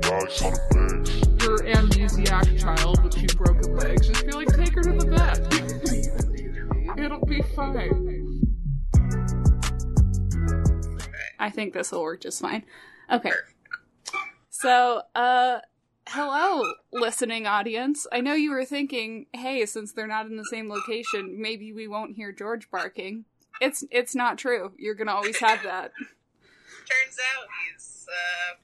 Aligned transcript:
Dogs 0.00 0.42
on 0.42 0.52
the 0.52 0.60
base. 1.04 1.44
Your 1.44 1.58
amnesiac 1.58 2.58
child 2.58 3.02
with 3.04 3.14
two 3.14 3.36
broken 3.36 3.76
legs, 3.76 4.08
just 4.08 4.26
be 4.26 4.32
like, 4.32 4.48
take 4.48 4.74
her 4.74 4.82
to 4.82 4.92
the 4.92 5.06
vet. 5.06 5.38
It'll 6.98 7.24
be 7.24 7.42
fine. 7.54 8.10
I 11.38 11.50
think 11.50 11.72
this 11.72 11.92
will 11.92 12.02
work 12.02 12.20
just 12.20 12.40
fine. 12.40 12.64
Okay. 13.10 13.32
So, 14.50 15.02
uh, 15.14 15.60
hello, 16.08 16.72
listening 16.92 17.46
audience. 17.46 18.06
I 18.12 18.20
know 18.20 18.34
you 18.34 18.50
were 18.50 18.64
thinking, 18.64 19.26
hey, 19.32 19.64
since 19.64 19.92
they're 19.92 20.06
not 20.06 20.26
in 20.26 20.36
the 20.36 20.44
same 20.44 20.68
location, 20.68 21.40
maybe 21.40 21.72
we 21.72 21.88
won't 21.88 22.16
hear 22.16 22.32
George 22.32 22.70
barking. 22.70 23.24
It's 23.60 23.84
it's 23.90 24.14
not 24.14 24.38
true. 24.38 24.72
You're 24.78 24.94
gonna 24.94 25.12
always 25.12 25.38
have 25.40 25.62
that. 25.62 25.92
Turns 26.90 27.16
out 27.34 27.46
he's 27.62 28.06
uh, 28.10 28.58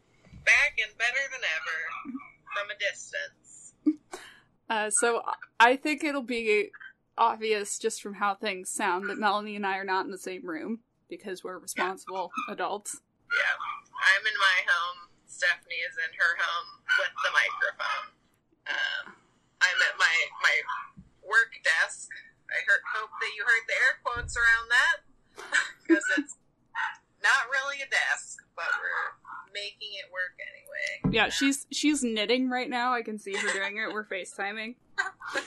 back 0.44 0.74
and 0.82 0.96
better 0.98 1.22
than 1.30 1.42
ever 1.46 1.78
from 2.54 2.70
a 2.70 2.78
distance. 2.78 3.74
Uh, 4.68 4.90
so 4.90 5.22
I 5.60 5.76
think 5.76 6.02
it'll 6.02 6.26
be 6.26 6.72
obvious 7.16 7.78
just 7.78 8.02
from 8.02 8.14
how 8.14 8.34
things 8.34 8.68
sound 8.68 9.08
that 9.08 9.16
Melanie 9.16 9.54
and 9.54 9.64
I 9.64 9.78
are 9.78 9.86
not 9.86 10.06
in 10.06 10.10
the 10.10 10.18
same 10.18 10.44
room 10.44 10.80
because 11.08 11.44
we're 11.44 11.58
responsible 11.58 12.30
adults. 12.50 12.98
Yeah, 13.30 13.54
I'm 13.94 14.26
in 14.26 14.34
my 14.42 14.58
home. 14.66 14.98
Stephanie 15.26 15.82
is 15.86 15.94
in 16.02 16.12
her 16.18 16.34
home 16.34 16.68
with 16.98 17.14
the 17.22 17.30
microphone. 17.30 18.06
Um, 18.66 19.04
I'm 19.62 19.78
at 19.86 19.94
my 20.02 20.14
my 20.42 20.56
work 21.22 21.54
desk. 21.62 22.10
I 22.50 22.58
heard, 22.66 22.82
hope 22.90 23.10
that 23.22 23.30
you 23.34 23.42
heard 23.46 23.64
the 23.66 23.74
air 23.74 23.94
quotes 24.02 24.34
around 24.34 24.66
that 24.70 24.96
because 25.82 26.06
it's 26.18 26.34
not 27.26 27.50
really 27.50 27.82
a 27.82 27.88
desk, 27.90 28.38
but 28.54 28.66
we're 28.78 29.52
making 29.52 29.90
it 29.98 30.06
work 30.12 30.38
anyway. 30.38 31.14
Yeah, 31.14 31.28
she's 31.28 31.66
she's 31.72 32.02
knitting 32.04 32.48
right 32.50 32.70
now. 32.70 32.94
I 32.94 33.02
can 33.02 33.18
see 33.18 33.34
her 33.34 33.52
doing 33.52 33.76
it. 33.78 33.92
We're 33.92 34.04
FaceTiming. 34.14 34.76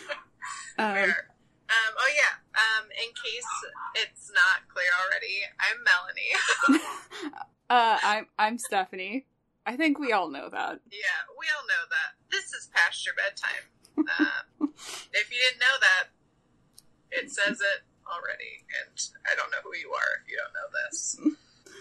Um, 0.79 0.87
Um, 0.87 1.91
oh 1.99 2.09
yeah. 2.15 2.35
Um, 2.55 2.85
in 2.89 3.09
case 3.13 3.51
it's 3.95 4.31
not 4.33 4.65
clear 4.73 4.87
already, 5.05 5.43
I'm 5.59 5.77
Melanie. 5.85 6.81
uh, 7.69 7.99
I'm 8.01 8.27
I'm 8.39 8.57
Stephanie. 8.57 9.27
I 9.65 9.75
think 9.75 9.99
we 9.99 10.13
all 10.13 10.29
know 10.29 10.49
that. 10.49 10.79
yeah, 10.89 11.19
we 11.37 11.45
all 11.53 11.65
know 11.67 11.83
that. 11.91 12.15
This 12.31 12.45
is 12.53 12.69
past 12.73 13.05
your 13.05 13.13
bedtime. 13.15 13.65
Uh, 13.99 14.65
if 15.13 15.29
you 15.31 15.37
didn't 15.37 15.59
know 15.59 15.77
that, 15.81 16.07
it 17.11 17.29
says 17.29 17.59
it 17.59 17.83
already, 18.07 18.63
and 18.81 18.97
I 19.29 19.35
don't 19.35 19.51
know 19.51 19.61
who 19.63 19.75
you 19.77 19.91
are 19.91 20.23
if 20.23 20.31
you 20.31 20.37
don't 20.39 20.53
know 20.55 20.69
this. 20.87 21.17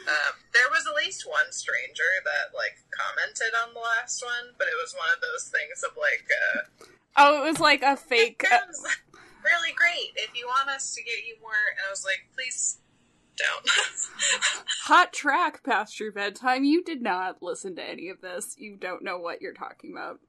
Um, 0.08 0.34
there 0.56 0.72
was 0.72 0.88
at 0.88 0.96
least 0.96 1.28
one 1.28 1.52
stranger 1.52 2.08
that 2.24 2.56
like 2.56 2.80
commented 2.96 3.52
on 3.52 3.76
the 3.76 3.84
last 3.84 4.24
one, 4.24 4.56
but 4.56 4.66
it 4.66 4.78
was 4.80 4.96
one 4.96 5.12
of 5.12 5.20
those 5.20 5.52
things 5.52 5.84
of 5.84 5.92
like, 6.00 6.24
uh, 6.32 6.88
Oh, 7.18 7.44
it 7.44 7.48
was 7.48 7.60
like 7.60 7.82
a 7.82 7.96
fake. 8.10 8.40
It 8.44 8.48
sounds 8.48 8.80
really 9.44 9.74
great. 9.76 10.16
If 10.16 10.30
you 10.34 10.46
want 10.46 10.70
us 10.70 10.94
to 10.94 11.02
get 11.02 11.26
you 11.26 11.36
more, 11.42 11.52
and 11.52 11.78
I 11.86 11.90
was 11.90 12.04
like, 12.04 12.24
please 12.32 12.78
don't. 13.36 13.68
Hot 14.86 15.12
track 15.12 15.62
past 15.62 16.00
your 16.00 16.12
bedtime. 16.12 16.64
You 16.64 16.82
did 16.82 17.02
not 17.02 17.42
listen 17.42 17.76
to 17.76 17.84
any 17.84 18.08
of 18.08 18.20
this. 18.20 18.54
You 18.58 18.76
don't 18.76 19.02
know 19.04 19.18
what 19.18 19.42
you're 19.42 19.54
talking 19.54 19.92
about. 19.92 20.20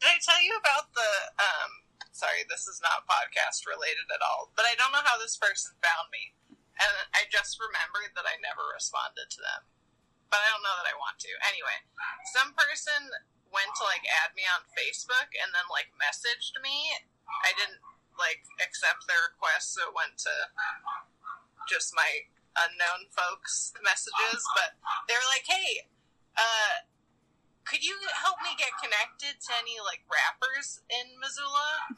Did 0.00 0.08
I 0.08 0.18
tell 0.22 0.42
you 0.42 0.54
about 0.58 0.92
the? 0.94 1.10
Um, 1.38 1.70
sorry, 2.12 2.46
this 2.48 2.66
is 2.66 2.80
not 2.82 3.06
podcast 3.10 3.66
related 3.66 4.06
at 4.14 4.22
all, 4.22 4.50
but 4.56 4.64
I 4.66 4.74
don't 4.78 4.92
know 4.92 5.04
how 5.04 5.18
this 5.18 5.36
person 5.36 5.72
found 5.82 6.10
me, 6.10 6.34
and 6.78 6.92
I 7.14 7.30
just 7.30 7.58
remembered 7.62 8.14
that 8.18 8.26
I 8.26 8.38
never 8.42 8.66
responded 8.74 9.30
to 9.30 9.40
them. 9.40 9.62
But 10.30 10.42
I 10.42 10.50
don't 10.50 10.66
know 10.66 10.74
that 10.82 10.90
I 10.90 10.98
want 10.98 11.22
to. 11.22 11.32
Anyway, 11.46 11.78
some 12.34 12.50
person 12.58 13.14
went 13.54 13.70
to 13.78 13.86
like 13.86 14.02
add 14.26 14.34
me 14.34 14.42
on 14.50 14.66
Facebook 14.74 15.30
and 15.38 15.54
then 15.54 15.70
like 15.70 15.94
messaged 15.94 16.58
me. 16.58 16.98
I 17.46 17.54
didn't 17.54 17.78
like 18.18 18.42
accept 18.58 19.06
their 19.06 19.30
request, 19.30 19.78
so 19.78 19.86
it 19.86 19.94
went 19.94 20.18
to 20.26 20.34
just 21.70 21.94
my 21.94 22.26
unknown 22.58 23.14
folks 23.14 23.70
messages. 23.86 24.42
But 24.58 24.74
they 25.06 25.14
were 25.14 25.30
like, 25.30 25.46
"Hey, 25.46 25.86
uh, 26.34 26.90
could 27.62 27.86
you 27.86 27.94
help 28.18 28.42
me 28.42 28.58
get 28.58 28.74
connected 28.82 29.38
to 29.38 29.50
any 29.54 29.78
like 29.78 30.02
rappers 30.10 30.82
in 30.90 31.14
Missoula?" 31.22 31.94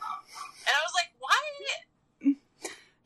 And 0.69 0.73
I 0.77 0.83
was 0.85 0.93
like, 0.93 1.17
"Why 1.17 1.41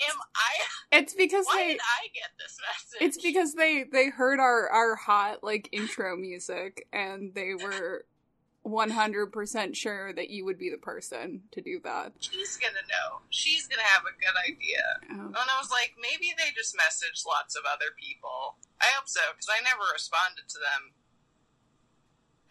am 0.09 0.17
I? 0.35 0.99
It's 0.99 1.15
because 1.15 1.47
Why 1.47 1.57
they. 1.59 1.69
did 1.73 1.81
I 1.81 2.09
get 2.15 2.31
this 2.39 2.59
message?" 2.61 3.01
It's 3.01 3.23
because 3.23 3.55
they 3.55 3.85
they 3.85 4.09
heard 4.09 4.41
our 4.41 4.69
our 4.69 4.97
hot 4.97 5.43
like 5.45 5.69
intro 5.73 6.17
music 6.17 6.87
and 6.93 7.35
they 7.35 7.55
were 7.55 8.07
100% 8.67 9.75
sure 9.75 10.13
that 10.13 10.29
you 10.29 10.45
would 10.45 10.59
be 10.59 10.69
the 10.69 10.77
person 10.77 11.43
to 11.51 11.61
do 11.63 11.81
that. 11.83 12.13
she's 12.21 12.59
gonna 12.61 12.85
know. 12.93 13.25
She's 13.31 13.67
gonna 13.67 13.89
have 13.89 14.05
a 14.05 14.13
good 14.21 14.37
idea. 14.37 14.85
Oh. 15.17 15.33
And 15.33 15.49
I 15.49 15.57
was 15.59 15.71
like, 15.73 15.97
maybe 15.97 16.35
they 16.37 16.53
just 16.55 16.77
messaged 16.77 17.25
lots 17.25 17.57
of 17.57 17.65
other 17.65 17.89
people. 17.97 18.61
I 18.81 18.93
hope 18.93 19.09
so 19.09 19.21
because 19.33 19.49
I 19.49 19.65
never 19.65 19.81
responded 19.93 20.45
to 20.49 20.59
them, 20.61 20.93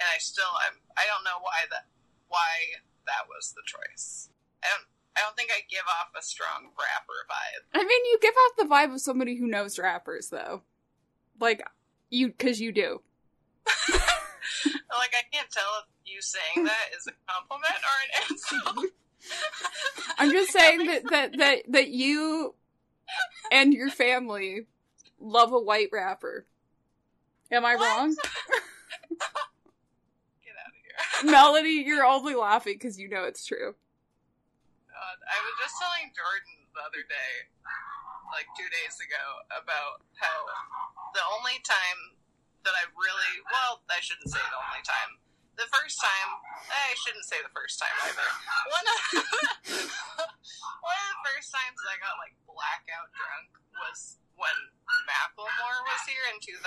and 0.01 0.07
I 0.09 0.17
still 0.17 0.49
I'm 0.65 0.81
I 0.97 1.05
don't 1.05 1.23
know 1.23 1.37
why 1.41 1.69
that 1.69 1.85
why 2.27 2.81
that 3.05 3.29
was 3.29 3.53
the 3.53 3.61
choice. 3.65 4.29
I 4.65 4.67
don't 4.73 4.89
I 5.19 5.23
don't 5.25 5.35
think 5.35 5.49
I 5.51 5.61
give 5.69 5.83
off 5.99 6.09
a 6.17 6.21
strong 6.23 6.69
rapper 6.77 7.25
vibe. 7.29 7.63
I 7.73 7.79
mean, 7.83 8.05
you 8.05 8.17
give 8.21 8.33
off 8.33 8.55
the 8.57 8.73
vibe 8.73 8.93
of 8.93 9.01
somebody 9.01 9.35
who 9.37 9.47
knows 9.47 9.77
rappers 9.77 10.29
though. 10.29 10.61
Like 11.39 11.61
you 12.09 12.31
cuz 12.31 12.59
you 12.61 12.71
do. 12.71 13.01
Like 14.97 15.13
I 15.13 15.21
can't 15.31 15.49
tell 15.51 15.63
if 15.83 15.85
you 16.11 16.21
saying 16.21 16.65
that 16.65 16.87
is 16.97 17.07
a 17.07 17.11
compliment 17.31 17.75
or 17.77 17.95
an 18.03 18.09
insult. 18.29 18.85
I'm 20.17 20.31
just 20.31 20.51
saying 20.51 20.87
that 20.87 21.03
that 21.11 21.37
that 21.37 21.57
that 21.69 21.87
you 21.89 22.55
and 23.51 23.73
your 23.73 23.89
family 23.91 24.65
love 25.19 25.53
a 25.53 25.59
white 25.59 25.89
rapper. 25.93 26.47
Am 27.51 27.63
I 27.63 27.75
What? 27.75 27.85
wrong? 27.97 28.09
Get 30.43 30.53
out 30.57 30.67
of 30.67 31.21
here. 31.21 31.31
Melody, 31.31 31.83
you're 31.85 32.05
only 32.05 32.35
laughing 32.35 32.73
because 32.73 32.99
you 32.99 33.07
know 33.09 33.23
it's 33.23 33.45
true. 33.45 33.75
God, 34.99 35.15
I 35.31 35.39
was 35.47 35.55
just 35.63 35.79
telling 35.79 36.11
Jordan 36.11 36.67
the 36.75 36.83
other 36.83 37.07
day, 37.07 37.47
like 38.35 38.51
two 38.59 38.67
days 38.67 38.99
ago, 38.99 39.23
about 39.47 40.03
how 40.19 40.43
the 41.15 41.23
only 41.39 41.55
time 41.63 42.19
that 42.67 42.75
I 42.75 42.83
really, 42.99 43.33
well, 43.47 43.79
I 43.87 44.03
shouldn't 44.03 44.27
say 44.27 44.43
the 44.51 44.59
only 44.59 44.83
time. 44.83 45.23
The 45.55 45.71
first 45.71 46.03
time, 46.03 46.29
I 46.67 46.91
shouldn't 46.99 47.23
say 47.23 47.39
the 47.39 47.51
first 47.55 47.79
time 47.79 47.95
either. 48.11 48.27
One 48.67 48.85
of, 48.91 48.99
one 50.83 50.99
of 50.99 51.07
the 51.15 51.21
first 51.31 51.47
times 51.55 51.79
I 51.87 51.95
got 52.03 52.19
like 52.19 52.35
blackout 52.43 53.07
drunk 53.15 53.55
was 53.79 54.19
when 54.35 54.57
Macklemore 55.07 55.79
was 55.87 56.03
here 56.03 56.27
in 56.27 56.43
2012. 56.43 56.59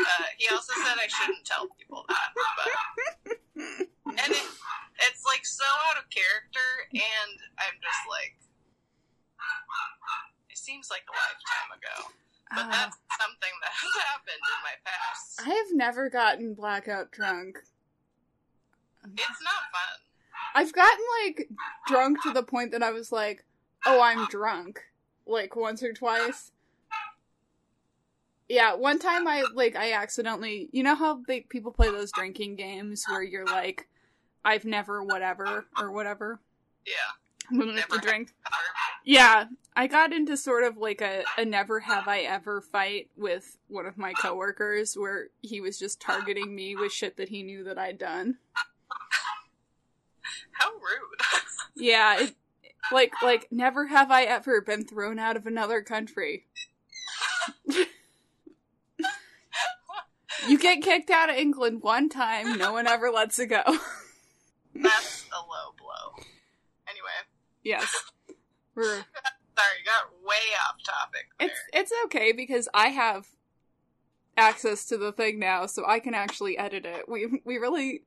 Uh, 0.00 0.28
he 0.40 0.48
also 0.48 0.72
said 0.80 0.96
I 0.96 1.12
shouldn't 1.12 1.44
tell 1.44 1.68
people 1.76 2.08
that, 2.08 2.32
but 2.56 2.72
and 4.16 4.32
it, 4.32 4.48
it's 5.02 5.24
like 5.24 5.44
so 5.46 5.64
out 5.90 5.98
of 6.02 6.08
character, 6.10 6.68
and 6.92 7.32
I'm 7.58 7.76
just 7.80 8.02
like, 8.08 8.36
it 10.50 10.58
seems 10.58 10.90
like 10.90 11.02
a 11.08 11.12
lifetime 11.12 11.70
ago. 11.78 12.12
But 12.50 12.66
Ah. 12.66 12.70
that's 12.70 12.98
something 13.20 13.54
that 13.62 13.70
has 13.70 13.94
happened 14.10 14.42
in 14.42 14.62
my 14.64 14.74
past. 14.84 15.40
I 15.40 15.54
have 15.54 15.72
never 15.72 16.10
gotten 16.10 16.54
blackout 16.54 17.10
drunk. 17.12 17.58
It's 19.04 19.42
not 19.42 19.62
fun. 19.72 19.98
I've 20.54 20.72
gotten 20.72 21.04
like 21.24 21.48
drunk 21.86 22.22
to 22.22 22.32
the 22.32 22.42
point 22.42 22.72
that 22.72 22.82
I 22.82 22.90
was 22.90 23.12
like, 23.12 23.44
"Oh, 23.86 24.00
I'm 24.00 24.26
drunk," 24.26 24.80
like 25.26 25.54
once 25.54 25.82
or 25.82 25.92
twice. 25.92 26.50
Yeah, 28.48 28.74
one 28.74 28.98
time 28.98 29.28
I 29.28 29.44
like 29.54 29.76
I 29.76 29.92
accidentally, 29.92 30.68
you 30.72 30.82
know 30.82 30.96
how 30.96 31.22
they 31.28 31.42
people 31.42 31.70
play 31.70 31.88
those 31.90 32.10
drinking 32.10 32.56
games 32.56 33.04
where 33.08 33.22
you're 33.22 33.46
like, 33.46 33.88
"I've 34.44 34.64
never 34.64 35.02
whatever" 35.02 35.66
or 35.78 35.90
whatever. 35.90 36.40
Yeah. 36.86 36.92
I'm 37.50 37.58
gonna 37.58 37.72
Never 37.72 37.98
drink. 37.98 38.32
Yeah, 39.04 39.46
I 39.74 39.86
got 39.86 40.12
into 40.12 40.36
sort 40.36 40.62
of 40.62 40.76
like 40.76 41.00
a, 41.00 41.24
a 41.36 41.44
never 41.44 41.80
have 41.80 42.06
I 42.06 42.20
ever 42.20 42.60
fight 42.60 43.08
with 43.16 43.56
one 43.68 43.86
of 43.86 43.98
my 43.98 44.12
coworkers 44.12 44.94
where 44.94 45.28
he 45.42 45.60
was 45.60 45.78
just 45.78 46.00
targeting 46.00 46.54
me 46.54 46.76
with 46.76 46.92
shit 46.92 47.16
that 47.16 47.28
he 47.30 47.42
knew 47.42 47.64
that 47.64 47.78
I'd 47.78 47.98
done. 47.98 48.38
How 50.52 50.70
rude. 50.70 51.20
Yeah, 51.76 52.20
it, 52.20 52.34
like 52.92 53.12
like 53.22 53.46
never 53.50 53.86
have 53.86 54.10
I 54.10 54.24
ever 54.24 54.60
been 54.60 54.84
thrown 54.84 55.18
out 55.18 55.36
of 55.36 55.46
another 55.46 55.80
country. 55.80 56.44
you 60.48 60.58
get 60.58 60.82
kicked 60.82 61.08
out 61.10 61.30
of 61.30 61.36
England 61.36 61.80
one 61.80 62.10
time, 62.10 62.58
no 62.58 62.72
one 62.72 62.86
ever 62.86 63.10
lets 63.10 63.38
it 63.38 63.46
go. 63.46 63.62
That's 64.82 65.26
a 65.32 65.40
low 65.40 65.74
blow. 65.78 66.24
Anyway, 66.88 67.18
yes. 67.62 67.94
We're, 68.74 68.84
sorry, 68.84 69.04
got 69.84 70.12
way 70.24 70.36
off 70.66 70.76
topic 70.84 71.26
there. 71.38 71.48
it's 71.48 71.60
it's 71.72 71.92
okay 72.06 72.32
because 72.32 72.68
I 72.72 72.88
have 72.88 73.26
access 74.36 74.86
to 74.86 74.96
the 74.96 75.12
thing 75.12 75.38
now, 75.38 75.66
so 75.66 75.84
I 75.86 75.98
can 75.98 76.14
actually 76.14 76.56
edit 76.56 76.86
it. 76.86 77.08
We 77.08 77.40
we 77.44 77.58
really 77.58 78.02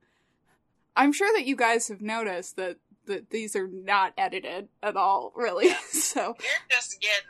I'm 0.96 1.12
sure 1.12 1.32
that 1.36 1.46
you 1.46 1.56
guys 1.56 1.88
have 1.88 2.02
noticed 2.02 2.56
that 2.58 2.78
that 3.06 3.30
these 3.32 3.56
are 3.56 3.68
not 3.68 4.14
edited 4.18 4.70
at 4.82 4.96
all, 4.96 5.34
really. 5.36 5.70
so 5.92 6.36
You're 6.40 6.70
just 6.70 7.02
getting 7.02 7.30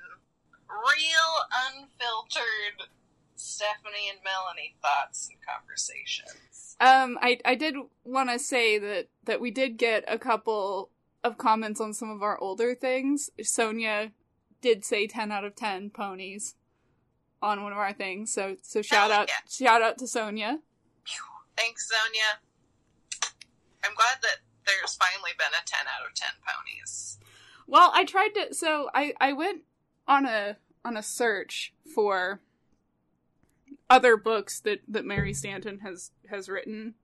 real 0.69 1.81
unfiltered 1.81 2.89
Stephanie 3.35 4.09
and 4.09 4.19
Melanie 4.23 4.75
thoughts 4.81 5.29
and 5.29 5.39
um 6.79 7.17
I 7.21 7.39
I 7.45 7.55
did 7.55 7.75
want 8.03 8.29
to 8.29 8.39
say 8.39 8.77
that 8.77 9.07
that 9.25 9.41
we 9.41 9.51
did 9.51 9.77
get 9.77 10.03
a 10.07 10.17
couple 10.17 10.89
of 11.23 11.37
comments 11.37 11.79
on 11.79 11.93
some 11.93 12.09
of 12.09 12.21
our 12.21 12.37
older 12.39 12.75
things. 12.75 13.29
Sonia 13.41 14.11
did 14.61 14.83
say 14.83 15.07
10 15.07 15.31
out 15.31 15.45
of 15.45 15.55
10 15.55 15.89
ponies 15.89 16.55
on 17.41 17.63
one 17.63 17.71
of 17.71 17.77
our 17.77 17.93
things. 17.93 18.33
So 18.33 18.57
so 18.61 18.81
shout 18.81 19.11
Hell 19.11 19.21
out 19.21 19.29
yeah. 19.29 19.67
shout 19.67 19.81
out 19.81 19.97
to 19.99 20.07
Sonia. 20.07 20.59
Thanks, 21.55 21.89
Sonia. 21.89 22.39
I'm 23.83 23.93
glad 23.95 24.17
that 24.21 24.37
there's 24.65 24.95
finally 24.95 25.31
been 25.37 25.51
a 25.51 25.65
10 25.65 25.79
out 25.81 26.09
of 26.09 26.15
10 26.15 26.29
ponies. 26.45 27.19
Well, 27.67 27.91
I 27.93 28.05
tried 28.05 28.29
to 28.29 28.53
so 28.53 28.89
I 28.93 29.13
I 29.19 29.33
went 29.33 29.61
on 30.07 30.25
a 30.25 30.57
on 30.83 30.97
a 30.97 31.03
search 31.03 31.73
for 31.93 32.41
other 33.89 34.17
books 34.17 34.59
that 34.61 34.79
that 34.87 35.05
Mary 35.05 35.33
Stanton 35.33 35.79
has 35.79 36.11
has 36.33 36.49
written 36.49 36.95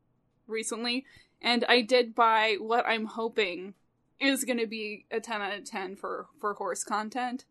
recently 0.47 1.05
and 1.41 1.63
I 1.69 1.81
did 1.81 2.15
buy 2.15 2.57
what 2.59 2.85
I'm 2.87 3.05
hoping 3.05 3.75
is 4.19 4.43
going 4.43 4.57
to 4.59 4.67
be 4.67 5.05
a 5.11 5.19
10 5.21 5.41
out 5.41 5.57
of 5.57 5.63
10 5.65 5.95
for 5.95 6.27
for 6.41 6.55
horse 6.55 6.83
content 6.83 7.45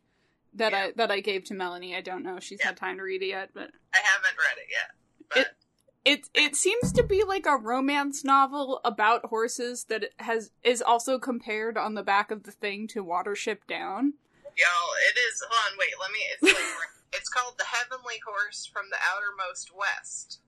that 0.52 0.72
Yeah. 0.72 0.78
I 0.88 0.92
that 0.96 1.10
I 1.10 1.20
gave 1.20 1.44
to 1.44 1.54
Melanie. 1.54 1.96
I 1.96 2.00
don't 2.02 2.22
know 2.24 2.36
if 2.36 2.44
she's 2.44 2.58
Yeah. 2.60 2.68
had 2.68 2.76
time 2.76 2.96
to 2.98 3.02
read 3.02 3.22
it 3.22 3.26
yet, 3.28 3.50
but 3.54 3.70
I 3.94 3.98
haven't 3.98 4.36
read 4.38 4.58
it 4.58 4.68
yet, 4.70 4.90
but 5.34 5.56
it 6.04 6.28
it 6.34 6.56
seems 6.56 6.92
to 6.92 7.02
be 7.02 7.22
like 7.24 7.46
a 7.46 7.56
romance 7.56 8.24
novel 8.24 8.80
about 8.84 9.26
horses 9.26 9.84
that 9.84 10.10
has 10.18 10.50
is 10.62 10.82
also 10.82 11.18
compared 11.18 11.76
on 11.78 11.94
the 11.94 12.02
back 12.02 12.30
of 12.30 12.42
the 12.42 12.50
thing 12.52 12.88
to 12.88 13.04
Watership 13.04 13.58
Down. 13.68 14.14
y'all, 14.56 14.90
it 15.08 15.16
is. 15.18 15.42
Hold 15.48 15.72
on, 15.72 15.78
wait, 15.78 15.94
let 16.00 16.10
me. 16.10 16.18
It's 16.32 16.42
like, 16.42 16.64
it's 17.12 17.28
called 17.28 17.54
The 17.58 17.64
Heavenly 17.66 18.20
Horse 18.26 18.66
from 18.72 18.86
the 18.90 18.96
Outermost 19.14 19.70
West. 19.74 20.40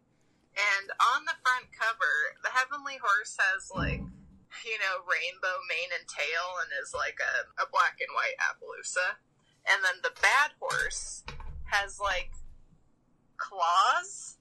And 0.60 0.92
on 1.16 1.24
the 1.24 1.36
front 1.40 1.72
cover, 1.72 2.36
the 2.44 2.52
Heavenly 2.52 3.00
Horse 3.00 3.38
has 3.40 3.72
like, 3.72 4.04
you 4.66 4.78
know, 4.82 4.94
rainbow 5.08 5.56
mane 5.70 5.94
and 5.96 6.04
tail 6.04 6.60
and 6.60 6.68
is 6.82 6.92
like 6.92 7.16
a, 7.16 7.48
a 7.62 7.66
black 7.72 7.96
and 8.02 8.12
white 8.12 8.36
Appaloosa. 8.36 9.16
And 9.64 9.80
then 9.80 10.04
the 10.04 10.12
bad 10.20 10.52
horse 10.60 11.24
has 11.72 11.96
like 11.96 12.34
claws 13.40 14.36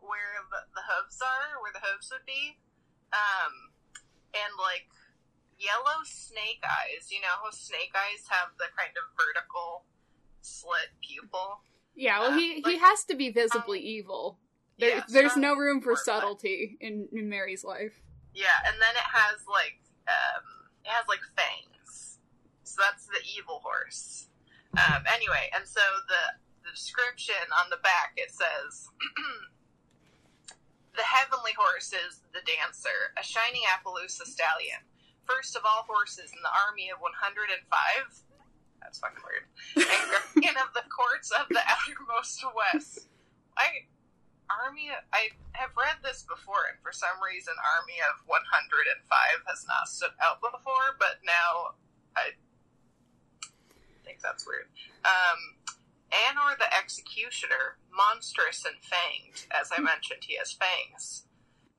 where 0.00 0.42
the, 0.50 0.66
the 0.74 0.84
hooves 0.90 1.22
are, 1.22 1.60
where 1.62 1.74
the 1.74 1.84
hooves 1.84 2.10
would 2.10 2.26
be. 2.26 2.58
Um, 3.12 3.70
and 4.34 4.54
like 4.58 4.90
yellow 5.58 6.02
snake 6.04 6.64
eyes. 6.64 7.12
You 7.12 7.20
know 7.20 7.36
how 7.42 7.50
snake 7.52 7.94
eyes 7.94 8.26
have 8.30 8.56
the 8.58 8.70
kind 8.74 8.94
of 8.96 9.06
vertical 9.14 9.84
slit 10.40 10.90
pupil? 11.04 11.60
Yeah, 11.94 12.20
well, 12.20 12.32
Uh, 12.32 12.38
he 12.38 12.62
he 12.62 12.78
has 12.78 13.04
to 13.06 13.14
be 13.14 13.30
visibly 13.30 13.80
evil. 13.80 14.38
There, 14.78 14.96
Yeah, 14.96 15.02
there's 15.08 15.36
no 15.36 15.54
room 15.56 15.80
for 15.80 15.96
subtlety 15.96 16.78
in, 16.80 17.08
in 17.12 17.28
Mary's 17.28 17.64
life. 17.64 18.00
Yeah, 18.34 18.56
and 18.66 18.76
then 18.80 18.94
it 18.94 19.08
has 19.10 19.44
like 19.48 19.80
um, 20.08 20.44
it 20.84 20.90
has 20.90 21.06
like 21.08 21.20
fangs. 21.36 22.18
So 22.64 22.80
that's 22.80 23.06
the 23.06 23.20
evil 23.36 23.60
horse. 23.64 24.28
Um, 24.78 25.02
anyway, 25.12 25.50
and 25.54 25.66
so 25.66 25.80
the 26.08 26.38
the 26.64 26.70
description 26.70 27.42
on 27.62 27.70
the 27.70 27.78
back 27.82 28.12
it 28.16 28.30
says. 28.30 28.88
The 30.96 31.06
heavenly 31.06 31.54
horse 31.56 31.94
is 31.94 32.20
the 32.34 32.42
dancer, 32.42 33.14
a 33.16 33.22
shining 33.22 33.62
Appaloosa 33.70 34.26
stallion. 34.26 34.82
First 35.24 35.54
of 35.54 35.62
all 35.64 35.86
horses 35.86 36.34
in 36.34 36.42
the 36.42 36.50
army 36.50 36.90
of 36.90 36.98
105. 36.98 37.46
That's 38.82 38.98
fucking 38.98 39.22
weird. 39.22 39.46
And 39.86 40.10
guardian 40.10 40.56
of 40.58 40.74
the 40.74 40.82
courts 40.90 41.30
of 41.30 41.46
the 41.48 41.62
outermost 41.62 42.42
west. 42.52 43.06
I 43.56 43.86
Army, 44.50 44.90
I 45.12 45.30
have 45.52 45.70
read 45.78 46.02
this 46.02 46.26
before, 46.26 46.66
and 46.66 46.78
for 46.82 46.90
some 46.92 47.22
reason, 47.22 47.54
Army 47.62 48.02
of 48.02 48.26
105 48.26 49.46
has 49.46 49.62
not 49.70 49.86
stood 49.86 50.14
out 50.18 50.42
before, 50.42 50.98
but 50.98 51.22
now 51.22 51.78
I 52.16 52.34
think 54.04 54.20
that's 54.20 54.46
weird. 54.46 54.66
Um, 55.06 55.62
Anor 56.10 56.58
the 56.58 56.66
Executioner, 56.74 57.78
monstrous 57.94 58.66
and 58.66 58.82
fanged, 58.82 59.46
as 59.54 59.70
I 59.70 59.78
mentioned, 59.78 60.26
he 60.26 60.36
has 60.36 60.52
fangs, 60.52 61.26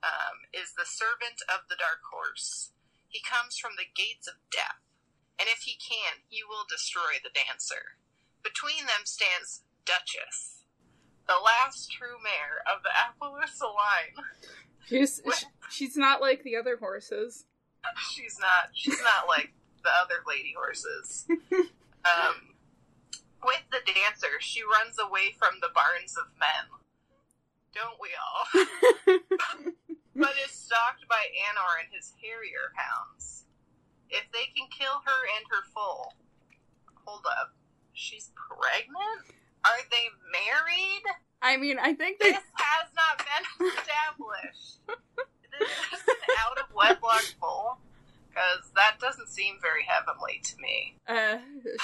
um, 0.03 0.47
is 0.55 0.73
the 0.73 0.87
servant 0.87 1.43
of 1.51 1.67
the 1.67 1.75
Dark 1.75 1.99
Horse. 2.11 2.71
He 3.07 3.19
comes 3.19 3.59
from 3.59 3.75
the 3.75 3.91
gates 3.91 4.27
of 4.27 4.39
death, 4.51 4.79
and 5.37 5.51
if 5.51 5.67
he 5.67 5.75
can, 5.75 6.23
he 6.29 6.43
will 6.47 6.63
destroy 6.69 7.19
the 7.19 7.33
dancer. 7.35 7.99
Between 8.43 8.87
them 8.87 9.03
stands 9.03 9.63
Duchess, 9.85 10.50
the 11.31 11.43
last 11.43 11.91
true 11.91 12.19
mare 12.23 12.59
of 12.67 12.83
the 12.83 12.91
Appaloosa 12.91 13.63
line. 13.63 14.25
She's 14.85 15.21
she's 15.69 15.95
not 15.95 16.19
like 16.19 16.43
the 16.43 16.57
other 16.57 16.75
horses. 16.75 17.45
She's 18.11 18.37
not. 18.39 18.71
She's 18.73 18.99
not 19.01 19.27
like 19.27 19.53
the 19.83 19.89
other 20.01 20.23
lady 20.27 20.53
horses. 20.55 21.27
Um, 22.01 22.57
with 23.45 23.61
the 23.69 23.77
dancer, 23.85 24.41
she 24.41 24.65
runs 24.65 24.97
away 24.97 25.37
from 25.37 25.61
the 25.61 25.69
barns 25.69 26.17
of 26.17 26.33
men. 26.41 26.65
Don't 27.77 28.01
we 28.01 28.09
all? 28.17 28.41
but 30.15 30.33
is 30.41 30.49
stalked 30.49 31.05
by 31.07 31.29
Anor 31.29 31.85
and 31.85 31.93
his 31.93 32.17
harrier 32.17 32.73
hounds. 32.73 33.45
If 34.09 34.25
they 34.33 34.49
can 34.57 34.65
kill 34.73 35.05
her 35.05 35.21
and 35.37 35.45
her 35.53 35.61
foal, 35.75 36.13
hold 37.05 37.27
up, 37.29 37.53
she's 37.93 38.31
pregnant. 38.33 39.29
Are 39.65 39.81
they 39.89 40.05
married? 40.31 41.03
I 41.41 41.57
mean, 41.57 41.77
I 41.79 41.93
think 41.93 42.19
they 42.19 42.31
This 42.31 42.43
has 42.53 42.87
not 42.95 43.17
been 43.17 43.67
established. 43.77 44.79
This 45.59 45.99
is 45.99 46.07
an 46.07 46.35
out 46.41 46.57
of 46.59 46.73
wedlock 46.73 47.21
foal, 47.39 47.77
because 48.29 48.71
that 48.75 48.99
doesn't 48.99 49.27
seem 49.29 49.55
very 49.61 49.83
heavenly 49.87 50.41
to 50.43 50.55
me. 50.61 50.95
uh 51.07 51.37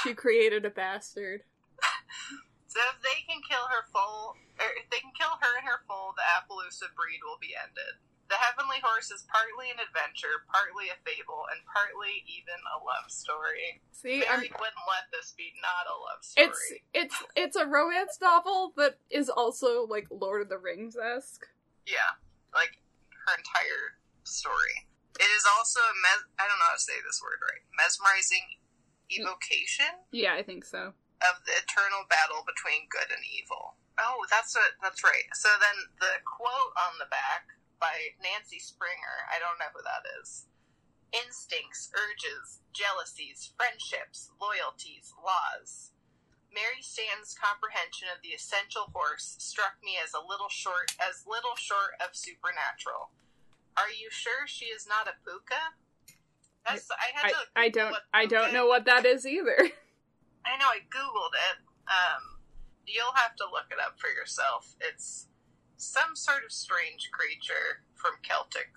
she 0.03 0.13
created 0.13 0.65
a 0.65 0.69
bastard. 0.69 1.41
So 2.69 2.83
if 2.93 3.01
they 3.01 3.23
can 3.25 3.41
kill 3.41 3.63
her 3.73 3.87
foal, 3.89 4.35
or 4.59 4.69
if 4.77 4.85
they 4.91 4.99
can 5.01 5.09
kill 5.17 5.33
her 5.41 5.51
and 5.57 5.65
her 5.65 5.81
foal, 5.87 6.13
the 6.13 6.21
Appaloosa 6.21 6.93
breed 6.93 7.23
will 7.25 7.39
be 7.41 7.55
ended. 7.57 7.97
The 8.27 8.35
Heavenly 8.35 8.83
Horse 8.83 9.07
is 9.07 9.23
partly 9.31 9.71
an 9.71 9.79
adventure, 9.79 10.43
partly 10.51 10.91
a 10.91 10.97
fable, 11.07 11.47
and 11.47 11.63
partly 11.63 12.27
even 12.27 12.59
a 12.75 12.77
love 12.83 13.07
story. 13.07 13.79
See, 13.95 14.19
I'm, 14.27 14.43
wouldn't 14.43 14.87
let 14.91 15.07
this 15.15 15.31
be 15.39 15.55
not 15.63 15.87
a 15.87 15.95
love 15.95 16.21
story. 16.21 16.51
it's 16.51 16.61
it's 16.93 17.17
it's 17.35 17.55
a 17.55 17.65
romance 17.65 18.19
novel 18.19 18.75
that 18.75 18.99
is 19.09 19.31
also 19.31 19.87
like 19.87 20.11
Lord 20.11 20.43
of 20.43 20.49
the 20.51 20.59
Rings 20.59 20.99
esque. 20.99 21.47
Yeah, 21.87 22.19
like 22.51 22.83
her 23.25 23.33
entire 23.39 23.95
story. 24.27 24.85
It 25.17 25.31
is 25.33 25.47
also 25.47 25.79
a 25.79 25.95
mes- 26.03 26.29
I 26.37 26.45
don't 26.45 26.59
know 26.59 26.69
how 26.69 26.77
to 26.77 26.83
say 26.83 26.99
this 27.01 27.23
word 27.23 27.39
right. 27.41 27.63
Mesmerizing 27.79 28.43
evocation 29.09 30.03
Yeah, 30.11 30.35
I 30.35 30.43
think 30.43 30.67
so. 30.67 30.91
of 31.23 31.35
the 31.47 31.55
eternal 31.63 32.03
battle 32.11 32.43
between 32.45 32.91
good 32.91 33.07
and 33.09 33.23
evil. 33.23 33.79
Oh, 33.97 34.27
that's 34.29 34.53
what 34.53 34.77
that's 34.83 35.01
right. 35.01 35.25
So 35.33 35.49
then 35.57 35.89
the 36.03 36.21
quote 36.27 36.75
on 36.77 36.99
the 37.01 37.09
back 37.09 37.49
by 37.79 38.17
Nancy 38.21 38.59
Springer, 38.59 39.25
I 39.29 39.39
don't 39.39 39.57
know 39.61 39.71
who 39.73 39.81
that 39.85 40.05
is. 40.21 40.45
Instincts, 41.13 41.89
urges, 41.95 42.61
jealousies, 42.73 43.53
friendships, 43.55 44.29
loyalties, 44.41 45.13
laws. 45.23 45.95
Mary 46.51 46.81
Stanton's 46.81 47.35
comprehension 47.37 48.07
of 48.09 48.23
the 48.23 48.33
essential 48.33 48.89
horse 48.95 49.37
struck 49.39 49.77
me 49.83 49.99
as 50.01 50.15
a 50.15 50.23
little 50.23 50.49
short 50.49 50.95
as 50.97 51.27
little 51.27 51.55
short 51.55 51.93
of 52.01 52.15
supernatural. 52.15 53.13
Are 53.77 53.93
you 53.93 54.09
sure 54.09 54.49
she 54.49 54.73
is 54.73 54.87
not 54.89 55.05
a 55.05 55.15
puka? 55.21 55.77
That's 56.65 56.89
I 56.91 57.13
had 57.13 57.29
to 57.29 57.37
I 57.55 57.69
Google 57.69 57.87
don't 57.87 58.03
I 58.13 58.25
don't 58.25 58.53
know 58.53 58.65
what 58.65 58.85
that 58.85 59.05
is 59.05 59.25
either. 59.25 59.57
I 60.47 60.57
know 60.57 60.71
I 60.71 60.81
googled 60.89 61.35
it. 61.35 61.57
Um, 61.87 62.41
you'll 62.87 63.15
have 63.15 63.35
to 63.37 63.45
look 63.51 63.67
it 63.71 63.79
up 63.79 63.99
for 63.99 64.09
yourself. 64.09 64.73
It's 64.81 65.27
some 65.77 66.15
sort 66.15 66.43
of 66.45 66.51
strange 66.51 67.09
creature 67.11 67.81
from 67.95 68.13
Celtic 68.23 68.69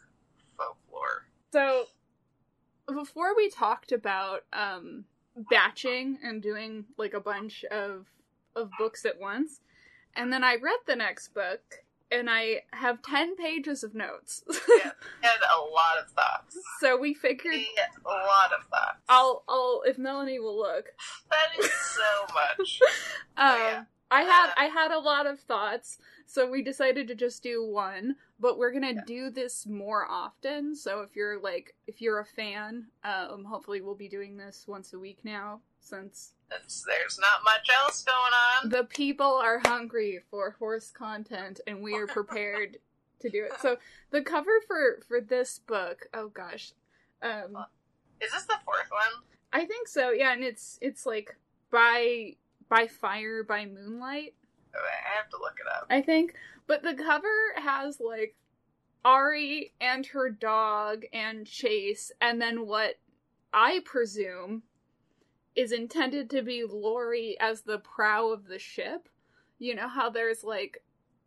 folklore. 0.57 1.27
So 1.53 1.87
before 2.87 3.35
we 3.37 3.51
talked 3.51 3.93
about 3.93 4.45
um 4.53 5.05
batching 5.51 6.19
and 6.23 6.43
doing 6.43 6.85
like 6.97 7.15
a 7.15 7.21
bunch 7.21 7.65
of 7.71 8.07
of 8.57 8.71
books 8.79 9.05
at 9.05 9.19
once, 9.21 9.61
and 10.17 10.33
then 10.33 10.43
I 10.45 10.57
read 10.57 10.79
the 10.87 10.97
next 10.97 11.35
book 11.35 11.61
and 12.13 12.29
I 12.29 12.63
have 12.73 13.03
10 13.03 13.37
pages 13.37 13.85
of 13.85 13.95
notes. 13.95 14.43
Yeah, 14.49 14.91
had 15.21 15.39
a 15.41 15.61
lot 15.61 15.99
of 16.03 16.11
thoughts. 16.11 16.59
so 16.81 16.99
we 16.99 17.15
figured 17.15 17.55
a 17.55 18.09
lot 18.09 18.53
of 18.53 18.65
thoughts. 18.69 18.99
I'll 19.09 19.45
I'll 19.49 19.83
if 19.87 19.97
Melanie 19.97 20.41
will 20.41 20.57
look. 20.59 20.87
That 21.31 21.65
is 21.65 21.71
so 21.73 22.35
much. 22.35 22.81
Um 23.37 23.47
Oh, 23.53 23.57
yeah. 23.57 23.85
I 24.11 24.23
had 24.23 24.51
Uh, 24.51 24.55
I 24.57 24.65
had 24.67 24.91
a 24.91 24.99
lot 24.99 25.27
of 25.27 25.39
thoughts, 25.41 25.99
so 26.27 26.51
we 26.51 26.63
decided 26.63 27.07
to 27.09 27.15
just 27.15 27.43
do 27.43 27.65
one. 27.65 28.17
But 28.39 28.59
we're 28.59 28.73
gonna 28.73 28.93
Yeah. 28.95 29.05
do 29.07 29.31
this 29.31 29.67
more 29.67 30.07
often. 30.11 30.75
So 30.75 31.03
if 31.03 31.15
you're 31.15 31.39
like 31.39 31.75
if 31.87 32.01
you're 32.01 32.19
a 32.21 32.25
fan, 32.25 32.91
um, 33.05 33.45
hopefully 33.45 33.81
we'll 33.81 33.95
be 33.95 34.09
doing 34.09 34.37
this 34.37 34.67
once 34.67 34.93
a 34.93 34.99
week 34.99 35.19
now, 35.25 35.61
since 35.81 36.33
It's, 36.51 36.83
there's 36.83 37.19
not 37.19 37.45
much 37.45 37.69
else 37.71 38.03
going 38.03 38.33
on. 38.33 38.69
the 38.71 38.85
people 38.85 39.35
are 39.37 39.61
hungry 39.67 40.19
for 40.31 40.53
horse 40.59 40.91
content 40.91 41.61
and 41.67 41.81
we 41.83 41.95
are 41.95 42.07
prepared 42.09 42.79
to 43.21 43.29
do 43.31 43.45
it. 43.45 43.53
So 43.61 43.79
the 44.11 44.23
cover 44.23 44.61
for 44.67 45.01
for 45.07 45.21
this 45.21 45.59
book, 45.61 46.09
oh 46.15 46.29
gosh, 46.29 46.73
um, 47.23 47.65
Is 48.21 48.33
this 48.33 48.45
the 48.47 48.59
fourth 48.65 48.91
one? 48.91 49.23
I 49.53 49.65
think 49.67 49.87
so. 49.89 50.11
Yeah, 50.11 50.33
and 50.33 50.43
it's 50.43 50.79
it's 50.81 51.05
like 51.07 51.37
by 51.71 52.37
by 52.71 52.87
fire 52.87 53.43
by 53.45 53.67
moonlight. 53.67 54.33
I 54.75 55.17
have 55.19 55.29
to 55.31 55.37
look 55.37 55.59
it 55.61 55.67
up. 55.71 55.87
I 55.91 56.01
think. 56.01 56.35
But 56.67 56.83
the 56.83 56.95
cover 56.95 57.27
has 57.57 58.01
like 58.01 58.37
Ari 59.05 59.73
and 59.81 60.07
her 60.07 60.31
dog 60.31 61.05
and 61.13 61.47
Chase, 61.47 62.13
and 62.21 62.41
then 62.41 62.67
what 62.67 62.99
I 63.53 63.81
presume 63.85 64.63
is 65.57 65.73
intended 65.73 66.31
to 66.31 66.43
be 66.43 66.65
Lori 66.65 67.37
as 67.41 67.63
the 67.63 67.79
prow 67.79 68.29
of 68.29 68.47
the 68.47 68.59
ship. 68.61 69.09
You 69.59 69.75
know 69.75 69.89
how 69.89 70.09
there's 70.09 70.45
like 70.45 70.83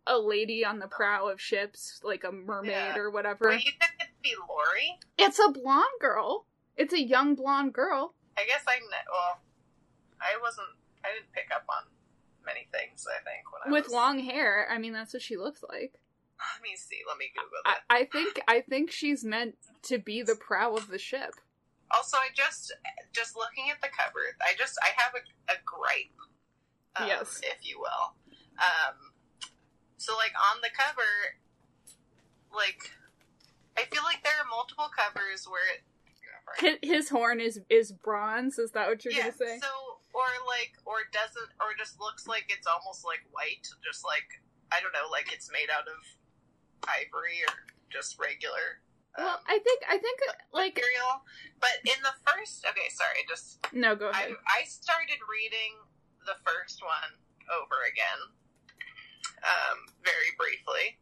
a 0.08 0.18
lady 0.18 0.64
on 0.66 0.80
the 0.80 0.88
prow 0.88 1.28
of 1.28 1.42
ships, 1.42 2.00
like 2.04 2.24
a 2.24 2.32
mermaid 2.32 2.72
Yeah. 2.72 2.98
or 2.98 3.12
whatever. 3.12 3.50
Wait, 3.50 3.66
you 3.66 3.72
think 3.72 3.92
it'd 4.00 4.14
be 4.24 4.34
Lori? 4.50 4.98
It's 5.18 5.40
a 5.40 5.52
blonde 5.52 5.86
girl. 6.00 6.46
It's 6.78 6.94
a 6.94 7.02
young 7.02 7.36
blonde 7.36 7.74
girl. 7.74 8.14
I 8.38 8.46
guess 8.46 8.64
I 8.68 8.78
kn- 8.78 8.90
well, 9.12 9.40
I 10.22 10.40
wasn't. 10.42 10.68
I 11.04 11.14
didn't 11.14 11.32
pick 11.34 11.50
up 11.54 11.64
on 11.70 11.84
many 12.46 12.68
things. 12.72 13.06
I 13.10 13.24
think 13.24 13.44
when 13.52 13.62
I 13.66 13.72
With 13.72 13.86
was, 13.86 13.94
long 13.94 14.20
hair. 14.20 14.68
I 14.72 14.78
mean 14.78 14.94
that's 14.94 15.14
what 15.14 15.22
she 15.22 15.38
looks 15.38 15.64
like. 15.68 15.94
Let 16.40 16.62
me 16.62 16.76
see. 16.76 17.00
Let 17.08 17.18
me 17.18 17.32
Google 17.34 17.60
I, 17.66 17.72
that. 17.72 17.82
I 17.90 18.06
think 18.06 18.42
I 18.48 18.62
think 18.62 18.92
she's 18.92 19.24
meant 19.24 19.56
to 19.84 19.98
be 19.98 20.22
the 20.24 20.36
prow 20.36 20.76
of 20.76 20.88
the 20.90 20.98
ship. 21.00 21.34
Also, 21.92 22.18
I 22.18 22.30
just 22.34 22.74
just 23.14 23.36
looking 23.36 23.70
at 23.72 23.80
the 23.82 23.88
cover. 23.96 24.20
I 24.42 24.54
just 24.58 24.78
I 24.84 24.90
have 25.02 25.14
a, 25.14 25.52
a 25.54 25.56
gripe, 25.64 26.18
um, 26.96 27.08
Yes. 27.08 27.40
if 27.44 27.58
you 27.62 27.80
will. 27.80 28.14
Um, 28.60 29.12
so 29.98 30.16
like 30.16 30.34
on 30.54 30.60
the 30.62 30.70
cover, 30.78 31.38
like 32.54 32.92
I 33.78 33.84
feel 33.94 34.04
like 34.04 34.24
there 34.24 34.34
are 34.34 34.48
multiple 34.50 34.90
covers 34.96 35.46
where 35.46 35.62
it. 35.76 35.84
His, 36.82 36.92
his 36.92 37.10
horn 37.10 37.40
is 37.40 37.62
is 37.70 37.92
bronze. 37.92 38.60
Is 38.60 38.72
that 38.72 38.90
what 38.90 39.06
you're 39.06 39.14
yeah, 39.14 39.22
gonna 39.22 39.34
say? 39.34 39.60
so 39.62 39.68
or 40.14 40.30
like 40.46 40.78
or 40.86 41.10
doesn't 41.12 41.52
or 41.60 41.74
just 41.78 42.00
looks 42.00 42.30
like 42.30 42.46
it's 42.50 42.70
almost 42.70 43.04
like 43.04 43.26
white, 43.34 43.66
just 43.84 44.06
like 44.06 44.42
I 44.72 44.80
don't 44.82 44.94
know, 44.94 45.10
like 45.12 45.34
it's 45.34 45.50
made 45.52 45.70
out 45.74 45.90
of 45.90 46.00
ivory 46.86 47.42
or 47.46 47.54
just 47.90 48.18
regular. 48.18 48.82
well, 49.18 49.38
um, 49.38 49.42
I 49.46 49.60
think 49.60 49.82
I 49.90 49.98
think 49.98 50.18
like 50.54 50.76
material, 50.78 51.26
but 51.62 51.78
in 51.86 52.00
the 52.02 52.16
first, 52.26 52.66
okay, 52.66 52.90
sorry, 52.90 53.22
just 53.30 53.62
no, 53.74 53.96
go 53.96 54.10
I, 54.10 54.34
ahead. 54.34 54.42
I 54.46 54.66
started 54.66 55.22
reading 55.30 55.78
the 56.26 56.38
first 56.42 56.82
one 56.82 57.18
over 57.52 57.84
again, 57.86 58.22
um, 59.44 59.78
very 60.02 60.32
briefly, 60.40 60.98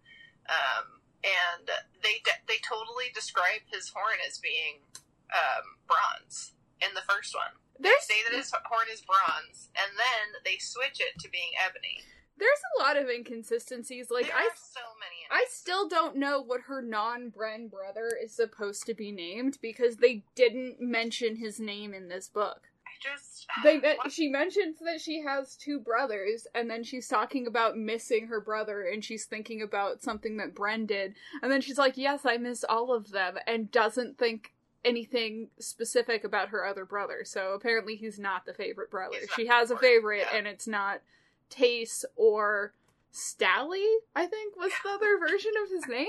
um, 0.50 1.00
and 1.24 1.70
they 2.04 2.20
de- 2.24 2.44
they 2.48 2.60
totally 2.64 3.14
describe 3.14 3.64
his 3.72 3.92
horn 3.94 4.20
as 4.28 4.40
being 4.40 4.84
um, 5.32 5.80
bronze 5.88 6.54
in 6.82 6.92
the 6.96 7.06
first 7.08 7.36
one. 7.36 7.61
They 7.82 7.90
There's 7.90 8.04
say 8.04 8.22
that 8.30 8.38
his 8.38 8.52
horn 8.66 8.88
is 8.92 9.02
bronze, 9.02 9.70
and 9.76 9.92
then 9.98 10.42
they 10.46 10.58
switch 10.60 11.00
it 11.00 11.20
to 11.20 11.30
being 11.30 11.52
ebony. 11.66 12.02
there's 12.38 12.62
a 12.78 12.84
lot 12.84 12.98
of 12.98 13.08
inconsistencies. 13.10 14.10
Like 14.10 14.28
there 14.28 14.36
I 14.36 14.50
so 14.56 14.80
many. 15.00 15.42
I 15.44 15.46
still 15.50 15.88
don't 15.88 16.16
know 16.16 16.42
what 16.42 16.62
her 16.62 16.82
non-Bren 16.82 17.70
brother 17.72 18.12
is 18.24 18.34
supposed 18.36 18.86
to 18.88 18.94
be 18.94 19.12
named 19.12 19.58
because 19.62 19.98
they 19.98 20.24
didn't 20.36 20.80
mention 20.82 21.36
his 21.36 21.60
name 21.60 21.94
in 21.94 22.08
this 22.08 22.28
book. 22.28 22.62
I 22.86 22.92
just 23.02 23.46
uh, 23.58 23.64
They 23.64 23.80
men- 23.80 23.98
what- 23.98 24.12
she 24.12 24.28
mentions 24.28 24.80
that 24.80 25.02
she 25.02 25.22
has 25.22 25.56
two 25.56 25.80
brothers, 25.80 26.46
and 26.56 26.70
then 26.70 26.84
she's 26.84 27.08
talking 27.08 27.48
about 27.48 27.78
missing 27.78 28.28
her 28.28 28.42
brother, 28.42 28.82
and 28.84 29.04
she's 29.04 29.26
thinking 29.26 29.62
about 29.62 30.02
something 30.02 30.38
that 30.38 30.54
Bren 30.56 30.86
did, 30.88 31.16
and 31.42 31.52
then 31.52 31.62
she's 31.62 31.78
like, 31.78 31.98
"Yes, 31.98 32.26
I 32.26 32.38
miss 32.38 32.64
all 32.64 32.94
of 32.94 33.12
them," 33.12 33.38
and 33.48 33.72
doesn't 33.72 34.18
think 34.18 34.54
anything 34.84 35.50
specific 35.60 36.24
about 36.24 36.50
her 36.50 36.66
other 36.66 36.86
brother. 36.86 37.22
So 37.24 37.54
apparently, 37.54 37.96
he's 37.96 38.20
not 38.20 38.46
the 38.46 38.54
favorite 38.54 38.90
brother. 38.92 39.18
She 39.36 39.48
has 39.48 39.72
a 39.72 39.78
favorite, 39.78 40.26
yeah. 40.32 40.38
and 40.38 40.48
it's 40.48 40.68
not 40.68 41.02
Tace 41.50 42.06
or 42.16 42.74
Stally. 43.14 43.86
I 44.16 44.26
think 44.26 44.56
was 44.56 44.72
the 44.84 44.92
other 44.92 45.18
version 45.20 45.52
of 45.64 45.70
his 45.70 45.88
name. 45.88 46.08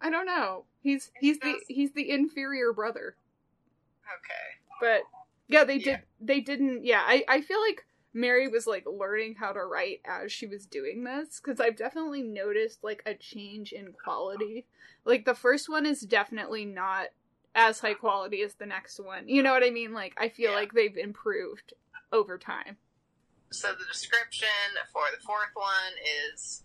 I 0.00 0.10
don't 0.10 0.26
know. 0.26 0.64
He's 0.82 1.10
he's 1.20 1.38
the 1.40 1.56
he's 1.68 1.92
the 1.92 2.10
inferior 2.10 2.72
brother 2.72 3.14
okay. 4.16 4.80
but 4.80 5.02
yeah 5.48 5.64
they 5.64 5.76
Yeah. 5.76 5.84
did 5.96 6.00
they 6.20 6.40
didn't 6.40 6.84
yeah 6.84 7.02
i 7.06 7.24
i 7.28 7.40
feel 7.40 7.60
like 7.60 7.84
mary 8.12 8.48
was 8.48 8.66
like 8.66 8.84
learning 8.86 9.36
how 9.38 9.52
to 9.52 9.64
write 9.64 10.00
as 10.04 10.32
she 10.32 10.46
was 10.46 10.66
doing 10.66 11.04
this 11.04 11.40
because 11.40 11.60
i've 11.60 11.76
definitely 11.76 12.22
noticed 12.22 12.82
like 12.82 13.02
a 13.06 13.14
change 13.14 13.72
in 13.72 13.92
quality 13.92 14.64
like 15.04 15.24
the 15.24 15.34
first 15.34 15.68
one 15.68 15.86
is 15.86 16.00
definitely 16.00 16.64
not 16.64 17.08
as 17.54 17.80
high 17.80 17.94
quality 17.94 18.42
as 18.42 18.54
the 18.54 18.66
next 18.66 18.98
one 19.02 19.28
you 19.28 19.42
know 19.42 19.52
what 19.52 19.64
i 19.64 19.70
mean 19.70 19.92
like 19.92 20.14
i 20.18 20.28
feel 20.28 20.50
Yeah. 20.52 20.56
like 20.56 20.72
they've 20.72 20.96
improved 20.96 21.74
over 22.12 22.38
time 22.38 22.76
So 23.50 23.72
the 23.74 23.84
description 23.90 24.48
for 24.92 25.10
the 25.10 25.20
fourth 25.22 25.50
one 25.54 25.94
is 26.32 26.62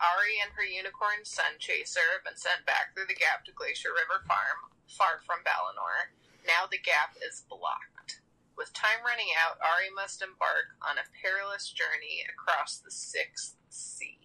Ari 0.00 0.40
and 0.40 0.52
her 0.56 0.64
unicorn 0.64 1.26
Sunchaser 1.28 2.16
have 2.16 2.24
been 2.24 2.38
sent 2.40 2.64
back 2.64 2.94
through 2.96 3.04
the 3.10 3.18
gap 3.18 3.44
to 3.44 3.52
Glacier 3.52 3.90
River 3.92 4.24
Farm, 4.24 4.72
far 4.88 5.20
from 5.26 5.44
Balinor. 5.44 6.16
Now 6.48 6.64
the 6.70 6.78
gap 6.80 7.20
is 7.20 7.44
blocked. 7.50 8.22
With 8.56 8.72
time 8.72 9.04
running 9.04 9.28
out, 9.36 9.60
Ari 9.60 9.92
must 9.92 10.22
embark 10.24 10.72
on 10.80 10.96
a 10.96 11.04
perilous 11.20 11.68
journey 11.68 12.24
across 12.32 12.78
the 12.80 12.90
sixth 12.90 13.56
sea. 13.68 14.16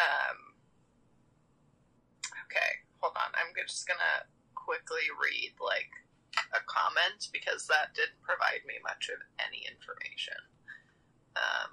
Um. 0.00 0.56
Okay, 2.48 2.88
hold 3.02 3.18
on. 3.18 3.34
I'm 3.34 3.50
just 3.66 3.86
gonna 3.86 4.30
quickly 4.54 5.10
read 5.10 5.58
like 5.58 5.90
a 6.54 6.62
comment 6.64 7.28
because 7.34 7.66
that 7.66 7.92
didn't 7.92 8.22
provide 8.22 8.64
me 8.64 8.78
much 8.80 9.10
of 9.10 9.20
any 9.42 9.66
information. 9.66 10.38
Um. 11.36 11.72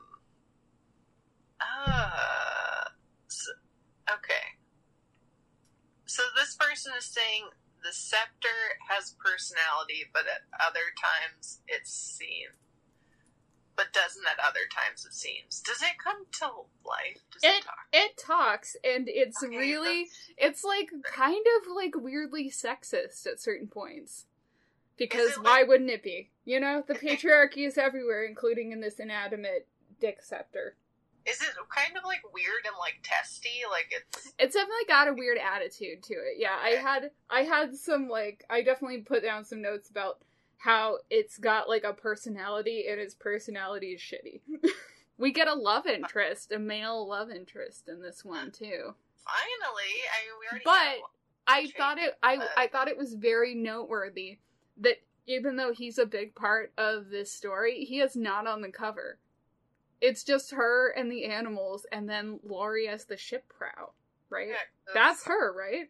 Uh. 1.61 2.89
So, 3.29 3.51
okay. 4.09 4.57
So 6.09 6.23
this 6.35 6.57
person 6.57 6.91
is 6.97 7.05
saying 7.05 7.53
the 7.83 7.93
scepter 7.93 8.81
has 8.89 9.15
personality, 9.23 10.09
but 10.11 10.25
at 10.25 10.49
other 10.59 10.91
times 10.97 11.61
it 11.67 11.85
seems, 11.87 12.57
but 13.79 13.93
doesn't 13.93 14.25
at 14.25 14.45
other 14.45 14.67
times 14.75 15.05
it 15.05 15.13
seems. 15.13 15.61
Does 15.61 15.81
it 15.81 15.97
come 16.03 16.25
to 16.39 16.45
life? 16.85 17.21
Does 17.31 17.43
it, 17.43 17.47
It- 17.47 17.63
talk? 17.63 17.77
it 17.93 18.17
talks 18.17 18.75
and 18.83 19.07
it's 19.07 19.41
Okay, 19.41 19.55
really 19.57 20.07
it's 20.37 20.65
like 20.65 20.89
kind 21.05 21.45
of 21.61 21.71
like 21.73 21.93
weirdly 21.95 22.49
sexist 22.51 23.25
at 23.25 23.39
certain 23.39 23.67
points 23.69 24.25
because 24.97 25.35
why 25.35 25.59
like- 25.61 25.67
wouldn't 25.69 25.89
it 25.89 26.03
be 26.03 26.29
you 26.43 26.59
know 26.59 26.83
the 26.85 26.93
patriarchy 26.93 27.65
is 27.65 27.77
everywhere 27.77 28.25
including 28.25 28.73
in 28.73 28.81
this 28.81 28.99
inanimate 28.99 29.65
dick 30.01 30.21
scepter 30.21 30.75
Is 31.25 31.41
it 31.41 31.49
kind 31.73 31.95
of 31.97 32.03
like 32.03 32.21
weird 32.33 32.65
and 32.65 32.75
like 32.79 32.95
testy? 33.03 33.61
Like 33.69 33.87
it's 33.91 34.33
it's 34.37 34.55
definitely 34.55 34.85
got 34.89 35.07
a 35.07 35.13
weird 35.13 35.37
attitude 35.37 36.03
to 36.03 36.13
it 36.15 36.35
yeah 36.37 36.57
i 36.61 36.71
had 36.71 37.11
i 37.29 37.41
had 37.43 37.75
some 37.77 38.09
like 38.09 38.43
i 38.49 38.61
definitely 38.61 39.01
put 39.01 39.23
down 39.23 39.45
some 39.45 39.61
notes 39.61 39.89
about 39.89 40.19
how 40.59 40.97
it's 41.09 41.37
got 41.37 41.67
like 41.67 41.83
a 41.83 41.93
personality 41.93 42.85
and 42.89 42.99
its 42.99 43.15
personality 43.15 43.87
is 43.87 44.01
shitty 44.01 44.41
we 45.17 45.31
get 45.31 45.47
a 45.47 45.53
love 45.53 45.85
interest 45.85 46.51
a 46.51 46.59
male 46.59 47.07
love 47.07 47.29
interest 47.31 47.89
in 47.89 48.01
this 48.01 48.23
one 48.23 48.51
too 48.51 48.93
finally. 49.29 49.93
I 50.13 50.25
mean, 50.25 50.39
we 50.39 50.47
already. 50.47 50.63
But. 50.65 51.09
I 51.51 51.65
thought 51.75 51.97
it 51.97 52.15
I 52.21 52.37
but- 52.37 52.51
I 52.55 52.67
thought 52.67 52.89
it 52.89 52.97
was 52.97 53.15
very 53.15 53.55
noteworthy 53.55 54.37
that 54.81 54.97
even 55.25 55.55
though 55.55 55.73
he's 55.73 55.97
a 55.97 56.05
big 56.05 56.35
part 56.35 56.71
of 56.77 57.09
this 57.09 57.31
story, 57.31 57.85
he 57.85 58.01
is 58.01 58.15
not 58.15 58.45
on 58.45 58.61
the 58.61 58.69
cover. 58.69 59.17
It's 59.99 60.23
just 60.23 60.51
her 60.51 60.93
and 60.95 61.11
the 61.11 61.25
animals 61.25 61.87
and 61.91 62.07
then 62.07 62.39
Laurie 62.47 62.87
as 62.87 63.05
the 63.05 63.17
ship 63.17 63.45
prow, 63.49 63.93
right? 64.29 64.49
Yeah, 64.49 64.93
That's 64.93 65.25
her, 65.25 65.51
right? 65.51 65.89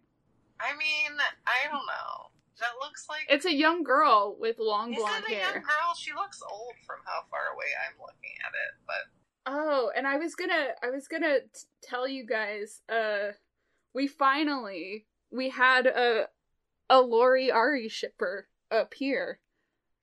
I 0.62 0.72
mean, 0.78 1.18
I 1.46 1.68
don't 1.70 1.86
know. 1.86 2.29
That 2.60 2.74
looks 2.82 3.06
like 3.10 3.26
It's 3.30 3.46
a 3.46 3.54
young 3.54 3.84
girl 3.84 4.36
with 4.40 4.58
long 4.60 4.94
Is 4.94 5.00
blonde 5.00 5.24
it 5.28 5.32
a 5.32 5.36
hair. 5.36 5.54
young 5.54 5.62
girl? 5.64 5.94
She 5.98 6.12
looks 6.14 6.42
old 6.50 6.74
from 6.86 6.98
how 7.06 7.22
far 7.32 7.54
away 7.54 7.66
I'm 7.88 8.00
looking 8.00 8.36
at 8.46 8.52
it, 8.52 8.74
but 8.86 9.52
Oh, 9.52 9.92
and 9.96 10.06
I 10.06 10.18
was 10.18 10.36
gonna 10.36 10.70
I 10.84 10.90
was 10.90 11.08
gonna 11.08 11.40
t- 11.40 11.48
tell 11.82 12.08
you 12.08 12.26
guys 12.26 12.82
uh 12.90 13.32
we 13.94 14.08
finally 14.08 15.06
we 15.32 15.50
had 15.50 15.88
a 15.88 16.28
a 16.90 17.02
Lori 17.02 17.50
Ari 17.52 17.88
shipper 17.90 18.48
up 18.72 18.94
here 18.94 19.40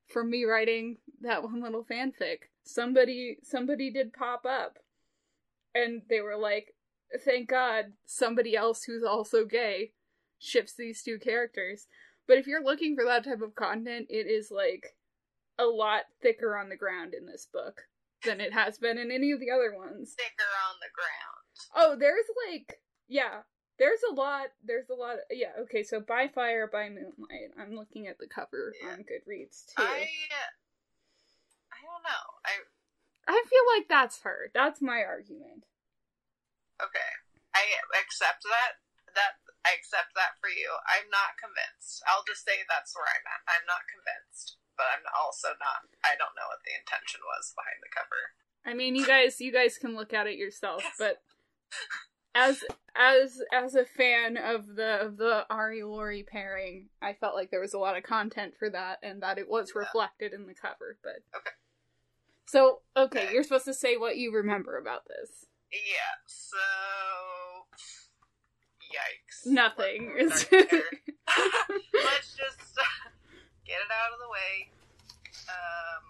from 0.09 0.31
me 0.31 0.45
writing 0.45 0.97
that 1.21 1.43
one 1.43 1.63
little 1.63 1.85
fanfic. 1.85 2.39
somebody 2.65 3.39
somebody 3.43 3.91
did 3.91 4.13
pop 4.13 4.45
up 4.49 4.79
and 5.75 6.03
they 6.09 6.21
were 6.21 6.37
like 6.37 6.75
thank 7.25 7.49
god 7.49 7.93
somebody 8.07 8.57
else 8.57 8.85
who's 8.85 9.05
also 9.05 9.45
gay 9.45 9.93
ships 10.39 10.75
these 10.77 11.03
two 11.03 11.19
characters 11.19 11.87
but 12.29 12.39
if 12.39 12.47
you're 12.47 12.63
looking 12.65 12.95
for 12.97 13.05
that 13.05 13.25
type 13.25 13.41
of 13.43 13.55
content 13.55 14.07
it 14.11 14.27
is 14.27 14.51
like 14.51 14.95
a 15.59 15.65
lot 15.65 16.03
thicker 16.23 16.57
on 16.57 16.69
the 16.69 16.77
ground 16.77 17.15
in 17.15 17.27
this 17.27 17.47
book 17.53 17.83
than 18.25 18.41
it 18.41 18.53
has 18.53 18.79
been 18.79 18.99
in 18.99 19.11
any 19.11 19.31
of 19.33 19.41
the 19.41 19.51
other 19.51 19.75
ones 19.77 20.15
Thicker 20.17 20.51
on 20.69 20.77
the 20.81 20.93
ground. 20.95 21.47
oh 21.77 21.97
there's 21.99 22.27
like 22.51 22.81
yeah 23.09 23.41
there's 23.79 24.01
a 24.11 24.15
lot 24.15 24.47
there's 24.65 24.89
a 24.91 24.95
lot 24.95 25.17
yeah 25.31 25.53
okay 25.61 25.83
so 25.83 26.01
by 26.01 26.29
fire 26.29 26.69
by 26.71 26.89
moonlight 26.89 27.53
i'm 27.61 27.75
looking 27.75 28.07
at 28.07 28.19
the 28.19 28.27
cover 28.27 28.73
Yeah. 28.83 28.91
on 28.93 28.99
goodreads 29.01 29.67
too 29.67 29.83
I 29.83 30.09
I 31.73 31.81
don't 31.85 32.03
know. 32.03 32.27
I 32.45 32.53
I 33.29 33.43
feel 33.51 33.63
like 33.77 33.87
that's 33.89 34.23
her. 34.23 34.51
That's 34.55 34.81
my 34.81 35.03
argument. 35.03 35.67
okay. 36.83 37.11
I 37.55 37.63
accept 38.01 38.45
that. 38.45 38.81
That 39.15 39.33
I 39.67 39.75
accept 39.75 40.15
that 40.15 40.39
for 40.39 40.47
you. 40.47 40.71
I'm 40.87 41.11
not 41.11 41.35
convinced. 41.43 41.99
I'll 42.07 42.23
just 42.23 42.47
say 42.47 42.63
that's 42.71 42.95
where 42.95 43.11
I'm 43.11 43.27
at. 43.27 43.43
I'm 43.51 43.67
not 43.67 43.83
convinced, 43.91 44.63
but 44.79 44.87
I'm 44.95 45.03
also 45.11 45.59
not. 45.59 45.91
I 46.07 46.15
don't 46.15 46.39
know 46.39 46.47
what 46.47 46.63
the 46.63 46.79
intention 46.79 47.19
was 47.27 47.51
behind 47.59 47.83
the 47.83 47.91
cover. 47.91 48.23
I 48.63 48.79
mean, 48.79 48.95
you 48.95 49.03
guys, 49.07 49.43
you 49.43 49.51
guys 49.51 49.75
can 49.79 49.99
look 49.99 50.15
at 50.15 50.31
it 50.31 50.39
yourself, 50.39 50.87
but 51.03 51.19
as 52.35 52.63
as 52.95 53.43
as 53.53 53.75
a 53.75 53.85
fan 53.85 54.37
of 54.37 54.77
the 54.77 55.03
of 55.03 55.17
the 55.17 55.47
Ari 55.51 55.83
Lori 55.83 56.23
pairing, 56.23 56.89
I 57.03 57.15
felt 57.15 57.35
like 57.35 57.51
there 57.51 57.61
was 57.61 57.75
a 57.75 57.79
lot 57.83 57.97
of 57.97 58.03
content 58.05 58.55
for 58.59 58.71
that, 58.71 58.99
and 59.03 59.23
that 59.23 59.39
it 59.39 59.49
was 59.51 59.73
Yeah. 59.75 59.81
reflected 59.83 60.33
in 60.33 60.47
the 60.47 60.55
cover. 60.55 60.99
But 61.03 61.23
Okay. 61.35 61.51
So 62.47 62.83
okay, 62.97 63.25
Okay. 63.27 63.33
you're 63.35 63.43
supposed 63.43 63.65
to 63.67 63.75
say 63.75 63.97
what 63.97 64.17
you 64.17 64.33
remember 64.33 64.79
about 64.79 65.09
this. 65.09 65.47
Yeah. 65.73 66.15
So, 66.27 66.57
yikes. 68.97 69.47
Nothing. 69.47 70.13
Let's. 70.19 70.47
Let's 70.51 72.33
just 72.33 72.73
uh, 72.79 73.11
get 73.67 73.77
it 73.77 73.93
out 73.93 74.15
of 74.15 74.21
the 74.23 74.31
way. 74.31 74.71
Um, 75.49 76.05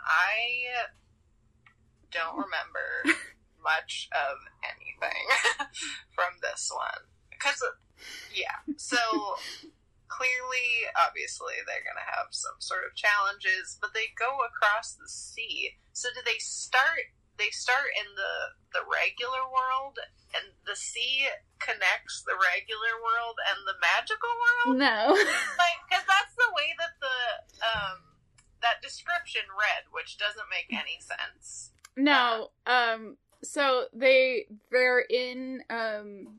I 0.00 0.88
don't 2.10 2.36
remember 2.36 2.86
much 3.62 4.08
of 4.12 4.36
anything 4.64 5.26
from 6.14 6.34
this 6.42 6.70
one. 6.72 7.06
Because, 7.30 7.62
yeah, 8.34 8.60
so 8.76 8.98
clearly, 10.08 10.90
obviously, 10.98 11.54
they're 11.64 11.86
going 11.86 11.98
to 11.98 12.12
have 12.12 12.28
some 12.30 12.58
sort 12.58 12.84
of 12.84 12.98
challenges, 12.98 13.78
but 13.80 13.94
they 13.94 14.12
go 14.18 14.44
across 14.44 14.94
the 14.94 15.08
sea. 15.08 15.78
So 15.92 16.10
do 16.12 16.20
they 16.24 16.38
start? 16.38 17.14
They 17.40 17.50
start 17.50 17.88
in 17.96 18.12
the 18.14 18.34
the 18.76 18.84
regular 18.84 19.42
world, 19.48 19.96
and 20.36 20.52
the 20.68 20.76
sea 20.76 21.26
connects 21.58 22.22
the 22.22 22.36
regular 22.36 23.00
world 23.00 23.36
and 23.48 23.58
the 23.66 23.76
magical 23.80 24.30
world 24.30 24.78
no. 24.78 25.12
like 25.64 25.78
because 25.88 26.04
that's 26.08 26.34
the 26.36 26.52
way 26.56 26.72
that 26.78 26.94
the 27.00 27.18
um 27.64 27.98
that 28.62 28.80
description 28.82 29.42
read 29.52 29.84
which 29.92 30.16
doesn't 30.16 30.48
make 30.48 30.68
any 30.72 31.00
sense 31.00 31.72
No. 31.96 32.50
Um. 32.66 33.16
So 33.42 33.86
they 33.92 34.46
they're 34.70 35.00
in 35.00 35.62
um 35.70 36.38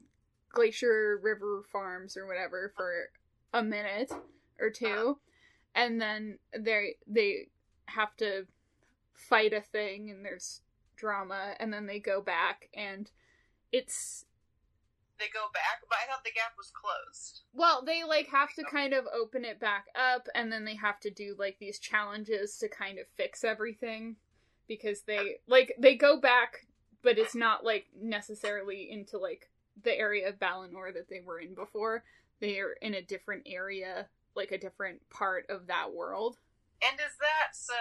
Glacier 0.54 1.20
River 1.22 1.64
Farms 1.72 2.18
or 2.18 2.28
whatever 2.28 2.74
for 2.76 3.10
a 3.54 3.64
minute 3.64 4.12
or 4.60 4.70
two, 4.70 5.18
and 5.76 6.02
then 6.02 6.40
they 6.58 6.96
they 7.08 7.48
have 7.86 8.16
to 8.18 8.46
fight 9.14 9.54
a 9.54 9.62
thing, 9.62 10.10
and 10.10 10.26
there's 10.26 10.62
drama, 11.02 11.56
and 11.60 11.74
then 11.74 11.88
they 11.88 12.00
go 12.00 12.22
back, 12.22 12.70
and 12.74 13.10
it's 13.72 14.26
they 15.20 15.28
go 15.32 15.46
back 15.54 15.86
but 15.88 15.98
i 16.04 16.10
thought 16.10 16.24
the 16.24 16.32
gap 16.32 16.54
was 16.58 16.72
closed 16.74 17.42
well, 17.54 17.84
they 17.86 18.04
like 18.04 18.28
have 18.30 18.54
to 18.54 18.64
kind 18.64 18.94
of 18.94 19.06
open 19.14 19.44
it 19.44 19.60
back 19.60 19.86
up, 19.96 20.28
and 20.34 20.52
then 20.52 20.64
they 20.64 20.76
have 20.76 21.00
to 21.02 21.12
do 21.12 21.36
like 21.38 21.58
these 21.60 21.80
challenges 21.80 22.58
to 22.58 22.70
kind 22.70 22.98
of 22.98 23.06
fix 23.18 23.44
everything 23.44 24.16
because 24.68 25.02
they 25.02 25.38
like 25.48 25.76
they 25.78 25.96
go 25.96 26.20
back, 26.20 26.66
but 27.04 27.18
it's 27.18 27.36
not 27.36 27.66
like 27.66 27.88
necessarily 28.02 28.90
into 28.90 29.18
like 29.18 29.50
the 29.84 29.98
area 29.98 30.30
of 30.30 30.40
Balinor 30.40 30.94
that 30.94 31.10
they 31.10 31.20
were 31.20 31.40
in 31.40 31.54
before. 31.54 32.04
They 32.40 32.60
are 32.60 32.78
in 32.82 32.94
a 32.94 33.02
different 33.02 33.44
area, 33.46 34.08
like 34.36 34.52
a 34.52 34.58
different 34.58 35.02
part 35.10 35.46
of 35.50 35.68
that 35.68 35.94
world. 35.94 36.38
and 36.82 37.00
is 37.00 37.18
that 37.20 37.54
so 37.54 37.74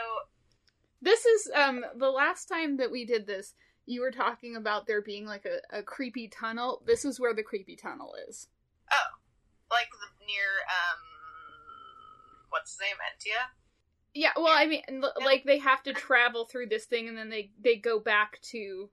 This 1.03 1.25
is 1.25 1.51
um 1.55 1.85
the 1.97 2.11
last 2.11 2.47
time 2.47 2.77
that 2.79 2.91
we 2.91 3.05
did 3.05 3.27
this. 3.27 3.55
You 3.87 4.03
were 4.03 4.11
talking 4.13 4.55
about 4.57 4.87
there 4.87 5.03
being 5.03 5.27
like 5.27 5.45
a, 5.47 5.79
a 5.79 5.83
creepy 5.83 6.29
tunnel. 6.29 6.83
This 6.87 7.05
is 7.05 7.19
where 7.19 7.35
the 7.35 7.43
creepy 7.43 7.77
tunnel 7.77 8.15
is. 8.29 8.49
Oh. 8.93 8.97
Like 9.71 9.89
the, 9.91 10.25
near 10.27 10.45
um 10.69 10.99
what's 12.51 12.73
his 12.73 12.81
name 12.81 12.97
entia 12.97 13.47
Yeah, 14.15 14.33
well, 14.37 14.55
I 14.57 14.67
mean, 14.67 14.83
l- 15.03 15.13
like 15.25 15.45
they 15.45 15.59
have 15.59 15.83
to 15.85 15.93
travel 15.93 16.45
through 16.45 16.67
this 16.67 16.85
thing, 16.85 17.09
and 17.09 17.17
then 17.17 17.31
they 17.31 17.51
they 17.63 17.77
go 17.77 17.99
back 18.01 18.41
to 18.51 18.91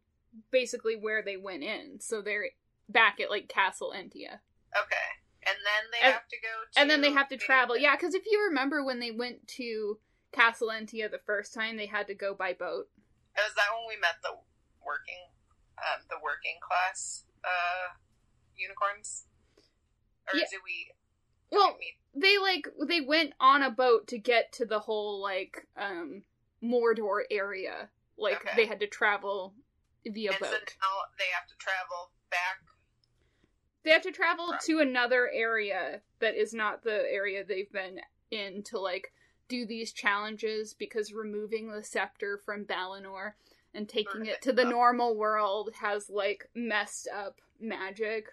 basically 0.52 0.96
where 0.96 1.22
they 1.24 1.38
went 1.38 1.64
in. 1.64 2.00
So 2.00 2.22
they're 2.22 2.50
back 2.90 3.20
at 3.20 3.30
like 3.30 3.50
Castle 3.50 3.94
Entia, 3.96 4.40
okay 4.80 5.08
and 5.48 5.58
then 5.64 5.84
they 5.92 6.06
And- 6.06 6.14
have 6.14 6.28
to 6.28 6.38
go 6.42 6.50
to 6.74 6.80
and 6.80 6.90
then 6.90 7.02
they 7.02 7.12
have 7.12 7.30
to 7.30 7.38
travel. 7.38 7.78
Yeah, 7.78 7.96
because 7.96 8.14
if 8.14 8.24
you 8.30 8.46
remember 8.50 8.84
when 8.84 9.00
they 9.00 9.12
went 9.12 9.48
to 9.60 9.98
Castle 10.32 10.70
Entia 10.70 11.10
the 11.10 11.20
first 11.26 11.54
time, 11.54 11.78
they 11.78 11.86
had 11.88 12.08
to 12.08 12.14
go 12.16 12.34
by 12.34 12.54
boat. 12.54 12.88
is 13.38 13.54
that 13.56 13.68
when 13.76 13.88
we 13.88 14.00
met 14.02 14.16
the 14.24 14.30
working 14.86 15.30
um 15.78 16.02
the 16.10 16.16
working 16.24 16.56
class 16.62 17.26
uh 17.44 17.94
unicorns 18.56 19.26
or 20.28 20.38
Yeah. 20.40 20.46
did 20.50 20.60
we 20.64 20.94
did 21.52 21.58
Well, 21.58 21.74
we 21.74 21.80
meet 21.80 21.94
they 22.20 22.38
like 22.38 22.68
they 22.88 23.02
went 23.02 23.34
on 23.40 23.62
a 23.64 23.70
boat 23.70 24.08
to 24.08 24.18
get 24.18 24.52
to 24.54 24.66
the 24.66 24.80
whole 24.80 25.22
like 25.22 25.68
um 25.78 26.24
Mordor 26.64 27.22
area. 27.30 27.90
Like 28.18 28.38
Okay. 28.42 28.54
they 28.56 28.66
had 28.66 28.80
to 28.80 28.88
travel 28.88 29.54
via 30.06 30.30
and 30.32 30.40
so 30.40 30.46
boat. 30.50 30.76
now 30.82 30.96
they 31.20 31.26
have 31.38 31.48
to 31.48 31.56
travel 31.60 32.12
back 32.32 32.58
They 33.84 33.92
have 33.92 34.02
to 34.04 34.12
travel 34.12 34.50
Right. 34.52 34.62
to 34.62 34.80
another 34.80 35.30
area 35.32 36.02
that 36.20 36.34
is 36.36 36.54
not 36.54 36.84
the 36.84 37.04
area 37.12 37.44
they've 37.44 37.72
been 37.72 38.00
in 38.32 38.64
to 38.64 38.80
like 38.80 39.14
do 39.48 39.66
these 39.66 39.92
challenges 39.94 40.74
because 40.74 41.14
removing 41.14 41.72
the 41.72 41.84
scepter 41.84 42.38
from 42.46 42.66
Balinor 42.66 43.34
and 43.74 43.88
taking 43.88 44.26
it 44.26 44.42
to 44.42 44.52
the 44.54 44.64
Up. 44.64 44.70
normal 44.70 45.16
world 45.16 45.72
has 45.82 46.10
like 46.10 46.50
messed 46.56 47.08
up 47.14 47.40
magic. 47.60 48.28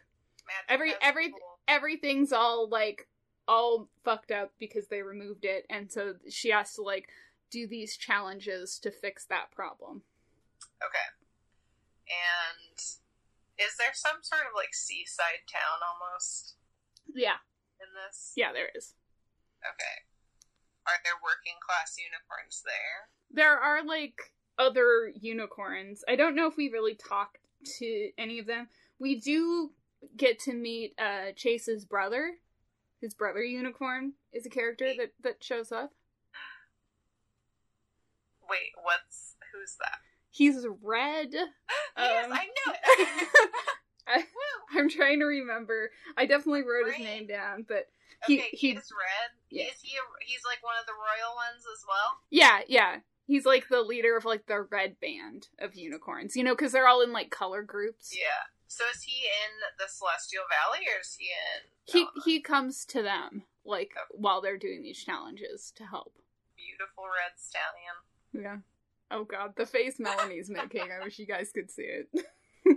magic 0.46 0.68
Every- 0.68 0.94
every- 1.00 1.30
cool- 1.30 1.58
Everything's 1.66 2.30
all 2.32 2.68
like 2.68 3.08
all 3.48 3.88
fucked 4.04 4.30
up 4.30 4.52
because 4.58 4.88
they 4.88 5.00
removed 5.02 5.44
it 5.46 5.64
and 5.70 5.90
so 5.90 6.14
she 6.28 6.50
has 6.50 6.74
to 6.74 6.82
like 6.82 7.08
do 7.50 7.66
these 7.66 7.96
challenges 7.96 8.78
to 8.80 8.90
fix 8.90 9.24
that 9.26 9.50
problem. 9.50 10.02
Okay. 10.82 11.08
And 12.08 12.78
is 13.58 13.76
there 13.78 13.92
some 13.94 14.18
sort 14.22 14.42
of 14.42 14.52
like 14.54 14.74
seaside 14.74 15.46
town 15.50 15.80
almost 15.88 16.56
Yeah. 17.14 17.36
in 17.80 17.86
this? 17.94 18.32
Yeah, 18.36 18.52
there 18.52 18.70
is. 18.74 18.94
Okay. 19.66 20.02
Are 20.86 21.00
there 21.02 21.14
working 21.22 21.54
class 21.64 21.96
unicorns 21.98 22.62
there? 22.64 23.08
There 23.30 23.58
are 23.58 23.84
like 23.84 24.32
other 24.58 25.12
unicorns. 25.20 26.04
I 26.08 26.16
don't 26.16 26.36
know 26.36 26.46
if 26.46 26.56
we 26.56 26.70
really 26.70 26.94
talked 26.94 27.38
to 27.78 28.10
any 28.18 28.38
of 28.38 28.46
them. 28.46 28.68
We 28.98 29.18
do 29.18 29.70
get 30.16 30.38
to 30.40 30.52
meet 30.52 30.94
uh 30.98 31.32
Chase's 31.34 31.84
brother. 31.84 32.34
His 33.00 33.14
brother 33.14 33.42
unicorn 33.42 34.12
is 34.32 34.46
a 34.46 34.50
character 34.50 34.92
that 34.98 35.12
that 35.22 35.42
shows 35.42 35.72
up. 35.72 35.92
Wait, 38.48 38.72
what's 38.82 39.36
who's 39.52 39.76
that? 39.80 39.98
He's 40.30 40.66
red. 40.82 41.28
yes, 41.32 42.24
Um, 42.26 42.32
I 42.32 42.46
know 42.66 42.74
it. 42.74 43.28
I. 44.06 44.24
I'm 44.76 44.88
trying 44.88 45.20
to 45.20 45.26
remember. 45.26 45.90
I 46.16 46.26
definitely 46.26 46.62
wrote 46.62 46.92
his 46.92 47.04
name 47.04 47.26
down, 47.26 47.64
but 47.68 47.88
he- 48.26 48.38
Okay, 48.40 48.48
he- 48.52 48.56
he's 48.72 48.76
red. 48.92 49.30
yeah. 49.50 49.64
Is 49.64 49.80
he? 49.82 49.96
A, 49.96 50.00
he's 50.24 50.42
like 50.44 50.62
one 50.64 50.74
of 50.80 50.86
the 50.86 50.92
royal 50.92 51.34
ones 51.36 51.64
as 51.72 51.84
well. 51.86 52.18
yeah, 52.30 52.60
yeah. 52.68 53.00
He's 53.26 53.46
like 53.46 53.68
the 53.68 53.80
leader 53.82 54.16
of 54.16 54.24
like 54.24 54.46
the 54.46 54.62
red 54.62 55.00
band 55.00 55.48
of 55.58 55.74
unicorns. 55.76 56.34
You 56.36 56.44
know, 56.44 56.54
because 56.54 56.72
they're 56.72 56.88
all 56.88 57.00
in 57.02 57.12
like 57.12 57.30
color 57.30 57.62
groups. 57.62 58.12
Yeah. 58.14 58.50
So 58.66 58.84
is 58.94 59.02
he 59.02 59.22
in 59.22 59.52
the 59.78 59.84
Celestial 59.88 60.42
Valley 60.50 60.84
or 60.86 61.00
is 61.00 61.16
he 61.18 61.26
in? 61.26 61.62
He 61.84 62.06
he 62.24 62.40
comes 62.40 62.84
to 62.86 63.02
them 63.02 63.44
like 63.64 63.92
Okay. 63.96 64.18
while 64.20 64.40
they're 64.42 64.58
doing 64.58 64.82
these 64.82 65.02
challenges 65.02 65.72
to 65.76 65.84
help. 65.86 66.12
beautiful 66.56 67.04
red 67.04 67.38
stallion. 67.38 67.96
Yeah. 68.32 69.16
Oh 69.16 69.24
god, 69.24 69.54
the 69.56 69.66
face 69.66 69.98
Melanie's 70.00 70.50
making. 70.50 70.82
I 70.90 71.04
wish 71.04 71.18
you 71.18 71.26
guys 71.26 71.50
could 71.54 71.70
see 71.70 71.82
it. 71.82 72.08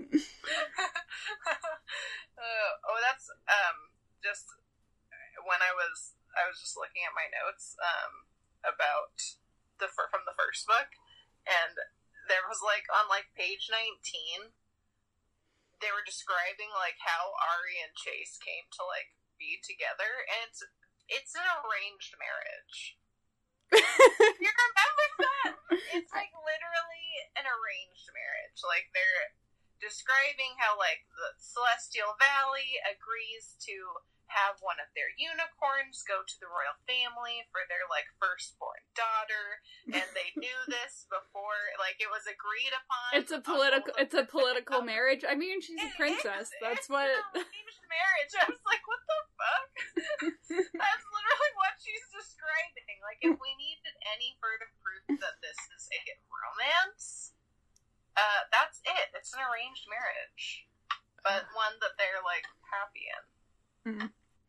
uh, 1.48 2.72
oh, 2.84 3.00
that's 3.00 3.32
um 3.48 3.96
just 4.20 4.52
when 5.48 5.64
I 5.64 5.72
was 5.72 6.20
I 6.36 6.44
was 6.44 6.60
just 6.60 6.76
looking 6.76 7.08
at 7.08 7.16
my 7.16 7.32
notes 7.32 7.80
um 7.80 8.28
about 8.68 9.16
the 9.80 9.88
from 9.88 10.28
the 10.28 10.36
first 10.36 10.68
book, 10.68 10.92
and 11.48 11.76
there 12.28 12.44
was 12.52 12.60
like 12.60 12.84
on 12.92 13.08
like 13.08 13.32
page 13.40 13.72
19, 13.72 14.52
they 15.80 15.92
were 15.94 16.04
describing 16.04 16.74
like 16.76 17.00
how 17.00 17.32
Ari 17.40 17.80
and 17.80 17.96
Chase 17.96 18.36
came 18.42 18.68
to 18.76 18.84
like 18.84 19.16
be 19.40 19.62
together, 19.64 20.28
and 20.28 20.52
it's 20.52 20.62
it's 21.08 21.34
an 21.38 21.48
arranged 21.64 22.14
marriage. 22.20 23.00
you 24.44 24.52
remember 24.52 25.08
that? 25.24 25.52
It's 25.96 26.12
like 26.12 26.32
literally 26.36 27.08
an 27.40 27.48
arranged 27.48 28.12
marriage. 28.12 28.60
Like 28.64 28.92
they're 28.92 29.32
describing 29.80 30.58
how 30.62 30.76
like 30.78 31.06
the 31.12 31.34
Celestial 31.40 32.16
Valley 32.20 32.78
agrees 32.86 33.56
to 33.66 33.76
have 34.28 34.60
one 34.60 34.76
of 34.76 34.92
their 34.92 35.08
unicorns 35.16 36.04
go 36.04 36.20
to 36.20 36.36
the 36.44 36.52
royal 36.52 36.76
family 36.84 37.48
for 37.48 37.64
their 37.72 37.88
like 37.88 38.12
firstborn 38.20 38.84
daughter, 38.92 39.64
and 39.88 40.04
they 40.12 40.36
knew 40.36 40.60
this 40.68 41.08
before. 41.08 41.72
Like 41.80 41.96
it 42.04 42.12
was 42.12 42.28
agreed 42.28 42.76
upon. 42.76 43.08
It's 43.16 43.32
a 43.32 43.40
political. 43.40 43.96
It's 43.96 44.16
a 44.18 44.28
political 44.28 44.84
marriage. 44.94 45.24
I 45.24 45.40
mean, 45.40 45.64
she's 45.64 45.80
a 45.80 45.92
princess. 45.96 46.52
is. 46.52 46.60
That's 46.60 46.86
It's 46.86 46.92
what. 46.92 47.08
marriage. 47.88 48.34
I 48.36 48.46
was 48.52 48.60
like, 48.68 48.84
what 48.84 49.02
the 49.08 49.20
fuck? 49.40 49.72
That's 50.84 51.06
literally 51.08 51.54
what 51.56 51.80
she's 51.80 52.04
describing. 52.12 53.00
Like, 53.00 53.24
if 53.24 53.32
we 53.40 53.52
needed 53.56 53.96
any 54.12 54.36
further 54.44 54.68
proof 54.84 55.08
that 55.24 55.40
this 55.40 55.56
is 55.72 55.88
a 55.88 56.20
romance, 56.28 57.32
uh, 58.18 58.42
that's 58.50 58.82
it. 58.84 59.14
It's 59.14 59.32
an 59.32 59.46
arranged 59.46 59.86
marriage, 59.86 60.66
but 61.22 61.48
one 61.54 61.78
that 61.86 61.96
they're 62.02 62.26
like 62.26 62.50
happy 62.74 63.06
in 63.08 63.24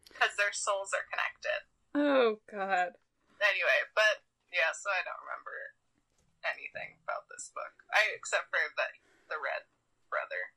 because 0.09 0.35
their 0.35 0.51
souls 0.57 0.91
are 0.97 1.07
connected. 1.13 1.61
Oh 1.95 2.41
God. 2.51 2.97
Anyway, 3.39 3.81
but 3.95 4.25
yeah, 4.51 4.73
so 4.75 4.91
I 4.91 5.05
don't 5.07 5.21
remember 5.23 5.77
anything 6.43 6.99
about 7.07 7.29
this 7.31 7.53
book, 7.55 7.75
I 7.95 8.09
except 8.17 8.51
for 8.51 8.59
the 8.75 8.89
the 9.29 9.39
red 9.39 9.69
brother. 10.11 10.57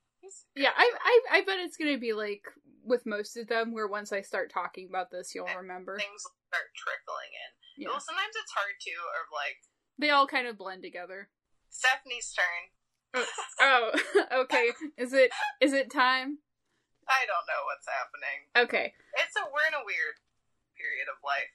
Yeah, 0.55 0.71
I, 0.77 0.85
I, 0.85 1.15
I 1.37 1.45
bet 1.45 1.59
it's 1.59 1.77
gonna 1.77 1.97
be 1.97 2.13
like 2.13 2.45
with 2.83 3.05
most 3.05 3.37
of 3.37 3.47
them, 3.47 3.73
where 3.73 3.87
once 3.87 4.11
I 4.13 4.21
start 4.21 4.49
talking 4.49 4.87
about 4.89 5.11
this, 5.11 5.35
you'll 5.35 5.49
remember. 5.53 5.97
things 5.97 6.25
start 6.49 6.73
trickling 6.73 7.33
in. 7.33 7.51
Yeah, 7.83 7.89
Well, 7.89 7.99
sometimes 8.01 8.33
it's 8.33 8.51
hard 8.53 8.77
to, 8.81 8.91
or 8.91 9.21
like 9.33 9.57
they 9.97 10.09
all 10.09 10.27
kind 10.27 10.47
of 10.47 10.57
blend 10.57 10.81
together. 10.83 11.29
Stephanie's 11.69 12.33
turn. 12.33 12.73
Oh, 13.13 13.91
okay. 14.45 14.71
Is 14.97 15.13
it 15.13 15.31
is 15.59 15.73
it 15.73 15.91
time? 15.91 16.39
I 17.07 17.25
don't 17.27 17.47
know 17.47 17.61
what's 17.67 17.87
happening. 17.87 18.37
Okay. 18.55 18.93
It's 19.19 19.35
a 19.35 19.43
we're 19.51 19.67
in 19.67 19.75
a 19.75 19.85
weird 19.85 20.17
period 20.77 21.07
of 21.11 21.19
life. 21.25 21.51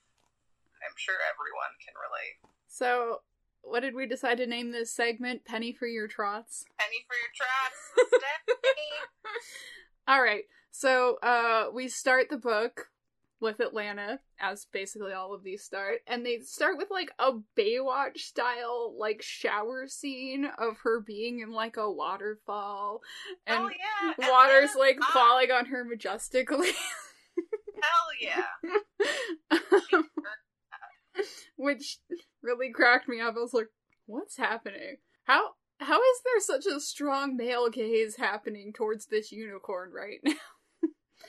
I'm 0.85 0.95
sure 0.97 1.17
everyone 1.25 1.75
can 1.83 1.95
relate. 1.97 2.39
So, 2.69 3.23
what 3.63 3.81
did 3.81 3.95
we 3.95 4.07
decide 4.07 4.39
to 4.39 4.47
name 4.47 4.71
this 4.71 4.95
segment? 4.95 5.45
Penny 5.45 5.73
for 5.73 5.87
your 5.87 6.07
trots. 6.07 6.65
Penny 6.79 7.05
for 7.09 7.17
your 7.17 7.33
trots, 7.35 8.13
Stephanie. 8.47 8.95
All 10.07 10.23
right. 10.23 10.45
So, 10.71 11.17
uh, 11.23 11.67
we 11.73 11.89
start 11.89 12.29
the 12.29 12.37
book 12.37 12.89
with 13.41 13.61
Atlanta, 13.61 14.21
as 14.41 14.67
basically 14.73 15.13
all 15.13 15.35
of 15.35 15.43
these 15.45 15.63
start, 15.63 15.99
and 16.07 16.25
they 16.25 16.41
start 16.41 16.79
with 16.79 16.91
like 16.91 17.11
a 17.19 17.33
Baywatch 17.59 18.19
style 18.19 18.95
like 18.99 19.23
shower 19.23 19.87
scene 19.87 20.47
of 20.59 20.79
her 20.85 21.01
being 21.01 21.41
in 21.41 21.51
like 21.53 21.77
a 21.77 21.91
waterfall, 21.91 23.01
oh, 23.01 23.35
and 23.47 23.65
oh 23.65 23.71
yeah, 23.71 24.31
water's 24.31 24.71
Atlanta's 24.71 24.77
like 24.77 24.99
hot. 25.01 25.13
falling 25.13 25.51
on 25.51 25.67
her 25.67 25.85
majestically. 25.85 26.73
Hell 27.83 28.09
yeah. 28.21 28.45
which 31.57 31.99
really 32.43 32.71
cracked 32.73 33.09
me 33.09 33.21
up. 33.21 33.35
I 33.37 33.41
was 33.41 33.55
like, 33.55 33.69
"What's 34.07 34.37
happening? 34.37 34.97
How 35.25 35.51
how 35.79 35.99
is 35.99 36.21
there 36.25 36.41
such 36.41 36.67
a 36.67 36.81
strong 36.81 37.37
male 37.37 37.69
gaze 37.69 38.17
happening 38.17 38.73
towards 38.73 39.07
this 39.07 39.33
unicorn 39.33 39.93
right 39.93 40.21
now?" 40.25 40.33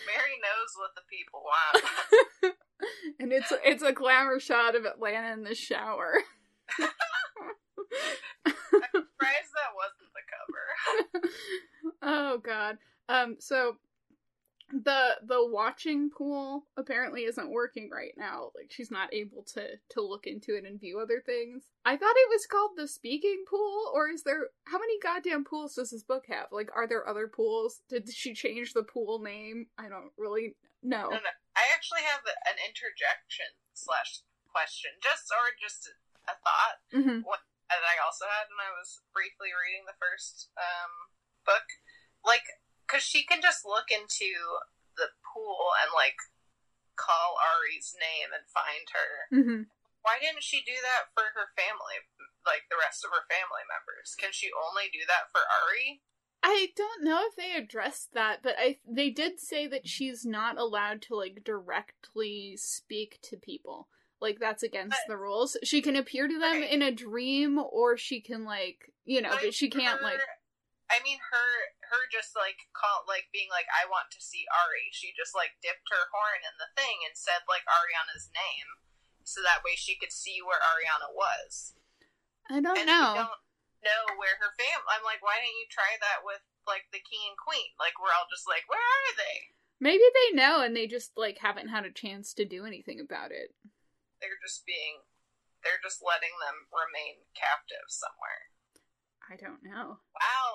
Mary 0.06 0.40
knows 0.42 0.72
what 0.78 0.96
the 0.96 1.02
people 1.10 1.44
want. 1.44 2.56
and 3.20 3.32
it's 3.32 3.52
it's 3.64 3.84
a 3.84 3.92
glamour 3.92 4.40
shot 4.40 4.76
of 4.76 4.86
Atlanta 4.86 5.34
in 5.34 5.44
the 5.44 5.56
shower. 5.56 6.14
I'm 6.80 6.90
surprised 8.94 9.54
that 9.56 9.74
wasn't 9.76 10.12
the 10.14 10.26
cover. 10.32 11.30
oh 12.02 12.38
god. 12.40 12.78
Um 13.10 13.38
so 13.40 13.78
the 14.70 15.16
the 15.26 15.48
watching 15.48 16.10
pool 16.10 16.66
apparently 16.76 17.24
isn't 17.24 17.52
working 17.52 17.90
right 17.90 18.14
now. 18.18 18.52
Like 18.56 18.70
she's 18.70 18.92
not 18.92 19.14
able 19.14 19.44
to 19.54 19.78
to 19.92 20.02
look 20.02 20.28
into 20.28 20.56
it 20.56 20.66
and 20.66 20.80
view 20.80 21.00
other 21.00 21.22
things. 21.26 21.64
I 21.86 21.96
thought 21.96 22.16
it 22.16 22.30
was 22.30 22.46
called 22.46 22.72
the 22.76 22.88
speaking 22.88 23.46
pool 23.50 23.92
or 23.94 24.10
is 24.10 24.24
there 24.24 24.48
how 24.66 24.78
many 24.80 25.00
goddamn 25.00 25.46
pools 25.46 25.76
does 25.76 25.92
this 25.92 26.04
book 26.04 26.26
have? 26.28 26.48
Like 26.52 26.70
are 26.76 26.88
there 26.88 27.08
other 27.08 27.28
pools? 27.28 27.82
Did 27.90 28.10
she 28.12 28.34
change 28.34 28.74
the 28.74 28.84
pool 28.84 29.20
name? 29.20 29.68
I 29.78 29.88
don't 29.88 30.12
really 30.18 30.56
know. 30.84 31.10
No, 31.10 31.16
no. 31.16 31.34
I 31.56 31.64
actually 31.74 32.04
have 32.04 32.22
an 32.28 32.58
interjection 32.68 33.48
slash 33.74 34.22
question, 34.52 34.92
just 35.02 35.30
or 35.32 35.54
just 35.62 35.90
a 36.28 36.36
thought. 36.44 36.78
Mhm. 36.94 37.24
that 37.70 37.84
I 37.84 38.00
also 38.00 38.26
had 38.26 38.48
when 38.48 38.64
I 38.64 38.72
was 38.80 39.04
briefly 39.12 39.52
reading 39.52 39.84
the 39.86 39.98
first 40.00 40.50
um, 40.56 40.92
book. 41.46 41.68
Like, 42.24 42.48
because 42.88 43.04
she 43.04 43.24
can 43.24 43.42
just 43.42 43.66
look 43.66 43.92
into 43.92 44.32
the 44.96 45.12
pool 45.34 45.68
and, 45.84 45.92
like, 45.94 46.16
call 46.96 47.38
Ari's 47.38 47.94
name 48.00 48.32
and 48.34 48.48
find 48.50 48.88
her. 48.96 49.12
Mhm. 49.36 49.70
Why 50.02 50.18
didn't 50.20 50.44
she 50.44 50.64
do 50.64 50.74
that 50.82 51.12
for 51.14 51.24
her 51.36 51.52
family, 51.56 51.96
like 52.46 52.64
the 52.70 52.78
rest 52.78 53.04
of 53.04 53.12
her 53.12 53.26
family 53.30 53.62
members? 53.68 54.16
Can 54.16 54.32
she 54.32 54.50
only 54.54 54.90
do 54.90 55.06
that 55.06 55.30
for 55.32 55.42
Ari? 55.42 56.02
I 56.44 56.72
don't 56.76 57.04
know 57.04 57.28
if 57.28 57.36
they 57.36 57.54
addressed 57.54 58.14
that, 58.14 58.42
but 58.42 58.56
I 58.58 58.80
they 58.86 59.10
did 59.10 59.40
say 59.40 59.68
that 59.68 59.88
she's 59.88 60.24
not 60.26 60.58
allowed 60.58 61.02
to 61.04 61.16
like 61.16 61.44
directly 61.44 62.56
speak 62.58 63.20
to 63.24 63.38
people. 63.38 63.90
Like 64.22 64.40
that's 64.40 64.64
against 64.64 64.98
But- 65.06 65.12
the 65.14 65.18
rules. 65.18 65.58
She 65.64 65.82
can 65.82 65.96
appear 65.96 66.28
to 66.28 66.40
them 66.40 66.62
Right. 66.62 66.72
in 66.72 66.82
a 66.82 66.92
dream 66.92 67.60
or 67.60 67.98
she 67.98 68.22
can 68.22 68.46
like, 68.46 68.92
you 69.04 69.22
know, 69.22 69.38
but 69.42 69.54
she 69.54 69.70
can't 69.70 70.00
her- 70.00 70.04
like 70.04 70.20
I 70.88 71.04
mean, 71.04 71.20
her 71.20 71.50
her 71.92 72.08
just 72.08 72.32
like 72.32 72.72
call 72.72 73.04
like 73.08 73.28
being 73.36 73.52
like, 73.52 73.68
I 73.68 73.88
want 73.88 74.08
to 74.16 74.24
see 74.24 74.48
Ari. 74.48 74.88
She 74.96 75.12
just 75.12 75.36
like 75.36 75.60
dipped 75.60 75.92
her 75.92 76.08
horn 76.16 76.48
in 76.48 76.56
the 76.56 76.72
thing 76.80 77.04
and 77.04 77.16
said 77.16 77.44
like 77.48 77.68
Ariana's 77.68 78.32
name, 78.32 78.70
so 79.28 79.44
that 79.44 79.68
way 79.68 79.76
she 79.76 80.00
could 80.00 80.16
see 80.16 80.40
where 80.40 80.64
Ariana 80.64 81.12
was. 81.12 81.76
I 82.48 82.64
don't 82.64 82.80
and 82.80 82.88
know. 82.88 83.28
don't 83.28 83.44
know 83.84 84.04
where 84.16 84.40
her 84.40 84.56
family. 84.56 84.88
I'm 84.88 85.04
like, 85.04 85.20
why 85.20 85.44
didn't 85.44 85.60
you 85.60 85.68
try 85.68 86.00
that 86.00 86.24
with 86.24 86.40
like 86.64 86.88
the 86.96 87.04
king 87.04 87.24
and 87.28 87.40
queen? 87.40 87.76
Like 87.76 88.00
we're 88.00 88.16
all 88.16 88.32
just 88.32 88.48
like, 88.48 88.64
where 88.72 88.80
are 88.80 89.14
they? 89.20 89.52
Maybe 89.84 90.08
they 90.08 90.40
know 90.40 90.64
and 90.64 90.74
they 90.74 90.88
just 90.88 91.14
like 91.20 91.44
haven't 91.44 91.70
had 91.70 91.86
a 91.86 91.94
chance 91.94 92.32
to 92.40 92.48
do 92.48 92.64
anything 92.64 93.04
about 93.04 93.36
it. 93.36 93.54
They're 94.24 94.42
just 94.42 94.66
being, 94.66 95.06
they're 95.62 95.84
just 95.84 96.02
letting 96.02 96.34
them 96.42 96.72
remain 96.74 97.28
captive 97.38 97.92
somewhere. 97.92 98.50
I 99.32 99.36
don't 99.36 99.64
know. 99.64 99.98
Wow. 99.98 100.48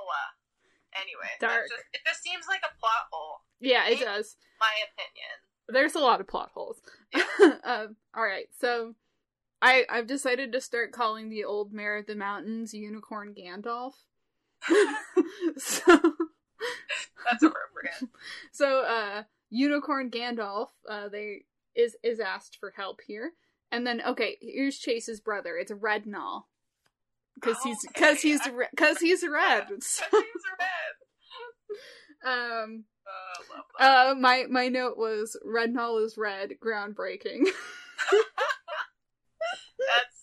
Anyway, 0.94 1.28
Dark. 1.40 1.68
Just, 1.68 1.82
it 1.94 2.00
just 2.06 2.22
seems 2.22 2.44
like 2.48 2.60
a 2.60 2.78
plot 2.78 3.06
hole, 3.10 3.36
Yeah, 3.60 3.86
it 3.88 3.98
does. 4.00 4.36
my 4.60 4.72
opinion. 4.92 5.32
There's 5.68 5.94
a 5.94 6.00
lot 6.00 6.20
of 6.20 6.26
plot 6.28 6.50
holes. 6.52 6.82
um, 7.64 7.96
all 8.14 8.22
right, 8.24 8.46
so 8.60 8.94
I 9.62 9.84
I've 9.88 10.06
decided 10.06 10.52
to 10.52 10.60
start 10.60 10.92
calling 10.92 11.30
the 11.30 11.44
old 11.44 11.72
mayor 11.72 11.96
of 11.96 12.06
the 12.06 12.14
mountains 12.14 12.74
Unicorn 12.74 13.34
Gandalf. 13.34 13.92
so 15.56 15.82
That's 17.30 17.42
appropriate. 17.42 18.10
so 18.52 18.80
uh 18.82 19.22
Unicorn 19.50 20.10
Gandalf 20.10 20.68
uh 20.88 21.08
they 21.08 21.44
is 21.74 21.96
is 22.02 22.20
asked 22.20 22.58
for 22.60 22.72
help 22.76 23.00
here. 23.06 23.32
And 23.70 23.86
then 23.86 24.02
okay, 24.06 24.36
here's 24.42 24.78
Chase's 24.78 25.20
brother. 25.20 25.56
It's 25.56 25.72
Rednall. 25.72 26.42
Cuz 27.40 27.56
he's 27.64 27.78
cuz 27.94 28.18
Okay. 28.18 28.28
he's 28.28 28.46
re- 28.52 28.68
cuz 28.76 28.98
he's 29.00 29.22
red. 29.28 29.66
Because 29.68 30.00
he's 30.10 30.44
red. 30.58 32.30
um 32.62 32.84
Oh, 33.06 33.42
love 33.80 34.12
uh 34.12 34.14
my 34.18 34.44
my 34.48 34.68
note 34.68 34.96
was 34.96 35.36
Rednall 35.46 36.04
is 36.04 36.16
red, 36.16 36.52
groundbreaking. 36.64 37.46
That's, 39.78 40.22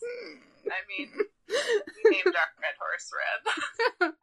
I 0.67 0.79
mean, 0.87 1.09
we 1.49 2.11
named 2.11 2.27
our 2.27 2.51
red 2.61 2.75
horse 2.79 3.11
red. 4.01 4.13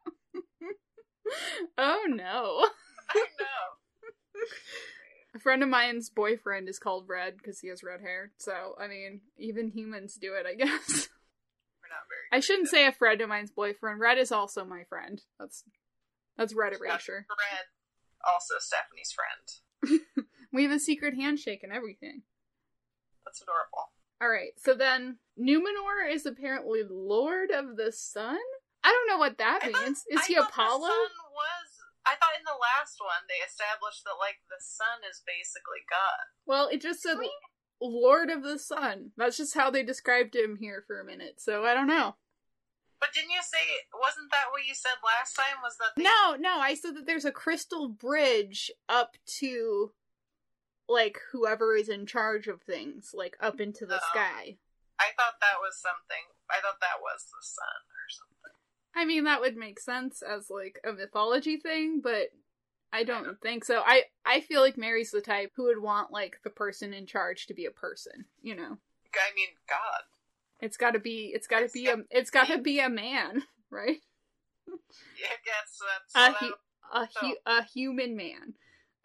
oh 1.77 2.05
no. 2.07 2.67
I 3.09 3.25
know. 3.39 4.41
A 5.35 5.39
friend 5.39 5.61
of 5.61 5.69
mine's 5.69 6.09
boyfriend 6.09 6.67
is 6.69 6.79
called 6.79 7.07
Red 7.07 7.37
because 7.37 7.59
he 7.59 7.67
has 7.67 7.83
red 7.83 8.01
hair. 8.01 8.31
So, 8.39 8.75
I 8.79 8.87
mean, 8.87 9.21
even 9.37 9.69
humans 9.69 10.15
do 10.19 10.33
it, 10.33 10.45
I 10.47 10.55
guess. 10.55 11.09
We're 11.87 11.95
not 11.95 12.07
very 12.09 12.27
I 12.31 12.39
shouldn't 12.41 12.67
say 12.69 12.85
a 12.85 12.91
friend 12.91 13.21
of 13.21 13.29
mine's 13.29 13.51
boyfriend. 13.51 13.99
Red 13.99 14.17
is 14.17 14.31
also 14.31 14.65
my 14.65 14.83
friend. 14.89 15.21
That's 15.39 15.63
that's 16.37 16.53
Red 16.53 16.73
Erasure. 16.73 17.25
Red, 17.29 17.65
also 18.27 18.55
Stephanie's 18.59 19.13
friend. 19.15 20.01
We 20.53 20.63
have 20.63 20.71
a 20.71 20.79
secret 20.79 21.13
handshake 21.15 21.59
and 21.63 21.73
everything. 21.73 22.23
That's 23.25 23.41
adorable. 23.43 23.91
All 24.21 24.29
right. 24.31 24.55
So 24.57 24.73
then 24.73 25.17
Numenor 25.37 26.07
is 26.09 26.25
apparently 26.25 26.83
Lord 26.87 27.51
of 27.51 27.75
the 27.75 27.91
Sun. 27.91 28.39
I 28.83 28.89
don't 28.89 29.09
know 29.11 29.19
what 29.19 29.37
that 29.39 29.59
I 29.63 29.71
thought- 29.71 29.83
means. 29.83 30.03
Is 30.09 30.21
I 30.23 30.25
he 30.27 30.35
thought 30.35 30.49
Apollo? 30.49 30.87
The 30.87 31.11
sun 31.11 31.19
was. 31.35 31.67
I 32.07 32.15
thought 32.15 32.39
in 32.39 32.47
the 32.47 32.55
last 32.55 32.95
one 33.03 33.27
they 33.27 33.43
established 33.43 34.07
that 34.07 34.15
like 34.17 34.39
the 34.47 34.63
sun 34.63 35.03
is 35.03 35.21
basically 35.27 35.83
God. 35.91 36.23
Well, 36.47 36.69
it 36.71 36.79
just 36.81 37.03
said 37.03 37.19
Lord 37.81 38.29
of 38.29 38.43
the 38.43 38.57
Sun. 38.59 39.11
That's 39.17 39.37
just 39.37 39.53
how 39.53 39.69
they 39.69 39.83
described 39.83 40.35
him 40.35 40.57
here 40.59 40.83
for 40.87 40.99
a 40.99 41.05
minute. 41.05 41.35
So 41.39 41.63
I 41.65 41.73
don't 41.73 41.87
know. 41.87 42.15
But 42.99 43.13
didn't 43.13 43.29
you 43.31 43.41
say 43.43 43.59
wasn't 43.93 44.31
that 44.31 44.45
what 44.51 44.65
you 44.67 44.73
said 44.73 44.93
last 45.05 45.35
time? 45.35 45.61
Was 45.63 45.77
that 45.77 45.95
the, 45.95 46.03
No, 46.03 46.35
no, 46.39 46.59
I 46.59 46.73
said 46.73 46.95
that 46.95 47.05
there's 47.05 47.25
a 47.25 47.31
crystal 47.31 47.87
bridge 47.89 48.71
up 48.89 49.15
to 49.39 49.91
like 50.89 51.19
whoever 51.31 51.75
is 51.75 51.89
in 51.89 52.05
charge 52.05 52.47
of 52.47 52.61
things, 52.61 53.11
like 53.13 53.37
up 53.39 53.59
into 53.59 53.85
the 53.85 53.97
Oh. 53.97 54.07
sky. 54.11 54.57
I 54.99 55.11
thought 55.15 55.39
that 55.41 55.59
was 55.61 55.77
something. 55.77 56.25
I 56.49 56.59
thought 56.61 56.79
that 56.81 57.01
was 57.01 57.25
the 57.25 57.45
sun 57.45 57.65
or 57.67 58.09
something. 58.09 58.57
I 58.95 59.05
mean, 59.05 59.25
that 59.25 59.41
would 59.41 59.55
make 59.55 59.79
sense 59.79 60.23
as 60.23 60.49
like 60.49 60.79
a 60.83 60.91
mythology 60.91 61.57
thing, 61.57 62.01
but 62.01 62.29
I 62.91 63.03
don't 63.03 63.39
think 63.41 63.65
so. 63.65 63.81
I 63.85 64.03
I 64.25 64.39
feel 64.41 64.61
like 64.61 64.77
Mary's 64.77 65.11
the 65.11 65.21
type 65.21 65.51
who 65.55 65.65
would 65.65 65.81
want 65.81 66.11
like 66.11 66.39
the 66.43 66.49
person 66.49 66.93
in 66.93 67.05
charge 67.05 67.47
to 67.47 67.53
be 67.53 67.65
a 67.65 67.71
person, 67.71 68.25
you 68.41 68.55
know. 68.55 68.77
I 69.15 69.33
mean, 69.35 69.47
God. 69.69 70.03
It's 70.59 70.77
got 70.77 70.91
to 70.91 70.99
be 70.99 71.31
it's 71.33 71.47
got 71.47 71.59
to 71.59 71.69
be 71.73 71.87
a 71.87 71.97
it's 72.09 72.29
got 72.31 72.47
to 72.47 72.57
be 72.59 72.79
a 72.79 72.89
man, 72.89 73.43
right? 73.69 73.97
Yeah, 74.67 75.27
I 75.29 75.37
guess 75.45 75.79
that's 76.13 76.15
A 76.15 76.45
hu- 76.45 76.53
a 76.93 77.07
hu- 77.19 77.37
a 77.45 77.63
human 77.63 78.15
man. 78.15 78.53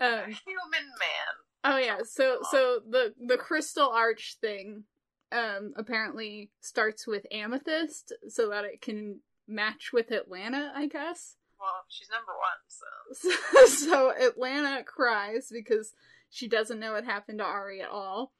I- 0.00 0.04
a 0.04 0.22
Um 0.24 0.30
human 0.46 0.88
man. 0.98 1.34
Oh 1.64 1.76
yeah, 1.76 1.98
so 2.04 2.38
so 2.50 2.80
the 2.88 3.14
the 3.26 3.36
crystal 3.36 3.88
arch 3.90 4.36
thing 4.40 4.84
um 5.30 5.72
apparently 5.76 6.50
starts 6.60 7.06
with 7.06 7.26
amethyst 7.30 8.12
so 8.28 8.48
that 8.50 8.64
it 8.64 8.80
can 8.80 9.20
match 9.48 9.90
with 9.92 10.10
Atlanta, 10.10 10.72
I 10.74 10.86
guess. 10.86 11.36
Well, 11.62 11.84
she's 11.88 12.08
number 12.10 12.32
one, 12.32 12.58
so 12.66 13.66
So, 13.66 14.10
Atlanta 14.10 14.82
cries 14.82 15.48
because 15.52 15.94
she 16.28 16.48
doesn't 16.48 16.80
know 16.80 16.94
what 16.94 17.04
happened 17.04 17.38
to 17.38 17.44
Ari 17.44 17.80
at 17.82 17.88
all. 17.88 18.32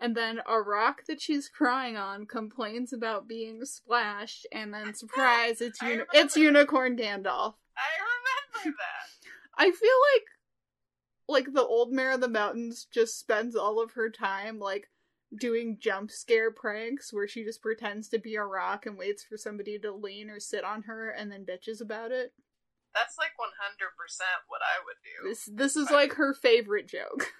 And 0.00 0.16
then 0.16 0.40
a 0.48 0.58
rock 0.60 1.02
that 1.06 1.20
she's 1.20 1.50
crying 1.50 1.98
on 1.98 2.24
complains 2.26 2.92
about 2.92 3.28
being 3.28 3.64
splashed, 3.66 4.46
and 4.50 4.72
then 4.72 4.94
surprise, 4.94 5.60
it's 5.60 5.82
uni- 5.82 6.04
it's. 6.14 6.34
Unicorn 6.34 6.96
Gandalf. 6.96 7.54
I 7.76 7.92
remember 8.00 8.76
that. 8.78 9.28
I 9.56 9.70
feel 9.70 9.90
like 10.14 10.24
like 11.28 11.54
the 11.54 11.64
old 11.64 11.92
mare 11.92 12.12
of 12.12 12.20
the 12.20 12.28
mountains 12.28 12.86
just 12.90 13.18
spends 13.18 13.54
all 13.54 13.80
of 13.82 13.92
her 13.92 14.10
time 14.10 14.58
like 14.58 14.88
doing 15.38 15.78
jump 15.80 16.10
scare 16.10 16.50
pranks 16.50 17.12
where 17.12 17.28
she 17.28 17.44
just 17.44 17.62
pretends 17.62 18.08
to 18.08 18.18
be 18.18 18.34
a 18.34 18.42
rock 18.42 18.86
and 18.86 18.98
waits 18.98 19.22
for 19.22 19.36
somebody 19.36 19.78
to 19.78 19.92
lean 19.92 20.28
or 20.30 20.40
sit 20.40 20.64
on 20.64 20.82
her 20.82 21.10
and 21.10 21.30
then 21.30 21.46
bitches 21.46 21.80
about 21.80 22.10
it. 22.10 22.32
That's 22.94 23.16
like 23.18 23.32
one 23.36 23.56
hundred 23.58 23.96
percent 23.96 24.44
what 24.48 24.60
I 24.60 24.84
would 24.84 25.00
do. 25.00 25.28
This 25.28 25.48
this 25.50 25.76
is 25.76 25.90
like 25.90 26.14
her 26.14 26.34
favorite 26.34 26.88
joke. 26.88 27.32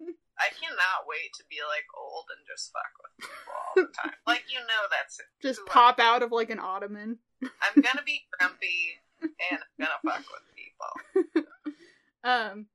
I 0.38 0.50
cannot 0.50 1.06
wait 1.06 1.32
to 1.38 1.44
be 1.48 1.56
like 1.62 1.86
old 1.96 2.26
and 2.36 2.44
just 2.46 2.72
fuck 2.72 2.90
with 2.98 3.28
people 3.28 3.54
all 3.54 3.74
the 3.76 3.92
time. 3.92 4.18
like 4.26 4.44
you 4.48 4.58
know, 4.58 4.82
that's 4.90 5.20
Just 5.40 5.64
pop 5.66 6.00
out 6.00 6.22
of 6.22 6.32
like 6.32 6.50
an 6.50 6.58
ottoman. 6.58 7.18
I'm 7.42 7.82
gonna 7.82 8.02
be 8.04 8.24
grumpy 8.38 9.00
and 9.22 9.60
I'm 9.60 9.86
gonna 9.86 10.02
fuck 10.04 10.24
with 10.32 10.44
people. 10.56 11.44
Um 12.24 12.66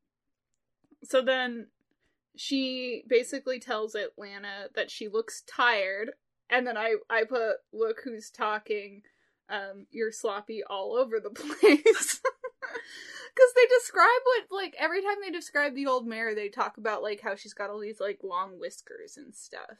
so 1.03 1.21
then 1.21 1.67
she 2.35 3.03
basically 3.07 3.59
tells 3.59 3.95
Atlanta 3.95 4.69
that 4.75 4.91
she 4.91 5.07
looks 5.07 5.43
tired 5.47 6.11
and 6.49 6.65
then 6.65 6.77
I 6.77 6.95
I 7.09 7.23
put 7.23 7.57
look 7.73 7.97
who's 8.03 8.29
talking 8.29 9.01
um 9.49 9.85
you're 9.91 10.11
sloppy 10.11 10.61
all 10.63 10.95
over 10.95 11.19
the 11.19 11.29
place. 11.41 12.21
Cuz 13.35 13.53
they 13.55 13.65
describe 13.67 14.21
what 14.23 14.43
like 14.51 14.75
every 14.77 15.01
time 15.01 15.17
they 15.21 15.31
describe 15.31 15.75
the 15.75 15.87
old 15.87 16.07
mare 16.07 16.35
they 16.35 16.49
talk 16.49 16.77
about 16.77 17.03
like 17.03 17.21
how 17.21 17.35
she's 17.35 17.53
got 17.53 17.69
all 17.69 17.79
these 17.79 17.99
like 17.99 18.19
long 18.23 18.59
whiskers 18.59 19.17
and 19.17 19.35
stuff. 19.35 19.77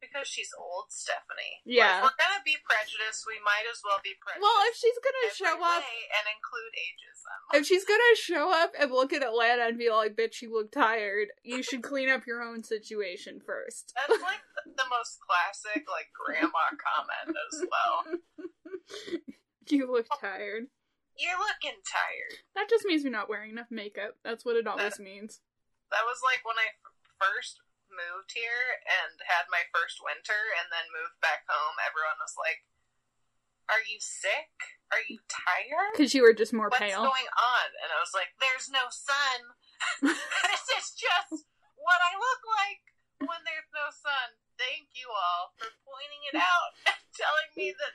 Because 0.00 0.28
she's 0.28 0.48
old, 0.56 0.88
Stephanie. 0.88 1.60
Yeah. 1.66 1.98
If 1.98 2.04
we're 2.04 2.16
gonna 2.24 2.40
be 2.42 2.56
prejudiced, 2.64 3.28
we 3.28 3.36
might 3.44 3.68
as 3.70 3.84
well 3.84 4.00
be 4.02 4.16
prejudiced. 4.16 4.40
Well, 4.40 4.60
if 4.72 4.74
she's 4.76 4.96
going 4.96 5.20
to 5.28 5.36
show 5.36 5.56
up 5.60 5.84
and 5.84 6.24
include 6.24 6.72
ageism. 6.72 7.60
if 7.60 7.66
she's 7.66 7.84
gonna 7.84 8.16
show 8.16 8.48
up 8.48 8.72
and 8.80 8.90
look 8.90 9.12
at 9.12 9.22
Atlanta 9.22 9.68
and 9.68 9.76
be 9.76 9.90
like, 9.90 10.16
"Bitch, 10.16 10.40
you 10.40 10.52
look 10.52 10.72
tired," 10.72 11.28
you 11.44 11.62
should 11.62 11.82
clean 11.82 12.08
up 12.08 12.26
your 12.26 12.40
own 12.40 12.64
situation 12.64 13.40
first. 13.44 13.92
That's 13.94 14.22
like 14.22 14.40
the 14.64 14.88
most 14.88 15.20
classic, 15.20 15.84
like 15.84 16.08
grandma 16.16 16.72
comment 16.80 17.36
as 17.36 17.60
well. 17.68 18.16
you 19.68 19.90
look 19.90 20.06
tired. 20.20 20.66
You're 21.18 21.36
looking 21.36 21.76
tired. 21.84 22.40
That 22.56 22.70
just 22.72 22.86
means 22.88 23.04
you're 23.04 23.12
not 23.12 23.28
wearing 23.28 23.52
enough 23.52 23.68
makeup. 23.68 24.16
That's 24.24 24.44
what 24.44 24.56
it 24.56 24.66
always 24.66 24.96
means. 24.96 25.44
That 25.92 26.08
was 26.08 26.22
like 26.24 26.40
when 26.48 26.56
I 26.56 26.72
f- 26.72 27.12
first 27.20 27.60
moved 27.90 28.32
here 28.32 28.78
and 28.86 29.18
had 29.26 29.50
my 29.50 29.66
first 29.74 29.98
winter 30.00 30.38
and 30.56 30.70
then 30.70 30.88
moved 30.94 31.18
back 31.20 31.44
home. 31.50 31.76
Everyone 31.82 32.16
was 32.22 32.38
like, 32.38 32.64
Are 33.68 33.82
you 33.84 33.98
sick? 34.00 34.54
Are 34.94 35.02
you 35.04 35.20
tired? 35.28 35.92
Because 35.92 36.14
you 36.16 36.22
were 36.24 36.32
just 36.32 36.54
more 36.56 36.70
What's 36.72 36.80
pale. 36.80 37.04
going 37.04 37.28
on? 37.36 37.68
And 37.84 37.90
I 37.92 37.98
was 38.00 38.14
like, 38.16 38.32
There's 38.40 38.70
no 38.72 38.88
sun. 38.88 39.38
this 40.48 40.64
is 40.80 40.94
just 40.96 41.44
what 41.76 42.00
I 42.00 42.16
look 42.16 42.42
like 42.64 42.82
when 43.28 43.40
there's 43.44 43.68
no 43.76 43.92
sun. 43.92 44.40
Thank 44.56 44.94
you 44.96 45.10
all 45.10 45.52
for 45.60 45.68
pointing 45.84 46.22
it 46.32 46.38
out 46.40 46.70
and 46.88 47.00
telling 47.12 47.50
me 47.58 47.74
that 47.76 47.94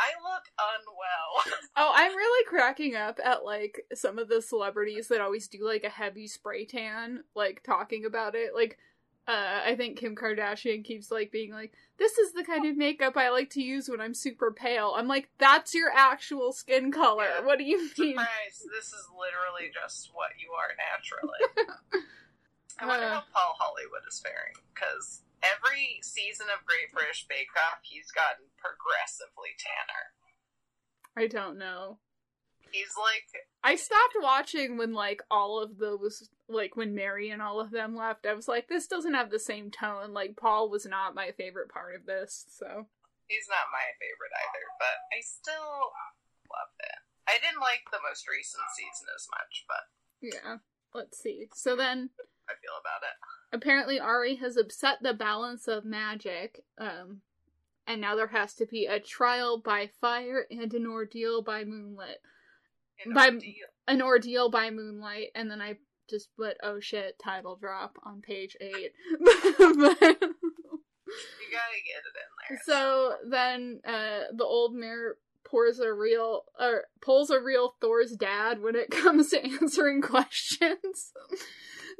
I 0.00 0.10
look 0.22 0.44
unwell. 0.58 1.58
Oh, 1.76 1.92
I'm 1.94 2.14
really 2.14 2.44
cracking 2.46 2.94
up 2.96 3.18
at 3.24 3.44
like 3.44 3.86
some 3.94 4.18
of 4.18 4.28
the 4.28 4.42
celebrities 4.42 5.08
that 5.08 5.20
always 5.20 5.48
do 5.48 5.64
like 5.66 5.84
a 5.84 5.88
heavy 5.88 6.26
spray 6.26 6.64
tan, 6.66 7.24
like 7.34 7.62
talking 7.62 8.04
about 8.04 8.34
it. 8.34 8.54
Like, 8.54 8.76
uh, 9.28 9.60
I 9.64 9.76
think 9.76 9.98
Kim 9.98 10.14
Kardashian 10.16 10.84
keeps 10.84 11.10
like 11.10 11.30
being 11.30 11.52
like, 11.52 11.72
"This 11.98 12.18
is 12.18 12.32
the 12.32 12.44
kind 12.44 12.66
of 12.66 12.76
makeup 12.76 13.16
I 13.16 13.30
like 13.30 13.48
to 13.50 13.62
use 13.62 13.88
when 13.88 14.00
I'm 14.00 14.12
super 14.14 14.50
pale." 14.52 14.92
I'm 14.96 15.08
like, 15.08 15.30
"That's 15.38 15.74
your 15.74 15.90
actual 15.94 16.52
skin 16.52 16.90
color. 16.92 17.24
Yeah. 17.38 17.46
What 17.46 17.58
do 17.58 17.64
you 17.64 17.78
mean?" 17.98 18.16
Surprise, 18.18 18.66
this 18.76 18.86
is 18.88 19.06
literally 19.16 19.70
just 19.72 20.10
what 20.12 20.30
you 20.38 20.50
are 20.52 20.74
naturally. 20.90 22.04
I 22.80 22.86
wonder 22.86 23.06
Uh. 23.06 23.10
how 23.14 23.22
Paul 23.32 23.56
Hollywood 23.58 24.02
is 24.08 24.20
faring, 24.20 24.54
because 24.74 25.22
every 25.42 26.00
season 26.02 26.46
of 26.52 26.66
Great 26.66 26.92
British 26.92 27.26
Bake 27.28 27.52
Off, 27.56 27.80
he's 27.82 28.10
gotten 28.10 28.46
progressively 28.56 29.56
tanner. 29.58 30.14
I 31.16 31.26
don't 31.26 31.58
know. 31.58 31.98
He's 32.70 32.94
like, 32.94 33.26
I 33.64 33.74
stopped 33.74 34.14
watching 34.20 34.78
when 34.78 34.92
like 34.92 35.22
all 35.30 35.60
of 35.60 35.78
those 35.78 36.28
like 36.48 36.76
when 36.76 36.94
Mary 36.94 37.30
and 37.30 37.42
all 37.42 37.58
of 37.58 37.72
them 37.72 37.96
left. 37.96 38.26
I 38.26 38.34
was 38.34 38.46
like, 38.46 38.68
this 38.68 38.86
doesn't 38.86 39.14
have 39.14 39.30
the 39.30 39.42
same 39.42 39.70
tone. 39.70 40.14
Like 40.14 40.36
Paul 40.36 40.70
was 40.70 40.86
not 40.86 41.16
my 41.16 41.32
favorite 41.36 41.68
part 41.68 41.96
of 41.96 42.06
this, 42.06 42.46
so 42.48 42.86
he's 43.26 43.48
not 43.48 43.74
my 43.74 43.86
favorite 43.98 44.34
either, 44.38 44.66
but 44.78 44.96
I 45.10 45.18
still 45.22 45.90
love 46.46 46.70
it. 46.78 47.00
I 47.26 47.42
didn't 47.42 47.60
like 47.60 47.90
the 47.90 48.02
most 48.08 48.28
recent 48.30 48.62
season 48.76 49.06
as 49.18 49.26
much, 49.34 49.64
but 49.66 49.84
yeah. 50.22 50.56
Let's 50.94 51.18
see. 51.18 51.48
So 51.54 51.76
then 51.76 52.10
I 52.50 52.54
feel 52.60 52.72
about 52.80 53.02
it. 53.02 53.56
apparently 53.56 53.98
Ari 54.00 54.36
has 54.36 54.56
upset 54.56 54.98
the 55.02 55.14
balance 55.14 55.68
of 55.68 55.84
magic, 55.84 56.64
um, 56.78 57.20
and 57.86 58.00
now 58.00 58.16
there 58.16 58.28
has 58.28 58.54
to 58.54 58.66
be 58.66 58.86
a 58.86 58.98
trial 59.00 59.60
by 59.60 59.90
fire 60.00 60.46
and 60.50 60.72
an 60.74 60.86
ordeal 60.86 61.42
by 61.42 61.64
moonlit. 61.64 62.18
In 63.04 63.14
By- 63.14 63.26
ordeal. 63.28 63.52
An 63.88 64.02
ordeal 64.02 64.50
by 64.50 64.70
moonlight, 64.70 65.28
and 65.34 65.50
then 65.50 65.60
I 65.60 65.78
just 66.08 66.28
put 66.36 66.56
oh 66.62 66.80
shit 66.80 67.18
title 67.22 67.56
drop 67.56 67.96
on 68.04 68.20
page 68.20 68.56
eight. 68.60 68.92
But- 69.18 70.20
You 71.42 71.56
gotta 71.56 71.80
get 71.84 72.04
it 72.04 72.14
in 72.14 72.30
there. 72.48 72.60
so 72.64 73.14
then 73.28 73.80
uh, 73.84 74.32
the 74.36 74.44
old 74.44 74.74
mare 74.74 75.16
pours 75.44 75.80
a 75.80 75.92
real 75.92 76.44
or 76.60 76.84
pulls 77.00 77.30
a 77.30 77.40
real 77.40 77.74
Thor's 77.80 78.12
dad 78.12 78.62
when 78.62 78.76
it 78.76 78.90
comes 78.92 79.30
to 79.30 79.42
answering 79.44 80.02
questions. 80.02 81.12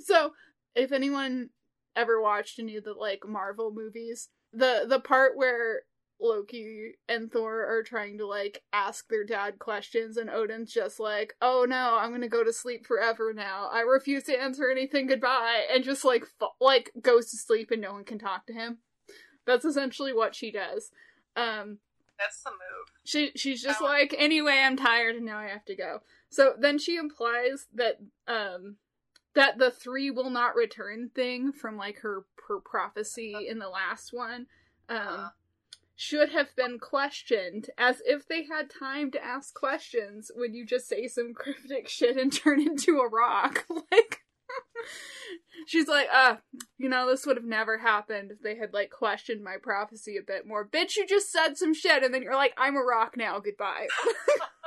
So 0.01 0.33
if 0.75 0.93
anyone 0.93 1.51
ever 1.97 2.21
watched 2.21 2.59
any 2.59 2.77
of 2.77 2.85
the 2.85 2.93
like 2.95 3.21
Marvel 3.27 3.73
movies, 3.75 4.29
the 4.53 4.85
the 4.89 5.01
part 5.01 5.37
where 5.37 5.83
Loki 6.23 6.93
and 7.09 7.33
Thor 7.33 7.65
are 7.67 7.83
trying 7.83 8.19
to 8.19 8.27
like 8.27 8.63
ask 8.73 9.09
their 9.09 9.25
dad 9.25 9.59
questions 9.59 10.17
and 10.19 10.29
Odin's 10.29 10.73
just 10.73 11.01
like, 11.01 11.35
"Oh 11.41 11.65
no, 11.69 11.97
I'm 11.99 12.21
to 12.21 12.29
go 12.29 12.45
to 12.45 12.53
sleep 12.53 12.87
forever 12.87 13.33
now. 13.33 13.69
I 13.73 13.81
refuse 13.81 14.25
to 14.25 14.39
answer 14.39 14.71
anything. 14.71 15.07
Goodbye." 15.07 15.65
And 15.73 15.83
just 15.83 16.05
like 16.05 16.25
fa- 16.39 16.49
like 16.61 16.93
goes 17.01 17.31
to 17.31 17.39
sleep 17.39 17.71
and 17.71 17.81
no 17.81 17.93
one 17.93 18.05
can 18.05 18.19
talk 18.19 18.47
to 18.47 18.53
him. 18.53 18.79
That's 19.47 19.65
essentially 19.65 20.13
what 20.13 20.35
she 20.35 20.53
does. 20.53 20.91
Um 21.37 21.79
That's 22.19 22.43
the 22.43 22.51
move. 22.51 22.89
she 23.05 23.33
she's 23.35 23.63
just 23.63 23.81
Oh. 23.81 23.87
like, 23.87 24.15
anyway, 24.19 24.59
I'm 24.63 24.77
tired 24.77 25.17
and 25.17 25.25
now 25.25 25.39
I 25.39 25.47
have 25.49 25.65
to 25.65 25.75
go. 25.75 26.01
So 26.29 26.55
then 26.59 26.79
she 26.79 26.97
implies 26.97 27.67
that 27.75 27.97
um 28.29 28.77
that 29.35 29.59
the 29.59 29.71
three 29.71 30.11
will 30.11 30.31
not 30.31 30.55
return 30.55 31.11
thing 31.15 31.53
from 31.53 31.77
like 31.77 31.99
her 32.01 32.25
her 32.49 32.61
prophecy 32.61 33.35
in 33.49 33.59
the 33.59 33.69
last 33.69 34.13
one. 34.13 34.47
Um 34.89 34.97
Uh-huh. 34.99 35.29
should 35.97 36.31
have 36.31 36.55
been 36.57 36.79
questioned 36.79 37.69
as 37.77 38.01
if 38.05 38.27
they 38.27 38.45
had 38.45 38.71
time 38.71 39.11
to 39.13 39.25
ask 39.25 39.55
questions 39.55 40.31
when 40.35 40.55
you 40.55 40.65
just 40.67 40.89
say 40.89 41.07
some 41.07 41.35
cryptic 41.41 41.89
shit 41.89 42.17
and 42.17 42.33
turn 42.33 42.61
into 42.61 42.99
a 42.99 43.09
rock. 43.09 43.67
like 43.93 44.21
She's 45.67 45.87
like, 45.87 46.09
uh, 46.13 46.37
you 46.79 46.89
know, 46.89 47.09
this 47.09 47.25
would 47.27 47.37
have 47.37 47.45
never 47.45 47.79
happened 47.79 48.33
if 48.33 48.41
they 48.41 48.57
had 48.57 48.73
like 48.73 48.91
questioned 48.91 49.45
my 49.45 49.57
prophecy 49.63 50.17
a 50.17 50.23
bit 50.23 50.47
more. 50.47 50.67
Bitch, 50.67 50.97
you 50.97 51.07
just 51.07 51.31
said 51.31 51.57
some 51.57 51.75
shit 51.75 52.03
and 52.03 52.13
then 52.13 52.23
you're 52.23 52.35
like, 52.35 52.55
I'm 52.57 52.77
a 52.77 52.81
rock 52.83 53.15
now, 53.17 53.39
goodbye. 53.39 53.87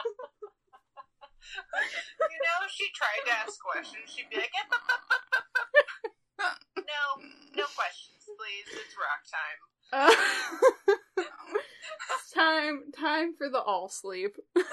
you 2.30 2.40
know, 2.42 2.58
if 2.66 2.72
she 2.72 2.88
tried 2.96 3.24
to 3.28 3.34
ask 3.44 3.60
questions, 3.60 4.08
she'd 4.10 4.30
be 4.30 4.38
like, 4.38 4.54
no, 6.78 7.04
no 7.56 7.66
questions, 7.76 8.24
please. 8.26 8.68
It's 8.72 8.96
rock 8.98 9.22
time. 9.30 9.60
Uh, 9.94 10.10
it's 12.18 12.32
time 12.34 12.92
time 12.92 13.36
for 13.38 13.50
the 13.50 13.62
all 13.62 13.90
sleep. 13.90 14.38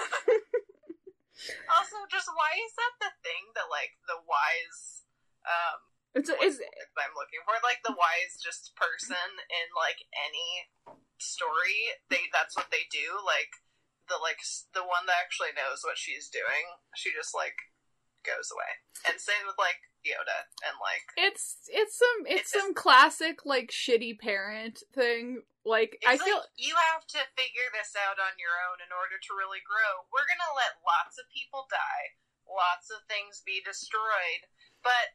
Also, 1.41 1.97
just 2.05 2.29
why 2.29 2.53
is 2.53 2.73
that 2.77 2.95
the 3.01 3.13
thing 3.25 3.49
that 3.57 3.65
like 3.73 3.97
the 4.05 4.21
wise 4.29 5.09
um 5.41 5.79
It's 6.13 6.29
what's 6.29 6.61
it's 6.61 6.93
I'm 6.93 7.17
looking 7.17 7.41
for? 7.49 7.57
Like 7.65 7.81
the 7.81 7.97
wise 7.97 8.37
just 8.37 8.77
person 8.77 9.25
in 9.49 9.67
like 9.73 10.05
any 10.13 10.69
story, 11.17 11.97
they 12.13 12.29
that's 12.29 12.53
what 12.53 12.69
they 12.69 12.85
do. 12.93 13.17
Like 13.25 13.57
the 14.11 14.19
like 14.19 14.43
the 14.75 14.83
one 14.83 15.07
that 15.07 15.23
actually 15.23 15.55
knows 15.55 15.81
what 15.87 15.95
she's 15.95 16.27
doing, 16.27 16.67
she 16.99 17.15
just 17.15 17.31
like 17.31 17.55
goes 18.27 18.51
away. 18.51 18.71
And 19.07 19.17
same 19.17 19.47
with 19.47 19.55
like 19.57 19.79
Yoda 20.03 20.49
and 20.67 20.75
like 20.81 21.05
it's 21.15 21.69
it's 21.71 21.95
some 21.95 22.27
it's 22.27 22.45
It's 22.45 22.51
just- 22.51 22.59
some 22.61 22.75
classic 22.75 23.47
like 23.47 23.71
shitty 23.71 24.19
parent 24.19 24.83
thing. 24.91 25.47
Like 25.63 25.95
I 26.03 26.17
feel 26.17 26.41
like 26.41 26.57
you 26.57 26.73
have 26.91 27.05
to 27.15 27.21
figure 27.37 27.69
this 27.71 27.93
out 27.93 28.17
on 28.17 28.33
your 28.41 28.53
own 28.69 28.81
in 28.81 28.89
order 28.89 29.21
to 29.21 29.31
really 29.37 29.61
grow. 29.61 30.09
We're 30.09 30.25
gonna 30.25 30.57
let 30.57 30.81
lots 30.81 31.21
of 31.21 31.29
people 31.29 31.69
die, 31.69 32.17
lots 32.49 32.89
of 32.89 33.05
things 33.05 33.45
be 33.45 33.61
destroyed, 33.61 34.49
but 34.81 35.13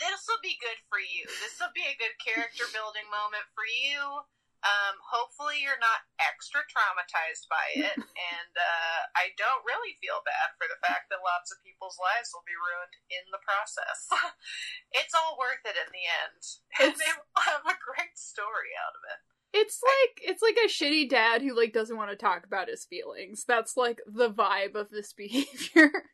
this 0.00 0.24
will 0.24 0.40
be 0.40 0.56
good 0.56 0.80
for 0.88 0.96
you. 0.96 1.28
This 1.44 1.60
will 1.60 1.74
be 1.76 1.84
a 1.84 1.98
good 2.00 2.16
character 2.22 2.64
building 2.72 3.04
moment 3.12 3.44
for 3.52 3.66
you. 3.68 4.24
Um, 4.58 4.98
hopefully 4.98 5.62
you're 5.62 5.78
not 5.78 6.02
extra 6.18 6.66
traumatized 6.66 7.46
by 7.46 7.78
it, 7.78 7.94
and 8.34 8.52
uh, 8.58 9.00
I 9.14 9.30
don't 9.38 9.62
really 9.62 9.94
feel 10.02 10.18
bad 10.26 10.58
for 10.58 10.66
the 10.66 10.82
fact 10.82 11.14
that 11.14 11.22
lots 11.22 11.54
of 11.54 11.62
people's 11.62 11.94
lives 11.94 12.34
will 12.34 12.42
be 12.42 12.58
ruined 12.58 12.98
in 13.06 13.22
the 13.30 13.38
process. 13.38 14.10
it's 14.98 15.14
all 15.14 15.38
worth 15.38 15.62
it 15.62 15.78
in 15.78 15.90
the 15.94 16.06
end, 16.10 16.42
and 16.82 16.92
they 16.98 17.12
will 17.14 17.46
have 17.46 17.62
a 17.70 17.78
great 17.78 18.18
story 18.18 18.74
out 18.74 18.98
of 18.98 19.02
it. 19.06 19.20
it's 19.54 19.78
like 19.78 20.14
it's 20.26 20.42
like 20.42 20.58
a 20.58 20.66
shitty 20.66 21.06
dad 21.06 21.38
who 21.38 21.54
like 21.54 21.70
doesn't 21.70 21.96
want 21.96 22.10
to 22.10 22.18
talk 22.18 22.42
about 22.42 22.66
his 22.66 22.82
feelings. 22.82 23.46
That's 23.46 23.78
like 23.78 24.02
the 24.10 24.30
vibe 24.30 24.74
of 24.74 24.90
this 24.90 25.14
behavior. 25.14 26.10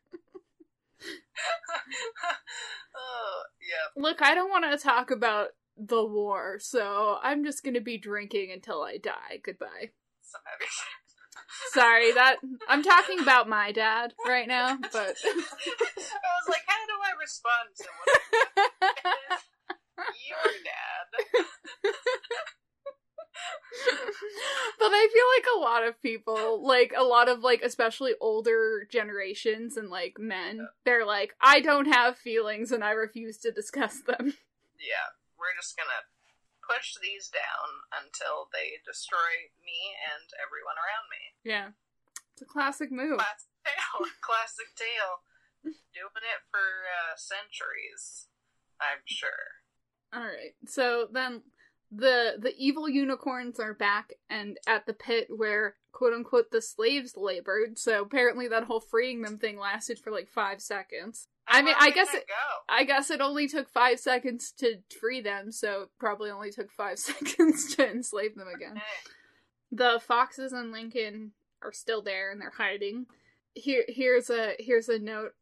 oh, 2.93 3.43
yeah. 3.57 3.89
Look, 3.97 4.21
I 4.21 4.35
don't 4.35 4.51
want 4.51 4.69
to 4.69 4.77
talk 4.77 5.11
about 5.11 5.57
the 5.77 6.05
war, 6.05 6.59
so 6.61 7.19
I'm 7.23 7.45
just 7.45 7.65
gonna 7.65 7.81
be 7.81 7.99
drinking 7.99 8.51
until 8.53 8.83
I 8.83 8.99
die. 8.99 9.41
Goodbye. 9.43 9.91
Sorry, 11.73 12.13
that 12.13 12.37
I'm 12.69 12.83
talking 12.83 13.21
about 13.21 13.49
my 13.49 13.73
dad 13.73 14.15
right 14.27 14.47
now, 14.49 14.77
but 14.77 14.93
I 14.93 15.35
was 15.35 16.49
like, 16.49 16.63
how 16.67 16.87
do 16.87 16.95
I 17.03 17.13
respond 17.21 17.69
to 17.77 17.85
what 18.05 19.41
your 20.29 20.53
dad? 20.65 21.45
but 24.79 24.89
I 24.93 25.09
feel 25.13 25.25
like 25.37 25.47
a 25.57 25.61
lot 25.61 25.87
of 25.87 26.01
people, 26.03 26.67
like 26.67 26.93
a 26.97 27.05
lot 27.05 27.29
of 27.29 27.41
like 27.41 27.63
especially 27.63 28.13
older 28.21 28.87
generations 28.91 29.77
and 29.77 29.91
like 29.91 30.17
men, 30.19 30.69
they're 30.85 31.07
like, 31.07 31.35
I 31.41 31.61
don't 31.61 31.87
have 31.87 32.17
feelings 32.17 32.73
and 32.73 32.85
I 32.85 32.93
refuse 32.93 33.39
to 33.39 33.51
discuss 33.51 34.01
them. 34.01 34.35
Yeah, 34.79 35.11
we're 35.45 35.61
just 35.61 35.77
gonna 35.77 36.09
push 36.65 36.97
these 36.97 37.29
down 37.29 37.69
until 37.93 38.49
they 38.49 38.81
destroy 38.89 39.53
me 39.61 39.93
and 40.01 40.25
everyone 40.41 40.81
around 40.81 41.07
me. 41.13 41.23
Yeah. 41.45 41.69
It's 42.33 42.41
a 42.41 42.49
classic 42.49 42.89
move. 42.89 43.21
Classic 43.21 43.53
tale. 43.61 44.09
Classic 44.25 44.71
tale. 44.73 45.21
Doing 45.93 46.25
it 46.25 46.43
for 46.49 46.89
uh, 46.89 47.15
centuries, 47.21 48.33
I'm 48.81 49.05
sure. 49.05 49.61
Alright. 50.17 50.57
So 50.67 51.09
then 51.13 51.43
the 51.93 52.35
the 52.41 52.55
evil 52.57 52.89
unicorns 52.89 53.61
are 53.61 53.75
back 53.75 54.15
and 54.29 54.59
at 54.67 54.87
the 54.87 54.95
pit 54.95 55.29
where 55.29 55.77
quote 55.93 56.13
unquote 56.13 56.51
the 56.51 56.63
slaves 56.63 57.15
labored. 57.17 57.79
So 57.79 58.03
apparently 58.03 58.49
that 58.49 58.65
whole 58.65 58.81
freeing 58.81 59.23
them 59.23 59.39
thing 59.39 59.59
lasted 59.59 59.99
for 59.99 60.11
like 60.11 60.29
five 60.29 60.61
seconds. 60.61 61.29
I 61.47 61.63
mean, 61.63 61.75
I 61.79 61.91
guess 61.91 62.13
it, 62.15 62.25
go. 62.27 62.75
I 62.75 62.85
guess 62.85 63.11
it 63.11 63.21
only 63.21 63.49
took 63.49 63.69
five 63.69 64.01
seconds 64.01 64.53
to 64.59 64.77
free 65.01 65.21
them, 65.21 65.53
so 65.53 65.83
it 65.83 65.89
probably 65.99 66.31
only 66.31 66.51
took 66.51 66.71
five 66.73 66.99
seconds 66.99 67.75
to 67.77 67.89
enslave 67.89 68.35
them 68.35 68.49
again. 68.49 68.81
The 69.71 70.01
foxes 70.07 70.53
and 70.53 70.73
Lincoln 70.73 71.33
are 71.63 71.73
still 71.73 72.03
there 72.03 72.31
and 72.31 72.41
they're 72.41 72.53
hiding. 72.57 73.07
Here, 73.55 73.85
here's 73.89 74.31
a 74.31 74.55
here's 74.59 74.89
a 74.89 74.99
note 74.99 75.33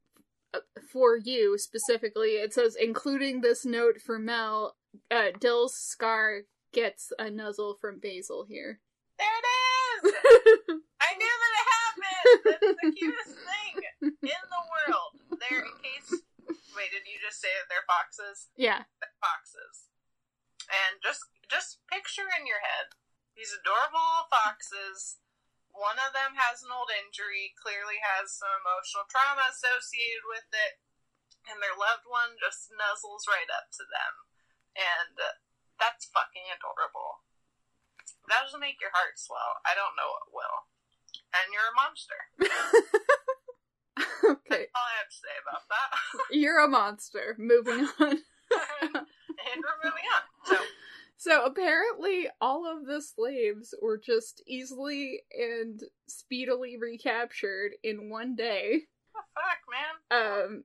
uh, 0.55 0.61
for 0.93 1.17
you 1.17 1.57
specifically. 1.59 2.31
It 2.33 2.53
says, 2.53 2.77
including 2.79 3.41
this 3.41 3.65
note 3.65 4.01
for 4.01 4.19
Mel, 4.19 4.77
uh, 5.11 5.31
Dill's 5.39 5.75
scar 5.75 6.43
gets 6.73 7.13
a 7.19 7.31
nuzzle 7.31 7.77
from 7.81 7.99
Basil 8.01 8.45
here. 8.49 8.81
there 9.19 9.29
it 9.29 10.07
is. 10.07 10.13
I 11.01 11.17
knew 11.17 11.35
that 11.43 11.53
it 11.61 11.67
happened. 11.71 12.41
That's 12.45 12.83
the 12.83 12.93
cutest 12.93 13.37
thing 13.37 13.83
in 14.03 14.11
the 14.21 14.91
world. 14.91 15.22
They're 15.43 15.67
in 15.67 15.75
case. 15.83 16.23
Wait, 16.79 16.91
did 16.95 17.05
you 17.05 17.19
just 17.19 17.43
say 17.43 17.51
that 17.53 17.67
they're 17.67 17.85
foxes? 17.91 18.49
yeah, 18.55 18.87
They're 19.03 19.19
foxes. 19.19 19.91
And 20.71 21.03
just 21.03 21.27
just 21.51 21.83
picture 21.91 22.31
in 22.33 22.47
your 22.47 22.63
head 22.63 22.95
these 23.37 23.53
adorable 23.53 24.31
foxes. 24.31 25.19
One 25.73 25.97
of 25.97 26.13
them 26.13 26.37
has 26.37 26.61
an 26.61 26.69
old 26.73 26.93
injury, 26.93 27.57
clearly 27.57 27.97
has 28.05 28.29
some 28.37 28.53
emotional 28.61 29.09
trauma 29.09 29.49
associated 29.49 30.25
with 30.29 30.45
it, 30.53 30.77
and 31.49 31.65
their 31.65 31.73
loved 31.73 32.05
one 32.05 32.37
just 32.37 32.69
nuzzles 32.77 33.25
right 33.25 33.49
up 33.49 33.73
to 33.81 33.85
them. 33.89 34.13
And 34.77 35.17
uh, 35.17 35.41
that's 35.81 36.13
fucking 36.13 36.45
adorable. 36.53 37.25
That 38.29 38.45
doesn't 38.45 38.61
make 38.61 38.85
your 38.85 38.93
heart 38.93 39.17
swell. 39.17 39.65
I 39.65 39.73
don't 39.73 39.97
know 39.97 40.13
what 40.13 40.29
will. 40.37 40.69
And 41.33 41.49
you're 41.57 41.73
a 41.73 41.81
monster. 41.81 42.21
okay. 43.99 44.67
All 44.75 44.83
I 44.83 44.97
have 44.99 45.09
to 45.09 45.17
say 45.17 45.37
about 45.47 45.63
that. 45.69 46.27
You're 46.31 46.65
a 46.65 46.69
monster. 46.69 47.37
Moving 47.39 47.87
on. 48.01 48.01
and 48.01 48.19
we're 48.93 49.81
moving 49.85 50.05
on. 50.15 50.23
So, 50.45 50.57
So 51.17 51.45
apparently, 51.45 52.29
all 52.41 52.67
of 52.67 52.87
the 52.87 53.01
slaves 53.01 53.75
were 53.81 53.99
just 53.99 54.43
easily 54.47 55.23
and 55.33 55.81
speedily 56.09 56.77
recaptured 56.81 57.73
in 57.83 58.11
one 58.11 58.35
day. 58.35 58.83
what 59.13 59.25
the 59.25 59.41
fuck, 59.41 59.61
man? 59.71 60.45
Um, 60.45 60.65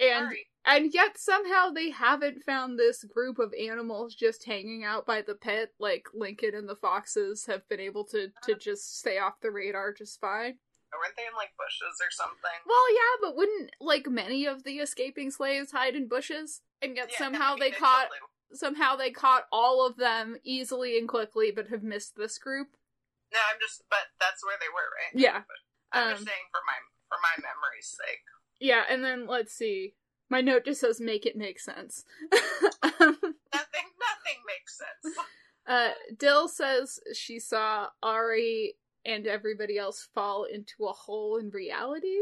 and 0.00 0.26
Sorry. 0.26 0.46
and 0.64 0.94
yet 0.94 1.18
somehow 1.18 1.70
they 1.70 1.90
haven't 1.90 2.42
found 2.44 2.78
this 2.78 3.04
group 3.04 3.38
of 3.38 3.52
animals 3.52 4.14
just 4.14 4.46
hanging 4.46 4.84
out 4.84 5.06
by 5.06 5.22
the 5.22 5.34
pit. 5.34 5.70
Like 5.78 6.06
Lincoln 6.14 6.54
and 6.54 6.68
the 6.68 6.76
foxes 6.76 7.44
have 7.46 7.68
been 7.68 7.80
able 7.80 8.04
to 8.06 8.28
to 8.44 8.54
just 8.54 8.98
stay 8.98 9.18
off 9.18 9.40
the 9.42 9.50
radar 9.50 9.92
just 9.92 10.20
fine. 10.20 10.54
Weren't 10.92 11.16
they 11.16 11.22
in 11.26 11.34
like 11.36 11.50
bushes 11.56 11.96
or 12.00 12.10
something? 12.10 12.58
Well, 12.66 12.94
yeah, 12.94 13.16
but 13.22 13.36
wouldn't 13.36 13.70
like 13.80 14.06
many 14.08 14.46
of 14.46 14.64
the 14.64 14.78
escaping 14.78 15.30
slaves 15.30 15.72
hide 15.72 15.94
in 15.94 16.08
bushes? 16.08 16.60
And 16.82 16.96
yet 16.96 17.10
Yeah, 17.12 17.18
somehow 17.18 17.56
they 17.56 17.70
caught 17.70 18.08
totally- 18.10 18.20
somehow 18.52 18.96
they 18.96 19.10
caught 19.10 19.44
all 19.52 19.86
of 19.86 19.96
them 19.96 20.36
easily 20.44 20.98
and 20.98 21.08
quickly, 21.08 21.50
but 21.50 21.68
have 21.68 21.82
missed 21.82 22.16
this 22.16 22.38
group. 22.38 22.68
No, 23.32 23.38
I'm 23.52 23.58
just. 23.60 23.82
But 23.88 24.10
that's 24.18 24.44
where 24.44 24.56
they 24.60 24.68
were, 24.68 24.90
right? 24.98 25.14
Yeah. 25.22 25.42
I'm 25.92 26.08
Um, 26.08 26.14
just 26.14 26.26
saying 26.26 26.46
for 26.50 26.60
my 26.66 26.74
for 27.08 27.18
my 27.22 27.42
memory's 27.42 27.86
sake. 27.88 28.22
Yeah, 28.58 28.84
and 28.88 29.04
then 29.04 29.26
let's 29.26 29.52
see. 29.54 29.94
My 30.28 30.40
note 30.40 30.64
just 30.64 30.80
says 30.80 31.00
make 31.00 31.24
it 31.26 31.36
make 31.36 31.58
sense. 31.60 32.04
Um, 32.82 32.90
Nothing. 32.92 33.86
Nothing 33.98 34.40
makes 34.46 34.78
sense. 34.78 35.16
uh, 35.66 35.90
Dill 36.16 36.48
says 36.48 36.98
she 37.14 37.38
saw 37.40 37.88
Ari 38.02 38.74
and 39.04 39.26
everybody 39.26 39.78
else 39.78 40.08
fall 40.14 40.44
into 40.44 40.86
a 40.86 40.92
hole 40.92 41.36
in 41.36 41.50
reality. 41.50 42.18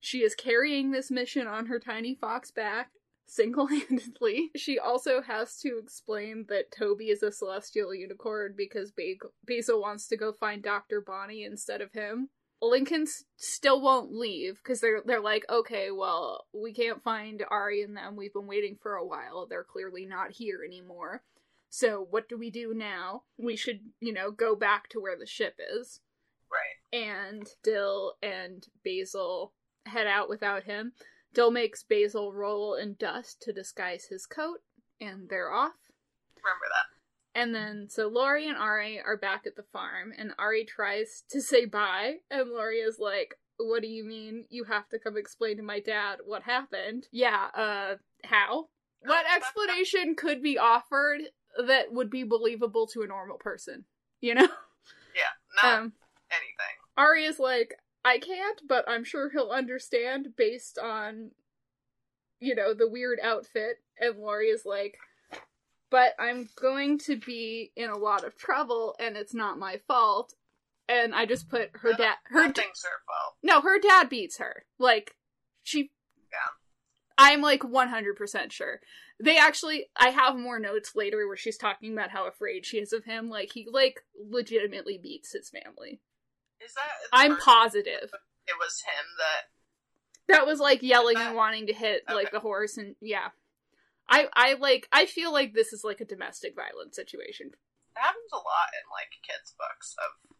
She 0.00 0.18
is 0.18 0.34
carrying 0.34 0.90
this 0.90 1.10
mission 1.10 1.46
on 1.46 1.66
her 1.66 1.80
tiny 1.80 2.14
fox 2.14 2.50
back 2.50 2.90
single 3.28 3.66
handedly. 3.66 4.50
She 4.56 4.78
also 4.78 5.22
has 5.22 5.58
to 5.60 5.78
explain 5.78 6.46
that 6.48 6.72
Toby 6.72 7.10
is 7.10 7.22
a 7.22 7.30
celestial 7.30 7.94
unicorn 7.94 8.54
because 8.56 8.90
ba- 8.90 9.28
Basil 9.44 9.80
wants 9.80 10.08
to 10.08 10.16
go 10.16 10.32
find 10.32 10.62
Dr. 10.62 11.00
Bonnie 11.00 11.44
instead 11.44 11.80
of 11.80 11.92
him. 11.92 12.30
Lincoln 12.60 13.06
still 13.36 13.80
won't 13.80 14.12
leave 14.12 14.56
because 14.56 14.80
they're 14.80 15.00
they're 15.04 15.20
like, 15.20 15.44
okay, 15.48 15.92
well, 15.92 16.46
we 16.52 16.72
can't 16.72 17.04
find 17.04 17.44
Ari 17.50 17.82
and 17.82 17.96
them. 17.96 18.16
We've 18.16 18.32
been 18.32 18.48
waiting 18.48 18.76
for 18.82 18.94
a 18.94 19.06
while. 19.06 19.46
They're 19.46 19.62
clearly 19.62 20.06
not 20.06 20.32
here 20.32 20.64
anymore. 20.66 21.22
So 21.70 22.06
what 22.10 22.28
do 22.28 22.36
we 22.36 22.50
do 22.50 22.74
now? 22.74 23.22
We 23.36 23.54
should, 23.54 23.80
you 24.00 24.12
know, 24.12 24.32
go 24.32 24.56
back 24.56 24.88
to 24.88 25.00
where 25.00 25.16
the 25.16 25.26
ship 25.26 25.60
is. 25.72 26.00
Right. 26.50 27.00
And 27.00 27.46
Dill 27.62 28.14
and 28.22 28.66
Basil 28.84 29.52
head 29.86 30.06
out 30.06 30.28
without 30.28 30.64
him. 30.64 30.92
Dill 31.34 31.50
makes 31.50 31.82
Basil 31.82 32.32
roll 32.32 32.74
in 32.74 32.94
dust 32.94 33.42
to 33.42 33.52
disguise 33.52 34.06
his 34.06 34.26
coat, 34.26 34.60
and 35.00 35.28
they're 35.28 35.52
off. 35.52 35.74
Remember 36.36 36.66
that. 36.70 37.40
And 37.40 37.54
then, 37.54 37.88
so 37.90 38.08
Lori 38.08 38.48
and 38.48 38.56
Ari 38.56 39.00
are 39.00 39.16
back 39.16 39.46
at 39.46 39.54
the 39.54 39.64
farm, 39.72 40.12
and 40.16 40.32
Ari 40.38 40.64
tries 40.64 41.24
to 41.30 41.40
say 41.42 41.66
bye, 41.66 42.16
and 42.30 42.50
Lori 42.50 42.78
is 42.78 42.98
like, 42.98 43.34
What 43.58 43.82
do 43.82 43.88
you 43.88 44.04
mean 44.04 44.46
you 44.48 44.64
have 44.64 44.88
to 44.88 44.98
come 44.98 45.16
explain 45.16 45.58
to 45.58 45.62
my 45.62 45.80
dad 45.80 46.18
what 46.24 46.42
happened? 46.42 47.06
Yeah, 47.12 47.48
uh, 47.54 47.94
how? 48.24 48.68
What 49.00 49.26
explanation 49.36 50.14
could 50.16 50.42
be 50.42 50.58
offered 50.58 51.20
that 51.66 51.92
would 51.92 52.10
be 52.10 52.24
believable 52.24 52.86
to 52.88 53.02
a 53.02 53.06
normal 53.06 53.36
person? 53.38 53.84
You 54.20 54.34
know? 54.34 54.48
Yeah. 55.14 55.62
Not 55.62 55.78
Um, 55.78 55.92
anything. 56.30 56.76
Ari 56.96 57.24
is 57.24 57.38
like, 57.38 57.74
I 58.04 58.18
can't, 58.18 58.62
but 58.68 58.84
I'm 58.88 59.04
sure 59.04 59.30
he'll 59.30 59.50
understand 59.50 60.28
based 60.36 60.78
on, 60.78 61.32
you 62.40 62.54
know, 62.54 62.74
the 62.74 62.88
weird 62.88 63.18
outfit. 63.22 63.76
And 64.00 64.18
Lori 64.18 64.46
is 64.46 64.62
like, 64.64 64.98
but 65.90 66.14
I'm 66.18 66.48
going 66.60 66.98
to 67.00 67.16
be 67.16 67.72
in 67.76 67.90
a 67.90 67.96
lot 67.98 68.24
of 68.24 68.36
trouble, 68.36 68.94
and 69.00 69.16
it's 69.16 69.34
not 69.34 69.58
my 69.58 69.80
fault. 69.88 70.34
And 70.88 71.14
I 71.14 71.26
just 71.26 71.48
put 71.48 71.70
her 71.74 71.92
dad, 71.92 72.16
her 72.26 72.46
Nothing's 72.46 72.82
her 72.82 73.02
fault. 73.06 73.34
no, 73.42 73.60
her 73.60 73.78
dad 73.78 74.08
beats 74.08 74.38
her. 74.38 74.64
Like, 74.78 75.16
she. 75.62 75.90
Yeah. 76.30 76.52
I'm 77.18 77.42
like 77.42 77.60
100% 77.60 78.52
sure. 78.52 78.80
They 79.22 79.36
actually, 79.36 79.86
I 79.96 80.10
have 80.10 80.36
more 80.36 80.60
notes 80.60 80.92
later 80.94 81.26
where 81.26 81.36
she's 81.36 81.58
talking 81.58 81.92
about 81.92 82.10
how 82.10 82.28
afraid 82.28 82.64
she 82.64 82.78
is 82.78 82.92
of 82.92 83.04
him. 83.04 83.28
Like, 83.28 83.52
he, 83.52 83.66
like, 83.70 84.00
legitimately 84.16 84.98
beats 85.02 85.32
his 85.32 85.50
family. 85.50 86.00
Is 86.64 86.74
that? 86.74 86.88
I'm 87.12 87.36
positive. 87.36 88.10
It 88.46 88.56
was 88.58 88.82
him 88.82 89.04
that. 89.18 90.34
That 90.34 90.46
was 90.46 90.60
like 90.60 90.82
yelling 90.82 91.16
and 91.16 91.34
wanting 91.34 91.68
to 91.68 91.72
hit 91.72 92.02
like 92.06 92.30
the 92.30 92.40
horse 92.40 92.76
and 92.76 92.96
yeah. 93.00 93.32
I 94.08 94.28
I 94.34 94.54
like 94.54 94.88
I 94.92 95.06
feel 95.06 95.32
like 95.32 95.54
this 95.54 95.72
is 95.72 95.84
like 95.84 96.00
a 96.00 96.08
domestic 96.08 96.54
violence 96.56 96.96
situation. 96.96 97.48
It 97.48 98.00
happens 98.00 98.32
a 98.32 98.36
lot 98.36 98.68
in 98.76 98.84
like 98.92 99.08
kids' 99.24 99.54
books 99.56 99.96
of 99.96 100.36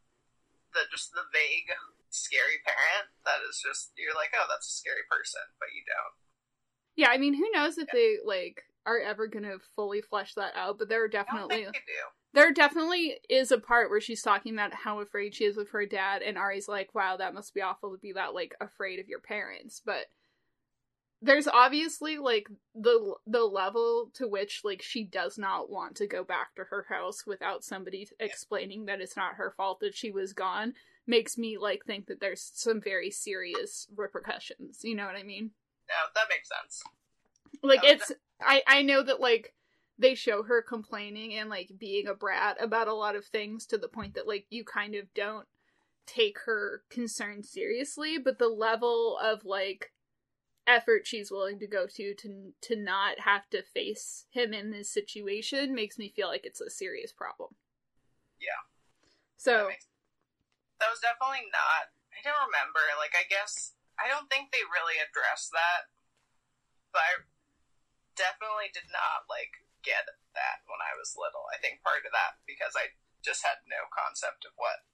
the 0.74 0.80
just 0.90 1.12
the 1.12 1.24
vague, 1.32 1.72
scary 2.10 2.60
parent 2.64 3.08
that 3.24 3.40
is 3.48 3.60
just 3.64 3.92
you're 3.96 4.16
like, 4.16 4.32
oh, 4.36 4.46
that's 4.48 4.68
a 4.68 4.76
scary 4.76 5.04
person, 5.08 5.44
but 5.60 5.68
you 5.72 5.84
don't. 5.88 6.16
Yeah, 6.96 7.08
I 7.12 7.18
mean, 7.18 7.34
who 7.34 7.48
knows 7.52 7.78
if 7.78 7.88
they 7.92 8.18
like 8.24 8.64
are 8.84 9.00
ever 9.00 9.26
going 9.26 9.44
to 9.44 9.60
fully 9.76 10.00
flesh 10.00 10.34
that 10.34 10.56
out, 10.56 10.78
but 10.78 10.88
there 10.88 11.04
are 11.04 11.12
I 11.12 11.12
don't 11.12 11.26
definitely 11.26 11.64
they 11.64 11.84
do. 11.84 12.04
There 12.34 12.52
definitely 12.52 13.18
is 13.28 13.50
a 13.50 13.58
part 13.58 13.90
where 13.90 14.00
she's 14.00 14.22
talking 14.22 14.52
about 14.54 14.74
how 14.74 15.00
afraid 15.00 15.34
she 15.34 15.44
is 15.44 15.56
of 15.56 15.70
her 15.70 15.86
dad 15.86 16.22
and 16.22 16.36
Ari's 16.36 16.68
like, 16.68 16.94
"Wow, 16.94 17.16
that 17.16 17.34
must 17.34 17.54
be 17.54 17.62
awful 17.62 17.92
to 17.92 17.98
be 17.98 18.12
that 18.12 18.34
like 18.34 18.54
afraid 18.60 18.98
of 18.98 19.08
your 19.08 19.20
parents." 19.20 19.80
But 19.84 20.06
there's 21.20 21.48
obviously 21.48 22.18
like 22.18 22.48
the 22.74 23.14
the 23.26 23.44
level 23.44 24.10
to 24.14 24.28
which 24.28 24.60
like 24.62 24.82
she 24.82 25.04
does 25.04 25.36
not 25.36 25.68
want 25.68 25.96
to 25.96 26.06
go 26.06 26.22
back 26.22 26.54
to 26.54 26.64
her 26.64 26.86
house 26.88 27.26
without 27.26 27.64
somebody 27.64 28.08
explaining 28.20 28.86
that 28.86 29.00
it's 29.00 29.16
not 29.16 29.34
her 29.34 29.52
fault 29.56 29.80
that 29.80 29.96
she 29.96 30.10
was 30.10 30.32
gone 30.32 30.74
makes 31.06 31.36
me 31.36 31.56
like 31.58 31.84
think 31.84 32.06
that 32.06 32.20
there's 32.20 32.50
some 32.54 32.80
very 32.80 33.10
serious 33.10 33.88
repercussions. 33.96 34.80
You 34.84 34.94
know 34.94 35.06
what 35.06 35.16
I 35.16 35.22
mean? 35.22 35.50
No, 35.88 35.94
that 36.14 36.28
makes 36.28 36.48
sense. 36.48 36.82
like 37.62 37.80
Oh, 37.82 37.88
it's 37.88 38.12
i 38.40 38.62
i 38.68 38.82
know 38.82 39.02
that 39.02 39.20
like 39.20 39.54
they 39.99 40.14
show 40.14 40.42
her 40.42 40.62
complaining 40.62 41.34
and 41.34 41.51
like 41.51 41.70
being 41.78 42.07
a 42.07 42.14
brat 42.14 42.57
about 42.61 42.88
a 42.88 42.94
lot 42.94 43.16
of 43.16 43.26
things 43.26 43.66
to 43.66 43.78
the 43.78 43.88
point 43.88 44.14
that 44.14 44.28
like 44.28 44.46
you 44.51 44.64
kind 44.64 44.94
of 44.94 45.12
don't 45.14 45.46
take 46.07 46.38
her 46.46 46.82
concerns 46.88 47.51
seriously 47.51 48.16
but 48.18 48.38
the 48.38 48.49
level 48.49 49.18
of 49.22 49.44
like 49.44 49.92
effort 50.66 51.07
she's 51.07 51.30
willing 51.30 51.59
to 51.59 51.66
go 51.66 51.86
to 51.86 52.14
to 52.14 52.53
to 52.61 52.76
not 52.76 53.20
have 53.20 53.49
to 53.51 53.62
face 53.62 54.26
him 54.30 54.53
in 54.53 54.70
this 54.70 54.90
situation 54.90 55.74
makes 55.74 55.99
me 55.99 56.12
feel 56.14 56.28
like 56.28 56.44
it's 56.44 56.61
a 56.61 56.70
serious 56.70 57.12
problem 57.12 57.51
Yeah. 58.40 58.62
so 59.36 59.53
That 59.53 59.68
makes 59.68 59.86
that 60.78 60.90
was 60.94 61.03
definitely 61.03 61.51
not. 61.51 61.90
I 62.14 62.22
don't 62.22 62.46
remember. 62.51 62.82
Like, 62.99 63.14
I 63.18 63.26
guess 63.26 63.74
I 63.99 64.07
don't 64.07 64.30
think 64.30 64.51
they 64.55 64.62
really 64.70 64.99
addressed 65.03 65.51
that, 65.51 65.90
but 66.94 67.03
I 67.03 67.14
definitely 68.14 68.70
did 68.70 68.86
not 68.94 69.26
like 69.26 69.66
get 69.84 70.06
that 70.34 70.62
when 70.66 70.80
I 70.82 70.94
was 70.98 71.18
little. 71.18 71.46
I 71.50 71.58
think 71.58 71.82
part 71.82 72.06
of 72.06 72.12
that 72.12 72.38
because 72.46 72.74
I 72.76 72.94
just 73.24 73.42
had 73.42 73.58
no 73.66 73.88
concept 73.90 74.46
of 74.46 74.52
what 74.56 74.84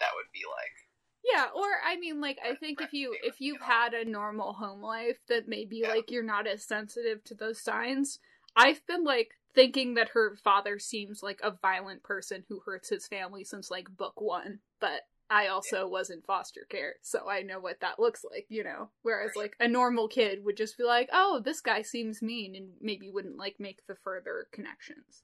that 0.00 0.12
would 0.14 0.30
be 0.32 0.44
like. 0.44 0.76
Yeah, 1.24 1.48
or 1.54 1.66
I 1.84 1.96
mean, 1.96 2.20
like 2.20 2.38
I 2.44 2.54
think 2.54 2.80
if 2.80 2.92
you 2.92 3.16
if 3.22 3.40
you've 3.40 3.60
had 3.60 3.94
a 3.94 4.04
normal 4.04 4.52
home 4.52 4.82
life, 4.82 5.18
that 5.28 5.48
maybe 5.48 5.78
Yeah. 5.82 5.90
like 5.90 6.10
you're 6.10 6.22
not 6.22 6.46
as 6.46 6.64
sensitive 6.64 7.24
to 7.24 7.34
those 7.34 7.60
signs. 7.60 8.18
I've 8.54 8.86
been 8.86 9.04
like 9.04 9.32
thinking 9.54 9.94
that 9.94 10.10
her 10.10 10.36
father 10.36 10.78
seems 10.78 11.22
like 11.22 11.40
a 11.42 11.50
violent 11.50 12.02
person 12.02 12.44
who 12.48 12.60
hurts 12.60 12.90
his 12.90 13.06
family 13.06 13.42
since 13.42 13.70
like 13.70 13.96
book 13.96 14.20
one, 14.20 14.60
but 14.80 15.02
I 15.28 15.48
also 15.48 15.88
was 15.88 16.10
in 16.10 16.22
foster 16.22 16.66
care, 16.68 16.94
so 17.02 17.28
I 17.28 17.42
know 17.42 17.58
what 17.58 17.80
that 17.80 17.98
looks 17.98 18.24
like, 18.24 18.46
you 18.48 18.62
know. 18.62 18.90
Whereas 19.02 19.32
Right. 19.36 19.42
like 19.44 19.56
a 19.58 19.66
normal 19.68 20.06
kid 20.08 20.44
would 20.44 20.56
just 20.56 20.78
be 20.78 20.84
like, 20.84 21.08
"Oh, 21.12 21.40
this 21.40 21.60
guy 21.60 21.82
seems 21.82 22.22
mean," 22.22 22.54
and 22.54 22.76
maybe 22.80 23.10
wouldn't 23.10 23.36
like 23.36 23.58
make 23.58 23.86
the 23.86 23.96
further 23.96 24.48
connections. 24.52 25.22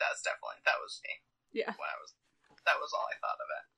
That's 0.00 0.22
definitely 0.22 0.56
that 0.64 0.80
was 0.82 1.00
me 1.04 1.20
Yeah. 1.52 1.70
when 1.76 1.88
I 1.88 1.96
was. 2.00 2.14
That 2.66 2.80
was 2.80 2.92
all 2.92 3.06
I 3.12 3.18
thought 3.20 3.38
of 3.40 3.46
it. 3.50 3.70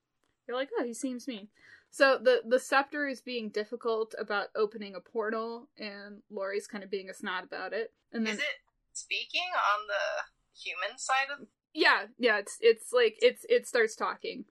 You're 0.47 0.57
like, 0.57 0.69
oh, 0.79 0.83
he 0.83 0.93
seems 0.93 1.27
mean. 1.27 1.49
So 1.89 2.17
the 2.17 2.41
the 2.45 2.59
scepter 2.59 3.07
is 3.07 3.21
being 3.21 3.49
difficult 3.49 4.15
about 4.17 4.49
opening 4.55 4.95
a 4.95 5.01
portal, 5.01 5.69
and 5.77 6.23
Lori's 6.29 6.67
kind 6.67 6.83
of 6.83 6.89
being 6.89 7.09
a 7.09 7.13
snot 7.13 7.43
about 7.43 7.73
it. 7.73 7.93
And 8.11 8.25
then 8.25 8.33
Is 8.35 8.39
it 8.39 8.55
speaking 8.93 9.49
on 9.53 9.87
the 9.87 10.23
human 10.59 10.97
side 10.97 11.27
of? 11.31 11.47
yeah, 11.73 12.07
yeah, 12.17 12.37
it's 12.39 12.57
it's 12.61 12.91
like 12.91 13.17
it's 13.21 13.45
it 13.49 13.67
starts 13.67 13.95
talking. 13.95 14.45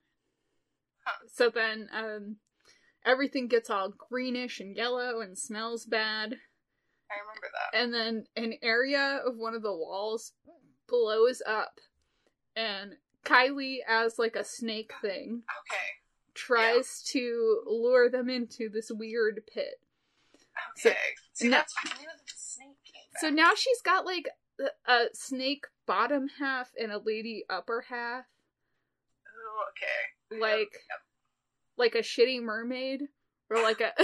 So 1.33 1.49
then 1.49 1.89
um 1.93 2.37
everything 3.05 3.47
gets 3.47 3.69
all 3.69 3.89
greenish 4.09 4.59
and 4.59 4.75
yellow 4.75 5.21
and 5.21 5.37
smells 5.37 5.85
bad. 5.85 6.35
I 7.09 7.15
remember 7.21 7.47
that. 7.53 7.79
And 7.79 7.93
then 7.93 8.25
an 8.35 8.55
area 8.61 9.21
of 9.25 9.37
one 9.37 9.53
of 9.55 9.61
the 9.61 9.75
walls 9.75 10.33
blows 10.87 11.41
up 11.47 11.79
and 12.55 12.95
Kylie 13.23 13.77
as 13.87 14.17
like 14.19 14.35
a 14.35 14.43
snake 14.43 14.91
thing 15.01 15.43
Okay. 15.61 15.83
tries 16.33 17.01
to 17.11 17.61
lure 17.65 18.09
them 18.09 18.29
into 18.29 18.69
this 18.69 18.91
weird 18.91 19.41
pit. 19.53 19.79
So- 20.77 20.89
Okay. 20.89 20.97
See, 21.33 21.47
no- 21.49 21.57
that's 21.57 21.73
where 21.83 21.93
the 21.93 22.33
snake 22.35 22.67
came 22.83 23.03
back. 23.13 23.21
So 23.21 23.29
now 23.29 23.51
she's 23.55 23.81
got 23.81 24.05
like 24.05 24.27
a, 24.59 24.91
a 24.91 25.05
snake 25.13 25.65
bottom 25.85 26.27
half 26.39 26.71
and 26.79 26.91
a 26.91 26.97
lady 26.97 27.45
upper 27.49 27.85
half, 27.89 28.25
Ooh, 29.27 29.61
okay. 29.69 30.16
Like 30.31 30.73
Yep. 30.73 31.01
like 31.77 31.95
a 31.95 31.99
shitty 31.99 32.41
mermaid 32.41 33.03
or 33.49 33.61
like 33.61 33.81
a 33.81 33.93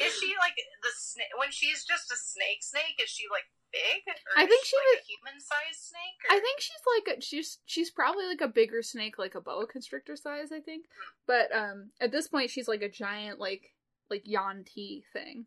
Is 0.00 0.14
she 0.18 0.34
like 0.40 0.56
the 0.82 0.90
snake 0.96 1.26
when 1.38 1.50
she's 1.50 1.84
just 1.84 2.10
a 2.10 2.16
snake? 2.16 2.62
Snake 2.62 2.98
is 3.02 3.10
she 3.10 3.24
like 3.30 3.44
big? 3.72 4.02
Or 4.08 4.42
I 4.42 4.46
think 4.46 4.64
she 4.64 4.70
she 4.70 4.76
like 4.76 4.86
was- 4.96 5.02
a 5.04 5.10
human-sized 5.12 5.80
snake. 5.80 6.18
Or... 6.30 6.34
I 6.36 6.40
think 6.40 6.60
she's 6.60 6.84
like 6.96 7.18
a, 7.18 7.20
she's 7.20 7.58
she's 7.64 7.90
probably 7.90 8.26
like 8.26 8.40
a 8.40 8.48
bigger 8.48 8.82
snake, 8.82 9.18
like 9.18 9.34
a 9.34 9.40
boa 9.40 9.66
constrictor 9.66 10.16
size. 10.16 10.50
I 10.52 10.60
think, 10.60 10.86
but 11.26 11.54
um, 11.54 11.90
at 12.00 12.12
this 12.12 12.28
point 12.28 12.50
she's 12.50 12.68
like 12.68 12.82
a 12.82 12.88
giant 12.88 13.38
like 13.38 13.74
like 14.10 14.24
Yanti 14.24 15.02
thing. 15.12 15.46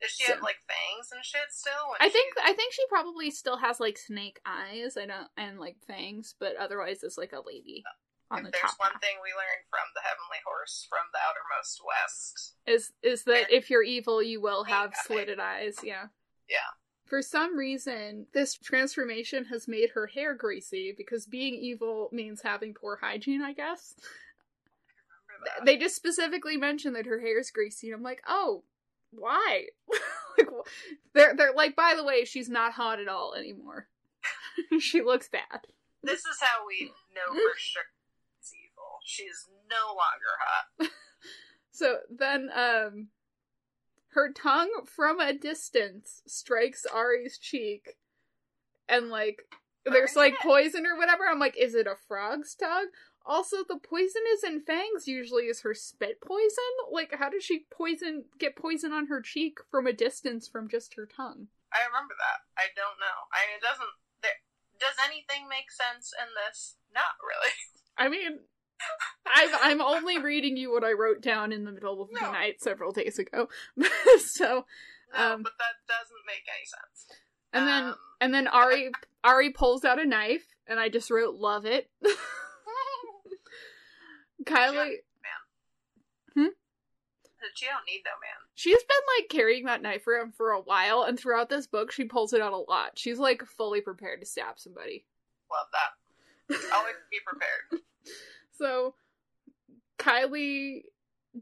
Does 0.00 0.10
she 0.10 0.24
so- 0.26 0.34
have 0.34 0.42
like 0.42 0.58
fangs 0.68 1.10
and 1.12 1.24
shit 1.24 1.50
still? 1.50 1.94
I 2.00 2.08
think 2.08 2.34
I 2.44 2.52
think 2.52 2.72
she 2.72 2.82
probably 2.88 3.30
still 3.30 3.56
has 3.56 3.80
like 3.80 3.96
snake 3.98 4.40
eyes. 4.44 4.96
I 4.96 5.06
don't 5.06 5.28
and 5.36 5.58
like 5.58 5.76
fangs, 5.86 6.34
but 6.38 6.56
otherwise 6.56 7.02
it's 7.02 7.18
like 7.18 7.32
a 7.32 7.42
lady 7.46 7.84
on 8.32 8.38
if 8.40 8.44
the 8.46 8.50
there's 8.52 8.62
top. 8.72 8.78
one 8.92 8.98
thing 9.00 9.16
we 9.22 9.30
learned 9.30 9.64
from 9.70 9.86
the 9.94 10.00
Heavenly 10.00 10.40
Horse 10.46 10.86
from 10.88 11.06
the 11.12 11.18
Outermost 11.20 11.80
West. 11.86 12.54
is 12.66 12.92
is 13.02 13.24
that 13.24 13.50
if 13.52 13.70
you're 13.70 13.82
evil 13.82 14.22
you 14.22 14.40
will 14.40 14.64
have 14.64 14.92
slitted 15.06 15.38
eyes 15.40 15.76
yeah 15.82 16.06
Yeah. 16.48 16.72
for 17.04 17.22
some 17.22 17.56
reason 17.56 18.26
this 18.34 18.54
transformation 18.54 19.44
has 19.46 19.68
made 19.68 19.90
her 19.94 20.06
hair 20.06 20.34
greasy 20.34 20.94
because 20.96 21.26
being 21.26 21.54
evil 21.54 22.08
means 22.12 22.42
having 22.42 22.74
poor 22.74 22.98
hygiene 23.00 23.42
i 23.42 23.52
guess 23.52 23.94
that? 25.44 25.64
they 25.64 25.76
just 25.76 25.96
specifically 25.96 26.56
mention 26.56 26.92
that 26.94 27.06
her 27.06 27.20
hair 27.20 27.38
is 27.38 27.50
greasy 27.50 27.88
and 27.88 27.96
i'm 27.96 28.02
like 28.02 28.22
oh 28.26 28.62
why 29.10 29.64
like 30.38 30.48
they're 31.14 31.34
they're 31.36 31.52
like 31.54 31.76
by 31.76 31.94
the 31.96 32.04
way 32.04 32.24
she's 32.24 32.48
not 32.48 32.72
hot 32.72 32.98
at 33.00 33.08
all 33.08 33.34
anymore 33.34 33.88
she 34.80 35.02
looks 35.02 35.28
bad 35.28 35.60
This 36.02 36.20
is 36.20 36.38
how 36.40 36.66
we 36.66 36.92
know 37.14 37.32
for 37.34 37.54
sure 37.58 37.82
she's 39.02 39.24
evil. 39.24 39.32
She's 39.32 39.48
no 39.70 39.86
longer 39.88 40.34
hot. 40.40 40.90
So 41.72 42.00
then, 42.10 42.50
um, 42.54 43.08
her 44.12 44.30
tongue 44.30 44.70
from 44.84 45.20
a 45.20 45.32
distance 45.32 46.22
strikes 46.26 46.84
Ari's 46.84 47.38
cheek, 47.38 47.96
and 48.88 49.08
like 49.08 49.42
there's 49.86 50.14
like 50.14 50.34
poison 50.42 50.86
or 50.86 50.96
whatever. 50.96 51.24
I'm 51.26 51.40
like, 51.40 51.56
is 51.58 51.74
it 51.74 51.86
a 51.86 51.96
frog's 51.96 52.54
tongue? 52.54 52.88
Also, 53.24 53.64
the 53.66 53.78
poison 53.78 54.22
is 54.34 54.44
in 54.44 54.62
Fangs 54.62 55.06
usually 55.06 55.44
is 55.44 55.62
her 55.62 55.74
spit 55.74 56.20
poison. 56.20 56.72
Like, 56.90 57.14
how 57.18 57.30
does 57.30 57.42
she 57.42 57.64
poison 57.72 58.24
get 58.38 58.54
poison 58.54 58.92
on 58.92 59.06
her 59.06 59.22
cheek 59.22 59.58
from 59.70 59.86
a 59.86 59.92
distance 59.92 60.46
from 60.46 60.68
just 60.68 60.94
her 60.94 61.06
tongue? 61.06 61.48
I 61.72 61.86
remember 61.86 62.14
that. 62.18 62.44
I 62.58 62.68
don't 62.76 63.00
know. 63.00 63.18
I 63.32 63.48
mean, 63.48 63.56
it 63.56 63.64
doesn't. 63.64 63.94
There, 64.20 64.38
does 64.78 64.96
anything 65.02 65.48
make 65.48 65.70
sense 65.70 66.12
in 66.12 66.28
this? 66.36 66.76
Not 66.92 67.16
really. 67.22 67.54
I 67.96 68.08
mean, 68.08 68.40
I'm 69.34 69.50
I'm 69.62 69.80
only 69.80 70.18
reading 70.18 70.56
you 70.56 70.70
what 70.72 70.84
I 70.84 70.92
wrote 70.92 71.20
down 71.22 71.52
in 71.52 71.64
the 71.64 71.72
middle 71.72 72.02
of 72.02 72.08
the 72.10 72.20
No. 72.20 72.32
night 72.32 72.60
several 72.62 72.92
days 72.92 73.18
ago. 73.18 73.48
so, 74.18 74.66
No, 75.14 75.32
Um, 75.34 75.42
but 75.42 75.52
that 75.58 75.76
doesn't 75.88 76.26
make 76.26 76.44
any 76.48 76.64
sense. 76.66 77.06
and 77.52 77.66
then 77.66 77.84
Um, 77.84 77.96
and 78.20 78.34
then 78.34 78.46
Ari 78.48 78.90
Ari 79.24 79.50
pulls 79.50 79.84
out 79.84 79.98
a 80.00 80.04
knife, 80.04 80.44
and 80.66 80.78
I 80.80 80.88
just 80.88 81.10
wrote 81.10 81.34
"love 81.36 81.64
it." 81.66 81.90
Kylie, 84.44 84.74
yeah, 84.74 84.82
man. 85.22 85.40
Hmm? 86.34 86.46
she 87.54 87.66
don't 87.66 87.84
need 87.86 88.02
no 88.04 88.10
man. 88.20 88.38
she's 88.54 88.82
been 88.82 88.96
like 89.18 89.28
carrying 89.28 89.66
that 89.66 89.82
knife 89.82 90.06
around 90.08 90.34
for 90.34 90.50
a 90.50 90.60
while, 90.60 91.02
and 91.02 91.18
throughout 91.18 91.48
this 91.48 91.66
book, 91.66 91.92
she 91.92 92.04
pulls 92.04 92.32
it 92.32 92.40
out 92.40 92.52
a 92.52 92.56
lot. 92.56 92.92
She's 92.98 93.18
like 93.18 93.42
fully 93.44 93.80
prepared 93.80 94.20
to 94.20 94.26
stab 94.26 94.58
somebody. 94.58 95.04
Love 95.50 95.68
that. 95.72 96.66
Always 96.74 96.94
be 97.10 97.18
prepared. 97.24 97.82
So 98.62 98.94
Kylie 99.98 100.82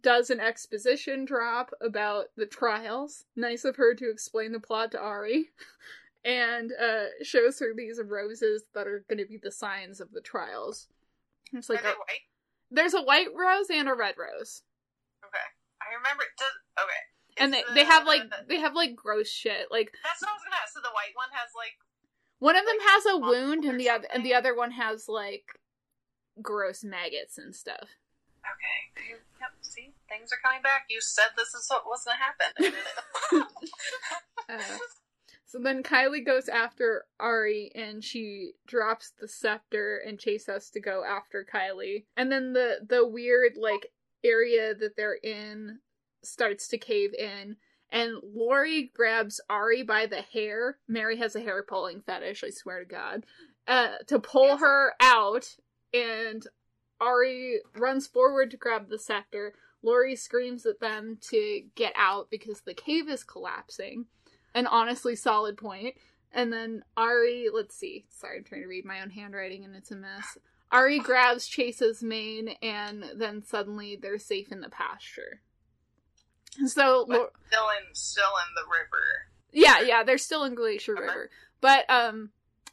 does 0.03 0.31
an 0.31 0.41
exposition 0.41 1.25
drop 1.27 1.71
about 1.83 2.27
the 2.37 2.47
trials. 2.47 3.25
Nice 3.37 3.65
of 3.65 3.77
her 3.77 3.95
to 3.95 4.11
explain 4.11 4.53
the 4.53 4.61
plot 4.61 4.93
to 4.93 5.01
Ari. 5.01 5.51
And 6.23 6.71
uh, 6.79 7.07
shows 7.23 7.59
her 7.61 7.69
these 7.75 7.99
roses 8.05 8.65
that 8.75 8.87
are 8.87 9.07
going 9.09 9.21
to 9.21 9.25
be 9.25 9.39
the 9.43 9.51
signs 9.51 10.03
of 10.03 10.13
the 10.13 10.21
trials. 10.21 10.87
It's 11.55 11.71
like 11.71 11.79
Are 11.79 11.83
they 11.85 11.89
a, 11.89 11.93
white? 11.93 12.21
there's 12.71 12.93
a 12.93 13.01
white 13.01 13.29
rose 13.35 13.71
and 13.71 13.89
a 13.89 13.95
red 13.95 14.17
rose, 14.19 14.61
Okay. 15.25 15.47
I 15.81 15.95
remember. 15.97 16.25
Does 16.39 16.85
okay. 16.85 17.43
and 17.43 17.55
Is 17.55 17.63
they 17.75 17.75
they 17.81 17.87
have 17.87 18.05
the- 18.05 18.11
like 18.11 18.23
they 18.51 18.61
have 18.61 18.75
like 18.75 18.95
gross 18.95 19.31
shit. 19.31 19.69
Like 19.71 19.95
That's 20.05 20.21
what 20.21 20.29
I 20.29 20.35
was 20.35 20.43
gonna 20.45 20.57
ask. 20.63 20.75
So 20.75 20.81
the 20.83 20.93
white 20.93 21.15
one 21.17 21.31
has 21.33 21.49
like. 21.57 21.73
one 22.39 22.55
of 22.57 22.67
them 22.67 22.81
has 22.87 23.07
a 23.07 23.17
wound, 23.17 23.65
and 23.65 23.81
the 23.81 23.89
other 23.89 24.07
and 24.13 24.23
the 24.23 24.35
other 24.35 24.55
one 24.55 24.73
has 24.73 25.09
like 25.09 25.59
gross 26.43 26.85
maggots 26.85 27.39
and 27.39 27.55
stuff. 27.55 27.89
Okay. 28.41 29.11
Yep. 29.41 29.51
See, 29.61 29.93
things 30.09 30.31
are 30.33 30.41
coming 30.43 30.63
back. 30.63 30.87
You 30.89 31.01
said 31.01 31.33
this 31.37 31.55
is 31.55 31.67
what 31.69 31.85
was 31.87 32.05
gonna 32.05 32.19
happen. 32.19 32.75
Uh, 34.49 34.79
so 35.51 35.59
then 35.59 35.83
Kylie 35.83 36.25
goes 36.25 36.49
after 36.49 37.07
Ari 37.19 37.73
and 37.75 38.05
she 38.05 38.53
drops 38.69 39.13
the 39.21 39.27
scepter 39.27 39.99
and 40.07 40.17
Chase 40.17 40.47
has 40.47 40.71
to 40.71 40.81
go 40.81 41.03
after 41.05 41.45
Kylie. 41.45 42.05
And 42.17 42.31
then 42.31 42.53
the 42.53 42.79
the 42.89 43.05
weird 43.05 43.53
like 43.57 43.89
area 44.23 44.77
that 44.77 44.97
they're 44.97 45.19
in 45.23 45.81
starts 46.23 46.69
to 46.69 46.79
cave 46.79 47.15
in 47.19 47.57
and 47.91 48.15
Lori 48.23 48.93
grabs 48.95 49.41
Ari 49.51 49.83
by 49.83 50.07
the 50.07 50.23
hair. 50.23 50.79
Mary 50.87 51.17
has 51.17 51.35
a 51.35 51.41
hair 51.41 51.65
pulling 51.69 52.01
fetish, 52.01 52.45
I 52.45 52.51
swear 52.51 52.79
to 52.79 52.85
god. 52.85 53.27
Uh 53.67 53.99
to 54.07 54.21
pull 54.21 54.59
her 54.59 54.93
out 55.01 55.57
and 55.95 56.47
Ari 57.01 57.61
runs 57.77 58.07
forward 58.07 58.51
to 58.51 58.57
grab 58.57 58.89
the 58.89 58.99
scepter. 58.99 59.55
Lori 59.83 60.15
screams 60.17 60.67
at 60.67 60.81
them 60.81 61.17
to 61.31 61.63
get 61.75 61.93
out 61.97 62.29
because 62.31 62.61
the 62.61 62.75
cave 62.75 63.09
is 63.09 63.25
collapsing. 63.25 64.07
An 64.55 64.67
honestly 64.67 65.17
solid 65.17 65.57
point. 65.57 65.95
And 66.33 66.53
then 66.53 66.85
Ari, 66.97 67.47
let's 67.53 67.75
see. 67.75 68.05
Sorry, 68.11 68.39
I'm 68.39 68.45
trying 68.45 68.63
to 68.63 68.69
read 68.69 68.85
my 68.85 69.01
own 69.01 69.11
handwriting 69.11 69.65
and 69.65 69.75
it's 69.75 69.91
a 69.91 69.97
mess. 69.97 70.37
Ari 70.71 70.99
grabs 71.01 71.47
Chase's 71.49 72.03
mane 72.03 72.51
and 72.63 73.05
then 73.17 73.43
suddenly 73.43 73.97
they're 74.01 74.19
safe 74.19 74.53
in 74.53 74.61
the 74.61 74.69
pasture. 74.69 75.41
So, 76.67 77.07
but 77.09 77.33
still 77.49 77.69
in, 77.79 77.95
still 77.95 78.25
in 78.25 78.55
the 78.55 78.69
river. 78.71 79.05
yeah, 79.53 79.81
yeah, 79.87 80.03
they're 80.05 80.19
still 80.19 80.45
in 80.45 80.55
Glacier 80.55 80.93
Okay. 80.93 81.03
River. 81.03 81.31
But 81.61 81.89
um 81.89 82.31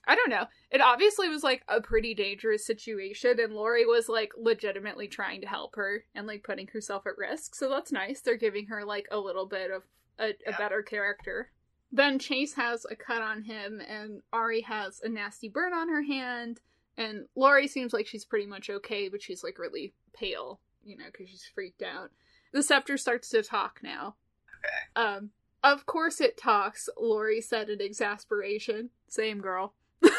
I 0.08 0.16
don't 0.16 0.30
know. 0.30 0.46
It 0.72 0.82
obviously 0.82 1.28
was 1.28 1.44
like 1.44 1.64
a 1.68 1.82
pretty 1.82 2.14
dangerous 2.14 2.66
situation 2.66 3.40
and 3.40 3.54
Lori 3.54 3.86
was 3.86 4.08
like 4.08 4.32
legitimately 4.38 5.10
trying 5.10 5.42
to 5.42 5.48
help 5.48 5.76
her 5.76 6.06
and 6.16 6.26
like 6.26 6.44
putting 6.44 6.68
herself 6.68 7.06
at 7.06 7.18
risk. 7.18 7.56
So 7.56 7.70
that's 7.70 7.92
nice. 7.92 8.22
They're 8.22 8.38
giving 8.38 8.68
her 8.68 8.86
like 8.86 9.08
a 9.12 9.20
little 9.20 9.46
bit 9.46 9.70
of 9.70 9.84
a, 10.18 10.30
a 10.50 10.58
better 10.58 10.82
character. 10.82 11.52
Then 11.92 12.20
Chase 12.20 12.54
has 12.54 12.86
a 12.90 12.96
cut 12.96 13.22
on 13.22 13.44
him 13.44 13.82
and 13.82 14.22
Ari 14.32 14.62
has 14.62 15.02
a 15.04 15.10
nasty 15.10 15.50
burn 15.50 15.74
on 15.74 15.90
her 15.90 16.04
hand 16.04 16.62
and 16.98 17.26
Lori 17.36 17.68
seems 17.68 17.92
like 17.92 18.08
she's 18.08 18.26
pretty 18.26 18.48
much 18.48 18.70
okay, 18.70 19.10
but 19.10 19.22
she's 19.22 19.44
like 19.44 19.60
really 19.60 19.94
pale, 20.14 20.62
you 20.84 20.98
know, 20.98 21.12
cuz 21.14 21.30
she's 21.30 21.46
freaked 21.54 21.84
out. 21.84 22.12
The 22.54 22.64
scepter 22.64 22.98
starts 22.98 23.30
to 23.30 23.44
talk 23.44 23.82
now. 23.84 24.16
Okay. 24.60 25.02
Um 25.02 25.32
of 25.64 25.86
course 25.86 26.22
it 26.22 26.38
talks, 26.38 26.88
Lori 26.98 27.42
said 27.42 27.70
in 27.70 27.82
exasperation. 27.82 28.92
Same 29.10 29.42
girl. 29.42 29.74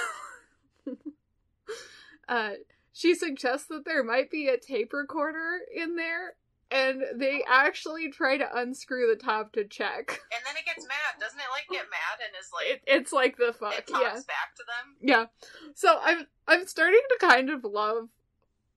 uh, 2.29 2.51
she 2.93 3.15
suggests 3.15 3.67
that 3.69 3.85
there 3.85 4.03
might 4.03 4.31
be 4.31 4.49
a 4.49 4.59
tape 4.59 4.93
recorder 4.93 5.61
in 5.75 5.97
there, 5.97 6.35
and 6.71 7.03
they 7.15 7.45
actually 7.49 8.11
try 8.11 8.37
to 8.37 8.59
unscrew 8.59 9.09
the 9.09 9.23
top 9.23 9.53
to 9.53 9.65
check. 9.65 10.21
And 10.33 10.43
then 10.45 10.57
it 10.57 10.67
gets 10.67 10.87
mad. 10.87 11.21
Doesn't 11.21 11.39
it 11.39 11.45
like 11.53 11.69
get 11.71 11.87
mad 11.91 12.19
and 12.25 12.35
is 12.39 12.51
like 12.53 12.67
It, 12.67 12.83
it's 12.87 13.13
like 13.13 13.37
the 13.37 13.49
it 13.49 13.57
fuck, 13.57 13.87
talks 13.87 14.03
yeah. 14.03 14.15
back 14.15 14.55
to 14.57 14.65
them? 14.67 14.97
Yeah. 15.01 15.27
So 15.75 15.99
I'm 16.03 16.27
I'm 16.47 16.67
starting 16.67 17.01
to 17.09 17.27
kind 17.27 17.51
of 17.51 17.65
love 17.65 18.09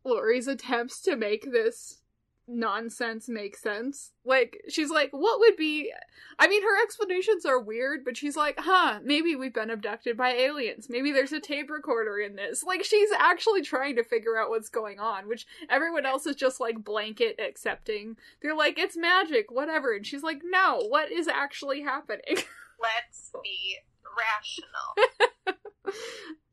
Lori's 0.04 0.48
attempts 0.48 1.02
to 1.02 1.16
make 1.16 1.52
this 1.52 2.01
nonsense 2.48 3.30
make 3.30 3.58
sense. 3.58 4.12
Like 4.26 4.62
she's 4.70 4.90
like, 4.90 5.10
what 5.12 5.40
would 5.40 5.56
be 5.56 5.92
I 6.40 6.48
mean 6.48 6.64
her 6.64 6.84
explanations 6.84 7.46
are 7.46 7.60
weird, 7.60 8.04
but 8.04 8.18
she's 8.18 8.36
like, 8.36 8.56
huh, 8.60 9.00
maybe 9.04 9.36
we've 9.36 9.54
been 9.54 9.70
abducted 9.70 10.18
by 10.18 10.32
aliens. 10.34 10.88
Maybe 10.90 11.12
there's 11.12 11.32
a 11.32 11.40
tape 11.40 11.70
recorder 11.70 12.18
in 12.20 12.36
this. 12.36 12.64
Like 12.64 12.84
she's 12.84 13.10
actually 13.18 13.62
trying 13.62 13.96
to 13.96 14.04
figure 14.04 14.38
out 14.38 14.50
what's 14.50 14.70
going 14.70 15.00
on, 15.00 15.28
which 15.28 15.46
everyone 15.70 16.06
else 16.06 16.26
is 16.26 16.36
just 16.36 16.60
like 16.60 16.84
blanket 16.84 17.40
accepting. 17.40 18.18
They're 18.42 18.56
like, 18.56 18.78
it's 18.78 18.98
magic, 18.98 19.52
whatever. 19.52 19.96
And 19.96 20.06
she's 20.06 20.24
like, 20.24 20.42
no, 20.44 20.86
what 20.88 21.12
is 21.12 21.28
actually 21.28 21.82
happening? 21.82 22.22
Let's 22.82 23.32
be 23.44 23.78
rational. 24.18 25.56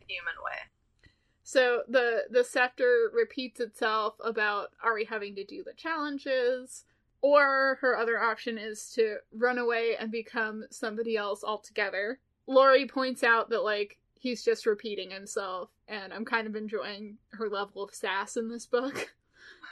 Human 0.07 0.35
way. 0.45 0.78
So 1.49 1.81
the 1.89 2.25
the 2.29 2.45
scepter 2.45 3.11
repeats 3.15 3.59
itself 3.59 4.17
about 4.23 4.73
Ari 4.85 5.07
having 5.07 5.35
to 5.37 5.45
do 5.45 5.65
the 5.65 5.73
challenges, 5.73 6.85
or 7.23 7.79
her 7.81 7.97
other 7.97 8.21
option 8.21 8.59
is 8.59 8.91
to 8.97 9.17
run 9.33 9.57
away 9.57 9.97
and 9.99 10.13
become 10.13 10.65
somebody 10.71 11.17
else 11.17 11.43
altogether. 11.43 12.21
Lori 12.47 12.87
points 12.87 13.25
out 13.25 13.49
that 13.49 13.65
like 13.65 13.97
he's 14.13 14.45
just 14.45 14.67
repeating 14.67 15.11
himself, 15.11 15.71
and 15.89 16.13
I'm 16.13 16.27
kind 16.27 16.47
of 16.47 16.55
enjoying 16.55 17.17
her 17.31 17.49
level 17.49 17.83
of 17.83 17.95
sass 17.95 18.37
in 18.37 18.51
this 18.51 18.67
book. 18.67 19.15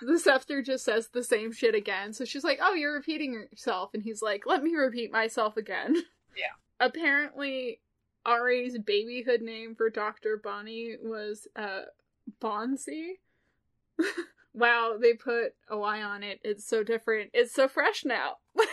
The 0.02 0.18
scepter 0.18 0.62
just 0.62 0.84
says 0.84 1.08
the 1.08 1.24
same 1.24 1.52
shit 1.52 1.74
again, 1.74 2.12
so 2.12 2.24
she's 2.24 2.44
like, 2.44 2.58
"Oh, 2.60 2.74
you're 2.74 2.94
repeating 2.94 3.32
yourself," 3.32 3.90
and 3.94 4.02
he's 4.02 4.20
like, 4.20 4.44
"Let 4.46 4.62
me 4.62 4.74
repeat 4.74 5.10
myself 5.10 5.56
again." 5.56 5.96
Yeah. 6.36 6.52
Apparently, 6.80 7.80
Ari's 8.26 8.76
babyhood 8.78 9.40
name 9.40 9.74
for 9.74 9.88
Dr. 9.88 10.40
Bonnie 10.42 10.96
was 11.02 11.48
uh 11.56 11.82
Bonzi. 12.40 13.12
wow, 14.52 14.96
they 15.00 15.14
put 15.14 15.54
a 15.68 15.78
Y 15.78 16.02
on 16.02 16.22
it. 16.22 16.40
It's 16.42 16.66
so 16.66 16.82
different. 16.82 17.30
It's 17.32 17.54
so 17.54 17.68
fresh 17.68 18.04
now. 18.04 18.36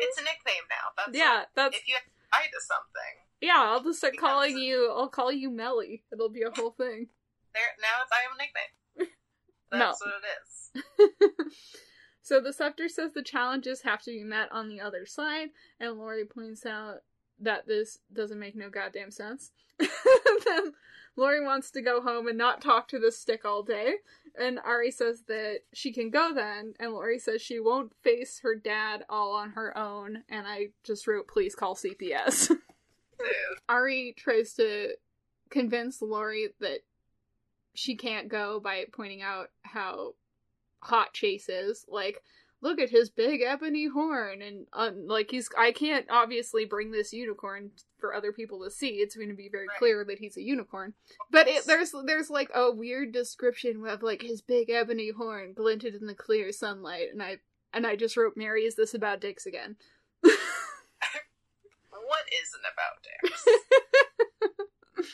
It's 0.00 0.18
a 0.18 0.22
nickname 0.22 0.64
now. 0.70 0.92
That's 0.96 1.18
yeah, 1.18 1.42
that's 1.54 1.76
if 1.76 1.88
you 1.88 1.94
tie 2.32 2.44
to 2.44 2.60
something. 2.60 3.14
yeah, 3.40 3.56
I'll 3.58 3.82
just 3.82 3.98
start 3.98 4.16
calling 4.16 4.56
you 4.56 4.90
I'll 4.94 5.08
call 5.08 5.32
you 5.32 5.50
Melly. 5.50 6.04
It'll 6.12 6.28
be 6.28 6.42
a 6.42 6.50
whole 6.50 6.70
thing. 6.70 7.08
There 7.52 7.62
now 7.80 8.02
it's 8.02 8.12
I 8.12 8.22
have 8.22 8.32
a 8.34 8.38
nickname. 8.38 9.14
No. 9.72 9.78
That's 9.78 10.00
what 10.02 10.12
it 10.22 11.50
is. 11.50 11.56
so 12.22 12.40
the 12.40 12.52
scepter 12.52 12.88
says 12.88 13.12
the 13.12 13.24
challenges 13.24 13.82
have 13.82 14.02
to 14.02 14.12
be 14.12 14.22
met 14.22 14.52
on 14.52 14.68
the 14.68 14.80
other 14.80 15.04
side, 15.04 15.48
and 15.80 15.98
Lori 15.98 16.24
points 16.24 16.64
out 16.64 16.98
that 17.40 17.66
this 17.66 17.98
doesn't 18.12 18.38
make 18.38 18.56
no 18.56 18.70
goddamn 18.70 19.10
sense. 19.10 19.52
then 19.78 20.72
Lori 21.16 21.44
wants 21.44 21.70
to 21.72 21.82
go 21.82 22.00
home 22.00 22.26
and 22.26 22.38
not 22.38 22.60
talk 22.60 22.88
to 22.88 22.98
the 22.98 23.12
stick 23.12 23.44
all 23.44 23.62
day, 23.62 23.94
and 24.38 24.58
Ari 24.64 24.90
says 24.90 25.22
that 25.28 25.60
she 25.72 25.92
can 25.92 26.10
go 26.10 26.32
then, 26.34 26.74
and 26.80 26.92
Lori 26.92 27.18
says 27.18 27.40
she 27.40 27.60
won't 27.60 27.92
face 28.02 28.40
her 28.42 28.54
dad 28.54 29.04
all 29.08 29.34
on 29.34 29.50
her 29.50 29.76
own, 29.76 30.24
and 30.28 30.46
I 30.46 30.68
just 30.82 31.06
wrote 31.06 31.28
please 31.28 31.54
call 31.54 31.76
CPS. 31.76 32.50
Ari 33.68 34.14
tries 34.16 34.54
to 34.54 34.94
convince 35.50 36.02
Lori 36.02 36.48
that 36.60 36.80
she 37.74 37.96
can't 37.96 38.28
go 38.28 38.60
by 38.60 38.84
pointing 38.92 39.22
out 39.22 39.50
how 39.62 40.14
hot 40.80 41.12
Chase 41.12 41.48
is. 41.48 41.84
Like, 41.88 42.22
look 42.64 42.80
at 42.80 42.90
his 42.90 43.10
big 43.10 43.42
ebony 43.42 43.86
horn 43.86 44.40
and 44.42 44.66
uh, 44.72 44.90
like 45.06 45.30
he's 45.30 45.48
I 45.56 45.70
can't 45.70 46.06
obviously 46.10 46.64
bring 46.64 46.90
this 46.90 47.12
unicorn 47.12 47.70
for 48.00 48.14
other 48.14 48.32
people 48.32 48.64
to 48.64 48.70
see. 48.70 48.88
It's 48.96 49.14
going 49.14 49.28
to 49.28 49.34
be 49.36 49.48
very 49.50 49.68
Right. 49.68 49.78
clear 49.78 50.04
that 50.06 50.18
he's 50.18 50.36
a 50.36 50.42
unicorn. 50.42 50.94
But 51.30 51.46
it, 51.46 51.66
there's 51.66 51.92
there's 52.06 52.30
like 52.30 52.50
a 52.54 52.72
weird 52.72 53.12
description 53.12 53.86
of 53.86 54.02
like 54.02 54.22
his 54.22 54.40
big 54.42 54.70
ebony 54.70 55.10
horn 55.16 55.52
glinted 55.54 55.94
in 55.94 56.06
the 56.06 56.14
clear 56.14 56.50
sunlight 56.50 57.08
and 57.12 57.22
I 57.22 57.36
and 57.72 57.86
I 57.86 57.96
just 57.96 58.16
wrote 58.16 58.32
Mary 58.36 58.62
is 58.62 58.74
this 58.76 58.94
about 58.94 59.20
dicks 59.20 59.46
again? 59.46 59.76
What 62.06 62.24
isn't 62.42 62.62
about 62.72 63.02
dicks? 63.02 63.44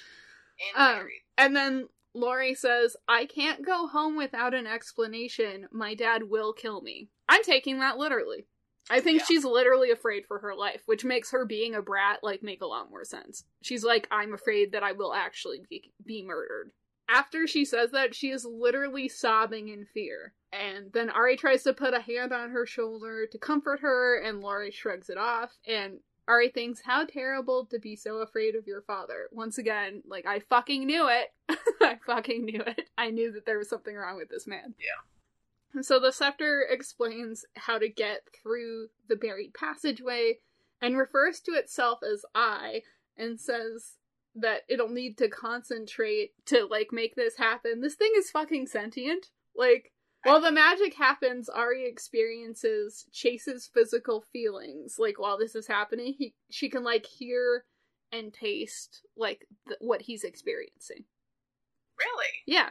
And 0.77 0.99
Um. 1.01 1.09
And 1.39 1.57
then 1.57 1.89
Lori 2.15 2.55
says, 2.55 2.97
I 3.09 3.27
can't 3.27 3.65
go 3.65 3.87
home 3.87 4.17
without 4.17 4.55
an 4.55 4.67
explanation. 4.67 5.69
My 5.73 5.95
dad 5.95 6.25
will 6.25 6.53
kill 6.53 6.81
me. 6.81 7.09
I'm 7.29 7.43
taking 7.43 7.79
that 7.81 7.99
literally. 7.99 8.47
I 8.89 9.01
think 9.01 9.21
Yeah. 9.21 9.25
she's 9.27 9.45
literally 9.45 9.91
afraid 9.91 10.27
for 10.27 10.41
her 10.41 10.55
life, 10.55 10.83
which 10.87 11.05
makes 11.05 11.31
her 11.31 11.45
being 11.45 11.75
a 11.75 11.83
brat 11.83 12.21
like 12.25 12.43
make 12.43 12.63
a 12.63 12.67
lot 12.67 12.91
more 12.91 13.05
sense. 13.05 13.45
She's 13.63 13.85
like, 13.85 14.09
I'm 14.11 14.35
afraid 14.35 14.73
that 14.73 14.83
I 14.83 14.93
will 14.93 15.15
actually 15.15 15.63
be, 15.69 15.93
be 16.05 16.25
murdered. 16.25 16.73
After 17.09 17.47
she 17.47 17.65
says 17.65 17.91
that, 17.93 18.15
she 18.15 18.31
is 18.31 18.45
literally 18.45 19.09
sobbing 19.09 19.69
in 19.69 19.85
fear. 19.85 20.35
And 20.53 20.93
then 20.93 21.11
Ari 21.11 21.37
tries 21.37 21.63
to 21.65 21.73
put 21.73 21.95
a 21.95 22.01
hand 22.01 22.33
on 22.33 22.51
her 22.51 22.67
shoulder 22.67 23.27
to 23.31 23.39
comfort 23.39 23.81
her, 23.81 24.21
and 24.21 24.41
Lori 24.41 24.71
shrugs 24.73 25.11
it 25.11 25.19
off. 25.19 25.57
And 25.67 25.99
Ari 26.31 26.51
thinks, 26.51 26.81
how 26.81 27.05
terrible 27.05 27.67
to 27.67 27.81
be 27.81 27.97
so 27.97 28.19
afraid 28.19 28.55
of 28.55 28.69
your 28.69 28.83
father. 28.83 29.29
Once 29.33 29.59
again, 29.59 30.01
like, 30.07 30.27
I 30.27 30.39
fucking 30.39 30.87
knew 30.87 31.09
it. 31.09 31.35
I 31.83 31.99
fucking 32.07 32.45
knew 32.45 32.63
it. 32.65 32.89
I 32.97 33.11
knew 33.11 33.33
that 33.33 33.47
there 33.47 33.59
was 33.59 33.69
something 33.69 33.97
wrong 33.97 34.17
with 34.17 34.29
this 34.29 34.47
man. 34.47 34.75
Yeah. 34.79 35.03
And 35.75 35.85
so 35.85 35.99
the 35.99 36.13
scepter 36.13 36.65
explains 36.71 37.45
how 37.57 37.79
to 37.79 37.89
get 37.89 38.21
through 38.41 38.91
the 39.09 39.17
buried 39.17 39.55
passageway 39.55 40.39
and 40.81 40.97
refers 40.97 41.41
to 41.41 41.53
itself 41.53 41.99
as 42.09 42.25
I 42.33 42.83
and 43.17 43.41
says 43.41 43.97
that 44.37 44.63
it'll 44.69 44.89
need 44.89 45.19
to 45.19 45.29
concentrate 45.29 46.31
to 46.47 46.65
like 46.65 46.91
make 46.93 47.17
this 47.17 47.39
happen. 47.39 47.81
This 47.81 47.97
thing 47.97 48.13
is 48.17 48.31
fucking 48.31 48.69
sentient. 48.69 49.31
Like 49.57 49.91
while 50.25 50.41
the 50.41 50.53
magic 50.53 50.95
happens, 50.95 51.49
Ari 51.49 51.87
experiences 51.87 53.07
Chase's 53.13 53.71
physical 53.73 54.23
feelings. 54.33 54.97
Like 54.99 55.19
while 55.19 55.39
this 55.39 55.55
is 55.55 55.67
happening, 55.67 56.15
he 56.17 56.35
she 56.51 56.69
can 56.69 56.85
like 56.85 57.07
hear 57.07 57.65
and 58.13 58.33
taste 58.33 59.03
like 59.17 59.47
th- 59.69 59.79
what 59.81 60.03
he's 60.03 60.25
experiencing. 60.25 61.05
Really 61.99 62.33
Yeah, 62.47 62.71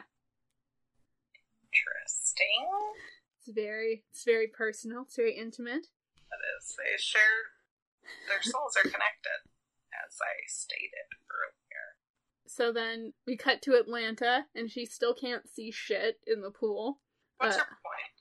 interesting. 1.72 2.92
it's 3.38 3.54
very 3.54 4.04
it's 4.12 4.24
very 4.24 4.46
personal. 4.48 5.02
It's 5.02 5.16
very 5.16 5.34
intimate. 5.36 5.86
That 6.30 6.40
is, 6.60 6.76
they 6.76 6.96
share 6.98 7.22
their 8.28 8.42
souls 8.42 8.76
are 8.76 8.82
connected, 8.82 9.40
as 10.06 10.16
I 10.20 10.46
stated 10.46 11.08
earlier. 11.30 11.96
So 12.46 12.72
then 12.72 13.12
we 13.26 13.36
cut 13.36 13.62
to 13.62 13.74
Atlanta, 13.74 14.46
and 14.54 14.70
she 14.70 14.84
still 14.86 15.14
can't 15.14 15.48
see 15.48 15.70
shit 15.70 16.20
in 16.26 16.40
the 16.42 16.50
pool. 16.50 17.00
What's 17.40 17.56
Uh, 17.56 17.58
your 17.60 17.66
point? 17.66 18.14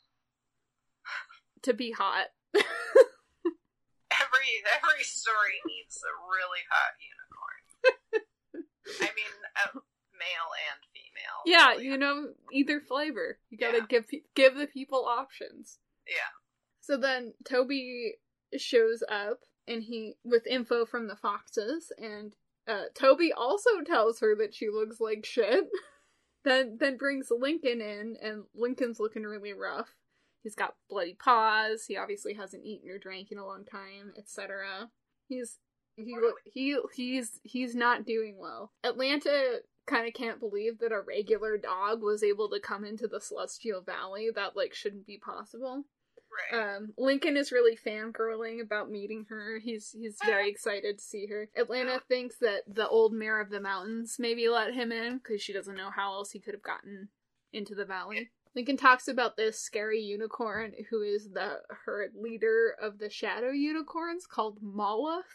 To 1.64 1.74
be 1.74 1.92
hot. 1.92 2.28
Every 4.12 4.64
every 4.76 5.04
story 5.04 5.60
needs 5.68 6.02
a 6.04 6.14
really 6.32 6.60
hot 6.70 6.94
unicorn. 7.00 8.26
I 9.02 9.14
mean, 9.16 9.34
uh, 9.56 9.80
male 10.14 10.52
and 10.72 10.80
female. 10.94 11.42
yeah, 11.46 11.70
really. 11.72 11.86
you 11.86 11.98
know, 11.98 12.34
either 12.52 12.80
flavor. 12.82 13.40
You 13.50 13.58
gotta 13.58 13.80
Yeah. 13.80 13.86
give 13.90 14.06
give 14.36 14.56
the 14.56 14.68
people 14.68 15.06
options. 15.06 15.80
Yeah. 16.08 16.32
So 16.82 16.98
then 16.98 17.34
Toby 17.48 18.16
shows 18.58 19.04
up, 19.10 19.40
and 19.68 19.84
he 19.84 20.16
with 20.24 20.48
info 20.48 20.86
from 20.86 21.08
the 21.08 21.16
foxes, 21.16 21.92
and 21.98 22.36
uh, 22.68 22.86
Toby 22.96 23.32
also 23.32 23.82
tells 23.86 24.20
her 24.22 24.36
that 24.38 24.54
she 24.56 24.70
looks 24.70 25.00
like 25.00 25.26
shit. 25.26 25.66
then 26.44 26.78
then 26.80 26.98
brings 26.98 27.32
Lincoln 27.32 27.82
in, 27.82 28.18
and 28.22 28.44
Lincoln's 28.56 29.00
looking 29.00 29.24
really 29.24 29.54
rough. 29.54 29.96
He's 30.44 30.56
got 30.56 30.76
bloody 30.90 31.14
paws. 31.14 31.86
He 31.86 31.98
obviously 31.98 32.34
hasn't 32.34 32.66
eaten 32.66 32.90
or 32.90 32.98
drank 32.98 33.32
in 33.32 33.38
a 33.38 33.46
long 33.46 33.66
time, 33.66 34.14
etc. 34.18 34.90
He's 35.28 35.58
he 35.96 36.16
he 36.46 36.78
he's 36.96 37.40
he's 37.44 37.76
not 37.76 38.06
doing 38.06 38.38
well. 38.38 38.72
Atlanta 38.84 39.60
kind 39.86 40.08
of 40.08 40.14
can't 40.14 40.40
believe 40.40 40.80
that 40.80 40.92
a 40.92 41.02
regular 41.02 41.58
dog 41.58 42.02
was 42.02 42.24
able 42.24 42.50
to 42.50 42.60
come 42.60 42.86
into 42.86 43.08
the 43.08 43.20
Celestial 43.20 43.82
Valley. 43.82 44.30
That 44.34 44.56
like 44.56 44.74
shouldn't 44.74 45.06
be 45.06 45.18
possible. 45.18 45.84
Right. 46.52 46.76
Um, 46.76 46.94
Lincoln 46.98 47.38
is 47.38 47.52
really 47.52 47.76
fangirling 47.76 48.62
about 48.62 48.90
meeting 48.90 49.26
her. 49.30 49.60
He's 49.60 49.96
he's 49.98 50.18
very 50.26 50.50
excited 50.50 51.00
to 51.00 51.04
see 51.04 51.28
her. 51.28 51.50
Atlanta 51.56 52.02
thinks 52.08 52.38
that 52.38 52.62
the 52.68 52.88
old 52.88 53.14
mayor 53.14 53.40
of 53.40 53.50
the 53.50 53.60
mountains 53.60 54.18
maybe 54.20 54.48
let 54.50 54.74
him 54.74 54.92
in 54.92 55.18
because 55.18 55.42
she 55.42 55.54
doesn't 55.54 55.76
know 55.76 55.90
how 55.90 56.14
else 56.14 56.32
he 56.32 56.40
could 56.40 56.54
have 56.54 56.64
gotten 56.64 57.10
into 57.52 57.76
the 57.76 57.86
valley. 57.86 58.30
Lincoln 58.56 58.78
talks 58.78 59.08
about 59.08 59.38
this 59.38 59.60
scary 59.60 60.02
unicorn 60.02 60.74
who 60.90 61.02
is 61.02 61.30
the 61.32 61.60
her 61.86 62.08
leader 62.16 62.76
of 62.82 62.98
the 62.98 63.10
shadow 63.10 63.52
unicorns 63.52 64.26
called 64.26 64.60
Moloth. 64.62 65.30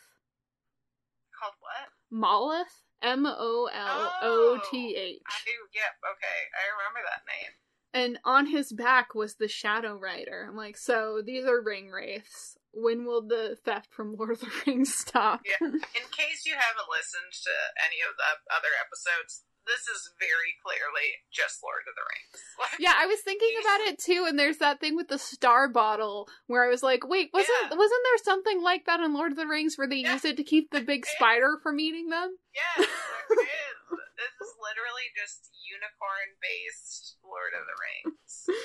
Called 1.39 1.55
what? 1.61 1.91
Moloth, 2.13 2.83
M 3.03 3.27
O 3.27 3.69
L 3.73 4.13
O 4.23 4.61
T 4.71 4.97
H. 4.97 5.23
I 5.27 5.39
do. 5.45 5.53
Yep. 5.75 5.95
Okay, 6.17 6.39
I 6.55 6.65
remember 6.79 7.01
that 7.07 7.23
name. 7.27 7.53
And 7.95 8.19
on 8.25 8.47
his 8.47 8.73
back 8.73 9.15
was 9.15 9.37
the 9.37 9.47
Shadow 9.49 9.95
Rider. 9.97 10.47
I'm 10.51 10.57
like, 10.57 10.77
so 10.77 11.23
these 11.25 11.45
are 11.47 11.63
ring 11.63 11.91
wraiths. 11.91 12.59
When 12.73 13.07
will 13.07 13.23
the 13.23 13.57
theft 13.65 13.95
from 13.95 14.17
Lord 14.17 14.33
of 14.33 14.41
the 14.41 14.51
Rings 14.67 14.93
stop? 14.93 15.43
Yeah. 15.47 15.69
In 15.69 15.79
case 16.11 16.43
you 16.45 16.55
haven't 16.59 16.91
listened 16.91 17.31
to 17.45 17.55
any 17.87 18.03
of 18.03 18.17
the 18.19 18.53
other 18.53 18.75
episodes, 18.83 19.45
this 19.65 19.87
is 19.87 20.11
very 20.19 20.59
clearly 20.67 21.23
just 21.33 21.63
Lord 21.63 21.87
of 21.89 21.95
the 21.95 22.03
Rings. 22.03 22.81
yeah, 22.81 22.95
I 22.99 23.07
was 23.07 23.21
thinking 23.21 23.55
about 23.63 23.81
it 23.87 23.99
too, 24.01 24.27
and 24.29 24.37
there's 24.37 24.59
that 24.59 24.81
thing 24.81 24.97
with 24.97 25.07
the 25.07 25.19
star 25.19 25.69
bottle 25.69 26.29
where 26.49 26.65
I 26.65 26.69
was 26.69 26.83
like, 26.83 27.07
wait, 27.09 27.31
wasn't 27.33 27.57
Yeah. 27.71 27.77
wasn't 27.77 28.01
there 28.05 28.25
something 28.25 28.61
like 28.61 28.87
that 28.87 29.01
in 29.01 29.15
Lord 29.15 29.31
of 29.31 29.39
the 29.39 29.47
Rings 29.47 29.79
where 29.79 29.89
they 29.89 30.03
Yeah. 30.03 30.15
use 30.15 30.25
it 30.25 30.37
to 30.37 30.45
keep 30.45 30.71
the 30.73 30.81
big 30.83 31.07
spider 31.17 31.59
from 31.63 31.79
eating 31.79 32.09
them? 32.09 32.37
Yes, 32.53 32.89
there 33.29 33.39
is. 33.39 33.84
This 34.17 34.35
is 34.49 34.55
literally 34.61 35.09
just 35.17 35.51
unicorn 35.71 36.37
based 36.43 37.17
Lord 37.25 37.53
of 37.59 37.67
the 37.67 37.77
Rings. 37.83 38.61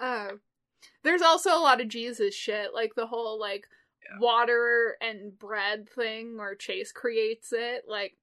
Uh, 0.00 0.36
there's 1.04 1.22
also 1.22 1.50
a 1.56 1.60
lot 1.62 1.80
of 1.80 1.88
Jesus 1.88 2.34
shit, 2.34 2.72
like 2.74 2.94
the 2.94 3.06
whole 3.06 3.38
like 3.38 3.66
Yeah. 4.02 4.18
water 4.20 4.96
and 5.00 5.38
bread 5.38 5.88
thing 5.88 6.36
or 6.38 6.54
Chase 6.54 6.92
creates 6.92 7.52
it, 7.52 7.84
like 7.88 8.14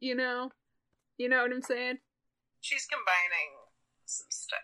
you 0.00 0.14
know, 0.14 0.50
you 1.18 1.28
know 1.28 1.42
what 1.42 1.52
I'm 1.52 1.62
saying? 1.62 1.98
She's 2.60 2.86
combining 2.86 3.50
some 4.04 4.26
stuff. 4.30 4.58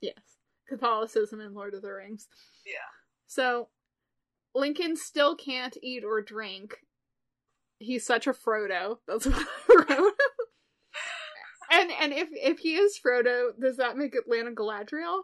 Yes, 0.00 0.18
Catholicism 0.68 1.40
and 1.40 1.54
Lord 1.54 1.74
of 1.74 1.82
the 1.82 1.92
Rings. 1.92 2.26
Yeah. 2.66 2.72
So 3.26 3.68
Lincoln 4.54 4.96
still 4.96 5.34
can't 5.36 5.76
eat 5.82 6.04
or 6.04 6.20
drink. 6.20 6.78
He's 7.82 8.06
such 8.06 8.26
a 8.26 8.32
Frodo. 8.32 8.98
That's 9.08 9.26
what 9.26 9.46
I 9.68 9.74
wrote. 9.74 10.12
and 11.70 11.90
and 12.00 12.12
if 12.12 12.28
if 12.32 12.60
he 12.60 12.74
is 12.76 12.98
Frodo, 13.04 13.50
does 13.60 13.76
that 13.78 13.96
make 13.96 14.14
Atlanta 14.14 14.52
Galadriel? 14.52 15.22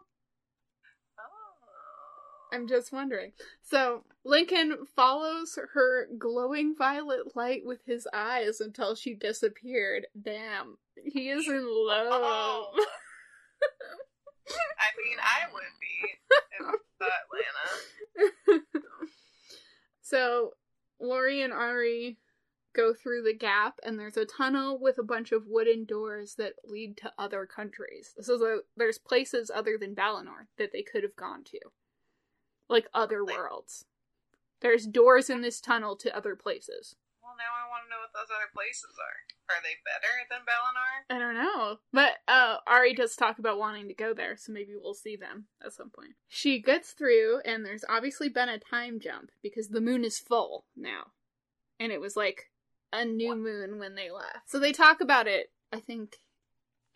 Oh. 1.19 1.29
I'm 2.53 2.67
just 2.67 2.93
wondering. 2.93 3.33
So 3.63 4.05
Lincoln 4.25 4.87
follows 4.97 5.59
her 5.75 6.09
glowing 6.19 6.75
violet 6.77 7.37
light 7.37 7.63
with 7.65 7.81
his 7.87 8.09
eyes 8.13 8.61
until 8.61 8.95
she 8.95 9.15
disappeared. 9.15 10.07
Damn, 10.21 10.79
he 11.03 11.31
is 11.31 11.47
in 11.47 11.65
love. 11.65 12.09
Oh. 12.11 12.73
I 14.51 14.91
mean, 15.05 15.19
I 15.21 15.53
would 15.53 15.63
be 15.81 15.95
if 16.59 16.75
Atlanta. 18.51 18.65
so 20.03 20.55
Lori 21.01 21.43
and 21.43 21.53
Ari 21.53 22.19
go 22.79 22.95
through 22.95 23.23
the 23.23 23.35
gap, 23.35 23.81
and 23.83 23.99
there's 23.99 24.17
a 24.17 24.25
tunnel 24.25 24.79
with 24.79 24.99
a 24.99 25.03
bunch 25.03 25.33
of 25.33 25.47
wooden 25.49 25.85
doors 25.85 26.37
that 26.37 26.55
lead 26.65 26.97
to 26.99 27.13
other 27.19 27.45
countries. 27.45 28.15
So 28.21 28.39
the, 28.39 28.63
there's 28.77 28.99
places 28.99 29.51
other 29.53 29.77
than 29.77 29.95
Balinor 29.97 30.47
that 30.59 30.71
they 30.73 30.83
could 30.83 31.03
have 31.03 31.17
gone 31.17 31.43
to, 31.45 31.59
like 32.69 32.87
other 32.95 33.25
Like- 33.25 33.37
worlds. 33.37 33.85
There's 34.61 34.87
doors 34.87 35.31
in 35.31 35.41
this 35.43 35.61
tunnel 35.61 35.95
to 35.97 36.17
other 36.17 36.35
places. 36.35 36.97
Well, 37.23 37.37
now 37.37 37.45
I 37.65 37.69
want 37.69 37.85
to 37.85 37.91
know 37.91 38.01
what 38.01 38.13
those 38.13 38.35
other 38.35 38.51
places 38.53 38.97
are. 38.99 39.55
Are 39.55 39.63
they 39.63 39.77
better 39.85 40.27
than 40.31 40.41
Balinor? 40.47 41.05
I 41.11 41.19
don't 41.19 41.37
know. 41.37 41.79
But 41.93 42.13
uh 42.27 42.57
Ari 42.67 42.95
does 42.95 43.15
talk 43.15 43.39
about 43.39 43.59
wanting 43.59 43.87
to 43.89 43.95
go 43.95 44.13
there, 44.15 44.37
so 44.37 44.51
maybe 44.53 44.73
we'll 44.75 44.95
see 44.95 45.15
them 45.15 45.47
at 45.65 45.73
some 45.75 45.91
point. 45.91 46.15
She 46.27 46.61
gets 46.61 46.93
through 46.93 47.41
and 47.45 47.65
there's 47.65 47.85
obviously 47.89 48.29
been 48.29 48.49
a 48.49 48.59
time 48.59 48.99
jump 48.99 49.31
because 49.43 49.69
the 49.69 49.81
moon 49.81 50.05
is 50.05 50.19
full 50.19 50.65
now. 50.77 51.13
And 51.79 51.93
it 51.93 52.01
was 52.01 52.17
like 52.17 52.51
a 52.93 53.05
new 53.05 53.37
moon 53.37 53.79
when 53.79 53.95
they 53.95 54.11
left. 54.11 54.49
So 54.49 54.59
they 54.59 54.73
talk 54.73 55.01
about 55.01 55.27
it, 55.27 55.51
I 55.73 55.81
think 55.81 56.17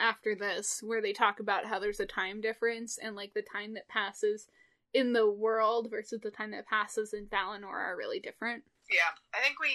after 0.01 0.34
this, 0.34 0.82
where 0.82 1.03
they 1.03 1.12
talk 1.12 1.40
about 1.40 1.66
how 1.66 1.78
there's 1.78 2.01
a 2.01 2.07
time 2.07 2.40
difference 2.40 2.99
and 2.99 3.14
like 3.14 3.34
the 3.34 3.45
time 3.45 3.74
that 3.74 3.88
passes 3.88 4.49
in 4.93 5.12
the 5.12 5.28
world 5.30 5.88
versus 5.90 6.20
the 6.20 6.30
time 6.30 6.53
that 6.53 6.68
passes 6.68 7.12
in 7.12 7.26
Balinor 7.26 7.72
are 7.72 7.97
really 7.97 8.20
different. 8.20 8.64
Yeah, 8.90 9.16
I 9.32 9.40
think 9.40 9.57
we 9.61 9.72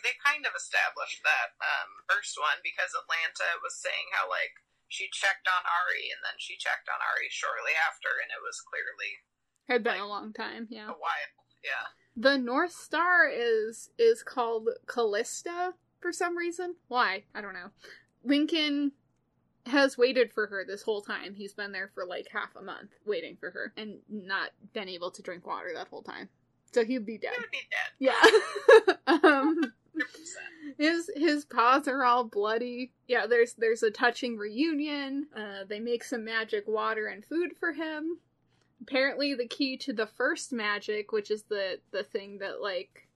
they 0.00 0.16
kind 0.24 0.48
of 0.48 0.56
established 0.56 1.20
that 1.28 1.52
um, 1.60 2.08
first 2.08 2.40
one 2.40 2.56
because 2.64 2.96
Atlanta 2.96 3.60
was 3.60 3.76
saying 3.76 4.08
how 4.16 4.32
like 4.32 4.56
she 4.88 5.12
checked 5.12 5.44
on 5.44 5.62
Ari 5.68 6.08
and 6.08 6.24
then 6.24 6.40
she 6.40 6.56
checked 6.56 6.88
on 6.88 6.98
Ari 6.98 7.28
shortly 7.28 7.76
after, 7.76 8.08
and 8.16 8.32
it 8.32 8.40
was 8.40 8.64
clearly 8.64 9.20
Had 9.68 9.84
been 9.84 10.00
a 10.00 10.08
long 10.08 10.32
time, 10.32 10.66
yeah. 10.72 10.88
a 10.88 10.96
while. 10.96 11.32
Yeah, 11.60 11.92
The 12.16 12.36
North 12.36 12.72
Star 12.72 13.28
is 13.28 13.90
is 13.98 14.22
called 14.22 14.68
Callista 14.86 15.74
for 16.00 16.12
some 16.12 16.36
reason. 16.36 16.74
Why? 16.88 17.24
I 17.34 17.40
don't 17.40 17.54
know. 17.54 17.70
Lincoln 18.24 18.92
has 19.66 19.96
waited 19.96 20.32
for 20.32 20.46
her 20.46 20.64
this 20.66 20.82
whole 20.82 21.02
time. 21.02 21.34
He's 21.34 21.52
been 21.52 21.72
there 21.72 21.90
for 21.94 22.04
like 22.04 22.26
half 22.32 22.56
a 22.56 22.62
month 22.62 22.90
waiting 23.06 23.36
for 23.38 23.50
her 23.50 23.72
and 23.76 23.98
not 24.08 24.50
been 24.72 24.88
able 24.88 25.10
to 25.12 25.22
drink 25.22 25.46
water 25.46 25.70
that 25.74 25.88
whole 25.88 26.02
time. 26.02 26.28
So 26.72 26.84
he'd 26.84 27.06
be 27.06 27.18
dead. 27.18 27.32
he 27.34 27.40
would 27.40 27.50
be 27.50 27.58
dead. 27.70 28.96
Yeah. 29.06 29.28
um 29.28 29.72
his 30.78 31.10
his 31.14 31.44
paws 31.44 31.88
are 31.88 32.04
all 32.04 32.24
bloody. 32.24 32.92
Yeah, 33.06 33.26
there's 33.26 33.54
there's 33.54 33.82
a 33.82 33.90
touching 33.90 34.36
reunion. 34.36 35.26
Uh, 35.36 35.64
they 35.68 35.80
make 35.80 36.04
some 36.04 36.24
magic 36.24 36.64
water 36.66 37.06
and 37.06 37.24
food 37.24 37.52
for 37.58 37.72
him. 37.72 38.18
Apparently, 38.82 39.34
the 39.34 39.46
key 39.46 39.76
to 39.78 39.92
the 39.92 40.06
first 40.06 40.52
magic, 40.52 41.12
which 41.12 41.30
is 41.30 41.44
the 41.44 41.78
the 41.90 42.02
thing 42.02 42.38
that 42.38 42.60
like 42.60 43.08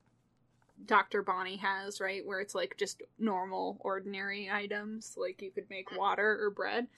Doctor 0.85 1.23
Bonnie 1.23 1.57
has, 1.57 2.01
right, 2.01 2.25
where 2.25 2.41
it's 2.41 2.55
like 2.55 2.77
just 2.79 3.03
normal, 3.19 3.79
ordinary 3.81 4.51
items, 4.51 5.15
like 5.17 5.41
you 5.41 5.51
could 5.51 5.71
make 5.71 5.97
water 5.97 6.39
or 6.43 6.51
bread, 6.51 6.89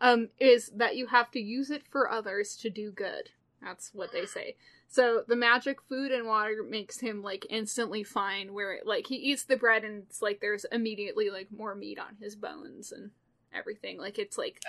um, 0.00 0.28
is 0.38 0.70
that 0.76 0.96
you 0.96 1.06
have 1.08 1.30
to 1.32 1.40
use 1.40 1.70
it 1.70 1.82
for 1.88 2.10
others 2.10 2.56
to 2.56 2.70
do 2.70 2.90
good. 2.90 3.30
That's 3.62 3.90
what 3.94 4.12
they 4.12 4.26
say. 4.26 4.56
So 4.88 5.24
the 5.26 5.36
magic 5.36 5.80
food 5.88 6.12
and 6.12 6.26
water 6.26 6.62
makes 6.68 7.00
him 7.00 7.22
like 7.22 7.46
instantly 7.48 8.04
fine. 8.04 8.52
Where 8.52 8.80
like 8.84 9.06
he 9.06 9.16
eats 9.16 9.44
the 9.44 9.56
bread 9.56 9.84
and 9.84 10.02
it's 10.02 10.20
like 10.20 10.40
there's 10.40 10.66
immediately 10.70 11.30
like 11.30 11.48
more 11.50 11.74
meat 11.74 11.98
on 11.98 12.16
his 12.20 12.36
bones 12.36 12.92
and 12.92 13.10
everything. 13.52 13.98
Like 13.98 14.18
it's 14.18 14.36
like 14.36 14.62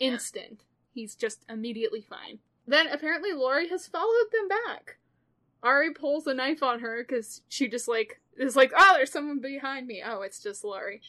instant. 0.00 0.62
He's 0.92 1.14
just 1.14 1.44
immediately 1.48 2.00
fine. 2.00 2.40
Then 2.66 2.88
apparently 2.88 3.32
Lori 3.32 3.68
has 3.68 3.86
followed 3.86 4.26
them 4.32 4.48
back. 4.48 4.98
Ari 5.62 5.92
pulls 5.94 6.26
a 6.26 6.34
knife 6.34 6.62
on 6.62 6.80
her 6.80 7.04
because 7.06 7.42
she 7.48 7.68
just 7.68 7.88
like 7.88 8.20
is 8.36 8.56
like, 8.56 8.72
oh, 8.76 8.94
there's 8.96 9.12
someone 9.12 9.40
behind 9.40 9.86
me. 9.86 10.02
Oh, 10.04 10.22
it's 10.22 10.42
just 10.42 10.64
Lori. 10.64 11.00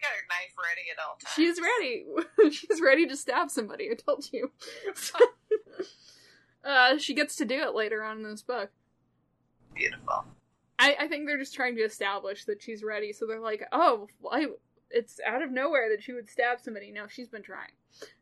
Got 0.00 0.10
her 0.10 0.26
knife 0.28 0.54
ready 0.58 0.82
at 0.92 0.98
all 1.04 1.16
times. 1.16 1.34
She's 1.34 1.60
ready. 1.60 2.50
She's 2.54 2.80
ready 2.80 3.06
to 3.06 3.16
stab 3.16 3.50
somebody. 3.50 3.90
I 3.90 3.94
told 3.94 4.28
you. 4.32 4.50
uh, 6.64 6.98
she 6.98 7.14
gets 7.14 7.36
to 7.36 7.44
do 7.44 7.62
it 7.62 7.74
later 7.74 8.02
on 8.04 8.18
in 8.18 8.24
this 8.24 8.42
book. 8.42 8.70
Beautiful. 9.74 10.26
I, 10.78 10.96
I 11.00 11.08
think 11.08 11.26
they're 11.26 11.38
just 11.38 11.54
trying 11.54 11.76
to 11.76 11.82
establish 11.82 12.44
that 12.44 12.62
she's 12.62 12.82
ready. 12.82 13.12
So 13.12 13.26
they're 13.26 13.40
like, 13.40 13.64
oh, 13.72 14.08
why? 14.20 14.46
It's 14.90 15.20
out 15.26 15.42
of 15.42 15.50
nowhere 15.50 15.88
that 15.90 16.02
she 16.02 16.12
would 16.12 16.28
stab 16.28 16.60
somebody. 16.60 16.92
No, 16.92 17.06
she's 17.08 17.28
been 17.28 17.42
trying. 17.42 17.72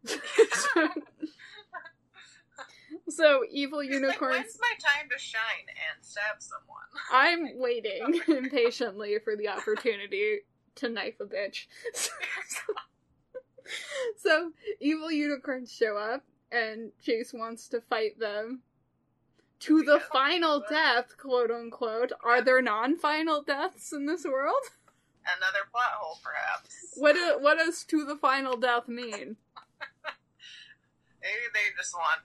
so 3.09 3.43
evil 3.51 3.83
She's 3.83 3.91
like, 3.91 4.01
unicorns. 4.01 4.37
When's 4.37 4.59
my 4.61 4.75
time 4.79 5.09
to 5.11 5.19
shine 5.19 5.67
and 5.69 6.05
stab 6.05 6.37
someone? 6.41 6.79
I'm 7.13 7.59
waiting 7.59 8.21
impatiently 8.29 9.19
for 9.23 9.37
the 9.37 9.49
opportunity 9.49 10.41
to 10.77 10.89
knife 10.89 11.15
a 11.21 11.25
bitch. 11.25 11.67
so 14.17 14.53
evil 14.81 15.11
unicorns 15.11 15.73
show 15.73 15.97
up, 15.97 16.25
and 16.51 16.91
Chase 17.05 17.33
wants 17.33 17.69
to 17.69 17.81
fight 17.81 18.19
them 18.19 18.61
to 19.61 19.83
the 19.83 19.95
Yeah. 19.99 20.07
final 20.13 20.65
death, 20.69 21.17
quote 21.19 21.51
unquote. 21.51 22.13
Are 22.25 22.43
there 22.43 22.61
non-final 22.63 23.43
deaths 23.43 23.93
in 23.93 24.07
this 24.07 24.25
world? 24.25 24.63
Another 25.25 25.61
plot 25.71 25.93
hole, 25.93 26.19
perhaps. 26.23 26.75
What 26.97 27.13
do, 27.15 27.39
what 27.41 27.59
does 27.59 27.85
to 27.85 28.05
the 28.05 28.17
final 28.17 28.57
death 28.57 28.89
mean? 28.89 29.37
Maybe 31.23 31.47
they 31.55 31.71
just 31.79 31.95
want 31.95 32.21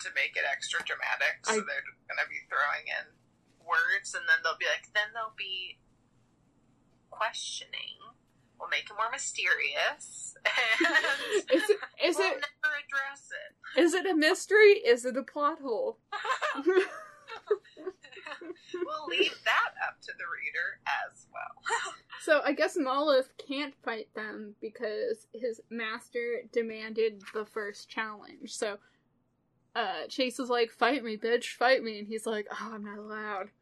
to 0.00 0.08
make 0.14 0.36
it 0.36 0.44
extra 0.50 0.82
dramatic, 0.84 1.44
so 1.44 1.52
I- 1.52 1.66
they're 1.66 1.86
going 2.08 2.20
to 2.22 2.28
be 2.28 2.40
throwing 2.48 2.86
in 2.88 3.06
words, 3.64 4.14
and 4.14 4.24
then 4.28 4.38
they'll 4.44 4.58
be 4.58 4.66
like, 4.66 4.92
then 4.94 5.10
they'll 5.14 5.34
be 5.36 5.78
questioning. 7.10 7.98
We'll 8.58 8.68
make 8.70 8.88
it 8.88 8.96
more 8.96 9.10
mysterious, 9.12 10.34
and 10.46 11.42
Is 11.52 11.68
it 11.68 11.78
is 12.02 12.16
we'll 12.16 12.30
it 12.32 12.40
never 12.40 12.72
address 12.80 13.28
it. 13.30 13.80
is 13.80 13.92
it 13.92 14.06
a 14.06 14.14
mystery? 14.14 14.80
Is 14.80 15.04
it 15.04 15.16
a 15.16 15.22
plot 15.22 15.58
hole? 15.60 15.98
we'll 18.74 19.06
leave 19.08 19.34
that 19.44 19.72
up 19.86 20.00
to 20.02 20.12
the 20.16 20.24
reader 20.32 20.80
as 20.86 21.26
well. 21.32 21.92
So 22.22 22.40
I 22.44 22.54
guess 22.54 22.76
Moloth 22.76 23.28
can't 23.46 23.72
fight 23.84 24.08
them 24.16 24.56
because 24.60 25.28
his 25.32 25.60
master 25.70 26.40
demanded 26.52 27.22
the 27.34 27.44
first 27.44 27.88
challenge. 27.88 28.52
So 28.52 28.78
uh 29.76 30.06
Chase 30.08 30.38
is 30.40 30.48
like, 30.48 30.70
Fight 30.70 31.04
me, 31.04 31.16
bitch, 31.16 31.54
fight 31.54 31.82
me 31.82 31.98
and 31.98 32.08
he's 32.08 32.26
like, 32.26 32.46
Oh, 32.50 32.70
I'm 32.74 32.84
not 32.84 32.98
allowed. 32.98 33.50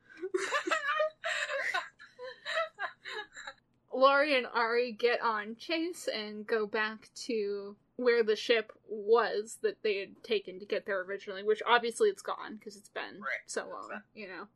Lori 3.93 4.37
and 4.37 4.47
Ari 4.53 4.93
get 4.93 5.21
on 5.23 5.55
Chase 5.57 6.09
and 6.12 6.47
go 6.47 6.67
back 6.67 7.09
to 7.27 7.77
where 7.97 8.25
the 8.25 8.35
ship 8.35 8.73
was 8.89 9.59
that 9.62 9.81
they 9.83 9.99
had 9.99 10.23
taken 10.25 10.59
to 10.59 10.67
get 10.67 10.85
there 10.85 11.01
originally, 11.03 11.45
which 11.45 11.62
obviously 11.65 12.09
it's 12.09 12.23
gone 12.23 12.57
because 12.57 12.77
it's 12.77 12.89
been 12.89 13.21
Right. 13.21 13.45
so 13.47 13.69
long, 13.69 14.01
you 14.15 14.27
know. 14.27 14.49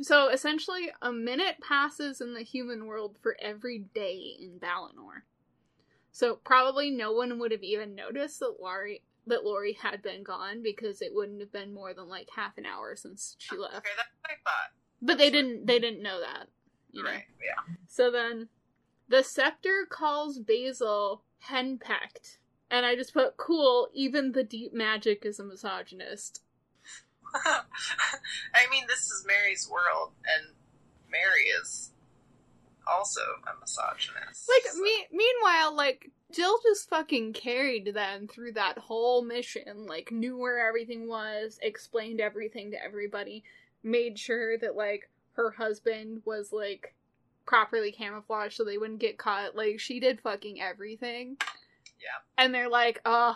So 0.00 0.28
essentially, 0.28 0.90
a 1.02 1.12
minute 1.12 1.56
passes 1.60 2.20
in 2.20 2.34
the 2.34 2.42
human 2.42 2.86
world 2.86 3.16
for 3.22 3.36
every 3.40 3.78
day 3.94 4.36
in 4.40 4.58
Balinor. 4.58 5.22
So 6.10 6.36
probably 6.36 6.90
no 6.90 7.12
one 7.12 7.38
would 7.38 7.52
have 7.52 7.62
even 7.62 7.94
noticed 7.94 8.40
that 8.40 8.56
Lori 8.60 9.02
that 9.28 9.44
Lori 9.44 9.72
had 9.74 10.02
been 10.02 10.22
gone 10.22 10.62
because 10.62 11.00
it 11.02 11.14
wouldn't 11.14 11.40
have 11.40 11.52
been 11.52 11.72
more 11.72 11.94
than 11.94 12.08
like 12.08 12.28
half 12.34 12.58
an 12.58 12.66
hour 12.66 12.96
since 12.96 13.36
she 13.38 13.56
left. 13.56 13.76
okay, 13.76 13.90
that's 13.96 14.08
what 14.20 14.30
I 14.30 14.34
thought. 14.44 14.70
But 15.00 15.18
they 15.18 15.30
didn't 15.30 15.66
they 15.66 15.78
didn't 15.78 16.02
know 16.02 16.20
that. 16.20 16.48
You 16.92 17.04
know? 17.04 17.10
Right, 17.10 17.24
yeah. 17.44 17.74
So 17.86 18.10
then 18.10 18.48
the 19.08 19.22
scepter 19.22 19.86
calls 19.88 20.38
Basil 20.38 21.22
henpecked. 21.50 22.38
And 22.70 22.84
I 22.84 22.96
just 22.96 23.14
put 23.14 23.38
cool, 23.38 23.88
even 23.94 24.32
the 24.32 24.44
deep 24.44 24.74
magic 24.74 25.24
is 25.24 25.40
a 25.40 25.44
misogynist. 25.44 26.42
I 27.34 27.62
mean, 28.70 28.84
this 28.86 29.04
is 29.04 29.24
Mary's 29.26 29.68
world, 29.70 30.12
and 30.36 30.54
Mary 31.10 31.44
is 31.62 31.92
also 32.86 33.20
a 33.46 33.58
misogynist. 33.60 34.48
Like 34.48 34.72
so- 34.72 34.80
me 34.82 35.06
meanwhile, 35.12 35.74
like 35.74 36.10
Dill 36.32 36.58
just 36.62 36.90
fucking 36.90 37.32
carried 37.32 37.94
them 37.94 38.28
through 38.28 38.52
that 38.52 38.78
whole 38.78 39.22
mission, 39.22 39.86
like 39.86 40.12
knew 40.12 40.36
where 40.36 40.66
everything 40.66 41.08
was, 41.08 41.58
explained 41.62 42.20
everything 42.20 42.70
to 42.72 42.82
everybody, 42.82 43.44
made 43.82 44.18
sure 44.18 44.58
that 44.58 44.76
like 44.76 45.08
her 45.32 45.52
husband 45.52 46.22
was 46.26 46.52
like 46.52 46.94
properly 47.46 47.90
camouflaged 47.90 48.56
so 48.56 48.64
they 48.64 48.76
wouldn't 48.76 49.00
get 49.00 49.16
caught. 49.16 49.56
Like 49.56 49.80
she 49.80 50.00
did 50.00 50.20
fucking 50.20 50.60
everything. 50.60 51.38
Yeah. 51.98 52.20
And 52.36 52.54
they're 52.54 52.68
like, 52.68 53.00
uh 53.06 53.34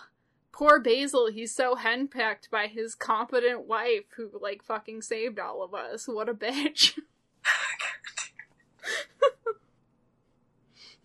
poor 0.52 0.78
Basil, 0.78 1.30
he's 1.30 1.54
so 1.54 1.76
henpecked 1.76 2.50
by 2.50 2.66
his 2.66 2.94
competent 2.94 3.66
wife 3.66 4.04
who 4.16 4.30
like 4.38 4.62
fucking 4.62 5.00
saved 5.00 5.38
all 5.38 5.62
of 5.62 5.72
us. 5.72 6.06
What 6.06 6.28
a 6.28 6.34
bitch. 6.34 6.98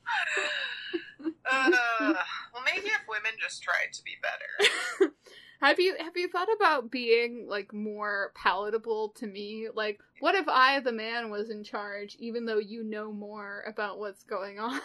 Uh, 1.49 1.71
well, 2.53 2.63
maybe 2.65 2.87
if 2.87 3.01
women 3.07 3.31
just 3.39 3.63
tried 3.63 3.93
to 3.93 4.03
be 4.03 4.15
better. 4.21 5.13
Have 5.59 5.79
you 5.79 5.95
have 5.99 6.15
you 6.15 6.29
thought 6.29 6.49
about 6.55 6.91
being 6.91 7.47
like 7.49 7.73
more 7.73 8.31
palatable 8.35 9.09
to 9.17 9.25
me? 9.25 9.67
Like, 9.73 9.99
what 10.19 10.35
if 10.35 10.47
I, 10.47 10.79
the 10.81 10.91
man, 10.91 11.31
was 11.31 11.49
in 11.49 11.63
charge, 11.63 12.15
even 12.19 12.45
though 12.45 12.59
you 12.59 12.83
know 12.83 13.11
more 13.11 13.63
about 13.65 13.97
what's 13.97 14.23
going 14.23 14.59
on? 14.59 14.79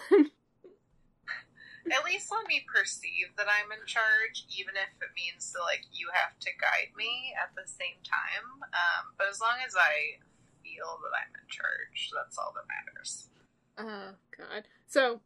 At 1.90 2.04
least 2.06 2.32
let 2.32 2.46
me 2.46 2.64
perceive 2.72 3.34
that 3.36 3.48
I'm 3.48 3.70
in 3.72 3.84
charge, 3.86 4.46
even 4.56 4.74
if 4.76 4.88
it 5.02 5.12
means 5.14 5.52
that 5.52 5.60
like 5.60 5.84
you 5.92 6.08
have 6.14 6.38
to 6.40 6.50
guide 6.58 6.96
me 6.96 7.34
at 7.36 7.54
the 7.54 7.68
same 7.68 8.00
time. 8.02 8.62
Um, 8.62 9.12
but 9.18 9.28
as 9.28 9.40
long 9.40 9.58
as 9.66 9.74
I 9.76 10.22
feel 10.62 11.00
that 11.02 11.12
I'm 11.12 11.34
in 11.36 11.48
charge, 11.50 12.10
that's 12.14 12.38
all 12.38 12.54
that 12.56 12.64
matters. 12.70 13.28
oh 13.76 14.14
God! 14.38 14.64
So 14.86 15.20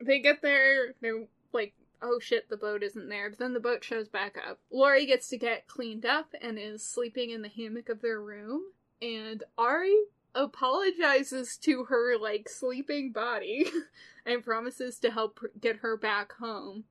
they 0.00 0.20
get 0.20 0.42
there. 0.42 0.94
They're 1.00 1.26
like, 1.52 1.74
"Oh 2.02 2.18
shit, 2.18 2.48
the 2.48 2.56
boat 2.56 2.82
isn't 2.82 3.08
there." 3.08 3.30
But 3.30 3.38
then 3.38 3.54
the 3.54 3.60
boat 3.60 3.84
shows 3.84 4.08
back 4.08 4.36
up. 4.36 4.58
Lori 4.70 5.06
gets 5.06 5.28
to 5.28 5.38
get 5.38 5.66
cleaned 5.66 6.06
up 6.06 6.34
and 6.40 6.58
is 6.58 6.82
sleeping 6.82 7.30
in 7.30 7.42
the 7.42 7.48
hammock 7.48 7.88
of 7.88 8.02
their 8.02 8.20
room. 8.20 8.62
And 9.00 9.42
Ari 9.58 9.96
apologizes 10.34 11.56
to 11.56 11.84
her 11.84 12.18
like 12.18 12.48
sleeping 12.48 13.12
body 13.12 13.70
and 14.26 14.44
promises 14.44 14.98
to 15.00 15.10
help 15.10 15.40
get 15.60 15.76
her 15.76 15.96
back 15.96 16.32
home. 16.32 16.84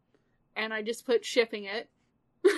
And 0.56 0.74
I 0.74 0.82
just 0.82 1.06
put 1.06 1.26
shipping 1.26 1.66
it. 1.66 1.90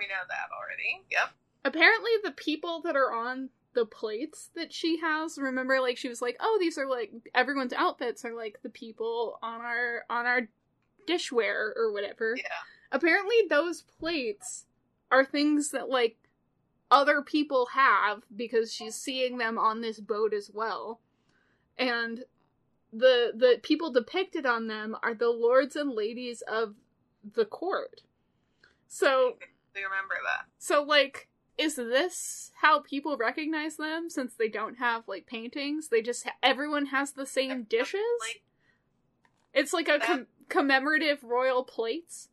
We 0.00 0.06
know 0.06 0.24
that 0.30 0.48
already. 0.56 1.04
Yep. 1.10 1.30
Apparently, 1.62 2.12
the 2.24 2.30
people 2.30 2.80
that 2.82 2.96
are 2.96 3.12
on 3.12 3.50
the 3.74 3.86
plates 3.86 4.50
that 4.54 4.72
she 4.72 4.98
has, 5.00 5.38
remember, 5.38 5.80
like 5.80 5.96
she 5.96 6.08
was 6.08 6.20
like, 6.20 6.36
"Oh, 6.40 6.58
these 6.60 6.76
are 6.78 6.88
like 6.88 7.12
everyone's 7.34 7.72
outfits 7.72 8.24
are 8.24 8.34
like 8.34 8.58
the 8.62 8.70
people 8.70 9.38
on 9.42 9.60
our 9.60 10.04
on 10.10 10.26
our 10.26 10.48
dishware 11.08 11.70
or 11.76 11.92
whatever." 11.92 12.34
Yeah. 12.36 12.44
Apparently, 12.92 13.36
those 13.48 13.82
plates 13.82 14.66
are 15.10 15.24
things 15.24 15.70
that 15.70 15.88
like 15.88 16.16
other 16.90 17.22
people 17.22 17.66
have 17.74 18.22
because 18.34 18.72
she's 18.74 18.96
seeing 18.96 19.38
them 19.38 19.58
on 19.58 19.80
this 19.80 20.00
boat 20.00 20.34
as 20.34 20.50
well, 20.52 21.00
and 21.78 22.24
the 22.92 23.32
the 23.36 23.60
people 23.62 23.92
depicted 23.92 24.44
on 24.44 24.66
them 24.66 24.96
are 25.02 25.14
the 25.14 25.28
lords 25.30 25.76
and 25.76 25.90
ladies 25.92 26.42
of 26.42 26.74
the 27.34 27.44
court. 27.44 28.02
So 28.88 29.36
We 29.74 29.84
remember 29.84 30.16
that. 30.24 30.46
so, 30.58 30.82
like, 30.82 31.28
is 31.60 31.76
this 31.76 32.50
how 32.62 32.80
people 32.80 33.16
recognize 33.16 33.76
them 33.76 34.08
since 34.08 34.34
they 34.34 34.48
don't 34.48 34.78
have, 34.78 35.06
like, 35.06 35.26
paintings? 35.26 35.88
They 35.88 36.00
just, 36.02 36.24
ha- 36.24 36.32
everyone 36.42 36.86
has 36.86 37.12
the 37.12 37.26
same 37.26 37.64
dishes? 37.64 38.00
Like, 38.20 38.42
It's 39.52 39.72
like 39.72 39.88
a 39.88 39.98
com- 39.98 40.26
commemorative 40.48 41.22
royal 41.22 41.64
plates? 41.64 42.28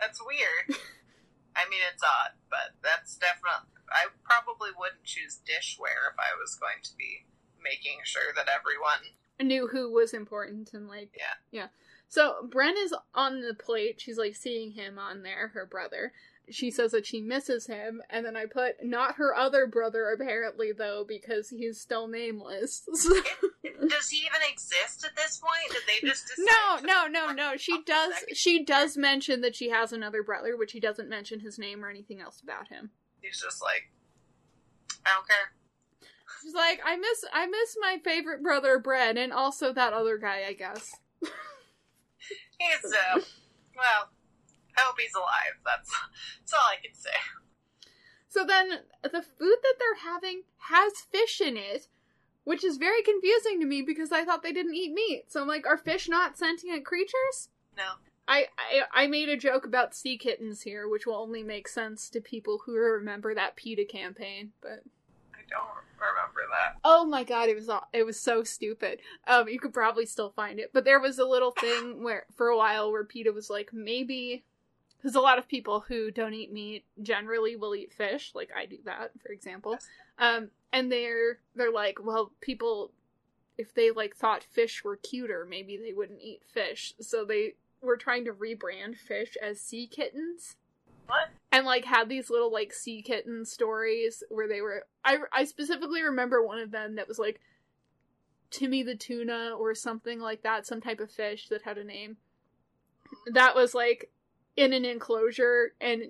that's 0.00 0.20
weird. 0.24 0.80
I 1.56 1.68
mean, 1.68 1.80
it's 1.92 2.02
odd, 2.02 2.30
but 2.48 2.72
that's 2.82 3.16
definitely. 3.16 3.68
I 3.90 4.06
probably 4.24 4.70
wouldn't 4.78 5.04
choose 5.04 5.40
dishware 5.44 6.08
if 6.10 6.16
I 6.18 6.32
was 6.40 6.54
going 6.54 6.80
to 6.84 6.90
be 6.96 7.26
making 7.62 7.98
sure 8.04 8.32
that 8.36 8.46
everyone. 8.48 9.12
Knew 9.40 9.66
who 9.68 9.92
was 9.92 10.14
important 10.14 10.72
and, 10.72 10.88
like, 10.88 11.10
Yeah. 11.16 11.34
Yeah. 11.50 11.66
So, 12.08 12.48
Bren 12.48 12.74
is 12.78 12.94
on 13.14 13.40
the 13.40 13.54
plate. 13.54 14.00
She's, 14.00 14.16
like, 14.18 14.34
seeing 14.36 14.72
him 14.72 14.98
on 14.98 15.22
there, 15.22 15.48
her 15.48 15.66
brother. 15.66 16.12
She 16.50 16.70
says 16.70 16.92
that 16.92 17.06
she 17.06 17.20
misses 17.20 17.66
him, 17.66 18.02
and 18.10 18.24
then 18.24 18.36
I 18.36 18.46
put, 18.46 18.84
not 18.84 19.16
her 19.16 19.34
other 19.34 19.66
brother, 19.66 20.10
apparently, 20.10 20.72
though, 20.72 21.04
because 21.06 21.48
he's 21.48 21.80
still 21.80 22.08
nameless. 22.08 22.82
Does 23.62 24.08
he 24.08 24.18
even 24.18 24.40
exist 24.50 25.04
at 25.04 25.16
this 25.16 25.38
point? 25.38 25.72
Did 25.72 25.82
they 25.86 26.08
just? 26.08 26.30
No, 26.38 26.78
no, 26.82 27.06
no, 27.06 27.32
no. 27.32 27.56
She 27.56 27.82
does. 27.82 28.12
She 28.32 28.64
does 28.64 28.96
mention 28.96 29.40
that 29.40 29.56
she 29.56 29.70
has 29.70 29.92
another 29.92 30.22
brother, 30.22 30.56
which 30.56 30.72
he 30.72 30.80
doesn't 30.80 31.08
mention 31.08 31.40
his 31.40 31.58
name 31.58 31.84
or 31.84 31.90
anything 31.90 32.20
else 32.20 32.40
about 32.40 32.68
him. 32.68 32.90
He's 33.20 33.40
just 33.40 33.62
like, 33.62 33.90
I 35.04 35.10
don't 35.14 35.26
care. 35.26 35.52
She's 36.42 36.54
like, 36.54 36.80
I 36.84 36.96
miss, 36.96 37.24
I 37.32 37.46
miss 37.46 37.76
my 37.80 37.98
favorite 38.02 38.42
brother, 38.42 38.78
Brett, 38.78 39.18
and 39.18 39.32
also 39.32 39.72
that 39.72 39.92
other 39.92 40.16
guy, 40.16 40.44
I 40.48 40.54
guess. 40.54 40.90
He's 42.58 42.92
uh, 42.92 43.20
well. 43.76 44.10
I 44.80 44.84
hope 44.86 44.96
he's 44.98 45.14
alive. 45.14 45.60
That's 45.64 45.90
that's 46.40 46.52
all 46.54 46.68
I 46.70 46.80
can 46.82 46.94
say. 46.94 47.10
So 48.28 48.44
then, 48.44 48.70
the 49.02 49.22
food 49.22 49.56
that 49.62 49.74
they're 49.78 50.12
having 50.12 50.42
has 50.70 50.92
fish 51.10 51.40
in 51.40 51.56
it, 51.56 51.88
which 52.44 52.62
is 52.62 52.76
very 52.76 53.02
confusing 53.02 53.58
to 53.60 53.66
me 53.66 53.82
because 53.82 54.12
I 54.12 54.24
thought 54.24 54.42
they 54.42 54.52
didn't 54.52 54.76
eat 54.76 54.92
meat. 54.92 55.24
So 55.28 55.42
I'm 55.42 55.48
like, 55.48 55.66
are 55.66 55.76
fish 55.76 56.08
not 56.08 56.38
sentient 56.38 56.86
creatures? 56.86 57.48
No, 57.76 57.94
I, 58.28 58.46
I 58.56 59.04
I 59.04 59.06
made 59.08 59.28
a 59.28 59.36
joke 59.36 59.66
about 59.66 59.94
sea 59.94 60.16
kittens 60.16 60.62
here, 60.62 60.88
which 60.88 61.06
will 61.06 61.16
only 61.16 61.42
make 61.42 61.66
sense 61.66 62.08
to 62.10 62.20
people 62.20 62.62
who 62.64 62.74
remember 62.76 63.34
that 63.34 63.56
PETA 63.56 63.84
campaign, 63.86 64.52
but. 64.62 64.84
I 65.34 65.42
don't 65.50 65.66
remember 65.98 66.42
that. 66.52 66.76
Oh 66.84 67.04
my 67.04 67.24
god, 67.24 67.48
it 67.48 67.56
was 67.56 67.68
all, 67.68 67.88
it 67.92 68.06
was 68.06 68.20
so 68.20 68.44
stupid. 68.44 69.00
Um, 69.26 69.48
you 69.48 69.58
could 69.58 69.74
probably 69.74 70.06
still 70.06 70.30
find 70.30 70.60
it, 70.60 70.70
but 70.72 70.84
there 70.84 71.00
was 71.00 71.18
a 71.18 71.24
little 71.24 71.50
thing 71.50 72.04
where 72.04 72.26
for 72.36 72.46
a 72.46 72.56
while 72.56 72.92
where 72.92 73.02
PETA 73.02 73.32
was 73.32 73.50
like, 73.50 73.70
maybe 73.72 74.44
because 75.00 75.14
a 75.16 75.20
lot 75.20 75.38
of 75.38 75.48
people 75.48 75.84
who 75.88 76.10
don't 76.10 76.34
eat 76.34 76.52
meat 76.52 76.84
generally 77.00 77.56
will 77.56 77.74
eat 77.74 77.92
fish, 77.92 78.32
like 78.34 78.50
I 78.56 78.66
do 78.66 78.78
that, 78.84 79.12
for 79.24 79.32
example. 79.32 79.78
Um, 80.18 80.50
and 80.72 80.92
they're 80.92 81.38
they're 81.54 81.72
like, 81.72 81.98
well, 82.02 82.32
people 82.40 82.92
if 83.56 83.74
they 83.74 83.90
like 83.90 84.16
thought 84.16 84.44
fish 84.44 84.84
were 84.84 84.96
cuter, 84.96 85.46
maybe 85.48 85.76
they 85.76 85.92
wouldn't 85.92 86.22
eat 86.22 86.42
fish. 86.46 86.94
So 87.00 87.24
they 87.24 87.54
were 87.82 87.96
trying 87.96 88.24
to 88.26 88.32
rebrand 88.32 88.96
fish 88.96 89.36
as 89.42 89.60
sea 89.60 89.86
kittens 89.86 90.56
What? 91.06 91.28
and 91.50 91.64
like 91.64 91.86
had 91.86 92.08
these 92.08 92.28
little 92.28 92.52
like 92.52 92.74
sea 92.74 93.00
kitten 93.02 93.44
stories 93.46 94.22
where 94.28 94.48
they 94.48 94.60
were 94.60 94.84
I 95.04 95.18
I 95.32 95.44
specifically 95.44 96.02
remember 96.02 96.42
one 96.44 96.58
of 96.58 96.70
them 96.70 96.96
that 96.96 97.08
was 97.08 97.18
like 97.18 97.40
Timmy 98.50 98.82
the 98.82 98.96
tuna 98.96 99.52
or 99.58 99.74
something 99.74 100.20
like 100.20 100.42
that, 100.42 100.66
some 100.66 100.80
type 100.80 101.00
of 101.00 101.10
fish 101.10 101.48
that 101.48 101.62
had 101.62 101.78
a 101.78 101.84
name. 101.84 102.16
That 103.32 103.54
was 103.54 103.74
like 103.74 104.10
in 104.56 104.72
an 104.72 104.84
enclosure 104.84 105.72
and 105.80 106.02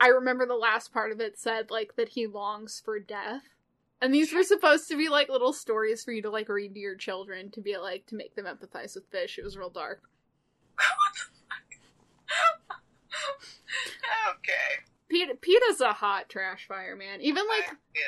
I 0.00 0.08
remember 0.08 0.44
the 0.46 0.54
last 0.54 0.92
part 0.92 1.12
of 1.12 1.20
it 1.20 1.38
said 1.38 1.70
like 1.70 1.96
that 1.96 2.10
he 2.10 2.26
longs 2.26 2.82
for 2.84 2.98
death. 3.00 3.42
And 4.00 4.14
these 4.14 4.32
were 4.32 4.44
supposed 4.44 4.86
to 4.88 4.96
be 4.96 5.08
like 5.08 5.28
little 5.28 5.52
stories 5.52 6.04
for 6.04 6.12
you 6.12 6.22
to 6.22 6.30
like 6.30 6.48
read 6.48 6.74
to 6.74 6.80
your 6.80 6.94
children 6.94 7.50
to 7.50 7.60
be 7.60 7.76
like 7.76 8.06
to 8.06 8.14
make 8.14 8.36
them 8.36 8.44
empathize 8.44 8.94
with 8.94 9.08
fish. 9.10 9.38
It 9.38 9.44
was 9.44 9.56
real 9.56 9.70
dark. 9.70 10.02
okay. 14.30 14.84
Peta 15.08 15.34
Peta's 15.34 15.80
a 15.80 15.92
hot 15.92 16.28
trash 16.28 16.68
fire, 16.68 16.94
man. 16.94 17.20
Even 17.20 17.42
like 17.48 17.76
yeah, 17.94 18.02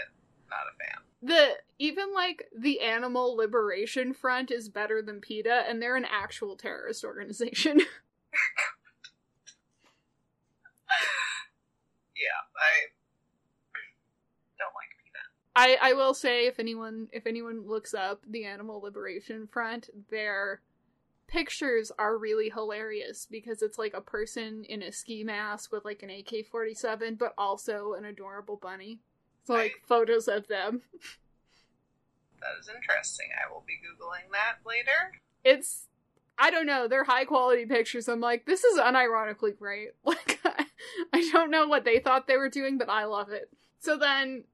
not 0.48 0.60
a 0.72 0.76
fan. 0.78 1.02
the 1.22 1.56
even 1.78 2.14
like 2.14 2.44
the 2.56 2.78
animal 2.80 3.34
liberation 3.34 4.12
front 4.12 4.52
is 4.52 4.68
better 4.68 5.02
than 5.02 5.20
PETA, 5.20 5.64
and 5.68 5.82
they're 5.82 5.96
an 5.96 6.06
actual 6.08 6.54
terrorist 6.56 7.02
organization. 7.04 7.80
Yeah, 12.20 12.40
I 12.56 12.92
don't 14.58 14.74
like. 14.74 14.86
I 15.56 15.78
I 15.90 15.92
will 15.94 16.14
say 16.14 16.46
if 16.46 16.58
anyone 16.60 17.08
if 17.12 17.26
anyone 17.26 17.66
looks 17.66 17.92
up 17.94 18.22
the 18.28 18.44
animal 18.44 18.80
liberation 18.80 19.48
front, 19.50 19.88
their 20.10 20.60
pictures 21.26 21.90
are 21.98 22.16
really 22.18 22.50
hilarious 22.50 23.26
because 23.30 23.62
it's 23.62 23.78
like 23.78 23.94
a 23.94 24.00
person 24.00 24.64
in 24.68 24.82
a 24.82 24.92
ski 24.92 25.24
mask 25.24 25.72
with 25.72 25.84
like 25.84 26.02
an 26.02 26.10
AK 26.10 26.46
forty 26.50 26.74
seven, 26.74 27.14
but 27.16 27.34
also 27.36 27.94
an 27.94 28.04
adorable 28.04 28.56
bunny. 28.56 29.00
So 29.44 29.54
like 29.54 29.62
Right. 29.62 29.72
photos 29.86 30.28
of 30.28 30.46
them. 30.48 30.82
That 32.40 32.58
is 32.58 32.70
interesting. 32.74 33.26
I 33.36 33.52
will 33.52 33.62
be 33.66 33.74
googling 33.74 34.30
that 34.32 34.66
later. 34.66 35.12
it's 35.44 35.88
I 36.38 36.50
don't 36.50 36.64
know, 36.64 36.88
they're 36.88 37.04
high 37.04 37.26
quality 37.26 37.66
pictures. 37.66 38.08
I'm 38.08 38.20
like, 38.20 38.46
this 38.46 38.64
is 38.64 38.78
unironically 38.78 39.58
great. 39.58 39.90
Like 40.04 40.39
I, 41.12 41.28
don't 41.32 41.50
know 41.50 41.66
what 41.66 41.84
they 41.84 41.98
thought 41.98 42.26
they 42.26 42.36
were 42.36 42.48
doing, 42.48 42.78
but 42.78 42.88
I 42.88 43.04
love 43.04 43.30
it. 43.30 43.50
So 43.78 43.96
then 43.96 44.44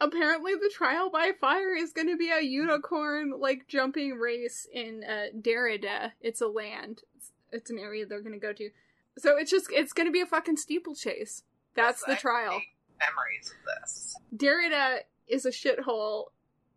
apparently 0.00 0.54
the 0.54 0.70
trial 0.72 1.10
by 1.10 1.32
fire 1.40 1.74
is 1.74 1.92
going 1.92 2.08
to 2.08 2.16
be 2.16 2.30
a 2.30 2.40
unicorn 2.40 3.32
like 3.38 3.68
jumping 3.68 4.14
race 4.14 4.66
in 4.72 5.04
uh, 5.04 5.36
Derrida. 5.38 6.12
It's 6.20 6.40
a 6.40 6.48
land. 6.48 7.02
It's, 7.16 7.32
it's 7.52 7.70
an 7.70 7.78
area 7.78 8.06
they're 8.06 8.22
going 8.22 8.32
to 8.32 8.38
go 8.38 8.52
to. 8.52 8.70
So 9.18 9.36
it's 9.36 9.50
just 9.50 9.66
it's 9.70 9.92
going 9.92 10.06
to 10.06 10.12
be 10.12 10.20
a 10.20 10.26
fucking 10.26 10.56
steeplechase. 10.56 11.42
That's 11.74 12.02
the 12.04 12.12
I 12.12 12.16
trial. 12.16 12.60
Memories 12.98 13.50
of 13.50 13.82
this. 13.82 14.16
Derrida 14.34 15.00
is 15.28 15.46
a 15.46 15.50
shithole 15.50 16.26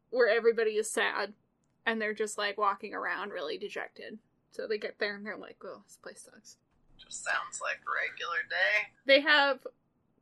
where 0.09 0.27
everybody 0.27 0.71
is 0.71 0.91
sad 0.91 1.33
and 1.85 2.01
they're 2.01 2.13
just 2.13 2.37
like 2.37 2.57
walking 2.57 2.93
around 2.93 3.31
really 3.31 3.57
dejected. 3.57 4.19
So 4.51 4.67
they 4.67 4.77
get 4.77 4.99
there 4.99 5.15
and 5.15 5.25
they're 5.25 5.37
like, 5.37 5.57
oh, 5.63 5.81
this 5.87 5.97
place 5.97 6.27
sucks. 6.31 6.57
Just 7.05 7.23
sounds 7.23 7.59
like 7.61 7.77
a 7.77 8.09
regular 8.09 8.37
day. 8.49 8.91
They 9.05 9.21
have 9.21 9.59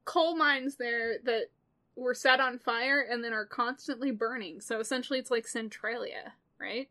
coal 0.06 0.36
mines 0.36 0.76
there 0.76 1.18
that 1.24 1.48
were 1.96 2.14
set 2.14 2.40
on 2.40 2.58
fire 2.58 3.02
and 3.10 3.24
then 3.24 3.34
are 3.34 3.46
constantly 3.46 4.12
burning. 4.12 4.62
So 4.62 4.80
essentially 4.80 5.20
it's 5.20 5.32
like 5.32 5.48
Centralia, 5.48 6.34
right? 6.60 6.90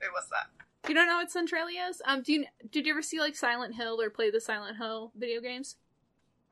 Wait, 0.00 0.10
what's 0.12 0.28
that? 0.28 0.48
You 0.88 0.94
don't 0.94 1.06
know 1.06 1.16
what 1.16 1.30
Centralia 1.30 1.86
is? 1.88 2.02
Um, 2.04 2.22
do 2.22 2.32
you 2.32 2.44
did 2.70 2.86
you 2.86 2.92
ever 2.92 3.02
see 3.02 3.20
like 3.20 3.36
Silent 3.36 3.74
Hill 3.74 4.00
or 4.00 4.10
play 4.10 4.30
the 4.30 4.40
Silent 4.40 4.76
Hill 4.76 5.12
video 5.16 5.40
games? 5.40 5.76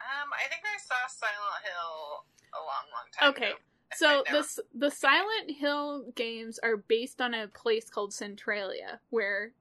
Um, 0.01 0.31
I 0.33 0.49
think 0.49 0.63
I 0.65 0.79
saw 0.79 0.95
Silent 1.09 1.65
Hill 1.65 2.25
a 2.55 2.61
long, 2.61 2.87
long 2.95 3.11
time 3.13 3.31
Okay. 3.31 3.51
ago. 3.51 3.57
Okay, 3.93 3.97
so 3.97 4.23
the 4.31 4.63
the 4.87 4.91
Silent 4.91 5.51
Hill 5.51 6.13
games 6.15 6.61
are 6.63 6.77
based 6.77 7.21
on 7.21 7.35
a 7.35 7.49
place 7.49 7.91
called 7.91 8.15
Centralia, 8.15 9.01
where 9.11 9.53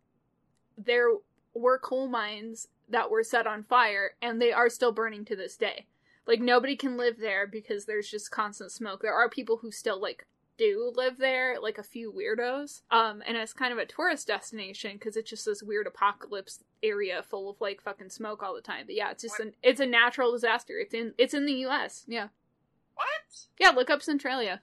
there 0.77 1.09
were 1.55 1.79
coal 1.79 2.07
mines 2.07 2.67
that 2.89 3.11
were 3.11 3.23
set 3.23 3.47
on 3.47 3.63
fire, 3.63 4.11
and 4.21 4.41
they 4.41 4.51
are 4.51 4.69
still 4.69 4.91
burning 4.91 5.25
to 5.25 5.35
this 5.35 5.55
day. 5.55 5.85
Like 6.25 6.39
nobody 6.41 6.75
can 6.75 6.97
live 6.97 7.17
there 7.19 7.47
because 7.47 7.85
there's 7.85 8.09
just 8.09 8.31
constant 8.31 8.71
smoke. 8.71 9.01
There 9.01 9.13
are 9.13 9.29
people 9.29 9.57
who 9.57 9.71
still 9.71 9.99
like 9.99 10.25
do 10.57 10.91
live 10.95 11.17
there, 11.17 11.55
like 11.59 11.77
a 11.77 11.83
few 11.83 12.11
weirdos. 12.11 12.81
Um, 12.91 13.23
and 13.25 13.37
it's 13.37 13.53
kind 13.53 13.71
of 13.71 13.79
a 13.79 13.85
tourist 13.85 14.27
destination 14.27 14.93
because 14.93 15.15
it's 15.15 15.29
just 15.29 15.45
this 15.45 15.63
weird 15.63 15.87
apocalypse 15.87 16.63
area 16.83 17.23
full 17.23 17.49
of 17.49 17.59
like 17.61 17.81
fucking 17.81 18.09
smoke 18.09 18.43
all 18.43 18.53
the 18.53 18.61
time. 18.61 18.85
But 18.85 18.95
yeah, 18.95 19.09
it's 19.11 19.23
just 19.23 19.39
an 19.39 19.53
it's 19.63 19.79
a 19.79 19.85
natural 19.87 20.31
disaster. 20.31 20.77
It's 20.77 20.93
in 20.93 21.13
it's 21.17 21.33
in 21.33 21.45
the 21.45 21.53
U.S. 21.53 22.03
Yeah, 22.07 22.27
What? 22.93 23.05
yeah. 23.59 23.69
Look 23.69 23.89
up 23.89 24.01
Centralia. 24.03 24.61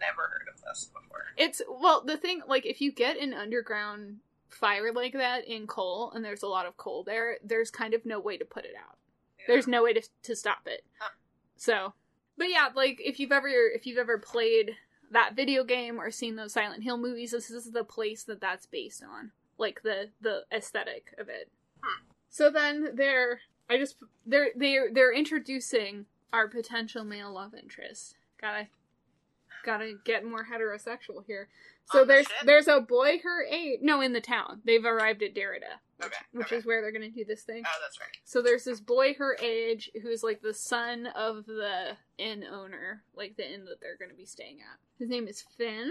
Never 0.00 0.22
heard 0.22 0.48
of 0.54 0.62
this 0.62 0.86
before. 0.86 1.24
It's 1.36 1.60
well, 1.68 2.02
the 2.04 2.16
thing 2.16 2.42
like 2.48 2.64
if 2.64 2.80
you 2.80 2.92
get 2.92 3.18
an 3.18 3.34
underground 3.34 4.18
fire 4.48 4.92
like 4.92 5.12
that 5.12 5.46
in 5.46 5.66
coal 5.66 6.12
and 6.14 6.24
there's 6.24 6.42
a 6.42 6.48
lot 6.48 6.66
of 6.66 6.76
coal 6.76 7.02
there, 7.04 7.36
there's 7.44 7.70
kind 7.70 7.94
of 7.94 8.04
no 8.04 8.18
way 8.20 8.36
to 8.36 8.44
put 8.44 8.64
it 8.64 8.74
out. 8.78 8.96
Yeah. 9.38 9.44
There's 9.48 9.66
no 9.66 9.82
way 9.82 9.92
to 9.92 10.02
to 10.24 10.36
stop 10.36 10.66
it. 10.66 10.84
Huh. 10.98 11.10
So, 11.56 11.94
but 12.36 12.48
yeah, 12.48 12.68
like 12.74 13.00
if 13.04 13.20
you've 13.20 13.32
ever 13.32 13.48
if 13.48 13.86
you've 13.86 13.98
ever 13.98 14.18
played 14.18 14.76
that 15.10 15.34
video 15.34 15.64
game 15.64 15.98
or 15.98 16.10
seen 16.10 16.36
those 16.36 16.52
Silent 16.52 16.82
Hill 16.82 16.98
movies, 16.98 17.30
this 17.30 17.50
is 17.50 17.70
the 17.70 17.84
place 17.84 18.24
that 18.24 18.40
that's 18.40 18.66
based 18.66 19.02
on, 19.02 19.32
like 19.58 19.82
the 19.82 20.10
the 20.20 20.44
aesthetic 20.52 21.14
of 21.18 21.28
it. 21.28 21.50
Hmm. 21.82 22.04
So 22.30 22.50
then 22.50 22.90
they're 22.94 23.40
I 23.70 23.76
just 23.76 23.96
they're 24.26 24.50
they're 24.56 24.92
they're 24.92 25.12
introducing 25.12 26.06
our 26.32 26.48
potential 26.48 27.04
male 27.04 27.32
love 27.32 27.54
interest. 27.54 28.16
Gotta 28.40 28.68
gotta 29.64 29.94
get 30.04 30.24
more 30.24 30.46
heterosexual 30.46 31.24
here. 31.26 31.48
So 31.90 32.00
the 32.00 32.04
there's 32.06 32.26
there's 32.44 32.68
a 32.68 32.80
boy 32.80 33.18
her 33.22 33.44
age. 33.44 33.80
No, 33.82 34.00
in 34.00 34.12
the 34.12 34.20
town. 34.20 34.60
They've 34.64 34.84
arrived 34.84 35.22
at 35.22 35.34
Derrida, 35.34 35.80
Okay. 36.04 36.16
which 36.32 36.46
okay. 36.48 36.56
is 36.56 36.66
where 36.66 36.82
they're 36.82 36.92
gonna 36.92 37.08
do 37.10 37.24
this 37.24 37.42
thing. 37.42 37.62
Oh, 37.66 37.78
that's 37.82 37.98
right. 38.00 38.08
So 38.24 38.42
there's 38.42 38.64
this 38.64 38.80
boy 38.80 39.14
her 39.14 39.36
age 39.40 39.90
who's 40.02 40.22
like 40.22 40.42
the 40.42 40.54
son 40.54 41.06
of 41.06 41.46
the 41.46 41.96
inn 42.18 42.44
owner, 42.44 43.02
like 43.14 43.36
the 43.36 43.50
inn 43.50 43.64
that 43.66 43.80
they're 43.80 43.96
going 43.96 44.10
to 44.10 44.16
be 44.16 44.26
staying 44.26 44.58
at. 44.60 44.78
His 44.98 45.08
name 45.08 45.28
is 45.28 45.42
Finn, 45.56 45.90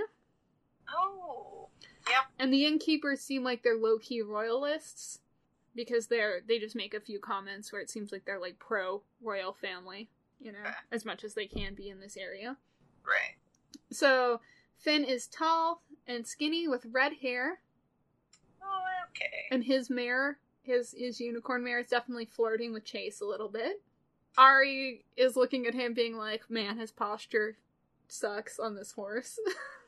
Oh. 0.93 1.69
Yep. 2.09 2.25
and 2.39 2.53
the 2.53 2.65
innkeepers 2.65 3.19
seem 3.21 3.43
like 3.43 3.63
they're 3.63 3.75
low 3.77 3.97
key 3.97 4.21
royalists 4.21 5.19
because 5.75 6.07
they're 6.07 6.39
they 6.47 6.57
just 6.59 6.75
make 6.75 6.93
a 6.93 6.99
few 7.01 7.19
comments 7.19 7.71
where 7.71 7.81
it 7.81 7.89
seems 7.89 8.11
like 8.11 8.23
they're 8.25 8.39
like 8.39 8.59
pro 8.59 9.01
royal 9.21 9.53
family, 9.53 10.09
you 10.39 10.51
know, 10.51 10.59
Okay. 10.61 10.71
as 10.91 11.05
much 11.05 11.23
as 11.23 11.33
they 11.33 11.47
can 11.47 11.73
be 11.75 11.89
in 11.89 11.99
this 11.99 12.15
area. 12.17 12.57
Right. 13.05 13.35
So 13.91 14.39
Finn 14.77 15.03
is 15.03 15.27
tall 15.27 15.81
and 16.07 16.25
skinny 16.25 16.67
with 16.67 16.85
red 16.91 17.13
hair, 17.21 17.59
Oh, 18.63 18.81
okay. 19.09 19.45
and 19.51 19.63
his 19.63 19.89
mare, 19.89 20.39
his 20.61 20.95
his 20.97 21.19
unicorn 21.19 21.63
mare, 21.63 21.79
is 21.79 21.87
definitely 21.87 22.25
flirting 22.25 22.73
with 22.73 22.85
Chase 22.85 23.21
a 23.21 23.25
little 23.25 23.49
bit. 23.49 23.81
Ari 24.37 25.03
is 25.15 25.35
looking 25.35 25.65
at 25.65 25.73
him, 25.73 25.93
being 25.93 26.15
like, 26.17 26.49
"Man, 26.49 26.77
his 26.77 26.91
posture 26.91 27.57
sucks 28.07 28.59
on 28.59 28.75
this 28.75 28.91
horse." 28.91 29.39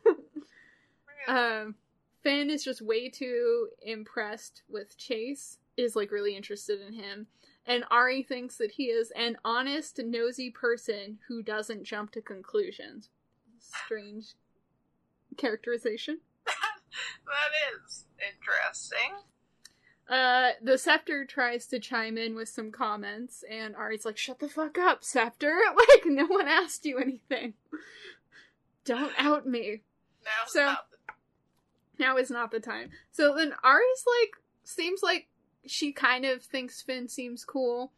um, 1.27 1.75
Finn 2.23 2.49
is 2.49 2.63
just 2.63 2.81
way 2.81 3.09
too 3.09 3.69
impressed 3.81 4.63
with 4.69 4.97
Chase. 4.97 5.57
Is 5.77 5.95
like 5.95 6.11
really 6.11 6.35
interested 6.35 6.81
in 6.81 6.91
him, 6.93 7.27
and 7.65 7.85
Ari 7.89 8.23
thinks 8.23 8.57
that 8.57 8.71
he 8.71 8.85
is 8.85 9.11
an 9.11 9.37
honest, 9.45 9.97
nosy 10.03 10.49
person 10.49 11.19
who 11.27 11.41
doesn't 11.41 11.85
jump 11.85 12.11
to 12.11 12.21
conclusions. 12.21 13.09
Strange 13.59 14.33
characterization. 15.37 16.19
that 16.45 17.85
is 17.85 18.05
interesting. 18.17 19.15
Uh, 20.09 20.53
the 20.63 20.77
Scepter 20.77 21.23
tries 21.23 21.67
to 21.67 21.79
chime 21.79 22.17
in 22.17 22.33
with 22.35 22.49
some 22.49 22.71
comments, 22.71 23.43
and 23.49 23.75
Ari's 23.75 24.05
like, 24.05 24.17
"Shut 24.17 24.39
the 24.39 24.49
fuck 24.49 24.77
up, 24.77 25.03
Scepter! 25.03 25.55
Like, 25.75 26.05
no 26.05 26.25
one 26.25 26.47
asked 26.47 26.85
you 26.85 26.97
anything. 26.97 27.53
Don't 28.85 29.13
out 29.17 29.45
me. 29.47 29.81
Now 30.23 30.29
So- 30.47 30.65
not 30.65 30.85
the 30.91 30.97
Now 31.99 32.17
is 32.17 32.31
not 32.31 32.51
the 32.51 32.59
time." 32.59 32.89
So 33.11 33.35
then 33.35 33.53
Ari's 33.63 34.05
like, 34.21 34.31
seems 34.63 35.01
like 35.03 35.27
she 35.65 35.91
kind 35.91 36.25
of 36.25 36.41
thinks 36.41 36.81
Finn 36.81 37.07
seems 37.07 37.45
cool, 37.45 37.91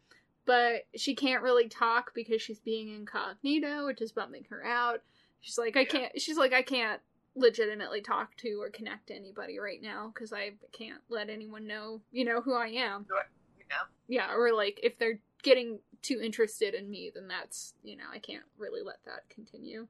but 0.46 0.88
she 0.96 1.16
can't 1.16 1.44
really 1.44 1.70
talk 1.70 2.14
because 2.14 2.42
she's 2.42 2.60
being 2.60 2.90
incognito, 2.94 3.86
which 3.86 4.02
is 4.02 4.12
bumming 4.12 4.46
her 4.50 4.66
out. 4.66 5.02
She's 5.40 5.58
like, 5.58 5.78
I 5.78 5.82
Yeah. 5.82 5.86
can't. 5.86 6.22
She's 6.22 6.38
like, 6.38 6.52
I 6.54 6.62
can't 6.64 7.00
legitimately 7.36 8.02
talk 8.02 8.36
to 8.38 8.62
or 8.62 8.70
connect 8.70 9.08
to 9.08 9.16
anybody 9.16 9.60
right 9.60 9.82
now 9.82 10.12
because 10.14 10.34
I 10.34 10.52
can't 10.72 11.02
let 11.10 11.30
anyone 11.30 11.66
know, 11.66 12.02
you 12.12 12.26
know, 12.26 12.42
who 12.42 12.54
I 12.54 12.68
am. 12.68 13.06
know. 13.10 13.76
Yeah, 14.08 14.34
or 14.34 14.54
like 14.54 14.80
if 14.84 14.98
they're 14.98 15.20
getting 15.44 15.80
too 16.02 16.20
interested 16.22 16.74
in 16.74 16.90
me, 16.90 17.12
then 17.14 17.28
that's 17.28 17.74
you 17.84 17.96
know 17.96 18.06
I 18.14 18.20
can't 18.20 18.44
really 18.58 18.82
let 18.84 19.04
that 19.06 19.30
continue. 19.30 19.88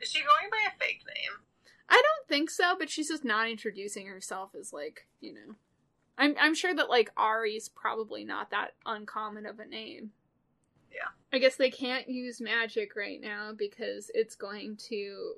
Is 0.00 0.10
she 0.10 0.20
going 0.20 0.50
by 0.50 0.68
a 0.68 0.78
fake 0.78 1.02
name? 1.06 1.38
I 1.88 1.94
don't 1.94 2.28
think 2.28 2.50
so, 2.50 2.74
but 2.78 2.90
she's 2.90 3.08
just 3.08 3.24
not 3.24 3.48
introducing 3.48 4.06
herself 4.06 4.50
as 4.58 4.72
like 4.72 5.06
you 5.20 5.34
know. 5.34 5.54
I'm 6.18 6.34
I'm 6.38 6.54
sure 6.54 6.74
that 6.74 6.90
like 6.90 7.10
Ari's 7.16 7.68
probably 7.68 8.24
not 8.24 8.50
that 8.50 8.72
uncommon 8.84 9.46
of 9.46 9.58
a 9.58 9.66
name. 9.66 10.10
Yeah. 10.92 11.08
I 11.32 11.38
guess 11.38 11.56
they 11.56 11.70
can't 11.70 12.08
use 12.08 12.40
magic 12.40 12.94
right 12.96 13.20
now 13.20 13.52
because 13.56 14.10
it's 14.14 14.34
going 14.34 14.76
to 14.88 15.34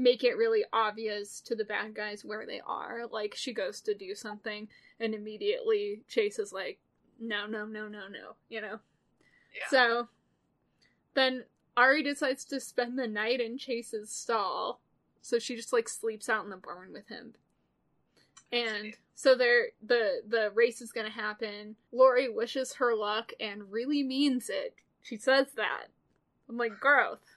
make 0.00 0.24
it 0.24 0.36
really 0.36 0.64
obvious 0.72 1.40
to 1.42 1.54
the 1.54 1.64
bad 1.64 1.94
guys 1.94 2.24
where 2.24 2.46
they 2.46 2.60
are. 2.66 3.02
Like 3.10 3.34
she 3.36 3.52
goes 3.52 3.80
to 3.82 3.94
do 3.94 4.14
something 4.14 4.68
and 4.98 5.14
immediately 5.14 6.02
Chase 6.08 6.38
is 6.38 6.52
like, 6.52 6.78
no, 7.20 7.46
no, 7.46 7.66
no, 7.66 7.88
no, 7.88 8.08
no, 8.08 8.34
you 8.48 8.60
know? 8.60 8.78
Yeah. 9.54 9.68
So 9.68 10.08
then 11.14 11.44
Ari 11.76 12.02
decides 12.02 12.44
to 12.46 12.60
spend 12.60 12.98
the 12.98 13.06
night 13.06 13.40
in 13.40 13.58
Chase's 13.58 14.10
stall. 14.10 14.80
So 15.20 15.38
she 15.38 15.54
just 15.54 15.72
like 15.72 15.88
sleeps 15.88 16.28
out 16.28 16.44
in 16.44 16.50
the 16.50 16.56
barn 16.56 16.92
with 16.92 17.08
him. 17.08 17.34
And 18.52 18.94
so 19.14 19.34
there 19.34 19.66
the 19.86 20.22
the 20.26 20.50
race 20.54 20.80
is 20.80 20.92
gonna 20.92 21.10
happen. 21.10 21.76
Lori 21.92 22.28
wishes 22.28 22.74
her 22.74 22.94
luck 22.94 23.32
and 23.38 23.70
really 23.70 24.02
means 24.02 24.48
it. 24.48 24.74
She 25.02 25.18
says 25.18 25.48
that. 25.56 25.86
I'm 26.48 26.56
like, 26.56 26.80
growth. 26.80 27.36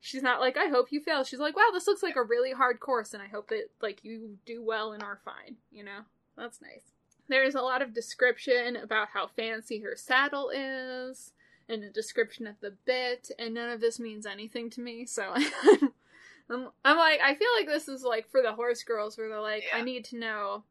She's 0.00 0.22
not 0.22 0.40
like, 0.40 0.56
I 0.56 0.66
hope 0.66 0.92
you 0.92 1.00
fail. 1.00 1.24
She's 1.24 1.40
like, 1.40 1.56
wow, 1.56 1.68
this 1.72 1.86
looks 1.86 2.02
like 2.02 2.16
a 2.16 2.22
really 2.22 2.52
hard 2.52 2.80
course 2.80 3.12
and 3.12 3.22
I 3.22 3.26
hope 3.28 3.48
that 3.48 3.64
like 3.82 4.02
you 4.02 4.38
do 4.46 4.62
well 4.62 4.92
and 4.92 5.02
are 5.02 5.20
fine, 5.24 5.56
you 5.70 5.84
know? 5.84 6.00
That's 6.36 6.60
nice. 6.62 6.92
There's 7.28 7.54
a 7.54 7.60
lot 7.60 7.82
of 7.82 7.92
description 7.94 8.76
about 8.76 9.08
how 9.12 9.26
fancy 9.28 9.80
her 9.80 9.94
saddle 9.96 10.50
is 10.54 11.32
and 11.68 11.84
a 11.84 11.90
description 11.90 12.48
of 12.48 12.56
the 12.60 12.72
bit, 12.84 13.30
and 13.38 13.54
none 13.54 13.70
of 13.70 13.80
this 13.80 14.00
means 14.00 14.26
anything 14.26 14.70
to 14.70 14.80
me, 14.80 15.06
so 15.06 15.32
I'm, 16.50 16.68
I'm 16.84 16.96
like, 16.96 17.20
I 17.20 17.36
feel 17.36 17.48
like 17.56 17.68
this 17.68 17.86
is 17.86 18.02
like 18.02 18.28
for 18.28 18.42
the 18.42 18.52
horse 18.54 18.82
girls 18.82 19.16
where 19.16 19.28
they're 19.28 19.40
like, 19.40 19.62
I 19.72 19.82
need 19.82 20.04
to 20.06 20.18
know 20.18 20.64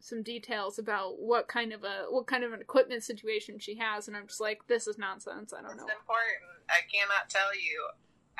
some 0.00 0.22
details 0.22 0.78
about 0.78 1.18
what 1.18 1.48
kind 1.48 1.72
of 1.72 1.84
a 1.84 2.04
what 2.10 2.26
kind 2.26 2.44
of 2.44 2.52
an 2.52 2.60
equipment 2.60 3.02
situation 3.02 3.58
she 3.58 3.76
has, 3.76 4.08
and 4.08 4.16
I'm 4.16 4.26
just 4.26 4.40
like, 4.42 4.66
this 4.66 4.86
is 4.86 4.98
nonsense. 4.98 5.54
I 5.54 5.62
don't 5.62 5.70
It's 5.70 5.78
know. 5.78 5.84
important. 5.84 6.60
I 6.68 6.80
cannot 6.92 7.30
tell 7.30 7.54
you 7.54 7.88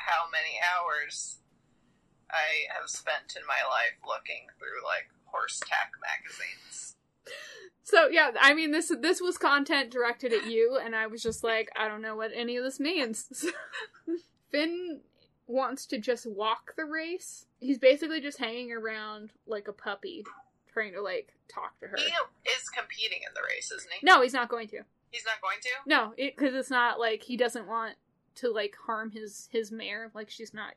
how 0.05 0.29
many 0.31 0.59
hours 0.61 1.37
I 2.29 2.71
have 2.73 2.89
spent 2.89 3.35
in 3.35 3.45
my 3.45 3.67
life 3.67 3.99
looking 4.07 4.47
through 4.57 4.83
like 4.85 5.09
horse 5.25 5.59
tack 5.67 5.91
magazines. 6.01 6.95
So 7.83 8.07
yeah, 8.07 8.31
I 8.39 8.53
mean 8.53 8.71
this 8.71 8.91
this 9.01 9.21
was 9.21 9.37
content 9.37 9.91
directed 9.91 10.33
at 10.33 10.47
you, 10.47 10.79
and 10.83 10.95
I 10.95 11.07
was 11.07 11.21
just 11.21 11.43
like, 11.43 11.69
I 11.77 11.87
don't 11.87 12.01
know 12.01 12.15
what 12.15 12.31
any 12.33 12.57
of 12.57 12.63
this 12.63 12.79
means. 12.79 13.45
Finn 14.51 15.01
wants 15.47 15.85
to 15.87 15.97
just 15.97 16.25
walk 16.25 16.73
the 16.77 16.85
race. 16.85 17.45
He's 17.59 17.77
basically 17.77 18.21
just 18.21 18.39
hanging 18.39 18.71
around 18.71 19.31
like 19.45 19.67
a 19.67 19.73
puppy, 19.73 20.23
trying 20.71 20.93
to 20.93 21.01
like 21.01 21.33
talk 21.47 21.79
to 21.81 21.87
her. 21.87 21.97
He 21.97 22.05
is 22.49 22.69
competing 22.69 23.19
in 23.27 23.33
the 23.33 23.41
race, 23.53 23.71
isn't 23.71 23.91
he? 23.91 24.05
No, 24.05 24.21
he's 24.21 24.33
not 24.33 24.49
going 24.49 24.67
to. 24.69 24.81
He's 25.09 25.25
not 25.25 25.41
going 25.41 25.59
to? 25.61 25.69
No, 25.85 26.13
because 26.17 26.55
it's 26.55 26.69
not 26.69 26.99
like 26.99 27.23
he 27.23 27.35
doesn't 27.35 27.67
want 27.67 27.95
to 28.35 28.49
like 28.49 28.75
harm 28.85 29.11
his 29.11 29.49
his 29.51 29.71
mare. 29.71 30.11
Like 30.13 30.29
she's 30.29 30.53
not, 30.53 30.73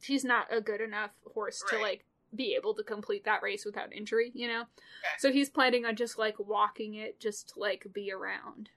she's 0.00 0.24
not 0.24 0.46
a 0.52 0.60
good 0.60 0.80
enough 0.80 1.10
horse 1.34 1.62
to 1.70 1.78
like 1.78 2.04
be 2.34 2.54
able 2.54 2.74
to 2.74 2.82
complete 2.82 3.24
that 3.24 3.42
race 3.42 3.64
without 3.64 3.92
injury. 3.92 4.30
You 4.34 4.48
know. 4.48 4.60
Okay. 4.60 5.16
So 5.18 5.32
he's 5.32 5.50
planning 5.50 5.84
on 5.84 5.96
just 5.96 6.18
like 6.18 6.36
walking 6.38 6.94
it, 6.94 7.20
just 7.20 7.50
to 7.50 7.60
like 7.60 7.86
be 7.92 8.12
around. 8.12 8.70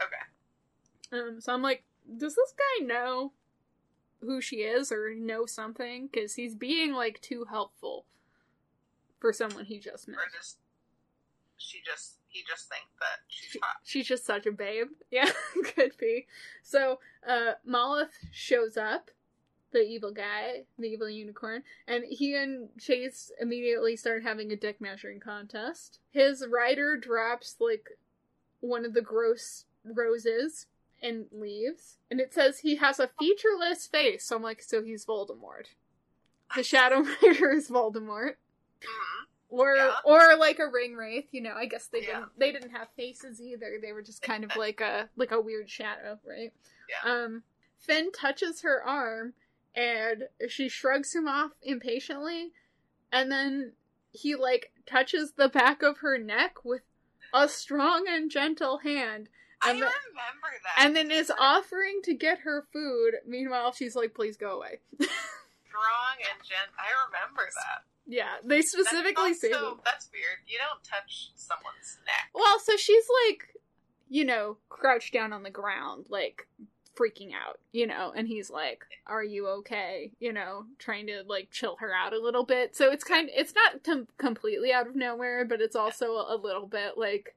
Okay. 0.00 1.16
Um. 1.20 1.40
So 1.40 1.52
I'm 1.52 1.62
like, 1.62 1.84
does 2.16 2.34
this 2.34 2.54
guy 2.56 2.86
know 2.86 3.32
who 4.20 4.40
she 4.40 4.56
is 4.56 4.92
or 4.92 5.14
know 5.14 5.46
something? 5.46 6.08
Because 6.10 6.34
he's 6.34 6.54
being 6.54 6.92
like 6.92 7.20
too 7.20 7.46
helpful 7.48 8.06
for 9.18 9.32
someone 9.32 9.64
he 9.64 9.78
just 9.78 10.08
met. 10.08 10.16
Or 10.16 10.30
just 10.36 10.58
she 11.62 11.78
just 11.84 12.16
he 12.28 12.42
just 12.48 12.68
think 12.68 12.84
that 13.00 13.20
she's 13.28 13.56
hot. 13.62 13.76
She's 13.84 14.06
just 14.06 14.24
such 14.24 14.46
a 14.46 14.52
babe. 14.52 14.86
Yeah, 15.10 15.30
could 15.74 15.92
be. 15.98 16.26
So, 16.62 16.98
uh, 17.28 17.52
Moloth 17.68 18.08
shows 18.30 18.76
up, 18.78 19.10
the 19.72 19.80
evil 19.82 20.12
guy, 20.12 20.64
the 20.78 20.88
evil 20.88 21.10
unicorn, 21.10 21.62
and 21.86 22.04
he 22.08 22.34
and 22.34 22.70
Chase 22.80 23.30
immediately 23.38 23.96
start 23.96 24.22
having 24.22 24.50
a 24.50 24.56
dick 24.56 24.80
measuring 24.80 25.20
contest. 25.20 25.98
His 26.10 26.44
rider 26.50 26.96
drops, 26.96 27.56
like, 27.60 27.90
one 28.60 28.86
of 28.86 28.94
the 28.94 29.02
gross 29.02 29.66
roses 29.84 30.66
and 31.02 31.26
leaves, 31.32 31.98
and 32.10 32.18
it 32.20 32.32
says 32.32 32.60
he 32.60 32.76
has 32.76 32.98
a 32.98 33.10
featureless 33.18 33.86
face. 33.86 34.24
So 34.24 34.36
I'm 34.36 34.42
like, 34.42 34.62
so 34.62 34.82
he's 34.82 35.04
Voldemort. 35.04 35.66
The 36.56 36.62
Shadow 36.62 37.04
Rider 37.22 37.50
is 37.52 37.68
Voldemort 37.68 38.36
Mhm. 38.80 39.26
Or 39.52 39.76
Yeah. 39.76 39.94
or 40.04 40.34
like 40.36 40.58
a 40.58 40.66
ring 40.66 40.94
wraith 40.96 41.26
you 41.30 41.42
know 41.42 41.52
i 41.54 41.66
guess 41.66 41.86
they 41.86 42.00
Yeah. 42.00 42.06
didn't 42.20 42.38
they 42.38 42.52
didn't 42.52 42.70
have 42.70 42.88
faces 42.96 43.40
either 43.40 43.78
they 43.80 43.92
were 43.92 44.02
just 44.02 44.22
kind 44.22 44.44
of 44.44 44.56
like 44.56 44.80
a 44.80 45.08
like 45.16 45.30
a 45.30 45.40
weird 45.40 45.68
shadow 45.68 46.18
right 46.26 46.52
Yeah. 46.88 47.10
um 47.12 47.42
finn 47.78 48.10
touches 48.12 48.62
her 48.62 48.82
arm 48.82 49.34
and 49.74 50.28
she 50.48 50.68
shrugs 50.68 51.14
him 51.14 51.28
off 51.28 51.52
impatiently 51.62 52.52
and 53.12 53.30
then 53.30 53.72
he 54.10 54.34
like 54.34 54.72
touches 54.86 55.32
the 55.32 55.48
back 55.48 55.82
of 55.82 55.98
her 55.98 56.16
neck 56.18 56.64
with 56.64 56.82
a 57.34 57.48
strong 57.48 58.06
and 58.08 58.30
gentle 58.30 58.78
hand 58.78 59.28
I 59.60 59.68
the- 59.74 59.74
remember 59.74 60.50
that. 60.64 60.84
and 60.84 60.96
then 60.96 61.10
is 61.10 61.30
offering 61.38 62.00
to 62.02 62.14
get 62.14 62.40
her 62.40 62.66
food. 62.72 63.14
Meanwhile, 63.24 63.70
she's 63.74 63.94
like, 63.94 64.12
"Please 64.12 64.36
go 64.36 64.56
away." 64.56 64.80
strong 64.98 66.16
and 66.18 66.42
gent. 66.42 66.70
I 66.78 66.90
remember 67.06 67.48
that. 67.54 67.84
Yeah, 68.12 68.36
they 68.44 68.60
specifically 68.60 69.30
that's 69.30 69.40
say 69.40 69.50
that. 69.50 69.76
that's 69.84 70.10
weird. 70.12 70.38
You 70.46 70.58
don't 70.58 70.84
touch 70.84 71.32
someone's 71.34 71.98
neck. 72.04 72.28
Well, 72.34 72.58
so 72.58 72.76
she's 72.76 73.04
like, 73.26 73.56
you 74.10 74.26
know, 74.26 74.58
crouched 74.68 75.14
down 75.14 75.32
on 75.32 75.42
the 75.42 75.50
ground, 75.50 76.06
like 76.10 76.46
freaking 76.94 77.30
out, 77.32 77.58
you 77.72 77.86
know, 77.86 78.12
and 78.14 78.28
he's 78.28 78.50
like, 78.50 78.84
"Are 79.06 79.24
you 79.24 79.48
okay?" 79.48 80.12
You 80.20 80.34
know, 80.34 80.66
trying 80.78 81.06
to 81.06 81.22
like 81.26 81.50
chill 81.50 81.76
her 81.80 81.94
out 81.94 82.12
a 82.12 82.20
little 82.20 82.44
bit. 82.44 82.76
So 82.76 82.92
it's 82.92 83.02
kind 83.02 83.30
it's 83.32 83.54
not 83.54 83.82
com- 83.82 84.08
completely 84.18 84.72
out 84.72 84.86
of 84.86 84.94
nowhere, 84.94 85.46
but 85.46 85.62
it's 85.62 85.76
also 85.76 86.12
a, 86.16 86.34
a 86.34 86.36
little 86.36 86.66
bit 86.66 86.98
like 86.98 87.34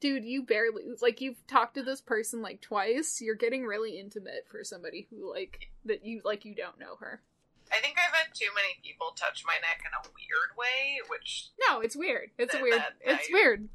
dude, 0.00 0.24
you 0.24 0.42
barely 0.42 0.82
like 1.02 1.20
you've 1.20 1.46
talked 1.46 1.74
to 1.74 1.82
this 1.82 2.00
person 2.00 2.40
like 2.40 2.62
twice. 2.62 3.20
You're 3.20 3.34
getting 3.34 3.64
really 3.64 3.98
intimate 3.98 4.46
for 4.50 4.64
somebody 4.64 5.06
who 5.10 5.30
like 5.30 5.68
that 5.84 6.04
you 6.04 6.22
like 6.24 6.46
you 6.46 6.54
don't 6.54 6.80
know 6.80 6.96
her. 7.00 7.20
I 7.72 7.78
think 7.80 7.96
I've 7.98 8.14
had 8.14 8.34
too 8.34 8.48
many 8.54 8.78
people 8.82 9.12
touch 9.16 9.44
my 9.46 9.54
neck 9.54 9.82
in 9.86 9.92
a 9.92 10.02
weird 10.14 10.56
way, 10.56 11.00
which 11.08 11.48
No, 11.68 11.80
it's 11.80 11.94
weird. 11.96 12.30
It's 12.38 12.52
That- 12.52 12.62
weird. 12.62 12.80
that- 12.80 12.96
it's 13.00 13.28
I- 13.28 13.32
weird. 13.32 13.68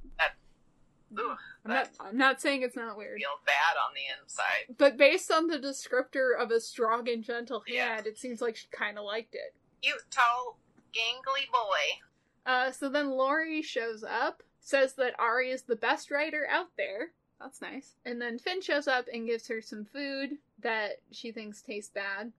ugh, 1.18 1.38
I'm 1.64 1.72
not 1.72 1.90
I'm 2.00 2.18
not 2.18 2.42
saying 2.42 2.62
it's 2.62 2.76
not 2.76 2.98
weird. 2.98 3.20
feel 3.20 3.40
bad 3.46 3.78
on 3.78 3.94
the 3.94 4.22
inside. 4.22 4.76
But 4.78 4.98
based 4.98 5.32
on 5.32 5.48
the 5.48 5.58
descriptor 5.60 6.38
of 6.38 6.52
a 6.52 6.60
strong 6.60 7.08
and 7.10 7.24
gentle 7.24 7.64
Yeah. 7.68 7.96
hand, 7.96 8.08
it 8.08 8.18
seems 8.18 8.42
like 8.42 8.56
she 8.56 8.68
kind 8.68 8.98
of 8.98 9.06
liked 9.06 9.34
it. 9.36 9.56
Cute, 9.82 10.10
tall, 10.12 10.60
gangly 10.94 11.50
boy. 11.52 12.02
Uh, 12.46 12.72
so 12.72 12.90
then 12.90 13.10
Lori 13.12 13.62
shows 13.62 14.04
up, 14.04 14.44
says 14.60 14.96
that 14.96 15.18
Ari 15.20 15.52
is 15.52 15.64
the 15.64 15.76
best 15.76 16.12
writer 16.12 16.46
out 16.48 16.76
there. 16.76 17.14
That's 17.40 17.62
nice. 17.62 17.96
And 18.06 18.22
then 18.22 18.40
Finn 18.40 18.62
shows 18.62 18.88
up 18.88 19.08
and 19.12 19.26
gives 19.28 19.48
her 19.48 19.62
some 19.62 19.86
food 19.86 20.38
that 20.60 21.02
she 21.12 21.32
thinks 21.32 21.62
tastes 21.62 21.92
bad. 21.92 22.32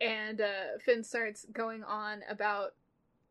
And 0.00 0.40
uh, 0.40 0.78
Finn 0.84 1.04
starts 1.04 1.46
going 1.52 1.84
on 1.84 2.22
about 2.28 2.74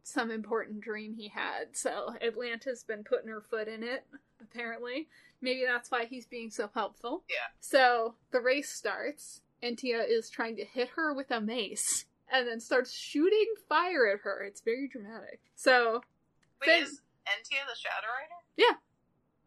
some 0.03 0.32
important 0.32 0.82
dream 0.82 1.14
he 1.14 1.30
had. 1.30 1.70
So 1.74 2.16
Atlanta's 2.22 2.84
been 2.84 3.03
putting 3.03 3.30
her 3.30 3.41
foot 3.41 3.68
in 3.68 3.84
it, 3.84 4.05
apparently. 4.41 5.07
Maybe 5.41 5.64
that's 5.66 5.91
why 5.91 6.05
he's 6.05 6.26
being 6.26 6.49
so 6.49 6.70
helpful. 6.74 7.24
Yeah. 7.30 7.51
So 7.59 8.16
the 8.32 8.39
race 8.39 8.70
starts, 8.70 9.41
and 9.61 9.78
Tia 9.78 10.03
is 10.03 10.30
trying 10.30 10.55
to 10.57 10.66
hit 10.66 10.89
her 10.95 11.14
with 11.14 11.32
a 11.32 11.41
mace 11.41 12.05
and 12.32 12.47
then 12.47 12.59
starts 12.59 12.93
shooting 12.93 13.53
fire 13.70 14.07
at 14.07 14.22
her. 14.22 14.43
It's 14.43 14.61
very 14.61 14.88
dramatic. 14.88 15.39
So, 15.55 16.01
Wait, 16.61 16.68
Finn- 16.68 16.84
is 16.84 17.01
Entia 17.28 17.66
the 17.68 17.78
Shadow 17.78 18.07
Rider? 18.07 18.41
Yeah. 18.57 18.78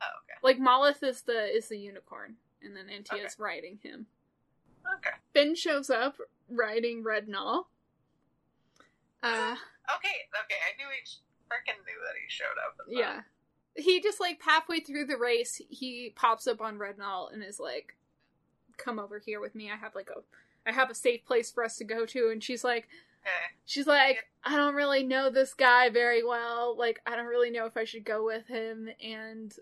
Oh, 0.02 0.12
okay. 0.24 0.38
like 0.42 0.58
Moloth 0.58 1.02
is 1.02 1.22
the 1.22 1.46
is 1.46 1.68
the 1.68 1.78
unicorn, 1.78 2.36
and 2.62 2.76
then 2.76 2.86
Antia's 2.88 3.38
riding 3.38 3.78
him. 3.82 4.06
Okay. 4.98 5.10
Finn 5.34 5.54
shows 5.54 5.90
up 5.90 6.16
riding 6.48 7.02
Red 7.02 7.28
Null. 7.28 7.68
Uh, 9.22 9.56
Okay, 9.96 10.16
okay. 10.44 10.58
I 10.66 10.76
knew 10.76 10.86
he 10.90 11.06
freaking 11.48 11.78
knew 11.86 12.00
that 12.04 12.14
he 12.20 12.28
showed 12.28 12.58
up. 12.66 12.76
yeah. 12.88 13.20
He 13.76 14.00
just 14.00 14.20
like 14.20 14.40
halfway 14.42 14.80
through 14.80 15.04
the 15.06 15.16
race, 15.18 15.60
he 15.68 16.12
pops 16.16 16.46
up 16.46 16.60
on 16.60 16.78
Red 16.78 16.98
Null 16.98 17.28
and 17.32 17.44
is 17.44 17.60
like, 17.60 17.94
"Come 18.78 18.98
over 18.98 19.18
here 19.18 19.38
with 19.40 19.54
me. 19.54 19.70
I 19.70 19.76
have 19.76 19.94
like 19.94 20.08
a, 20.10 20.20
I 20.68 20.72
have 20.72 20.90
a 20.90 20.94
safe 20.94 21.24
place 21.24 21.52
for 21.52 21.62
us 21.62 21.76
to 21.76 21.84
go 21.84 22.06
to." 22.06 22.30
And 22.30 22.42
she's 22.42 22.64
like. 22.64 22.88
She's 23.64 23.86
like, 23.86 24.18
I 24.44 24.56
don't 24.56 24.74
really 24.74 25.02
know 25.02 25.30
this 25.30 25.54
guy 25.54 25.88
very 25.90 26.24
well. 26.24 26.76
Like, 26.78 27.00
I 27.06 27.16
don't 27.16 27.26
really 27.26 27.50
know 27.50 27.66
if 27.66 27.76
I 27.76 27.84
should 27.84 28.04
go 28.04 28.24
with 28.24 28.46
him. 28.46 28.88
And 29.02 29.52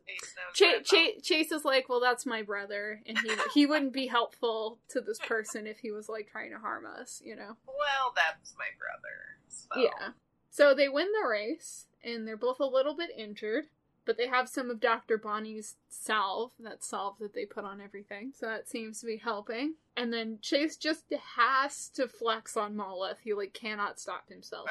Chase 0.52 0.86
Ch- 0.86 0.90
Ch- 0.90 1.22
Chase 1.22 1.52
is 1.52 1.64
like, 1.64 1.88
well, 1.88 2.00
that's 2.00 2.26
my 2.26 2.42
brother, 2.42 3.00
and 3.06 3.18
he 3.18 3.30
he 3.54 3.66
wouldn't 3.66 3.92
be 3.92 4.06
helpful 4.06 4.78
to 4.90 5.00
this 5.00 5.18
person 5.18 5.66
if 5.66 5.78
he 5.78 5.90
was 5.90 6.08
like 6.08 6.28
trying 6.30 6.50
to 6.50 6.58
harm 6.58 6.84
us, 6.86 7.22
you 7.24 7.34
know? 7.34 7.56
Well, 7.66 8.12
that's 8.14 8.54
my 8.58 8.66
brother. 8.78 9.38
So. 9.48 9.80
Yeah. 9.80 10.12
So 10.50 10.74
they 10.74 10.88
win 10.88 11.08
the 11.20 11.28
race, 11.28 11.86
and 12.04 12.28
they're 12.28 12.36
both 12.36 12.60
a 12.60 12.66
little 12.66 12.94
bit 12.94 13.10
injured, 13.16 13.64
but 14.06 14.16
they 14.16 14.26
have 14.28 14.48
some 14.48 14.70
of 14.70 14.80
Dr. 14.80 15.16
Bonnie's 15.18 15.76
salve, 15.88 16.52
that 16.60 16.82
salve 16.84 17.16
that 17.20 17.34
they 17.34 17.44
put 17.44 17.64
on 17.64 17.80
everything, 17.80 18.32
so 18.34 18.46
that 18.46 18.68
seems 18.68 19.00
to 19.00 19.06
be 19.06 19.16
helping. 19.16 19.74
And 19.96 20.12
then 20.12 20.38
Chase 20.42 20.76
just 20.76 21.04
has 21.36 21.88
to 21.90 22.08
flex 22.08 22.56
on 22.56 22.74
Moloth. 22.74 23.18
He 23.22 23.32
like 23.34 23.52
cannot 23.54 24.00
stop 24.00 24.28
himself. 24.28 24.68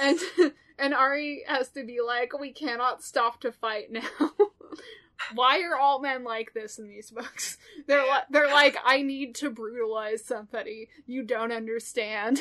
And 0.00 0.18
and 0.78 0.94
Ari 0.94 1.42
has 1.46 1.68
to 1.70 1.84
be 1.84 1.98
like, 2.00 2.38
we 2.38 2.52
cannot 2.52 3.02
stop 3.02 3.40
to 3.40 3.52
fight 3.52 3.90
now. 3.90 4.02
Why 5.34 5.62
are 5.62 5.76
all 5.76 6.00
men 6.00 6.24
like 6.24 6.52
this 6.52 6.78
in 6.78 6.88
these 6.88 7.10
books? 7.10 7.56
They're 7.86 8.04
Yeah. 8.04 8.10
like 8.10 8.24
they're 8.30 8.46
like, 8.52 8.76
I 8.84 9.02
need 9.02 9.34
to 9.36 9.50
brutalize 9.50 10.24
somebody. 10.24 10.88
You 11.06 11.22
don't 11.24 11.52
understand. 11.52 12.38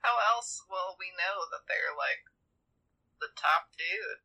How 0.00 0.16
else 0.34 0.62
will 0.68 0.96
we 0.98 1.06
know 1.16 1.44
that 1.50 1.64
they're 1.68 1.96
like 1.96 2.24
the 3.20 3.28
top 3.36 3.68
dude? 3.76 4.20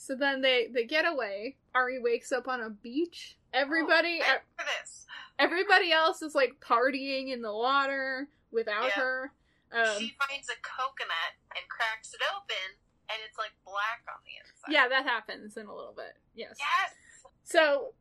So 0.00 0.14
then 0.16 0.40
they 0.40 0.68
they 0.72 0.84
get 0.86 1.04
away. 1.06 1.56
Ari 1.74 2.00
wakes 2.00 2.32
up 2.32 2.48
on 2.48 2.62
a 2.62 2.70
beach. 2.70 3.36
Everybody 3.52 4.20
Oh, 4.22 4.38
for 4.56 4.64
this. 4.80 5.06
everybody 5.38 5.92
else 5.92 6.22
is 6.22 6.34
like 6.34 6.54
partying 6.60 7.30
in 7.30 7.42
the 7.42 7.52
water 7.52 8.28
without 8.50 8.84
Yeah. 8.84 9.02
her. 9.02 9.32
Um, 9.72 9.98
she 9.98 10.16
finds 10.26 10.48
a 10.48 10.56
coconut 10.62 11.34
and 11.54 11.68
cracks 11.68 12.14
it 12.14 12.20
open, 12.34 12.78
and 13.10 13.18
it's 13.28 13.36
like 13.36 13.50
black 13.64 14.02
on 14.08 14.20
the 14.24 14.32
inside. 14.40 14.72
yeah, 14.72 14.88
that 14.88 15.04
happens 15.04 15.56
in 15.58 15.66
a 15.66 15.74
little 15.74 15.92
bit. 15.94 16.16
Yes. 16.34 16.56
Yes. 16.58 16.94
So 17.44 17.92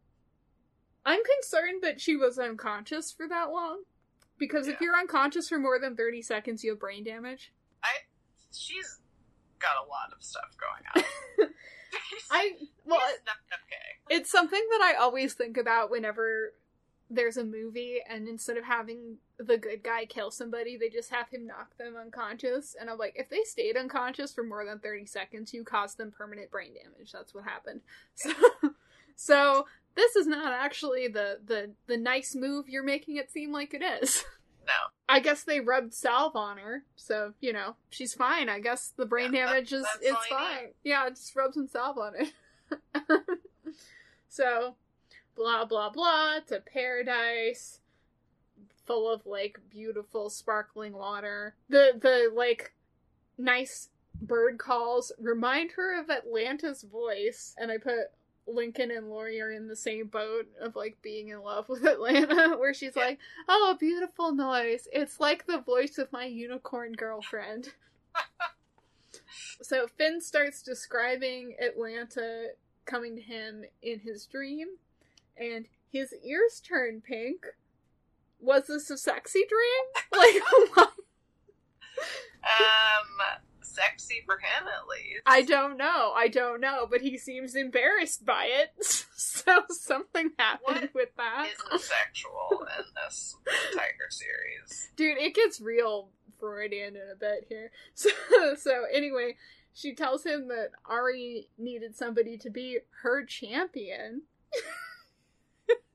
I'm 1.05 1.19
concerned 1.35 1.83
that 1.83 1.99
she 1.99 2.15
was 2.15 2.39
unconscious 2.39 3.11
for 3.11 3.27
that 3.27 3.49
long. 3.51 3.83
Because 4.37 4.69
if 4.69 4.79
you're 4.79 4.95
unconscious 4.97 5.49
for 5.49 5.59
more 5.59 5.79
than 5.79 5.97
30 5.97 6.21
seconds, 6.21 6.63
you 6.63 6.69
have 6.71 6.79
brain 6.79 7.03
damage. 7.03 7.51
I. 7.83 7.89
She's 8.53 8.99
got 9.59 9.75
a 9.85 9.87
lot 9.89 10.13
of 10.15 10.23
stuff 10.23 10.55
going 10.57 10.83
on. 10.95 11.48
I 12.31 12.51
well, 12.85 12.99
She's 13.09 13.19
not 13.25 13.35
okay. 13.65 14.17
it's 14.17 14.31
something 14.31 14.63
that 14.71 14.81
I 14.81 14.93
always 14.95 15.33
think 15.33 15.57
about 15.57 15.91
whenever 15.91 16.53
there's 17.09 17.37
a 17.37 17.43
movie 17.43 17.97
and 18.07 18.27
instead 18.27 18.57
of 18.57 18.63
having 18.65 19.17
the 19.39 19.57
good 19.57 19.83
guy 19.83 20.05
kill 20.05 20.29
somebody, 20.29 20.77
they 20.77 20.89
just 20.89 21.09
have 21.09 21.29
him 21.29 21.47
knock 21.47 21.75
them 21.77 21.95
unconscious. 21.99 22.75
And 22.79 22.89
I'm 22.89 22.97
like, 22.99 23.15
if 23.15 23.29
they 23.29 23.43
stayed 23.43 23.77
unconscious 23.77 24.31
for 24.31 24.43
more 24.43 24.63
than 24.63 24.79
30 24.79 25.05
seconds, 25.07 25.53
you 25.53 25.63
caused 25.63 25.97
them 25.97 26.11
permanent 26.11 26.51
brain 26.51 26.71
damage. 26.73 27.11
That's 27.11 27.33
what 27.33 27.45
happened. 27.45 27.81
So, 28.15 28.33
so 29.15 29.65
this 29.95 30.15
is 30.15 30.27
not 30.27 30.53
actually 30.53 31.07
the, 31.07 31.39
the, 31.45 31.71
the 31.87 31.97
nice 31.97 32.35
move 32.35 32.69
you're 32.69 32.83
making 32.83 33.17
it 33.17 33.31
seem 33.31 33.51
like 33.51 33.73
it 33.73 33.81
is. 33.81 34.23
No. 34.69 34.73
I 35.09 35.19
guess 35.19 35.43
they 35.43 35.59
rubbed 35.59 35.93
salve 35.93 36.35
on 36.35 36.57
her, 36.59 36.83
so 36.95 37.33
you 37.41 37.51
know 37.51 37.75
she's 37.89 38.13
fine. 38.13 38.47
I 38.47 38.59
guess 38.59 38.93
the 38.95 39.05
brain 39.05 39.33
Yeah, 39.33 39.47
damage 39.47 39.73
is 39.73 39.83
that's 39.83 39.97
is 40.05 40.09
you 40.29 40.37
fine. 40.37 40.63
need. 40.65 40.73
Yeah, 40.83 41.09
just 41.09 41.35
rub 41.35 41.53
some 41.53 41.67
salve 41.67 41.97
on 41.97 42.13
it. 42.15 42.31
so, 44.29 44.75
blah 45.35 45.65
blah 45.65 45.89
blah 45.89 46.39
to 46.47 46.59
paradise, 46.59 47.79
full 48.85 49.11
of 49.11 49.25
like 49.25 49.59
beautiful 49.71 50.29
sparkling 50.29 50.93
water. 50.93 51.55
The 51.69 51.93
the 51.99 52.31
like 52.35 52.73
nice 53.37 53.89
bird 54.21 54.59
calls 54.59 55.11
remind 55.19 55.71
her 55.71 55.99
of 55.99 56.09
Atlanta's 56.09 56.83
voice, 56.83 57.55
and 57.57 57.71
I 57.71 57.77
put 57.77 58.11
Lincoln 58.53 58.91
and 58.91 59.09
Lori 59.09 59.39
are 59.41 59.51
in 59.51 59.67
the 59.67 59.75
same 59.75 60.07
boat 60.07 60.47
of 60.61 60.75
like 60.75 60.97
being 61.01 61.29
in 61.29 61.41
love 61.41 61.69
with 61.69 61.85
Atlanta, 61.85 62.55
where 62.59 62.73
she's 62.73 62.93
Yeah. 62.95 63.03
like, 63.03 63.19
"Oh, 63.47 63.75
beautiful 63.79 64.31
noise! 64.33 64.87
It's 64.91 65.19
like 65.19 65.45
the 65.47 65.59
voice 65.59 65.97
of 65.97 66.11
my 66.11 66.25
unicorn 66.25 66.93
girlfriend." 66.93 67.73
so 69.61 69.87
Finn 69.87 70.21
starts 70.21 70.61
describing 70.61 71.55
Atlanta 71.61 72.47
coming 72.85 73.15
to 73.15 73.21
him 73.21 73.63
in 73.81 73.99
his 73.99 74.25
dream, 74.25 74.67
and 75.37 75.65
his 75.91 76.13
ears 76.23 76.59
turn 76.59 77.01
pink. 77.01 77.45
Was 78.41 78.67
this 78.67 78.89
a 78.89 78.97
sexy 78.97 79.45
dream? 79.47 79.85
Like, 80.17 80.41
what? 80.75 80.93
Um, 82.43 83.39
sexy 83.79 84.23
for 84.25 84.37
him 84.37 84.67
at 84.67 84.87
least. 84.87 85.21
I 85.25 85.41
don't 85.41 85.77
know. 85.77 86.13
I 86.15 86.27
don't 86.27 86.61
know, 86.61 86.87
but 86.89 87.01
he 87.01 87.17
seems 87.17 87.55
embarrassed 87.55 88.25
by 88.25 88.47
it. 88.49 89.05
So 89.19 89.63
something 89.69 90.31
happened 90.37 90.89
What 90.91 90.93
with 90.93 91.09
that. 91.17 91.47
Isn't 91.47 91.81
sexual 91.81 92.65
in 92.77 92.85
this 92.95 93.35
Tiger 93.73 94.09
series. 94.09 94.91
Dude, 94.95 95.17
it 95.17 95.35
gets 95.35 95.59
real 95.59 96.09
Freudian 96.39 96.95
in 96.95 97.01
a 97.11 97.15
bit 97.15 97.45
here. 97.49 97.71
So, 97.95 98.09
so 98.57 98.83
anyway, 98.93 99.35
she 99.73 99.93
tells 99.93 100.25
him 100.25 100.47
that 100.49 100.69
Ari 100.85 101.49
needed 101.57 101.95
somebody 101.95 102.37
to 102.37 102.49
be 102.49 102.79
her 103.01 103.25
champion. 103.25 104.23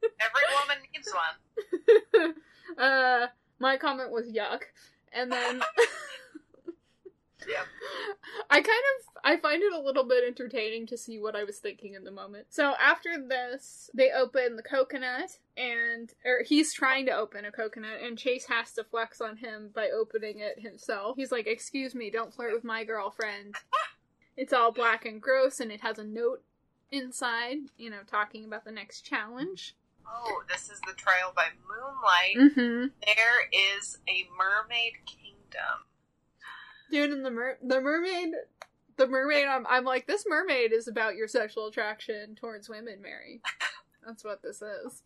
Every 0.03 0.43
woman 0.61 0.79
needs 0.95 1.13
one. 1.13 2.35
uh, 2.79 3.27
my 3.59 3.77
comment 3.77 4.11
was 4.11 4.31
yuck. 4.31 4.61
And 5.13 5.31
then 5.31 5.63
Yep. 7.49 7.67
I 8.51 8.57
kind 8.57 8.67
of 8.67 9.21
I 9.25 9.37
find 9.39 9.63
it 9.63 9.73
a 9.73 9.81
little 9.81 10.05
bit 10.05 10.25
entertaining 10.27 10.87
to 10.89 10.99
see 10.99 11.19
what 11.19 11.37
I 11.37 11.45
was 11.45 11.59
thinking 11.59 11.95
in 11.95 12.05
the 12.05 12.11
moment. 12.11 12.47
So 12.51 12.75
after 12.81 13.19
this, 13.19 13.91
they 13.95 14.11
open 14.11 14.57
the 14.57 14.63
coconut, 14.63 15.39
and 15.57 16.13
or 16.25 16.43
he's 16.45 16.73
trying 16.73 17.07
to 17.07 17.13
open 17.13 17.45
a 17.45 17.53
coconut, 17.53 18.01
and 18.03 18.19
Chase 18.19 18.47
has 18.47 18.73
to 18.73 18.85
flex 18.85 19.21
on 19.21 19.37
him 19.37 19.71
by 19.75 19.89
opening 19.89 20.41
it 20.41 20.61
himself. 20.61 21.17
He's 21.17 21.33
like, 21.33 21.47
"Excuse 21.47 21.95
me, 21.95 22.11
don't 22.11 22.35
flirt 22.35 22.53
with 22.53 22.65
my 22.65 22.85
girlfriend." 22.85 23.57
It's 24.37 24.53
all 24.53 24.73
black 24.73 25.05
and 25.05 25.23
gross, 25.23 25.61
and 25.61 25.71
it 25.71 25.81
has 25.83 25.99
a 25.99 26.05
note 26.05 26.43
inside, 26.91 27.59
you 27.77 27.91
know, 27.91 28.01
talking 28.07 28.45
about 28.45 28.65
the 28.65 28.73
next 28.73 29.03
challenge. 29.03 29.77
Oh, 30.07 30.43
this 30.49 30.69
is 30.69 30.81
the 30.81 30.93
trial 30.95 31.33
by 31.35 31.49
moonlight. 31.69 32.53
Mm-hmm. 32.53 32.87
There 33.07 33.79
is 33.79 33.99
a 34.09 34.27
mermaid 34.37 34.95
kingdom. 35.07 35.87
Dude, 36.95 37.11
and 37.11 37.25
the 37.27 37.31
mer- 37.33 37.59
the 37.61 37.81
mermaid, 37.81 38.35
the 38.99 39.09
mermaid. 39.09 39.47
I'm 39.47 39.67
I'm 39.67 39.85
like, 39.85 40.07
this 40.07 40.25
mermaid 40.29 40.73
is 40.73 40.87
about 40.87 41.17
your 41.17 41.27
sexual 41.27 41.67
attraction 41.67 42.37
towards 42.37 42.69
women, 42.69 43.03
Mary. 43.03 43.41
That's 44.07 44.23
what 44.23 44.43
this 44.45 44.63
is. 44.63 45.03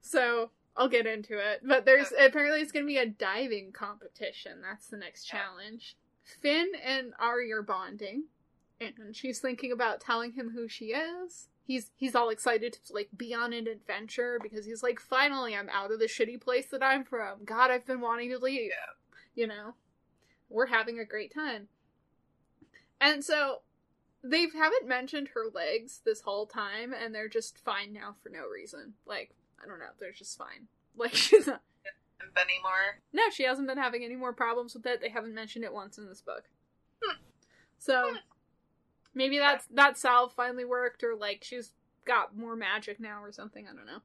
So 0.00 0.50
I'll 0.76 0.88
get 0.88 1.04
into 1.08 1.36
it, 1.36 1.62
but 1.64 1.84
there's 1.84 2.12
apparently 2.16 2.60
it's 2.60 2.70
gonna 2.70 2.86
be 2.86 2.98
a 2.98 3.06
diving 3.06 3.72
competition. 3.72 4.60
That's 4.62 4.86
the 4.86 4.98
next 4.98 5.28
Yeah. 5.32 5.40
challenge. 5.40 5.96
Finn 6.22 6.70
and 6.84 7.12
Ari 7.18 7.50
are 7.50 7.62
bonding, 7.62 8.26
and 8.80 9.16
she's 9.16 9.40
thinking 9.40 9.72
about 9.72 10.00
telling 10.00 10.34
him 10.34 10.50
who 10.54 10.68
she 10.68 10.92
is. 10.92 11.48
He's 11.66 11.90
he's 11.96 12.14
all 12.14 12.28
excited 12.28 12.74
to 12.86 12.92
like 12.92 13.08
be 13.16 13.34
on 13.34 13.52
an 13.52 13.66
adventure 13.66 14.38
because 14.40 14.64
he's 14.64 14.84
like, 14.84 15.00
finally, 15.00 15.56
I'm 15.56 15.68
out 15.70 15.90
of 15.90 15.98
the 15.98 16.04
shitty 16.06 16.40
place 16.40 16.66
that 16.70 16.84
I'm 16.84 17.02
from. 17.02 17.44
God, 17.44 17.72
I've 17.72 17.84
been 17.84 18.00
wanting 18.00 18.30
to 18.30 18.38
leave. 18.38 18.70
Yeah. 18.70 18.94
You 19.34 19.48
know, 19.48 19.74
we're 20.50 20.66
having 20.66 20.98
a 20.98 21.04
great 21.04 21.32
time. 21.32 21.68
And 23.00 23.24
so 23.24 23.60
they 24.22 24.42
haven't 24.42 24.86
mentioned 24.86 25.28
her 25.28 25.44
legs 25.52 26.02
this 26.04 26.20
whole 26.20 26.46
time, 26.46 26.92
and 26.92 27.14
they're 27.14 27.28
just 27.28 27.58
fine 27.58 27.92
now 27.92 28.16
for 28.22 28.28
no 28.28 28.46
reason. 28.46 28.94
Like 29.06 29.30
I 29.62 29.66
don't 29.66 29.78
know, 29.78 29.92
they're 29.98 30.12
just 30.12 30.36
fine. 30.36 30.68
Like 30.96 31.14
she's 31.14 31.46
not. 31.46 31.62
Moore. 32.20 33.00
No, 33.12 33.30
she 33.30 33.44
hasn't 33.44 33.68
been 33.68 33.78
having 33.78 34.04
any 34.04 34.16
more 34.16 34.32
problems 34.32 34.74
with 34.74 34.84
it. 34.86 35.00
They 35.00 35.08
haven't 35.08 35.34
mentioned 35.34 35.64
it 35.64 35.72
once 35.72 35.98
in 35.98 36.06
this 36.08 36.20
book. 36.20 36.44
Hmm. 37.00 37.16
So 37.78 38.14
maybe 39.14 39.38
that's 39.38 39.66
that 39.66 39.96
salve 39.96 40.32
finally 40.32 40.64
worked, 40.64 41.04
or 41.04 41.14
like 41.14 41.44
she's 41.44 41.72
got 42.04 42.36
more 42.36 42.56
magic 42.56 42.98
now, 42.98 43.22
or 43.22 43.30
something. 43.32 43.66
I 43.66 43.74
don't 43.74 43.86
know. 43.86 44.00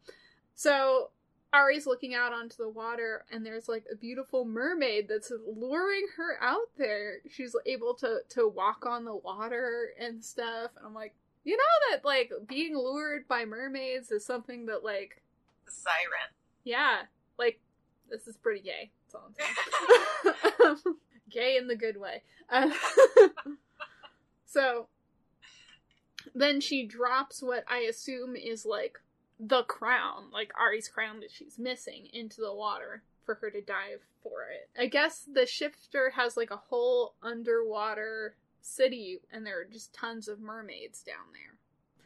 So 0.53 1.09
Ari's 1.56 1.88
looking 1.88 2.14
out 2.14 2.34
onto 2.34 2.57
the 2.57 2.69
water, 2.69 3.23
and 3.32 3.45
there's 3.45 3.69
like 3.69 3.86
a 3.90 3.95
beautiful 3.95 4.44
mermaid 4.44 5.07
that's 5.07 5.32
luring 5.48 6.06
her 6.18 6.38
out 6.41 6.69
there. 6.77 7.19
She's 7.30 7.56
able 7.65 7.94
to 7.95 8.19
to 8.30 8.48
walk 8.49 8.86
on 8.86 9.06
the 9.06 9.15
water 9.15 9.94
and 9.98 10.23
stuff. 10.23 10.72
And 10.76 10.86
I'm 10.86 10.94
like, 10.94 11.14
you 11.45 11.56
know 11.56 11.91
that 11.91 12.03
like 12.03 12.32
being 12.45 12.76
lured 12.76 13.27
by 13.30 13.45
mermaids 13.45 14.11
is 14.11 14.26
something 14.26 14.65
that 14.65 14.84
like 14.84 15.22
siren. 15.69 16.34
yeah, 16.65 17.03
like 17.40 17.61
this 18.10 18.27
is 18.27 18.36
pretty 18.36 18.61
gay. 18.61 18.91
That's 19.06 19.15
all 19.15 19.32
I'm 20.60 20.77
saying. 20.77 20.95
gay 21.32 21.56
in 21.56 21.68
the 21.68 21.77
good 21.77 21.95
way. 21.95 22.22
Uh, 22.49 22.69
so 24.45 24.88
then 26.34 26.60
she 26.60 26.86
drops 26.86 27.41
what 27.41 27.64
I 27.69 27.80
assume 27.80 28.36
is 28.36 28.65
like 28.65 28.99
the 29.39 29.63
crown, 29.63 30.25
like 30.31 30.51
Ari's 30.59 30.87
crown 30.87 31.19
that 31.19 31.31
she's 31.31 31.59
missing, 31.59 32.07
into 32.13 32.41
the 32.41 32.53
water 32.53 33.03
for 33.25 33.35
her 33.35 33.49
to 33.49 33.61
dive 33.61 34.01
for 34.21 34.43
it. 34.43 34.69
I 34.79 34.85
guess 34.87 35.27
the 35.31 35.45
shifter 35.45 36.11
has 36.11 36.37
like 36.37 36.51
a 36.51 36.57
whole 36.57 37.15
underwater 37.21 38.35
city, 38.61 39.19
and 39.31 39.45
there 39.45 39.59
are 39.61 39.65
just 39.65 39.93
tons 39.93 40.27
of 40.27 40.39
mermaids 40.39 41.01
down 41.01 41.33
there. 41.33 41.57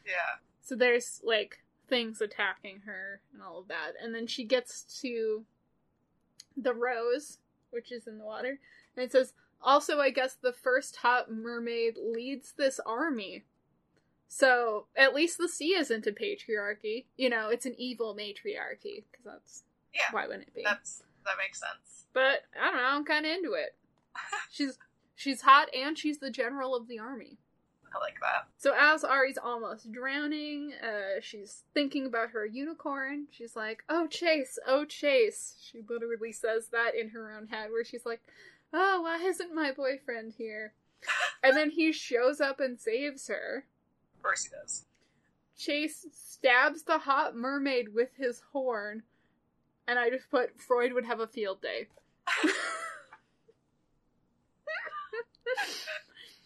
Yeah. 0.05 0.39
So 0.61 0.75
there's 0.75 1.21
like 1.23 1.59
things 1.87 2.21
attacking 2.21 2.81
her 2.85 3.21
and 3.33 3.41
all 3.41 3.59
of 3.59 3.67
that. 3.67 3.93
And 4.01 4.13
then 4.13 4.27
she 4.27 4.43
gets 4.43 4.83
to 5.01 5.43
the 6.55 6.73
rose, 6.73 7.39
which 7.71 7.91
is 7.91 8.07
in 8.07 8.17
the 8.17 8.25
water. 8.25 8.59
And 8.95 9.05
it 9.05 9.11
says, 9.11 9.33
also, 9.61 9.99
I 9.99 10.09
guess 10.09 10.35
the 10.35 10.53
first 10.53 10.97
hot 10.97 11.31
mermaid 11.31 11.95
leads 11.97 12.53
this 12.53 12.79
army. 12.85 13.43
So 14.29 14.85
at 14.95 15.15
least 15.15 15.37
the 15.37 15.49
sea 15.49 15.75
isn't 15.75 16.07
a 16.07 16.11
patriarchy. 16.11 17.05
You 17.17 17.29
know, 17.29 17.49
it's 17.49 17.65
an 17.65 17.75
evil 17.77 18.13
matriarchy. 18.13 19.03
Because 19.11 19.25
that's. 19.25 19.63
Yeah. 19.93 20.03
Why 20.11 20.27
wouldn't 20.27 20.47
it 20.47 20.53
be? 20.53 20.61
That's 20.63 21.03
that 21.25 21.35
makes 21.37 21.59
sense. 21.59 22.05
But 22.13 22.43
I 22.59 22.71
don't 22.71 22.77
know, 22.77 22.83
I'm 22.83 23.05
kind 23.05 23.25
of 23.25 23.31
into 23.31 23.53
it. 23.53 23.75
She's 24.51 24.77
she's 25.15 25.41
hot 25.41 25.67
and 25.75 25.97
she's 25.97 26.19
the 26.19 26.31
general 26.31 26.75
of 26.75 26.87
the 26.87 26.99
army. 26.99 27.37
I 27.93 27.97
like 27.99 28.19
that. 28.21 28.47
So 28.57 28.73
as 28.77 29.03
Ari's 29.03 29.37
almost 29.37 29.91
drowning, 29.91 30.73
uh, 30.81 31.21
she's 31.21 31.63
thinking 31.73 32.05
about 32.05 32.29
her 32.31 32.45
unicorn. 32.45 33.25
She's 33.31 33.55
like, 33.55 33.83
"Oh 33.89 34.05
Chase, 34.07 34.59
oh 34.67 34.85
Chase." 34.85 35.55
She 35.59 35.81
literally 35.89 36.31
says 36.31 36.67
that 36.67 36.95
in 36.95 37.09
her 37.09 37.31
own 37.31 37.47
head, 37.47 37.71
where 37.71 37.83
she's 37.83 38.05
like, 38.05 38.21
"Oh, 38.71 39.01
why 39.01 39.17
isn't 39.17 39.55
my 39.55 39.71
boyfriend 39.71 40.33
here?" 40.37 40.73
And 41.43 41.55
then 41.55 41.71
he 41.71 41.91
shows 41.91 42.41
up 42.41 42.59
and 42.59 42.79
saves 42.79 43.27
her. 43.27 43.65
Of 44.19 44.23
course 44.23 44.43
he 44.43 44.49
does. 44.49 44.85
Chase 45.57 46.05
stabs 46.11 46.83
the 46.83 46.99
hot 46.99 47.37
mermaid 47.37 47.93
with 47.93 48.09
his 48.17 48.41
horn, 48.51 49.03
and 49.87 49.97
I 49.97 50.09
just 50.09 50.29
put 50.29 50.59
Freud 50.59 50.91
would 50.91 51.05
have 51.05 51.21
a 51.21 51.27
field 51.27 51.61
day. 51.61 51.87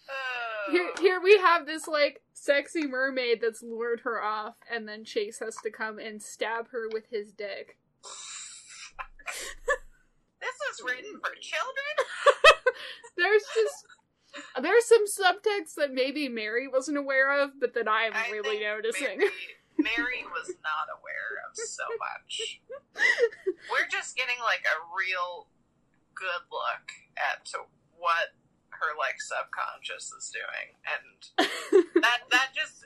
Oh. 0.09 0.71
Here, 0.71 0.91
here 0.99 1.21
we 1.21 1.37
have 1.39 1.65
this 1.65 1.87
like 1.87 2.21
sexy 2.33 2.85
mermaid 2.85 3.39
that's 3.41 3.63
lured 3.63 4.01
her 4.01 4.21
off, 4.21 4.55
and 4.71 4.87
then 4.87 5.05
Chase 5.05 5.39
has 5.39 5.55
to 5.63 5.71
come 5.71 5.97
and 5.97 6.21
stab 6.21 6.69
her 6.69 6.87
with 6.91 7.05
his 7.09 7.31
dick. 7.31 7.77
This 10.43 10.75
is 10.75 10.83
written 10.83 11.19
for 11.23 11.31
children. 11.39 11.95
There's 13.17 13.43
just 13.55 13.85
there's 14.61 14.85
some 14.85 15.05
subtext 15.05 15.75
that 15.77 15.93
maybe 15.93 16.29
Mary 16.29 16.67
wasn't 16.67 16.97
aware 16.97 17.43
of, 17.43 17.59
but 17.59 17.73
that 17.73 17.87
I'm 17.87 18.13
I 18.13 18.29
really 18.31 18.59
noticing. 18.59 19.19
Mary, 19.19 19.31
Mary 19.77 20.21
was 20.29 20.49
not 20.61 20.87
aware 20.89 21.41
of 21.49 21.57
so 21.57 21.83
much. 21.99 22.61
We're 23.69 23.89
just 23.89 24.15
getting 24.15 24.37
like 24.41 24.65
a 24.65 24.77
real 24.93 25.47
good 26.13 26.45
look 26.49 26.85
at 27.17 27.45
what 27.97 28.33
her 28.69 28.97
like 28.97 29.21
subconscious 29.21 30.11
is 30.13 30.33
doing, 30.33 30.77
and 30.85 31.05
that 32.01 32.25
that 32.31 32.53
just 32.57 32.85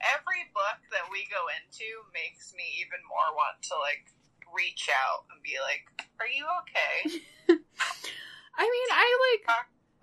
every 0.00 0.48
book 0.52 0.80
that 0.92 1.08
we 1.12 1.28
go 1.28 1.48
into 1.52 1.88
makes 2.12 2.52
me 2.56 2.64
even 2.80 3.00
more 3.08 3.32
want 3.36 3.60
to 3.72 3.76
like 3.80 4.12
reach 4.52 4.88
out 4.92 5.28
and 5.32 5.40
be 5.44 5.56
like, 5.60 5.88
"Are 6.20 6.28
you 6.28 6.44
okay 6.64 7.20
I 8.56 8.64
mean, 8.64 8.88
I 8.90 9.06
like 9.28 9.44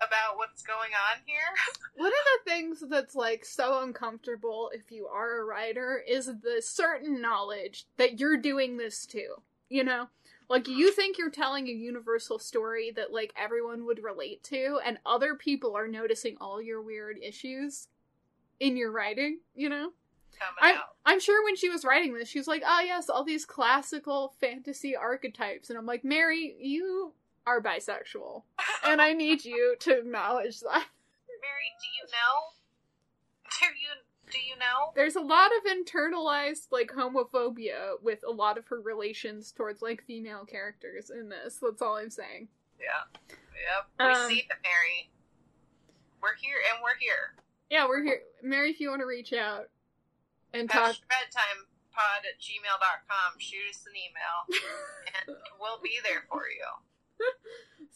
about 0.00 0.36
what's 0.36 0.62
going 0.62 0.90
on 0.92 1.20
here?" 1.24 1.54
one 1.96 2.12
of 2.12 2.12
the 2.12 2.50
things 2.50 2.82
that's 2.88 3.14
like 3.14 3.44
so 3.44 3.82
uncomfortable 3.82 4.70
if 4.74 4.90
you 4.90 5.06
are 5.06 5.40
a 5.40 5.44
writer 5.44 6.02
is 6.06 6.26
the 6.26 6.60
certain 6.60 7.20
knowledge 7.20 7.86
that 7.96 8.20
you're 8.20 8.36
doing 8.36 8.76
this 8.76 9.06
too. 9.06 9.36
You 9.68 9.84
know? 9.84 10.08
Like 10.48 10.68
you 10.68 10.92
think 10.92 11.16
you're 11.16 11.30
telling 11.30 11.68
a 11.68 11.72
universal 11.72 12.38
story 12.38 12.92
that 12.96 13.12
like 13.12 13.32
everyone 13.36 13.86
would 13.86 14.02
relate 14.02 14.42
to 14.44 14.78
and 14.84 14.98
other 15.06 15.34
people 15.34 15.76
are 15.76 15.88
noticing 15.88 16.36
all 16.40 16.60
your 16.60 16.82
weird 16.82 17.18
issues 17.22 17.88
in 18.60 18.76
your 18.76 18.92
writing, 18.92 19.40
you 19.54 19.68
know? 19.68 19.92
I'm. 20.60 20.76
I'm 21.06 21.20
sure 21.20 21.44
when 21.44 21.56
she 21.56 21.68
was 21.68 21.84
writing 21.84 22.14
this, 22.14 22.28
she 22.28 22.38
was 22.38 22.48
like, 22.48 22.62
oh, 22.66 22.80
yes, 22.80 23.08
all 23.08 23.24
these 23.24 23.44
classical 23.44 24.34
fantasy 24.40 24.96
archetypes. 24.96 25.68
And 25.68 25.78
I'm 25.78 25.86
like, 25.86 26.04
Mary, 26.04 26.56
you 26.58 27.12
are 27.46 27.60
bisexual. 27.62 28.42
And 28.86 29.00
I 29.00 29.12
need 29.12 29.44
you 29.44 29.76
to 29.80 29.98
acknowledge 29.98 30.60
that. 30.60 30.86
Mary, 31.42 31.70
do 31.80 31.88
you 31.98 32.06
know? 32.10 32.52
Do 33.60 33.66
you 33.66 33.88
do 34.32 34.38
you 34.38 34.56
know? 34.58 34.92
There's 34.96 35.16
a 35.16 35.20
lot 35.20 35.50
of 35.52 35.70
internalized, 35.70 36.68
like, 36.72 36.90
homophobia 36.90 38.02
with 38.02 38.20
a 38.26 38.32
lot 38.32 38.56
of 38.58 38.66
her 38.68 38.80
relations 38.80 39.52
towards, 39.52 39.82
like, 39.82 40.02
female 40.06 40.44
characters 40.46 41.10
in 41.10 41.28
this. 41.28 41.58
That's 41.62 41.82
all 41.82 41.96
I'm 41.96 42.10
saying. 42.10 42.48
Yeah. 42.80 43.20
Yep. 43.30 43.86
We 44.00 44.04
Um, 44.06 44.28
see 44.30 44.38
it, 44.40 44.46
Mary. 44.62 45.10
We're 46.22 46.34
here 46.40 46.56
and 46.72 46.82
we're 46.82 46.96
here. 46.98 47.34
Yeah, 47.70 47.86
we're 47.86 48.02
here. 48.02 48.20
Mary, 48.42 48.70
if 48.70 48.80
you 48.80 48.88
want 48.88 49.00
to 49.02 49.06
reach 49.06 49.32
out 49.34 49.68
and 50.54 50.68
talk. 50.70 50.96
bedtime 51.08 51.66
pod 51.92 52.24
at 52.24 52.40
gmail.com. 52.40 53.38
Shoot 53.38 53.70
us 53.70 53.84
an 53.86 53.92
email 53.94 54.62
and 55.28 55.36
we'll 55.60 55.80
be 55.82 55.98
there 56.02 56.24
for 56.30 56.44
you. 56.48 56.64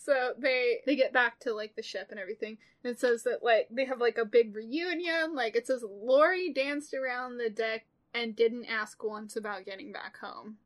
So 0.00 0.32
they 0.38 0.78
they 0.86 0.96
get 0.96 1.12
back 1.12 1.38
to 1.40 1.52
like 1.52 1.74
the 1.76 1.82
ship 1.82 2.06
and 2.10 2.18
everything. 2.20 2.56
And 2.82 2.92
it 2.92 3.00
says 3.00 3.24
that 3.24 3.42
like 3.42 3.68
they 3.70 3.84
have 3.84 4.00
like 4.00 4.16
a 4.16 4.24
big 4.24 4.54
reunion. 4.54 5.34
Like 5.34 5.54
it 5.54 5.66
says 5.66 5.84
Lori 5.86 6.50
danced 6.52 6.94
around 6.94 7.36
the 7.36 7.50
deck 7.50 7.84
and 8.14 8.34
didn't 8.34 8.66
ask 8.66 9.02
once 9.04 9.36
about 9.36 9.66
getting 9.66 9.92
back 9.92 10.16
home. 10.18 10.56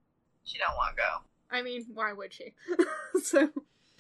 She 0.45 0.59
don't 0.59 0.77
want 0.77 0.97
to 0.97 1.03
go. 1.03 1.57
I 1.57 1.63
mean, 1.63 1.87
why 1.93 2.13
would 2.13 2.33
she? 2.33 2.53
so 3.23 3.49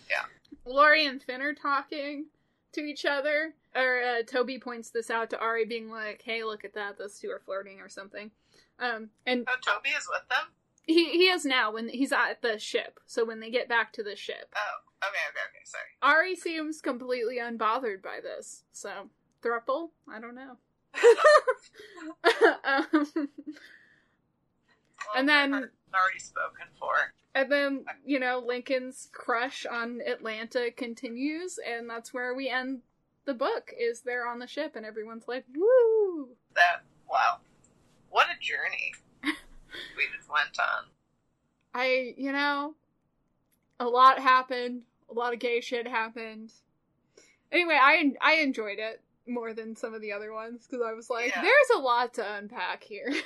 Yeah. 0.08 0.24
Lori 0.64 1.06
and 1.06 1.20
Finn 1.22 1.42
are 1.42 1.54
talking. 1.54 2.26
to 2.72 2.80
each 2.82 3.04
other. 3.04 3.54
Or 3.74 4.02
uh, 4.02 4.22
Toby 4.22 4.58
points 4.58 4.90
this 4.90 5.10
out 5.10 5.30
to 5.30 5.38
Ari, 5.40 5.64
being 5.64 5.90
like, 5.90 6.22
"Hey, 6.24 6.44
look 6.44 6.64
at 6.64 6.74
that! 6.74 6.98
Those 6.98 7.18
two 7.18 7.30
are 7.30 7.40
flirting 7.44 7.80
or 7.80 7.88
something." 7.88 8.30
Um, 8.78 9.08
and 9.26 9.44
Oh, 9.48 9.56
Toby 9.64 9.88
is 9.90 10.06
with 10.10 10.28
them? 10.28 10.52
He 10.86 11.10
he 11.10 11.28
is 11.28 11.44
now 11.44 11.72
when 11.72 11.88
he's 11.88 12.12
at 12.12 12.42
the 12.42 12.58
ship. 12.58 12.98
So 13.06 13.24
when 13.24 13.40
they 13.40 13.50
get 13.50 13.68
back 13.68 13.92
to 13.94 14.02
the 14.02 14.16
ship, 14.16 14.52
Oh, 14.56 15.06
okay, 15.08 15.16
okay, 15.30 15.40
okay, 15.48 15.64
sorry. 15.64 15.84
Ari 16.02 16.36
seems 16.36 16.80
completely 16.80 17.38
unbothered 17.38 18.02
by 18.02 18.18
this. 18.22 18.64
So 18.72 19.08
thruple, 19.42 19.90
I 20.12 20.20
don't 20.20 20.34
know. 20.34 20.56
um, 22.64 22.88
Well, 25.06 25.16
And 25.16 25.28
then- 25.28 25.52
already 25.54 26.18
spoken 26.18 26.66
for. 26.78 26.94
And 27.34 27.50
then, 27.50 27.84
you 28.04 28.20
know, 28.20 28.42
Lincoln's 28.46 29.08
crush 29.12 29.64
on 29.64 30.00
Atlanta 30.06 30.70
continues, 30.70 31.58
and 31.66 31.88
that's 31.88 32.12
where 32.12 32.34
we 32.34 32.48
end 32.50 32.82
the 33.24 33.32
book, 33.34 33.72
is 33.78 34.00
they're 34.02 34.26
on 34.26 34.38
the 34.38 34.46
ship 34.46 34.76
and 34.76 34.84
everyone's 34.84 35.26
like, 35.26 35.44
woo! 35.54 36.28
That, 36.54 36.82
wow. 37.10 37.38
What 38.10 38.26
a 38.26 38.38
journey 38.38 38.92
we 39.96 40.04
just 40.16 40.28
went 40.30 40.58
on. 40.58 40.84
I, 41.74 42.14
you 42.16 42.32
know, 42.32 42.74
a 43.80 43.86
lot 43.86 44.18
happened, 44.18 44.82
a 45.10 45.14
lot 45.14 45.32
of 45.32 45.38
gay 45.38 45.60
shit 45.60 45.86
happened. 45.88 46.52
Anyway, 47.50 47.78
I 47.80 48.12
I 48.20 48.34
enjoyed 48.36 48.78
it 48.78 49.00
more 49.26 49.54
than 49.54 49.76
some 49.76 49.94
of 49.94 50.00
the 50.00 50.12
other 50.12 50.32
ones, 50.32 50.66
because 50.66 50.84
I 50.84 50.92
was 50.94 51.08
like, 51.10 51.28
Yeah. 51.34 51.42
there's 51.42 51.70
a 51.76 51.78
lot 51.80 52.14
to 52.14 52.34
unpack 52.34 52.82
here. 52.84 53.12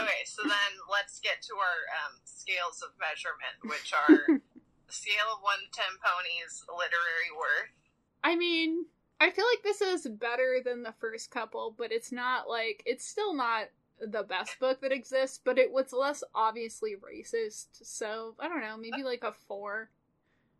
Okay, 0.00 0.22
so 0.24 0.42
then 0.44 0.72
let's 0.88 1.18
get 1.18 1.42
to 1.42 1.54
our 1.56 2.06
um, 2.06 2.14
scales 2.22 2.80
of 2.80 2.90
measurement, 3.00 3.58
which 3.64 3.92
are 3.92 4.38
scale 4.88 5.26
of 5.34 5.42
1 5.42 5.58
to 5.58 5.80
10 5.80 5.84
ponies, 6.00 6.62
literary 6.68 7.32
worth. 7.36 7.74
I 8.22 8.36
mean, 8.36 8.86
I 9.20 9.30
feel 9.30 9.44
like 9.52 9.64
this 9.64 9.80
is 9.80 10.06
better 10.06 10.60
than 10.64 10.84
the 10.84 10.94
first 11.00 11.32
couple, 11.32 11.74
but 11.76 11.90
it's 11.90 12.12
not 12.12 12.48
like 12.48 12.84
it's 12.86 13.04
still 13.04 13.34
not 13.34 13.64
the 14.00 14.22
best 14.22 14.58
book 14.60 14.80
that 14.80 14.92
exists, 14.92 15.40
but 15.44 15.58
it 15.58 15.72
was 15.72 15.92
less 15.92 16.22
obviously 16.34 16.94
racist. 16.96 17.68
So 17.82 18.34
I 18.38 18.48
don't 18.48 18.60
know, 18.60 18.76
maybe 18.76 19.02
like 19.04 19.22
a 19.24 19.32
four. 19.32 19.90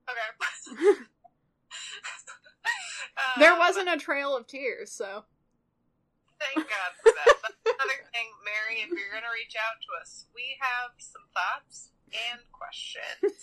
Okay. 0.08 0.96
There 3.38 3.52
Um, 3.52 3.58
wasn't 3.58 3.88
a 3.88 3.96
trail 3.96 4.36
of 4.36 4.46
tears, 4.46 4.90
so 4.92 5.24
Thank 6.40 6.64
God 6.66 6.92
for 7.04 7.12
that. 7.12 7.36
That's 7.44 7.76
another 7.76 8.00
thing, 8.16 8.32
Mary, 8.48 8.80
if 8.80 8.88
you're 8.88 9.12
going 9.12 9.28
to 9.28 9.36
reach 9.36 9.52
out 9.60 9.76
to 9.76 9.90
us, 10.00 10.24
we 10.34 10.56
have 10.56 10.96
some 10.96 11.28
thoughts 11.36 11.92
and 12.10 12.40
questions. 12.48 13.20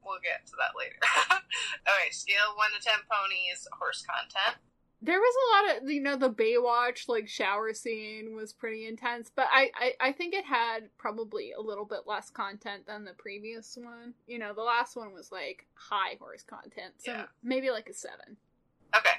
we'll 0.00 0.24
get 0.24 0.48
to 0.48 0.56
that 0.56 0.72
later. 0.72 0.96
okay, 1.84 2.08
scale 2.16 2.56
1 2.56 2.72
to 2.72 2.80
10 2.80 3.04
ponies, 3.12 3.68
horse 3.76 4.00
content. 4.08 4.56
There 5.02 5.20
was 5.20 5.34
a 5.36 5.68
lot 5.74 5.76
of 5.82 5.90
you 5.90 6.00
know 6.02 6.16
the 6.16 6.30
Baywatch 6.30 7.08
like 7.08 7.28
shower 7.28 7.72
scene 7.74 8.34
was 8.34 8.52
pretty 8.52 8.86
intense, 8.86 9.30
but 9.34 9.46
I, 9.52 9.70
I 9.78 10.08
I 10.08 10.12
think 10.12 10.34
it 10.34 10.44
had 10.46 10.88
probably 10.98 11.52
a 11.52 11.60
little 11.60 11.84
bit 11.84 12.00
less 12.06 12.30
content 12.30 12.86
than 12.86 13.04
the 13.04 13.12
previous 13.12 13.76
one. 13.80 14.14
You 14.26 14.38
know, 14.38 14.54
the 14.54 14.62
last 14.62 14.96
one 14.96 15.12
was 15.12 15.30
like 15.30 15.66
high 15.74 16.16
horse 16.18 16.42
content, 16.42 16.94
so 16.98 17.12
Yeah. 17.12 17.24
maybe 17.42 17.70
like 17.70 17.88
a 17.88 17.94
seven. 17.94 18.36
Okay. 18.96 19.18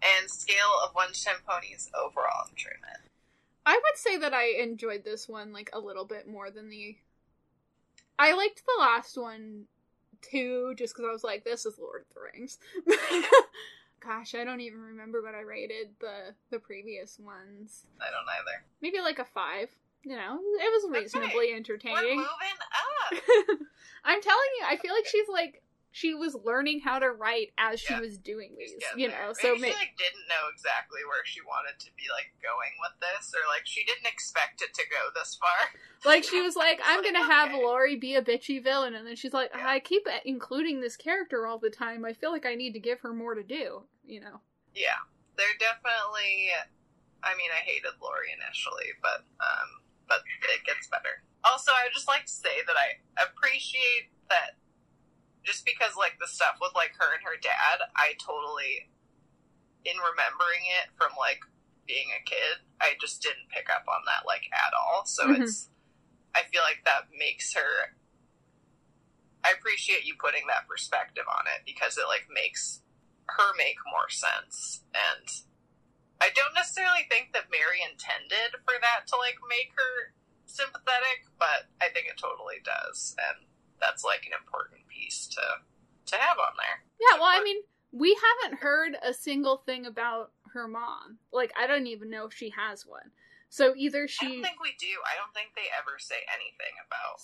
And 0.00 0.30
scale 0.30 0.74
of 0.86 0.94
1 0.94 1.12
to 1.12 1.24
10 1.24 1.34
ponies, 1.44 1.90
overall 1.92 2.46
enjoyment. 2.48 3.10
I 3.66 3.72
would 3.74 3.96
say 3.98 4.16
that 4.18 4.32
I 4.32 4.62
enjoyed 4.62 5.04
this 5.04 5.28
one 5.28 5.52
like 5.52 5.70
a 5.72 5.80
little 5.80 6.04
bit 6.04 6.28
more 6.28 6.50
than 6.50 6.70
the. 6.70 6.96
I 8.18 8.32
liked 8.34 8.62
the 8.64 8.80
last 8.80 9.16
one 9.18 9.64
too, 10.22 10.74
just 10.76 10.94
because 10.94 11.08
I 11.08 11.12
was 11.12 11.24
like, 11.24 11.44
"This 11.44 11.66
is 11.66 11.78
Lord 11.78 12.02
of 12.08 12.14
the 12.14 12.20
Rings." 12.20 12.58
Gosh, 14.00 14.34
I 14.34 14.44
don't 14.44 14.60
even 14.60 14.80
remember 14.80 15.22
what 15.22 15.34
I 15.34 15.40
rated 15.40 15.88
the 16.00 16.34
the 16.50 16.58
previous 16.58 17.18
ones. 17.18 17.84
I 18.00 18.04
don't 18.10 18.26
either. 18.40 18.64
Maybe 18.80 19.00
like 19.00 19.18
a 19.18 19.24
five. 19.24 19.68
You 20.04 20.16
know, 20.16 20.38
it 20.60 20.72
was 20.72 20.84
Okay. 20.90 21.00
reasonably 21.00 21.48
We're 21.50 21.56
entertaining. 21.56 22.16
moving 22.16 22.26
up. 22.62 23.22
I'm 24.04 24.22
telling 24.22 24.48
you, 24.60 24.66
I 24.68 24.76
feel 24.76 24.94
like 24.94 25.06
she's 25.06 25.28
like 25.28 25.62
she 25.90 26.14
was 26.14 26.36
learning 26.44 26.80
how 26.80 26.98
to 26.98 27.10
write 27.10 27.52
as 27.58 27.80
she 27.80 27.92
Yeah. 27.94 28.00
was 28.00 28.18
doing 28.18 28.54
these. 28.58 28.72
You 28.96 29.08
there. 29.08 29.18
know, 29.18 29.26
Maybe 29.28 29.34
so 29.40 29.54
she 29.56 29.60
ma- 29.62 29.78
like 29.78 29.96
didn't 29.96 30.28
know 30.28 30.48
exactly 30.52 31.00
where 31.08 31.24
she 31.24 31.40
wanted 31.42 31.78
to 31.80 31.90
be 31.96 32.04
like 32.12 32.30
going 32.42 32.72
with 32.80 32.92
this, 33.00 33.32
or 33.34 33.46
like 33.48 33.66
she 33.66 33.84
didn't 33.84 34.06
expect 34.06 34.60
it 34.62 34.74
to 34.74 34.82
go 34.90 35.10
this 35.14 35.36
far. 35.40 35.70
Like 36.04 36.22
she 36.22 36.40
was 36.40 36.54
like, 36.54 36.78
I'm 36.84 37.02
Like, 37.02 37.12
gonna 37.12 37.24
have 37.26 37.50
okay. 37.50 37.58
Lori 37.64 37.96
be 37.96 38.14
a 38.14 38.22
bitchy 38.22 38.62
villain, 38.62 38.94
and 38.94 39.04
then 39.04 39.16
she's 39.16 39.32
like, 39.32 39.50
Yeah. 39.52 39.66
I 39.68 39.80
keep 39.80 40.06
including 40.24 40.80
this 40.80 40.96
character 40.96 41.44
all 41.46 41.58
the 41.58 41.70
time. 41.70 42.04
I 42.04 42.12
feel 42.12 42.30
like 42.30 42.46
I 42.46 42.54
need 42.54 42.72
to 42.74 42.80
give 42.80 43.00
her 43.00 43.12
more 43.12 43.34
to 43.34 43.42
do. 43.42 43.82
You 44.06 44.20
know. 44.20 44.40
Yeah, 44.74 44.98
they're 45.36 45.58
definitely. 45.58 46.50
I 47.24 47.34
mean, 47.34 47.50
I 47.50 47.58
hated 47.66 47.98
Lori 48.00 48.28
initially, 48.30 48.94
but 49.02 49.24
um, 49.42 49.68
but 50.06 50.20
it 50.54 50.64
gets 50.64 50.86
better. 50.86 51.24
Also, 51.42 51.72
I 51.72 51.84
would 51.84 51.92
just 51.94 52.06
like 52.06 52.26
to 52.26 52.32
say 52.32 52.62
that 52.66 52.76
I 52.76 53.24
appreciate 53.24 54.10
that. 54.30 54.54
Just 55.48 55.64
because, 55.64 55.96
like, 55.96 56.20
the 56.20 56.28
stuff 56.28 56.60
with 56.60 56.76
like 56.76 56.92
her 57.00 57.16
and 57.16 57.24
her 57.24 57.40
dad, 57.40 57.80
I 57.96 58.12
totally, 58.20 58.92
in 59.88 59.96
remembering 59.96 60.68
it 60.84 60.92
from 61.00 61.16
like 61.16 61.40
being 61.88 62.12
a 62.12 62.20
kid, 62.28 62.60
I 62.84 63.00
just 63.00 63.24
didn't 63.24 63.48
pick 63.48 63.72
up 63.72 63.88
on 63.88 64.04
that 64.04 64.28
like 64.28 64.44
at 64.52 64.76
all. 64.76 65.08
So 65.08 65.24
Mhm. 65.24 65.40
it's, 65.40 65.70
I 66.36 66.42
feel 66.52 66.60
like 66.60 66.84
that 66.84 67.08
makes 67.16 67.54
her. 67.56 67.96
I 69.42 69.52
appreciate 69.56 70.04
you 70.04 70.20
putting 70.20 70.46
that 70.48 70.68
perspective 70.68 71.24
on 71.24 71.46
it 71.48 71.64
because 71.64 71.96
it 71.96 72.04
like 72.12 72.28
makes 72.28 72.82
her 73.32 73.56
make 73.56 73.78
more 73.88 74.10
sense. 74.10 74.84
And 74.92 75.26
I 76.20 76.28
don't 76.28 76.52
necessarily 76.52 77.08
think 77.08 77.32
that 77.32 77.48
Mary 77.50 77.80
intended 77.80 78.60
for 78.68 78.76
that 78.82 79.06
to 79.08 79.16
like 79.16 79.40
make 79.48 79.72
her 79.80 80.12
sympathetic, 80.44 81.24
but 81.38 81.72
I 81.80 81.88
think 81.88 82.06
it 82.06 82.18
totally 82.20 82.60
does, 82.60 83.16
and 83.16 83.46
that's 83.80 84.04
like 84.04 84.26
an 84.26 84.36
important 84.36 84.77
piece 84.98 85.26
to 85.28 85.42
to 86.06 86.16
have 86.16 86.38
on 86.38 86.52
there. 86.56 86.82
Yeah. 87.00 87.18
Well, 87.18 87.28
I 87.30 87.42
mean, 87.42 87.58
we 87.92 88.16
haven't 88.42 88.60
heard 88.60 88.96
a 89.02 89.14
single 89.14 89.58
thing 89.58 89.86
about 89.86 90.32
her 90.52 90.66
mom. 90.66 91.18
Like, 91.32 91.52
I 91.58 91.66
don't 91.66 91.86
even 91.86 92.10
know 92.10 92.26
if 92.26 92.32
she 92.32 92.50
has 92.50 92.86
one. 92.86 93.10
So 93.50 93.74
either 93.76 94.08
she, 94.08 94.26
I 94.26 94.30
don't 94.30 94.42
think 94.42 94.62
we 94.62 94.74
do. 94.78 94.86
I 95.06 95.16
don't 95.16 95.32
think 95.34 95.50
they 95.54 95.68
ever 95.78 95.98
say 95.98 96.16
anything 96.34 96.74
about. 96.86 97.20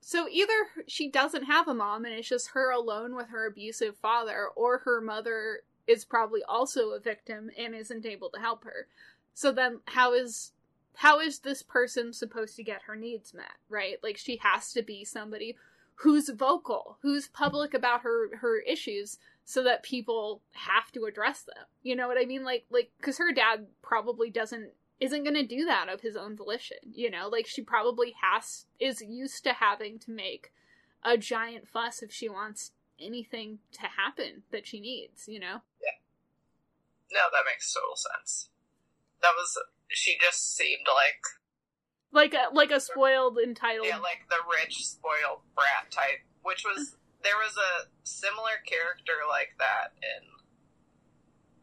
so 0.00 0.28
either 0.28 0.52
she 0.88 1.08
doesn't 1.08 1.44
have 1.44 1.68
a 1.68 1.74
mom 1.74 2.04
and 2.04 2.14
it's 2.14 2.28
just 2.28 2.50
her 2.50 2.72
alone 2.72 3.14
with 3.14 3.28
her 3.28 3.46
abusive 3.46 3.96
father, 3.96 4.48
or 4.56 4.78
her 4.78 5.00
mother 5.00 5.60
is 5.86 6.04
probably 6.04 6.42
also 6.48 6.90
a 6.90 7.00
victim 7.00 7.50
and 7.56 7.74
isn't 7.74 8.06
able 8.06 8.28
to 8.30 8.40
help 8.40 8.64
her. 8.64 8.88
So 9.34 9.52
then, 9.52 9.80
how 9.86 10.14
is 10.14 10.52
how 10.96 11.20
is 11.20 11.38
this 11.38 11.62
person 11.62 12.12
supposed 12.12 12.56
to 12.56 12.64
get 12.64 12.82
her 12.82 12.96
needs 12.96 13.32
met? 13.32 13.54
Right? 13.68 13.98
Like 14.02 14.16
she 14.16 14.40
has 14.42 14.72
to 14.72 14.82
be 14.82 15.04
somebody 15.04 15.54
who's 16.00 16.28
vocal, 16.28 16.98
who's 17.02 17.28
public 17.28 17.74
about 17.74 18.02
her 18.02 18.36
her 18.38 18.60
issues, 18.60 19.18
so 19.44 19.62
that 19.64 19.82
people 19.82 20.42
have 20.52 20.92
to 20.92 21.04
address 21.04 21.42
them. 21.42 21.64
You 21.82 21.96
know 21.96 22.08
what 22.08 22.18
I 22.20 22.24
mean? 22.24 22.44
Like 22.44 22.66
like 22.70 22.90
because 22.98 23.18
her 23.18 23.32
dad 23.32 23.66
probably 23.82 24.30
doesn't 24.30 24.70
isn't 25.00 25.22
going 25.22 25.34
to 25.34 25.46
do 25.46 25.64
that 25.64 25.88
of 25.88 26.00
his 26.00 26.16
own 26.16 26.36
volition. 26.36 26.78
You 26.92 27.10
know, 27.10 27.28
like 27.28 27.46
she 27.46 27.62
probably 27.62 28.14
has 28.20 28.66
is 28.78 29.00
used 29.00 29.44
to 29.44 29.52
having 29.54 29.98
to 30.00 30.10
make 30.10 30.52
a 31.04 31.16
giant 31.16 31.68
fuss 31.68 32.02
if 32.02 32.12
she 32.12 32.28
wants 32.28 32.72
anything 33.00 33.58
to 33.72 33.82
happen 33.82 34.42
that 34.50 34.66
she 34.66 34.80
needs. 34.80 35.26
You 35.26 35.40
know. 35.40 35.60
Yeah. 35.82 35.98
No, 37.10 37.20
that 37.32 37.48
makes 37.50 37.72
total 37.72 37.96
sense. 37.96 38.50
That 39.22 39.32
was 39.36 39.58
she 39.88 40.16
just 40.20 40.54
seemed 40.54 40.86
like 40.86 41.22
Like 42.12 42.32
a 42.32 42.48
like 42.54 42.72
a 42.72 42.80
spoiled 42.80 43.36
entitled. 43.36 43.86
yeah, 43.86 44.00
like 44.00 44.24
the 44.32 44.40
rich 44.48 44.80
spoiled 44.80 45.44
brat 45.52 45.92
type, 45.92 46.24
which 46.40 46.64
was 46.64 46.96
there 47.20 47.36
was 47.36 47.52
a 47.58 47.92
similar 48.04 48.64
character 48.64 49.28
like 49.28 49.52
that 49.60 49.92
in. 50.00 50.24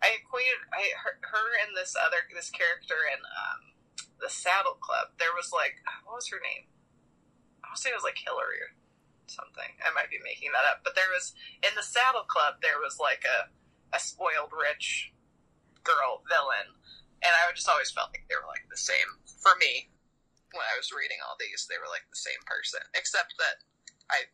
I 0.05 0.21
equated 0.21 0.61
I 0.69 0.93
her, 1.01 1.45
and 1.65 1.73
this 1.73 1.97
other 1.97 2.21
this 2.29 2.53
character 2.53 3.09
in 3.09 3.25
um, 3.25 3.73
the 4.21 4.29
Saddle 4.29 4.77
Club. 4.77 5.17
There 5.17 5.33
was 5.33 5.49
like 5.49 5.81
what 6.05 6.21
was 6.21 6.29
her 6.29 6.37
name? 6.37 6.69
I 7.65 7.73
want 7.73 7.81
to 7.81 7.81
say 7.81 7.89
it 7.89 7.97
was 7.97 8.05
like 8.05 8.21
Hillary 8.21 8.61
or 8.61 8.77
something. 9.25 9.73
I 9.81 9.89
might 9.97 10.13
be 10.13 10.21
making 10.21 10.53
that 10.53 10.69
up, 10.69 10.85
but 10.85 10.93
there 10.93 11.09
was 11.09 11.33
in 11.65 11.73
the 11.73 11.81
Saddle 11.81 12.29
Club 12.29 12.61
there 12.61 12.77
was 12.77 13.01
like 13.01 13.25
a 13.25 13.49
a 13.95 13.99
spoiled 13.99 14.53
rich 14.53 15.09
girl 15.81 16.21
villain, 16.29 16.77
and 17.25 17.33
I 17.33 17.49
just 17.57 17.65
always 17.65 17.89
felt 17.89 18.13
like 18.13 18.29
they 18.29 18.37
were 18.37 18.45
like 18.45 18.69
the 18.69 18.77
same 18.77 19.09
for 19.41 19.57
me 19.57 19.89
when 20.55 20.65
I 20.65 20.79
was 20.79 20.95
reading 20.95 21.19
all 21.21 21.37
these, 21.37 21.67
they 21.67 21.77
were 21.77 21.91
like 21.91 22.07
the 22.09 22.17
same 22.17 22.39
person, 22.47 22.81
except 22.95 23.35
that 23.37 23.61
I 24.09 24.25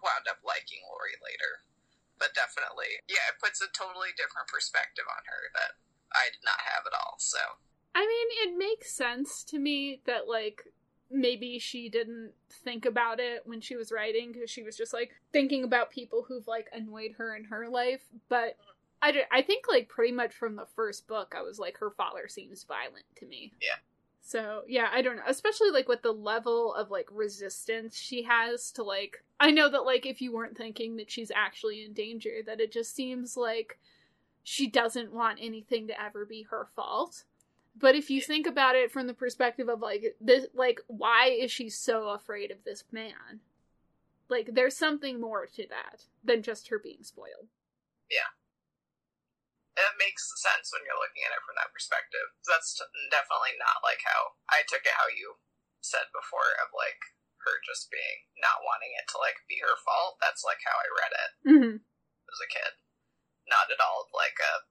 wound 0.00 0.30
up 0.30 0.40
liking 0.46 0.80
Lori 0.88 1.18
later. 1.20 1.66
But 2.16 2.36
definitely, 2.36 3.00
yeah, 3.08 3.32
it 3.32 3.40
puts 3.40 3.64
a 3.64 3.68
totally 3.72 4.12
different 4.16 4.48
perspective 4.48 5.08
on 5.08 5.22
her 5.24 5.42
that 5.56 5.72
I 6.12 6.28
did 6.32 6.44
not 6.44 6.60
have 6.60 6.84
at 6.84 6.96
all. 6.96 7.16
So, 7.16 7.40
I 7.96 8.04
mean, 8.04 8.28
it 8.44 8.52
makes 8.58 8.92
sense 8.92 9.42
to 9.50 9.58
me 9.58 10.00
that 10.04 10.28
like 10.28 10.64
maybe 11.10 11.58
she 11.58 11.88
didn't 11.88 12.32
think 12.64 12.86
about 12.86 13.18
it 13.20 13.42
when 13.44 13.60
she 13.60 13.74
was 13.76 13.90
writing 13.90 14.32
because 14.32 14.50
she 14.50 14.62
was 14.62 14.76
just 14.76 14.92
like 14.92 15.10
thinking 15.32 15.64
about 15.64 15.90
people 15.90 16.24
who've 16.26 16.46
like 16.46 16.68
annoyed 16.72 17.12
her 17.18 17.34
in 17.34 17.44
her 17.44 17.68
life. 17.68 18.02
But 18.28 18.56
I, 19.02 19.22
I 19.32 19.42
think 19.42 19.64
like 19.68 19.88
pretty 19.88 20.12
much 20.12 20.34
from 20.34 20.56
the 20.56 20.66
first 20.76 21.08
book, 21.08 21.34
I 21.36 21.42
was 21.42 21.58
like, 21.58 21.78
her 21.78 21.90
father 21.90 22.28
seems 22.28 22.64
violent 22.64 23.06
to 23.16 23.26
me. 23.26 23.52
Yeah. 23.60 23.80
So 24.30 24.62
yeah, 24.68 24.86
I 24.92 25.02
don't 25.02 25.16
know. 25.16 25.24
Especially 25.26 25.72
like 25.72 25.88
with 25.88 26.02
the 26.02 26.12
level 26.12 26.72
of 26.74 26.88
like 26.88 27.08
resistance 27.10 27.96
she 27.96 28.22
has 28.22 28.70
to 28.72 28.84
like. 28.84 29.24
I 29.40 29.50
know 29.50 29.68
that 29.68 29.84
like 29.84 30.06
if 30.06 30.22
you 30.22 30.32
weren't 30.32 30.56
thinking 30.56 30.94
that 30.96 31.10
she's 31.10 31.32
actually 31.34 31.84
in 31.84 31.94
danger, 31.94 32.34
that 32.46 32.60
it 32.60 32.70
just 32.70 32.94
seems 32.94 33.36
like 33.36 33.80
she 34.44 34.68
doesn't 34.68 35.12
want 35.12 35.40
anything 35.42 35.88
to 35.88 36.00
ever 36.00 36.24
be 36.24 36.42
her 36.44 36.68
fault. 36.76 37.24
But 37.76 37.96
if 37.96 38.08
you 38.08 38.20
think 38.20 38.46
about 38.46 38.76
it 38.76 38.92
from 38.92 39.08
the 39.08 39.14
perspective 39.14 39.68
of 39.68 39.80
like 39.80 40.14
this, 40.20 40.46
like 40.54 40.80
why 40.86 41.30
is 41.30 41.50
she 41.50 41.68
so 41.68 42.10
afraid 42.10 42.52
of 42.52 42.62
this 42.62 42.84
man? 42.92 43.40
Like 44.28 44.50
there's 44.52 44.76
something 44.76 45.20
more 45.20 45.46
to 45.56 45.66
that 45.70 46.04
than 46.22 46.42
just 46.42 46.68
her 46.68 46.78
being 46.78 47.02
spoiled. 47.02 47.48
It 49.80 49.96
makes 49.96 50.28
sense 50.44 50.68
when 50.70 50.84
you're 50.84 51.00
looking 51.00 51.24
at 51.24 51.32
it 51.32 51.40
from 51.42 51.56
that 51.56 51.72
perspective. 51.72 52.28
That's 52.44 52.76
t- 52.76 52.84
definitely 53.08 53.56
not 53.56 53.80
like 53.80 54.04
how 54.04 54.36
I 54.52 54.62
took 54.68 54.84
it, 54.84 54.92
how 55.00 55.08
you 55.08 55.40
said 55.80 56.12
before, 56.12 56.52
of 56.60 56.68
like 56.76 57.00
her 57.48 57.56
just 57.64 57.88
being 57.88 58.28
not 58.44 58.60
wanting 58.60 58.92
it 59.00 59.08
to 59.10 59.16
like 59.16 59.40
be 59.48 59.58
her 59.64 59.76
fault. 59.80 60.20
That's 60.20 60.44
like 60.44 60.60
how 60.60 60.76
I 60.76 60.88
read 60.92 61.12
it 61.16 61.30
Mm-hmm. 61.48 61.76
as 61.80 62.40
a 62.44 62.52
kid. 62.52 62.72
Not 63.48 63.72
at 63.72 63.80
all 63.80 64.12
like 64.12 64.36
a 64.36 64.68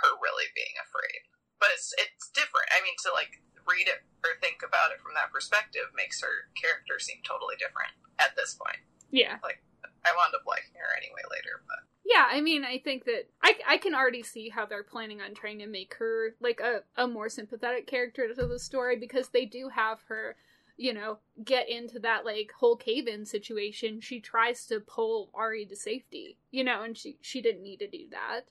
her 0.00 0.16
really 0.16 0.48
being 0.56 0.74
afraid. 0.80 1.28
But 1.60 1.76
it's 1.76 1.92
it's 2.00 2.32
different. 2.32 2.72
I 2.72 2.80
mean, 2.80 2.96
to 3.04 3.12
like 3.12 3.44
read 3.68 3.86
it 3.86 4.02
or 4.26 4.40
think 4.40 4.64
about 4.64 4.90
it 4.90 4.98
from 5.04 5.14
that 5.14 5.30
perspective 5.30 5.92
makes 5.94 6.18
her 6.24 6.48
character 6.58 6.96
seem 6.98 7.20
totally 7.22 7.54
different 7.60 7.92
at 8.18 8.34
this 8.34 8.56
point. 8.56 8.80
Yeah. 9.12 9.36
Like 9.44 9.60
I 10.02 10.10
wound 10.16 10.34
up 10.34 10.48
liking 10.48 10.74
her 10.80 10.90
anyway 10.98 11.22
later, 11.30 11.62
but 11.68 11.86
Yeah, 12.04 12.26
I 12.28 12.40
mean, 12.40 12.64
I 12.64 12.78
think 12.78 13.04
that 13.04 13.28
I, 13.42 13.54
I 13.66 13.76
can 13.78 13.94
already 13.94 14.22
see 14.22 14.48
how 14.48 14.66
they're 14.66 14.82
planning 14.82 15.20
on 15.20 15.34
trying 15.34 15.60
to 15.60 15.66
make 15.66 15.94
her 15.98 16.34
like 16.40 16.60
a, 16.60 16.82
a 17.00 17.06
more 17.06 17.28
sympathetic 17.28 17.86
character 17.86 18.28
to 18.28 18.46
the 18.46 18.58
story 18.58 18.96
because 18.96 19.28
they 19.28 19.44
do 19.44 19.68
have 19.68 20.00
her, 20.08 20.36
you 20.76 20.92
know, 20.92 21.18
get 21.44 21.68
into 21.68 22.00
that 22.00 22.24
like 22.24 22.52
whole 22.58 22.76
cave 22.76 23.06
in 23.06 23.24
situation. 23.24 24.00
She 24.00 24.20
tries 24.20 24.66
to 24.66 24.80
pull 24.80 25.30
Ari 25.32 25.66
to 25.66 25.76
safety, 25.76 26.38
you 26.50 26.64
know, 26.64 26.82
and 26.82 26.98
she 26.98 27.18
she 27.20 27.40
didn't 27.40 27.62
need 27.62 27.78
to 27.78 27.88
do 27.88 28.08
that, 28.10 28.46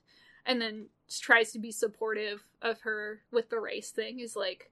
and 0.46 0.60
then 0.60 0.86
tries 1.20 1.52
to 1.52 1.58
be 1.58 1.70
supportive 1.70 2.42
of 2.62 2.80
her 2.80 3.20
with 3.30 3.50
the 3.50 3.60
race 3.60 3.90
thing 3.90 4.20
is 4.20 4.34
like, 4.34 4.70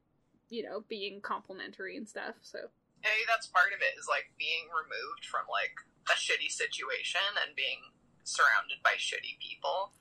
you 0.48 0.62
know, 0.62 0.84
being 0.88 1.20
complimentary 1.20 1.98
and 1.98 2.08
stuff. 2.08 2.36
So 2.40 2.58
hey, 3.02 3.24
that's 3.28 3.46
part 3.46 3.72
of 3.74 3.80
it 3.80 3.98
is 3.98 4.08
like 4.08 4.32
being 4.38 4.68
removed 4.72 5.26
from 5.26 5.44
like 5.50 5.76
a 6.08 6.16
shitty 6.16 6.50
situation 6.50 7.20
and 7.44 7.54
being 7.54 7.80
surrounded 8.24 8.82
by 8.82 8.94
shitty 8.98 9.38
people. 9.40 9.92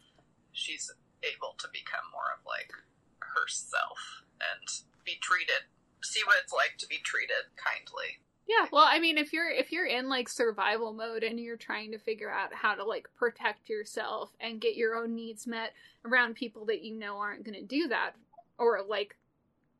She's 0.51 0.91
able 1.23 1.55
to 1.59 1.67
become 1.71 2.05
more 2.11 2.35
of 2.35 2.45
like 2.45 2.71
herself 3.19 4.23
and 4.39 4.67
be 5.05 5.19
treated, 5.21 5.67
see 6.03 6.21
what 6.25 6.37
it's 6.41 6.53
like 6.53 6.77
to 6.79 6.87
be 6.87 6.99
treated 7.03 7.51
kindly. 7.55 8.19
Yeah, 8.47 8.65
well, 8.71 8.85
I 8.87 8.99
mean, 8.99 9.19
if 9.19 9.31
you're 9.31 9.49
if 9.49 9.71
you're 9.71 9.85
in 9.85 10.09
like 10.09 10.27
survival 10.27 10.91
mode 10.91 11.23
and 11.23 11.39
you're 11.39 11.55
trying 11.55 11.91
to 11.91 11.99
figure 11.99 12.31
out 12.31 12.53
how 12.53 12.73
to 12.73 12.83
like 12.83 13.07
protect 13.15 13.69
yourself 13.69 14.31
and 14.39 14.59
get 14.59 14.75
your 14.75 14.95
own 14.95 15.13
needs 15.13 15.45
met 15.45 15.73
around 16.03 16.33
people 16.33 16.65
that 16.65 16.83
you 16.83 16.97
know 16.97 17.17
aren't 17.17 17.43
going 17.43 17.59
to 17.59 17.63
do 17.63 17.87
that 17.89 18.13
or 18.57 18.81
like 18.87 19.15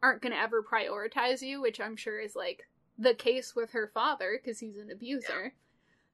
aren't 0.04 0.22
going 0.22 0.34
to 0.34 0.40
ever 0.40 0.64
prioritize 0.64 1.42
you, 1.42 1.62
which 1.62 1.82
I'm 1.82 1.96
sure 1.96 2.20
is 2.20 2.36
like 2.36 2.68
the 2.98 3.16
case 3.16 3.56
with 3.56 3.72
her 3.72 3.90
father 3.92 4.40
because 4.40 4.60
he's 4.60 4.78
an 4.78 4.92
abuser, 4.92 5.54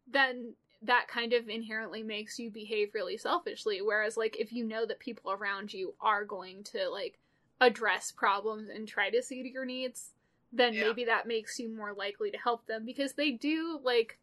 then 0.09 0.53
that 0.85 1.07
kind 1.07 1.33
of 1.33 1.49
inherently 1.49 2.03
makes 2.03 2.39
you 2.39 2.49
behave 2.49 2.93
really 2.93 3.17
selfishly 3.17 3.81
whereas 3.81 4.17
like 4.17 4.37
if 4.39 4.51
you 4.51 4.63
know 4.63 4.85
that 4.85 4.99
people 4.99 5.31
around 5.31 5.73
you 5.73 5.93
are 6.01 6.23
going 6.25 6.63
to 6.63 6.89
like 6.89 7.19
address 7.61 8.11
problems 8.11 8.69
and 8.69 8.87
try 8.87 9.09
to 9.09 9.21
see 9.21 9.43
to 9.43 9.49
your 9.49 9.65
needs 9.65 10.11
then 10.53 10.73
Yeah. 10.73 10.87
maybe 10.87 11.05
that 11.05 11.27
makes 11.27 11.59
you 11.59 11.69
more 11.75 11.93
likely 11.93 12.31
to 12.31 12.37
help 12.37 12.65
them 12.67 12.85
because 12.85 13.13
they 13.13 13.31
do 13.31 13.79
like 13.83 14.17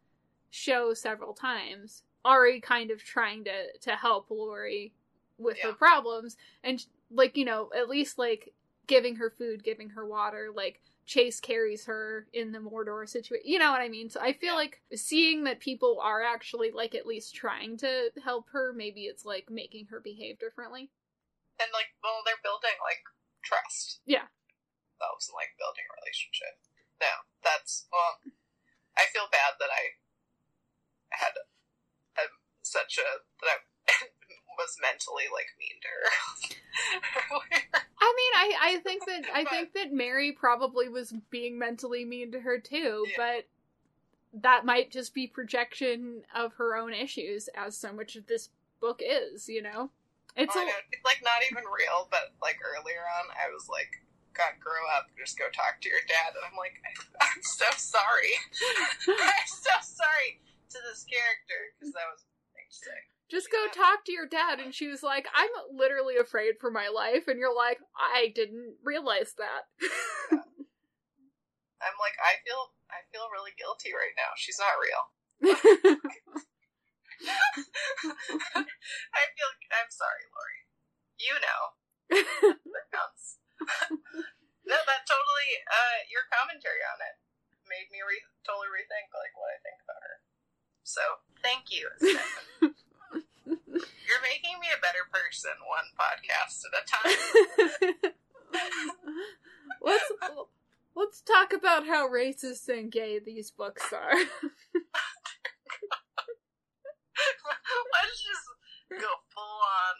show 0.50 0.94
several 0.94 1.32
times 1.34 2.02
Ari 2.24 2.60
kind 2.60 2.90
of 2.90 3.02
trying 3.02 3.44
to 3.44 3.72
to 3.80 3.92
help 3.96 4.30
Lori 4.30 4.92
with 5.38 5.58
her 5.62 5.72
problems 5.72 6.36
and 6.62 6.84
like 7.10 7.36
you 7.36 7.44
know 7.44 7.70
at 7.76 7.88
least 7.88 8.18
like 8.18 8.52
giving 8.86 9.16
her 9.16 9.30
food 9.30 9.64
giving 9.64 9.90
her 9.90 10.06
water 10.06 10.48
like 10.54 10.80
Chase 11.06 11.40
carries 11.40 11.84
her 11.86 12.26
in 12.32 12.52
the 12.52 12.58
Mordor 12.60 13.08
situation 13.08 13.46
you 13.46 13.58
know 13.58 13.70
what 13.72 13.80
I 13.82 13.88
mean 13.88 14.10
so 14.10 14.20
I 14.20 14.32
feel 14.32 14.54
like 14.54 14.80
seeing 14.94 15.44
that 15.44 15.60
people 15.60 15.98
are 16.02 16.22
actually 16.22 16.70
like 16.70 16.94
at 16.94 17.06
least 17.06 17.34
trying 17.34 17.76
to 17.78 18.10
help 18.24 18.48
her 18.52 18.72
maybe 18.72 19.02
it's 19.02 19.24
like 19.24 19.50
making 19.50 19.86
her 19.86 20.00
behave 20.00 20.38
differently 20.38 20.90
And 21.60 21.70
like, 21.72 21.94
well, 22.02 22.22
they're 22.26 22.40
building 22.42 22.74
like 22.82 23.04
trust. 23.44 24.00
Yeah. 24.06 24.26
Themselves 24.98 25.28
and 25.30 25.36
like 25.38 25.54
building 25.58 25.86
a 25.86 25.94
relationship. 26.02 26.58
No, 27.00 27.12
that's 27.44 27.86
well. 27.92 28.18
I 28.98 29.06
feel 29.12 29.26
bad 29.30 29.58
that 29.60 29.70
I 29.72 29.96
had 31.14 31.34
a, 32.18 32.26
such 32.62 32.98
a 32.98 33.22
that 33.42 33.48
I 33.48 33.56
was 34.62 34.76
mentally 34.80 35.24
like 35.32 35.50
mean 35.58 35.78
to 35.82 35.88
her. 35.90 37.72
I 38.00 38.14
mean, 38.16 38.32
I 38.34 38.76
I 38.76 38.78
think 38.84 39.04
that 39.06 39.22
I 39.34 39.44
think 39.44 39.74
that 39.74 39.92
Mary 39.92 40.32
probably 40.32 40.88
was 40.88 41.12
being 41.30 41.58
mentally 41.58 42.04
mean 42.04 42.32
to 42.32 42.40
her 42.40 42.58
too, 42.58 43.04
Yeah. 43.10 43.14
but 43.16 44.40
that 44.42 44.64
might 44.64 44.90
just 44.90 45.12
be 45.12 45.26
projection 45.26 46.22
of 46.34 46.54
her 46.54 46.74
own 46.76 46.94
issues, 46.94 47.48
as 47.54 47.76
so 47.76 47.92
much 47.92 48.16
of 48.16 48.26
this 48.26 48.48
book 48.80 49.02
is. 49.04 49.48
You 49.48 49.62
know, 49.62 49.90
it's 50.36 50.56
I 50.56 50.62
a, 50.62 50.66
know, 50.66 50.72
it's, 50.92 51.04
like 51.04 51.20
not 51.22 51.42
even 51.50 51.64
real, 51.68 52.08
but 52.10 52.32
like 52.40 52.56
earlier 52.64 53.04
on, 53.20 53.28
I 53.36 53.52
was 53.52 53.68
like, 53.68 54.00
"God, 54.32 54.56
grow 54.58 54.80
up! 54.96 55.08
Just 55.18 55.38
go 55.38 55.44
talk 55.52 55.80
to 55.82 55.88
your 55.90 56.00
dad." 56.08 56.32
And 56.34 56.44
I'm 56.48 56.56
like, 56.56 56.80
"I'm 57.20 57.42
so 57.42 57.66
sorry. 57.76 58.32
I'm 59.08 59.46
so 59.50 59.74
sorry 59.82 60.40
to 60.72 60.78
this 60.88 61.04
character 61.04 61.60
because 61.76 61.92
that 61.92 62.08
was 62.08 62.24
a 62.24 62.30
thing 62.56 62.66
to 62.70 62.76
say." 62.76 63.00
Just 63.32 63.48
go 63.48 63.64
talk 63.72 64.04
to 64.04 64.12
your 64.12 64.28
dad, 64.28 64.60
and 64.60 64.76
she 64.76 64.92
was 64.92 65.00
like, 65.02 65.24
"I'm 65.32 65.48
literally 65.72 66.20
afraid 66.20 66.60
for 66.60 66.70
my 66.70 66.92
life," 66.92 67.32
and 67.32 67.40
you're 67.40 67.56
like, 67.56 67.80
"I 67.96 68.28
didn't 68.36 68.76
realize 68.84 69.32
that." 69.40 69.72
I'm 71.82 71.96
like, 71.98 72.14
I 72.20 72.38
feel, 72.44 72.76
I 72.92 73.02
feel 73.08 73.32
really 73.32 73.56
guilty 73.56 73.90
right 73.96 74.14
now. 74.14 74.36
She's 74.36 74.60
not 74.60 74.78
real. 74.78 75.02
I 79.18 79.22
feel, 79.34 79.50
I'm 79.72 79.90
sorry, 79.90 80.28
Lori. 80.30 80.60
You 81.18 81.34
know, 81.40 81.60
that 82.12 82.86
counts. 82.92 83.40
no, 84.68 84.76
that 84.76 85.02
totally. 85.08 85.50
Uh, 85.66 85.98
your 86.06 86.22
commentary 86.30 86.84
on 86.86 87.00
it 87.02 87.16
made 87.66 87.90
me 87.90 87.98
re- 88.04 88.30
totally 88.46 88.70
rethink 88.70 89.10
like 89.10 89.34
what 89.34 89.50
I 89.50 89.58
think 89.64 89.80
about 89.82 90.02
her. 90.04 90.22
So, 90.84 91.02
thank 91.42 91.72
you. 91.74 91.90
You're 93.46 94.22
making 94.22 94.58
me 94.60 94.68
a 94.70 94.80
better 94.80 95.04
person 95.10 95.52
one 95.66 95.88
podcast 95.98 96.64
at 96.66 96.78
a 96.78 96.84
time. 96.90 98.12
let's 99.82 100.12
let's 100.94 101.20
talk 101.22 101.52
about 101.52 101.86
how 101.86 102.08
racist 102.08 102.68
and 102.68 102.90
gay 102.92 103.18
these 103.18 103.50
books 103.50 103.92
are. 103.92 104.14
Let's 107.92 108.18
just 108.24 108.46
go 108.90 109.10
full 109.30 109.58
on 109.62 109.96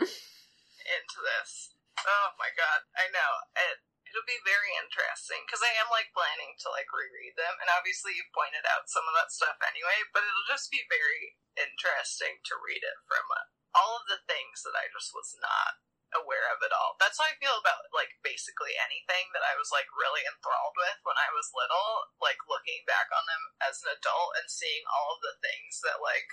into 0.00 1.18
this. 1.20 1.74
Oh 1.98 2.28
my 2.38 2.50
god, 2.56 2.80
I 2.96 3.06
know. 3.12 3.32
It, 3.54 3.78
it'll 4.12 4.28
be 4.28 4.44
very 4.44 4.76
interesting 4.76 5.40
because 5.48 5.64
I 5.64 5.72
am 5.80 5.88
like 5.88 6.12
planning 6.12 6.52
to 6.60 6.68
like 6.68 6.92
reread 6.92 7.32
them, 7.40 7.56
and 7.64 7.72
obviously 7.72 8.12
you 8.12 8.28
pointed 8.36 8.68
out 8.68 8.92
some 8.92 9.08
of 9.08 9.16
that 9.16 9.32
stuff 9.32 9.56
anyway. 9.64 10.04
But 10.12 10.28
it'll 10.28 10.52
just 10.52 10.68
be 10.68 10.84
very 10.92 11.40
interesting 11.56 12.44
to 12.44 12.60
read 12.60 12.84
it 12.84 12.98
from 13.08 13.24
uh, 13.32 13.48
all 13.72 13.96
of 13.96 14.04
the 14.04 14.20
things 14.28 14.60
that 14.68 14.76
I 14.76 14.92
just 14.92 15.16
was 15.16 15.32
not 15.40 15.80
aware 16.12 16.44
of 16.52 16.60
at 16.60 16.76
all. 16.76 17.00
That's 17.00 17.16
how 17.16 17.24
I 17.24 17.40
feel 17.40 17.56
about 17.56 17.88
like 17.96 18.20
basically 18.20 18.76
anything 18.76 19.32
that 19.32 19.44
I 19.44 19.56
was 19.56 19.72
like 19.72 19.88
really 19.96 20.20
enthralled 20.28 20.76
with 20.76 21.00
when 21.08 21.16
I 21.16 21.32
was 21.32 21.56
little. 21.56 22.12
Like 22.20 22.40
looking 22.44 22.84
back 22.84 23.08
on 23.08 23.24
them 23.24 23.56
as 23.64 23.80
an 23.80 23.96
adult 23.96 24.36
and 24.36 24.52
seeing 24.52 24.84
all 24.92 25.16
of 25.16 25.24
the 25.24 25.40
things 25.40 25.80
that 25.80 26.04
like 26.04 26.28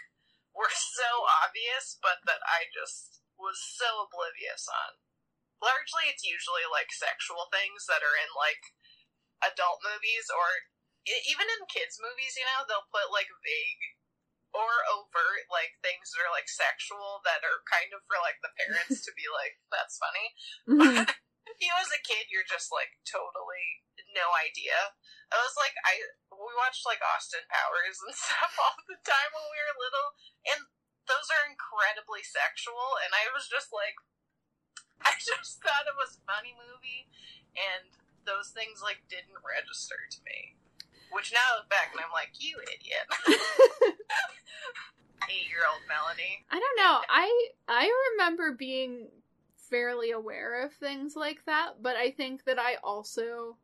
were 0.52 0.72
so 1.00 1.10
obvious, 1.48 1.96
but 2.04 2.20
that 2.28 2.44
I 2.44 2.68
just 2.76 3.24
was 3.40 3.56
so 3.64 4.04
oblivious 4.04 4.68
on. 4.68 5.00
Largely, 5.60 6.08
it's 6.08 6.24
usually 6.24 6.64
like 6.68 6.92
sexual 6.92 7.52
things 7.52 7.84
that 7.92 8.04
are 8.04 8.16
in 8.16 8.32
like 8.36 8.64
adult 9.44 9.84
movies 9.84 10.32
or 10.32 10.48
even 11.08 11.48
in 11.48 11.72
kids' 11.72 12.00
movies. 12.00 12.40
You 12.40 12.48
know, 12.48 12.64
they'll 12.64 12.88
put 12.92 13.12
like 13.12 13.28
vague 13.44 13.84
or 14.50 14.82
overt 14.90 15.46
like 15.54 15.78
things 15.86 16.10
that 16.10 16.26
are 16.26 16.34
like 16.34 16.50
sexual 16.50 17.22
that 17.22 17.46
are 17.46 17.62
kind 17.70 17.94
of 17.94 18.02
for 18.10 18.18
like 18.18 18.42
the 18.42 18.50
parents 18.58 19.06
to 19.06 19.14
be 19.14 19.30
like 19.30 19.62
that's 19.74 20.02
funny 20.02 20.28
mm-hmm. 20.66 21.06
If 21.50 21.58
you 21.66 21.74
as 21.82 21.90
a 21.90 22.06
kid, 22.06 22.30
you're 22.30 22.46
just 22.46 22.70
like 22.70 23.02
totally 23.10 23.82
no 24.14 24.30
idea. 24.38 24.94
I 25.34 25.42
was 25.42 25.58
like, 25.58 25.74
I 25.82 25.98
we 26.30 26.54
watched 26.54 26.86
like 26.86 27.02
Austin 27.02 27.42
Powers 27.50 27.98
and 28.06 28.14
stuff 28.18 28.54
all 28.62 28.78
the 28.86 29.02
time 29.02 29.34
when 29.34 29.50
we 29.50 29.58
were 29.58 29.82
little, 29.82 30.10
and 30.46 30.62
those 31.10 31.26
are 31.34 31.50
incredibly 31.50 32.22
sexual. 32.22 33.02
And 33.02 33.18
I 33.18 33.34
was 33.34 33.50
just 33.50 33.74
like, 33.74 33.98
I 35.06 35.14
just 35.20 35.62
thought 35.62 35.88
it 35.88 35.98
was 35.98 36.18
a 36.18 36.24
funny 36.28 36.54
movie, 36.56 37.08
and 37.56 37.88
those 38.26 38.50
things 38.50 38.82
like 38.84 39.02
didn't 39.10 39.40
register 39.42 39.96
to 40.10 40.20
me. 40.26 40.56
Which 41.12 41.34
now 41.34 41.40
I 41.40 41.58
look 41.58 41.70
back 41.70 41.90
and 41.92 42.02
I'm 42.02 42.12
like, 42.14 42.30
you 42.38 42.58
idiot. 42.62 43.08
Eight 45.30 45.50
year 45.50 45.66
old 45.66 45.82
Melanie. 45.88 46.46
I 46.52 46.60
don't 46.60 46.78
know. 46.78 47.02
I 47.10 47.50
I 47.68 47.90
remember 48.14 48.54
being 48.54 49.08
fairly 49.70 50.12
aware 50.12 50.64
of 50.64 50.74
things 50.74 51.16
like 51.16 51.44
that, 51.46 51.82
but 51.82 51.96
I 51.96 52.12
think 52.12 52.44
that 52.46 52.60
I 52.60 52.76
also 52.84 53.58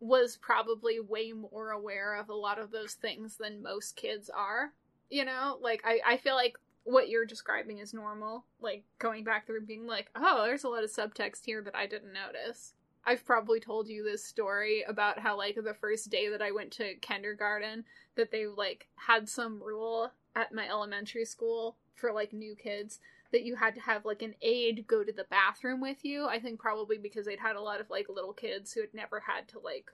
was 0.00 0.36
probably 0.36 0.98
way 0.98 1.32
more 1.32 1.70
aware 1.70 2.16
of 2.16 2.28
a 2.28 2.34
lot 2.34 2.58
of 2.58 2.72
those 2.72 2.94
things 2.94 3.36
than 3.36 3.62
most 3.62 3.94
kids 3.94 4.28
are. 4.28 4.72
You 5.10 5.24
know, 5.24 5.58
like 5.60 5.82
I, 5.84 6.00
I 6.04 6.16
feel 6.16 6.34
like 6.34 6.56
what 6.84 7.08
you're 7.08 7.24
describing 7.24 7.78
is 7.78 7.94
normal. 7.94 8.44
Like 8.60 8.84
going 8.98 9.24
back 9.24 9.46
through 9.46 9.66
being 9.66 9.86
like, 9.86 10.10
oh, 10.16 10.44
there's 10.44 10.64
a 10.64 10.68
lot 10.68 10.84
of 10.84 10.92
subtext 10.92 11.44
here 11.44 11.62
that 11.62 11.76
I 11.76 11.86
didn't 11.86 12.12
notice. 12.12 12.74
I've 13.04 13.24
probably 13.24 13.58
told 13.58 13.88
you 13.88 14.04
this 14.04 14.24
story 14.24 14.84
about 14.86 15.18
how 15.18 15.36
like 15.36 15.56
the 15.56 15.74
first 15.74 16.10
day 16.10 16.28
that 16.28 16.42
I 16.42 16.52
went 16.52 16.70
to 16.72 16.94
kindergarten 16.96 17.84
that 18.16 18.30
they 18.30 18.46
like 18.46 18.88
had 18.94 19.28
some 19.28 19.62
rule 19.62 20.12
at 20.36 20.54
my 20.54 20.68
elementary 20.68 21.24
school 21.24 21.76
for 21.94 22.12
like 22.12 22.32
new 22.32 22.54
kids 22.54 23.00
that 23.32 23.42
you 23.42 23.56
had 23.56 23.74
to 23.74 23.80
have 23.80 24.04
like 24.04 24.22
an 24.22 24.34
aide 24.42 24.84
go 24.86 25.02
to 25.02 25.12
the 25.12 25.26
bathroom 25.30 25.80
with 25.80 26.04
you. 26.04 26.26
I 26.26 26.38
think 26.38 26.60
probably 26.60 26.98
because 26.98 27.26
they'd 27.26 27.40
had 27.40 27.56
a 27.56 27.62
lot 27.62 27.80
of 27.80 27.90
like 27.90 28.08
little 28.08 28.32
kids 28.32 28.72
who 28.72 28.80
had 28.80 28.94
never 28.94 29.20
had 29.20 29.48
to 29.48 29.58
like 29.58 29.90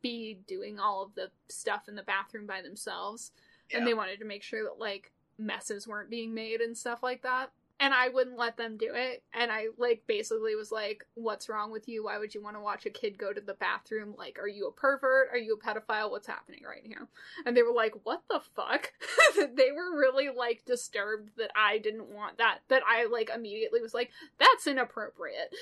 be 0.00 0.38
doing 0.46 0.78
all 0.78 1.02
of 1.02 1.14
the 1.14 1.30
stuff 1.48 1.88
in 1.88 1.94
the 1.94 2.02
bathroom 2.02 2.46
by 2.46 2.62
themselves 2.62 3.32
and 3.72 3.86
they 3.86 3.94
wanted 3.94 4.18
to 4.18 4.24
make 4.24 4.42
sure 4.42 4.64
that 4.64 4.78
like 4.78 5.12
messes 5.38 5.86
weren't 5.88 6.10
being 6.10 6.34
made 6.34 6.60
and 6.60 6.76
stuff 6.76 7.02
like 7.02 7.22
that. 7.22 7.50
And 7.80 7.92
I 7.92 8.08
wouldn't 8.08 8.38
let 8.38 8.56
them 8.56 8.76
do 8.76 8.92
it. 8.94 9.24
And 9.34 9.50
I 9.50 9.66
like 9.78 10.04
basically 10.06 10.54
was 10.54 10.70
like, 10.70 11.04
"What's 11.14 11.48
wrong 11.48 11.72
with 11.72 11.88
you? 11.88 12.04
Why 12.04 12.18
would 12.18 12.32
you 12.32 12.40
want 12.40 12.54
to 12.56 12.60
watch 12.60 12.86
a 12.86 12.90
kid 12.90 13.18
go 13.18 13.32
to 13.32 13.40
the 13.40 13.54
bathroom? 13.54 14.14
Like, 14.16 14.38
are 14.38 14.46
you 14.48 14.68
a 14.68 14.72
pervert? 14.72 15.28
Are 15.32 15.36
you 15.38 15.54
a 15.54 15.58
pedophile? 15.58 16.10
What's 16.10 16.28
happening 16.28 16.62
right 16.64 16.84
here?" 16.84 17.08
And 17.44 17.56
they 17.56 17.64
were 17.64 17.72
like, 17.72 17.94
"What 18.04 18.22
the 18.30 18.40
fuck?" 18.54 18.92
they 19.36 19.72
were 19.72 19.98
really 19.98 20.28
like 20.30 20.64
disturbed 20.64 21.32
that 21.36 21.50
I 21.56 21.78
didn't 21.78 22.06
want 22.08 22.38
that. 22.38 22.60
That 22.68 22.82
I 22.88 23.06
like 23.06 23.28
immediately 23.34 23.82
was 23.82 23.92
like, 23.92 24.12
"That's 24.38 24.68
inappropriate." 24.68 25.52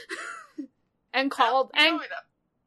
and 1.15 1.31
called 1.31 1.71
and 1.75 1.99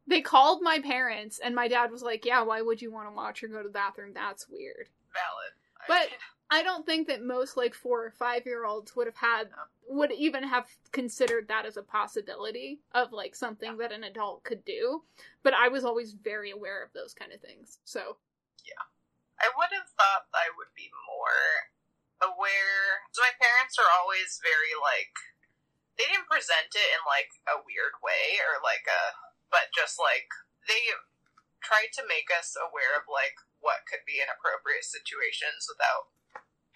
they 0.08 0.22
called 0.22 0.62
my 0.64 0.80
parents 0.80 1.40
and 1.40 1.54
my 1.56 1.68
dad 1.68 1.92
was 1.92 2.02
like, 2.02 2.26
"Yeah, 2.26 2.42
why 2.42 2.64
would 2.64 2.82
you 2.82 2.92
want 2.92 3.08
to 3.10 3.16
watch 3.16 3.42
her 3.42 3.48
go 3.48 3.58
to 3.62 3.68
the 3.68 3.70
bathroom? 3.70 4.12
That's 4.16 4.50
weird." 4.50 4.90
valid. 5.14 5.54
I 5.80 5.84
But- 5.88 6.10
mean, 6.10 6.20
I 6.52 6.62
don't 6.62 6.86
think 6.86 7.08
that 7.08 7.24
most 7.24 7.58
like 7.58 7.74
4 7.74 8.06
or 8.06 8.12
5 8.12 8.46
year 8.46 8.66
olds 8.66 8.96
would 8.96 9.08
have 9.08 9.18
had 9.18 9.50
would 9.90 10.12
even 10.12 10.44
have 10.44 10.66
considered 10.92 11.48
that 11.48 11.66
as 11.66 11.78
a 11.78 11.84
possibility 11.84 12.82
of 12.94 13.14
like 13.14 13.36
something 13.36 13.78
that 13.78 13.92
an 13.92 14.04
adult 14.04 14.44
could 14.44 14.64
do. 14.66 15.04
But 15.44 15.54
I 15.54 15.70
was 15.70 15.86
always 15.86 16.14
very 16.14 16.52
aware 16.52 16.82
of 16.84 16.94
those 16.94 17.14
kind 17.14 17.32
of 17.34 17.42
things. 17.42 17.80
So, 17.86 18.18
Yeah. 18.66 18.86
I 19.42 19.52
would 19.58 19.74
have 19.74 19.90
thought 20.00 20.32
I 20.34 20.48
would 20.56 20.72
be 20.76 20.90
more 21.06 21.70
aware. 22.24 23.04
So 23.12 23.22
my 23.22 23.36
parents 23.36 23.76
are 23.78 23.92
always 24.00 24.40
very 24.42 24.74
like 24.80 25.14
they 25.98 26.08
didn't 26.08 26.28
present 26.32 26.72
it 26.76 26.90
in 26.94 27.02
like 27.08 27.32
a 27.48 27.62
weird 27.64 28.00
way 28.04 28.40
or 28.44 28.60
like 28.64 28.86
a 28.88 29.16
but 29.52 29.72
just 29.76 30.00
like 30.00 30.28
they 30.68 30.94
tried 31.64 31.94
to 31.96 32.04
make 32.08 32.30
us 32.30 32.56
aware 32.58 32.94
of 32.98 33.08
like 33.10 33.38
what 33.60 33.88
could 33.90 34.06
be 34.06 34.22
inappropriate 34.22 34.86
situations 34.86 35.66
without 35.66 36.14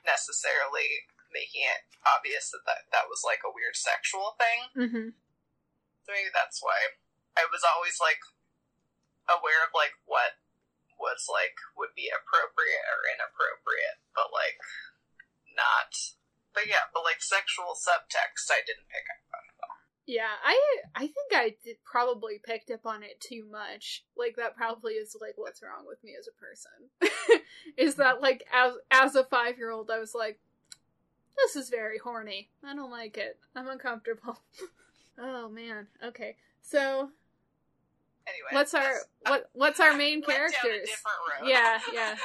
necessarily 0.10 1.06
making 1.30 1.62
it 1.62 1.86
obvious 2.02 2.50
that 2.50 2.66
that, 2.66 2.90
that 2.90 3.06
was 3.06 3.22
like 3.22 3.46
a 3.46 3.54
weird 3.54 3.78
sexual 3.78 4.34
thing. 4.42 4.60
mhm. 4.74 5.08
So 6.02 6.08
maybe 6.10 6.34
that's 6.34 6.58
why 6.66 6.98
I 7.38 7.46
was 7.54 7.62
always 7.62 8.02
like 8.02 8.18
aware 9.30 9.62
of 9.62 9.78
like 9.78 9.94
what 10.10 10.42
was 10.98 11.30
like 11.30 11.54
would 11.78 11.94
be 11.94 12.10
appropriate 12.10 12.86
or 12.90 13.06
inappropriate, 13.14 14.02
but 14.18 14.34
like 14.34 14.58
not. 15.54 15.94
But 16.58 16.66
yeah, 16.66 16.90
but 16.90 17.06
like 17.06 17.22
sexual 17.22 17.78
subtext, 17.78 18.50
I 18.50 18.66
didn't 18.66 18.90
pick 18.90 19.06
up. 19.06 19.29
Yeah, 20.10 20.24
I 20.44 20.60
I 20.96 21.02
think 21.02 21.34
I 21.34 21.56
did 21.64 21.76
probably 21.84 22.42
picked 22.44 22.72
up 22.72 22.88
on 22.88 23.04
it 23.04 23.20
too 23.20 23.46
much. 23.52 24.04
Like 24.18 24.38
that 24.38 24.58
probably 24.58 24.94
is 24.94 25.16
like 25.22 25.34
what's 25.36 25.62
wrong 25.62 25.86
with 25.86 26.04
me 26.04 26.16
as 26.20 26.28
a 26.28 26.32
person. 26.32 27.42
is 27.78 27.94
that 27.96 28.20
like 28.20 28.44
as 28.52 28.74
as 28.90 29.16
a 29.16 29.24
5-year-old 29.24 29.92
I 29.92 30.00
was 30.00 30.16
like 30.16 30.40
this 31.38 31.56
is 31.56 31.70
very 31.70 32.00
horny. 32.00 32.50
I 32.66 32.74
don't 32.74 32.90
like 32.90 33.18
it. 33.18 33.38
I'm 33.56 33.68
uncomfortable. 33.68 34.40
oh 35.20 35.48
man. 35.48 35.86
Okay. 36.04 36.38
So, 36.64 37.12
Anyway, 38.28 38.50
what's 38.52 38.74
our 38.74 38.94
uh, 39.28 39.30
what 39.30 39.50
what's 39.54 39.80
our 39.80 39.96
main 39.96 40.24
went 40.28 40.28
down 40.28 40.48
a 40.48 40.52
characters? 40.52 40.90
Yeah, 41.46 41.80
yeah. 41.94 42.16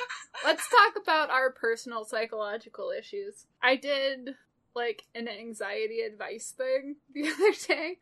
Let's 0.42 0.66
talk 0.70 1.02
about 1.02 1.28
our 1.28 1.50
personal 1.50 2.06
psychological 2.06 2.90
issues. 2.98 3.44
I 3.62 3.76
did 3.76 4.36
like 4.74 5.04
an 5.14 5.28
anxiety 5.28 6.00
advice 6.00 6.52
thing 6.56 6.96
the 7.14 7.28
other 7.28 7.52
day 7.66 7.98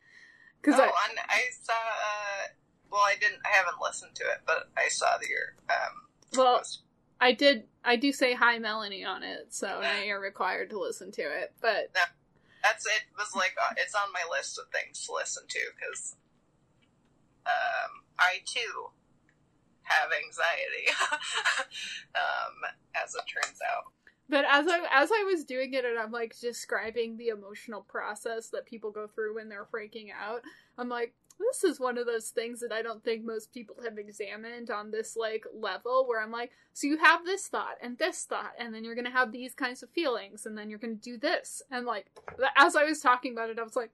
because 0.61 0.79
oh, 0.79 0.83
I 0.83 1.09
and 1.09 1.19
I 1.29 1.41
saw. 1.61 1.73
Uh, 1.73 2.47
well, 2.91 3.01
I 3.01 3.15
didn't. 3.19 3.39
I 3.45 3.55
haven't 3.55 3.81
listened 3.81 4.15
to 4.15 4.23
it, 4.23 4.41
but 4.45 4.69
I 4.77 4.87
saw 4.89 5.17
the 5.19 5.73
um. 5.73 6.07
well 6.37 6.57
post. 6.57 6.81
I 7.19 7.31
did 7.31 7.63
I 7.85 7.95
do 7.95 8.11
say 8.11 8.33
hi 8.33 8.59
Melanie 8.59 9.03
on 9.03 9.23
it, 9.23 9.47
so 9.53 9.79
now 9.81 10.01
you're 10.01 10.19
required 10.19 10.69
to 10.71 10.79
listen 10.79 11.11
to 11.11 11.21
it. 11.21 11.53
But 11.61 11.91
That's 12.63 12.85
it. 12.85 13.03
Was 13.17 13.35
like 13.35 13.55
uh, 13.61 13.73
it's 13.77 13.95
on 13.95 14.11
my 14.13 14.23
list 14.35 14.57
of 14.57 14.65
things 14.71 15.05
to 15.05 15.13
listen 15.13 15.43
to 15.47 15.59
because 15.75 16.15
um, 17.45 18.03
I 18.19 18.39
too 18.45 18.89
have 19.83 20.09
anxiety. 20.11 20.87
um, 22.15 22.71
as 22.95 23.15
it 23.15 23.23
turns 23.27 23.59
out. 23.69 23.91
But 24.29 24.45
as 24.49 24.67
I 24.67 24.79
as 24.91 25.09
I 25.11 25.23
was 25.23 25.43
doing 25.43 25.73
it 25.73 25.85
and 25.85 25.99
I'm 25.99 26.11
like 26.11 26.37
describing 26.39 27.17
the 27.17 27.29
emotional 27.29 27.81
process 27.81 28.49
that 28.49 28.65
people 28.65 28.91
go 28.91 29.07
through 29.07 29.35
when 29.35 29.49
they're 29.49 29.67
freaking 29.71 30.07
out, 30.17 30.41
I'm 30.77 30.89
like 30.89 31.13
this 31.39 31.63
is 31.63 31.79
one 31.79 31.97
of 31.97 32.05
those 32.05 32.29
things 32.29 32.59
that 32.59 32.71
I 32.71 32.81
don't 32.81 33.03
think 33.03 33.25
most 33.25 33.53
people 33.53 33.75
have 33.83 33.97
examined 33.97 34.69
on 34.69 34.91
this 34.91 35.15
like 35.15 35.45
level 35.53 36.05
where 36.07 36.21
I'm 36.21 36.31
like, 36.31 36.51
so 36.73 36.87
you 36.87 36.97
have 36.97 37.25
this 37.25 37.47
thought 37.47 37.77
and 37.81 37.97
this 37.97 38.23
thought, 38.23 38.53
and 38.59 38.73
then 38.73 38.83
you're 38.83 38.95
gonna 38.95 39.11
have 39.11 39.31
these 39.31 39.53
kinds 39.53 39.83
of 39.83 39.89
feelings, 39.89 40.45
and 40.45 40.57
then 40.57 40.69
you're 40.69 40.79
gonna 40.79 40.93
do 40.93 41.17
this, 41.17 41.61
and 41.71 41.85
like 41.85 42.07
as 42.55 42.75
I 42.75 42.83
was 42.83 42.99
talking 42.99 43.33
about 43.33 43.49
it, 43.49 43.59
I 43.59 43.63
was 43.63 43.75
like, 43.75 43.91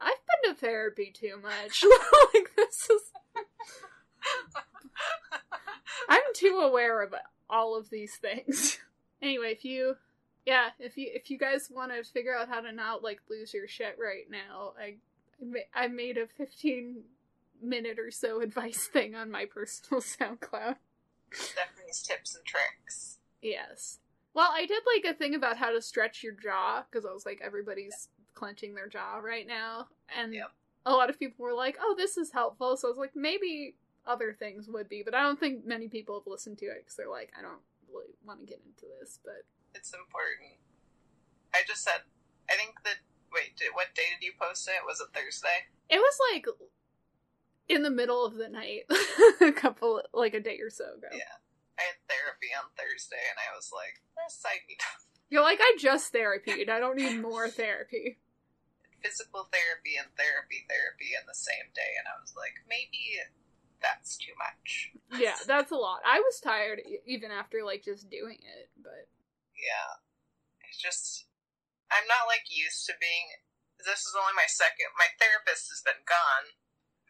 I've 0.00 0.12
been 0.42 0.54
to 0.54 0.60
therapy 0.60 1.12
too 1.14 1.38
much. 1.42 1.84
like 2.34 2.50
this 2.56 2.88
is, 2.90 3.12
I'm 6.08 6.22
too 6.34 6.60
aware 6.62 7.02
of 7.02 7.14
all 7.48 7.76
of 7.76 7.90
these 7.90 8.16
things. 8.16 8.78
Anyway, 9.24 9.52
if 9.52 9.64
you, 9.64 9.96
yeah, 10.46 10.68
if 10.78 10.96
you 10.96 11.10
if 11.12 11.30
you 11.30 11.38
guys 11.38 11.68
want 11.70 11.92
to 11.92 12.04
figure 12.04 12.36
out 12.36 12.48
how 12.48 12.60
to 12.60 12.72
not 12.72 13.02
like 13.02 13.20
lose 13.30 13.54
your 13.54 13.66
shit 13.66 13.96
right 13.98 14.30
now, 14.30 14.72
I 14.78 14.96
I 15.74 15.88
made 15.88 16.18
a 16.18 16.26
15 16.26 17.02
minute 17.62 17.98
or 17.98 18.10
so 18.10 18.40
advice 18.42 18.86
thing 18.86 19.14
on 19.14 19.30
my 19.30 19.46
personal 19.46 20.00
SoundCloud. 20.02 20.76
Stephanie's 21.32 22.02
tips 22.02 22.36
and 22.36 22.44
tricks. 22.44 23.18
Yes. 23.42 23.98
Well, 24.34 24.50
I 24.52 24.66
did 24.66 24.82
like 24.94 25.14
a 25.14 25.16
thing 25.16 25.34
about 25.34 25.56
how 25.56 25.70
to 25.70 25.80
stretch 25.80 26.22
your 26.22 26.32
jaw 26.32 26.84
because 26.90 27.06
I 27.06 27.12
was 27.12 27.24
like, 27.24 27.40
everybody's 27.42 28.08
clenching 28.34 28.74
their 28.74 28.88
jaw 28.88 29.18
right 29.18 29.46
now. 29.46 29.88
And 30.18 30.34
a 30.84 30.92
lot 30.92 31.08
of 31.08 31.18
people 31.18 31.44
were 31.44 31.54
like, 31.54 31.76
oh, 31.80 31.94
this 31.96 32.16
is 32.16 32.32
helpful. 32.32 32.76
So 32.76 32.88
I 32.88 32.90
was 32.90 32.98
like, 32.98 33.14
maybe 33.14 33.76
other 34.06 34.34
things 34.36 34.68
would 34.68 34.88
be, 34.88 35.02
but 35.04 35.14
I 35.14 35.22
don't 35.22 35.38
think 35.38 35.64
many 35.64 35.88
people 35.88 36.18
have 36.18 36.26
listened 36.26 36.58
to 36.58 36.66
it 36.66 36.82
because 36.82 36.96
they're 36.96 37.08
like, 37.08 37.32
I 37.38 37.42
don't 37.42 37.60
really 37.94 38.18
want 38.26 38.40
to 38.40 38.46
get 38.46 38.60
into 38.66 38.90
this. 38.98 39.18
But 39.22 39.46
It's 39.74 39.94
important. 39.94 40.58
I 41.54 41.62
just 41.66 41.82
said. 41.86 42.02
I 42.50 42.56
think 42.58 42.82
that. 42.84 42.98
Wait, 43.32 43.56
did, 43.56 43.70
what 43.74 43.94
day 43.94 44.10
did 44.14 44.22
you 44.26 44.34
post 44.38 44.66
it? 44.68 44.82
Was 44.86 45.00
it 45.00 45.10
Thursday? 45.14 45.70
it 45.90 45.98
was 45.98 46.16
like 46.32 46.46
in 47.68 47.82
the 47.82 47.90
middle 47.90 48.24
of 48.24 48.34
the 48.34 48.48
night, 48.48 48.84
a 49.40 49.52
couple, 49.52 50.02
like 50.12 50.34
a 50.34 50.40
day 50.40 50.58
or 50.60 50.70
so 50.70 50.84
ago. 50.98 51.08
Yeah. 51.12 51.38
I 51.74 51.82
had 51.90 51.98
therapy 52.06 52.54
on 52.54 52.70
Thursday, 52.78 53.18
and 53.18 53.38
I 53.40 53.50
was 53.56 53.74
like, 53.74 53.98
"This 54.14 54.38
I 54.46 54.62
need 54.70 54.78
You're 55.30 55.42
like, 55.42 55.58
I 55.60 55.74
just 55.80 56.12
therapied. 56.14 56.70
I 56.70 56.78
don't 56.78 56.94
need 56.94 57.18
more 57.18 57.48
therapy. 57.50 58.18
physical 59.02 59.50
therapy 59.50 59.98
and 59.98 60.06
therapy 60.14 60.62
therapy 60.70 61.18
in 61.18 61.26
the 61.26 61.34
same 61.34 61.74
day," 61.74 61.98
and 61.98 62.06
I 62.06 62.14
was 62.22 62.38
like, 62.38 62.62
maybe 62.70 63.18
that's 63.84 64.16
too 64.16 64.32
much. 64.40 64.96
Yeah, 65.20 65.36
that's 65.44 65.70
a 65.70 65.76
lot. 65.76 66.00
I 66.08 66.24
was 66.24 66.40
tired 66.40 66.80
even 67.04 67.28
after 67.28 67.60
like 67.60 67.84
just 67.84 68.08
doing 68.08 68.40
it, 68.40 68.72
but 68.80 69.12
Yeah. 69.52 70.00
It's 70.64 70.80
just 70.80 71.28
I'm 71.92 72.08
not 72.08 72.26
like 72.26 72.48
used 72.48 72.88
to 72.88 72.96
being 72.96 73.36
this 73.84 74.08
is 74.08 74.16
only 74.16 74.32
my 74.32 74.48
second. 74.48 74.96
My 74.96 75.12
therapist 75.20 75.68
has 75.68 75.84
been 75.84 76.02
gone. 76.08 76.56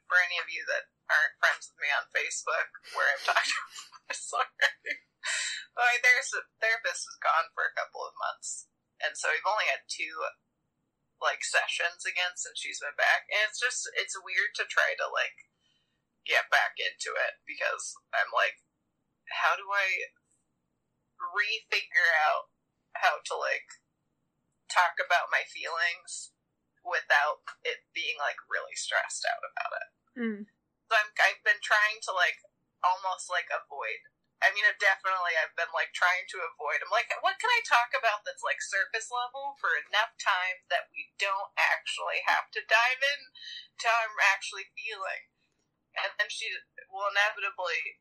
For 0.05 0.21
any 0.21 0.37
of 0.37 0.53
you 0.53 0.69
that 0.69 0.93
aren't 1.09 1.41
friends 1.41 1.65
with 1.73 1.81
me 1.81 1.89
on 1.89 2.05
Facebook, 2.13 2.69
where 2.93 3.09
I've 3.09 3.25
talked 3.25 3.49
about 3.57 4.05
this 4.05 4.29
already, 4.29 5.01
my 5.73 5.97
ther- 6.05 6.53
therapist 6.61 7.09
is 7.09 7.25
gone 7.25 7.49
for 7.57 7.65
a 7.65 7.73
couple 7.73 8.05
of 8.05 8.13
months, 8.21 8.69
and 9.01 9.17
so 9.17 9.33
we've 9.33 9.49
only 9.49 9.65
had 9.65 9.89
two 9.89 10.13
like 11.25 11.41
sessions 11.41 12.05
again 12.05 12.37
since 12.37 12.61
she's 12.61 12.85
been 12.85 12.93
back, 13.01 13.25
and 13.33 13.49
it's 13.49 13.57
just 13.57 13.89
it's 13.97 14.13
weird 14.13 14.53
to 14.61 14.69
try 14.69 14.93
to 14.93 15.09
like 15.09 15.49
get 16.25 16.49
back 16.49 16.81
into 16.81 17.13
it 17.15 17.41
because 17.45 17.97
I'm 18.13 18.33
like, 18.33 18.61
how 19.29 19.57
do 19.57 19.69
I 19.69 20.13
refigure 21.33 22.11
out 22.29 22.53
how 22.97 23.21
to 23.25 23.35
like 23.37 23.69
talk 24.69 24.99
about 24.99 25.33
my 25.33 25.47
feelings 25.47 26.35
without 26.85 27.41
it 27.65 27.87
being 27.97 28.21
like 28.21 28.37
really 28.51 28.77
stressed 28.77 29.25
out 29.25 29.41
about 29.41 29.73
it. 29.73 29.91
Mm. 30.21 30.41
So 30.89 30.93
I'm, 30.93 31.11
I've 31.17 31.41
been 31.43 31.63
trying 31.65 31.99
to 32.05 32.13
like 32.13 32.39
almost 32.85 33.33
like 33.33 33.49
avoid. 33.49 34.05
I 34.45 34.53
mean, 34.53 34.69
I've 34.69 34.83
definitely 34.83 35.33
I've 35.41 35.57
been 35.57 35.73
like 35.73 35.97
trying 35.97 36.29
to 36.29 36.45
avoid. 36.45 36.85
I'm 36.85 36.93
like, 36.93 37.09
what 37.25 37.41
can 37.41 37.49
I 37.49 37.65
talk 37.65 37.97
about 37.97 38.29
that's 38.29 38.45
like 38.45 38.61
surface 38.61 39.09
level 39.09 39.57
for 39.57 39.73
enough 39.73 40.13
time 40.21 40.69
that 40.69 40.93
we 40.93 41.17
don't 41.17 41.57
actually 41.57 42.21
have 42.29 42.53
to 42.53 42.61
dive 42.69 43.01
in 43.01 43.21
to 43.81 43.89
how 43.89 44.05
I'm 44.05 44.21
actually 44.21 44.69
feeling, 44.77 45.33
and 46.03 46.11
then 46.19 46.29
she 46.31 46.51
will 46.91 47.11
inevitably 47.11 48.01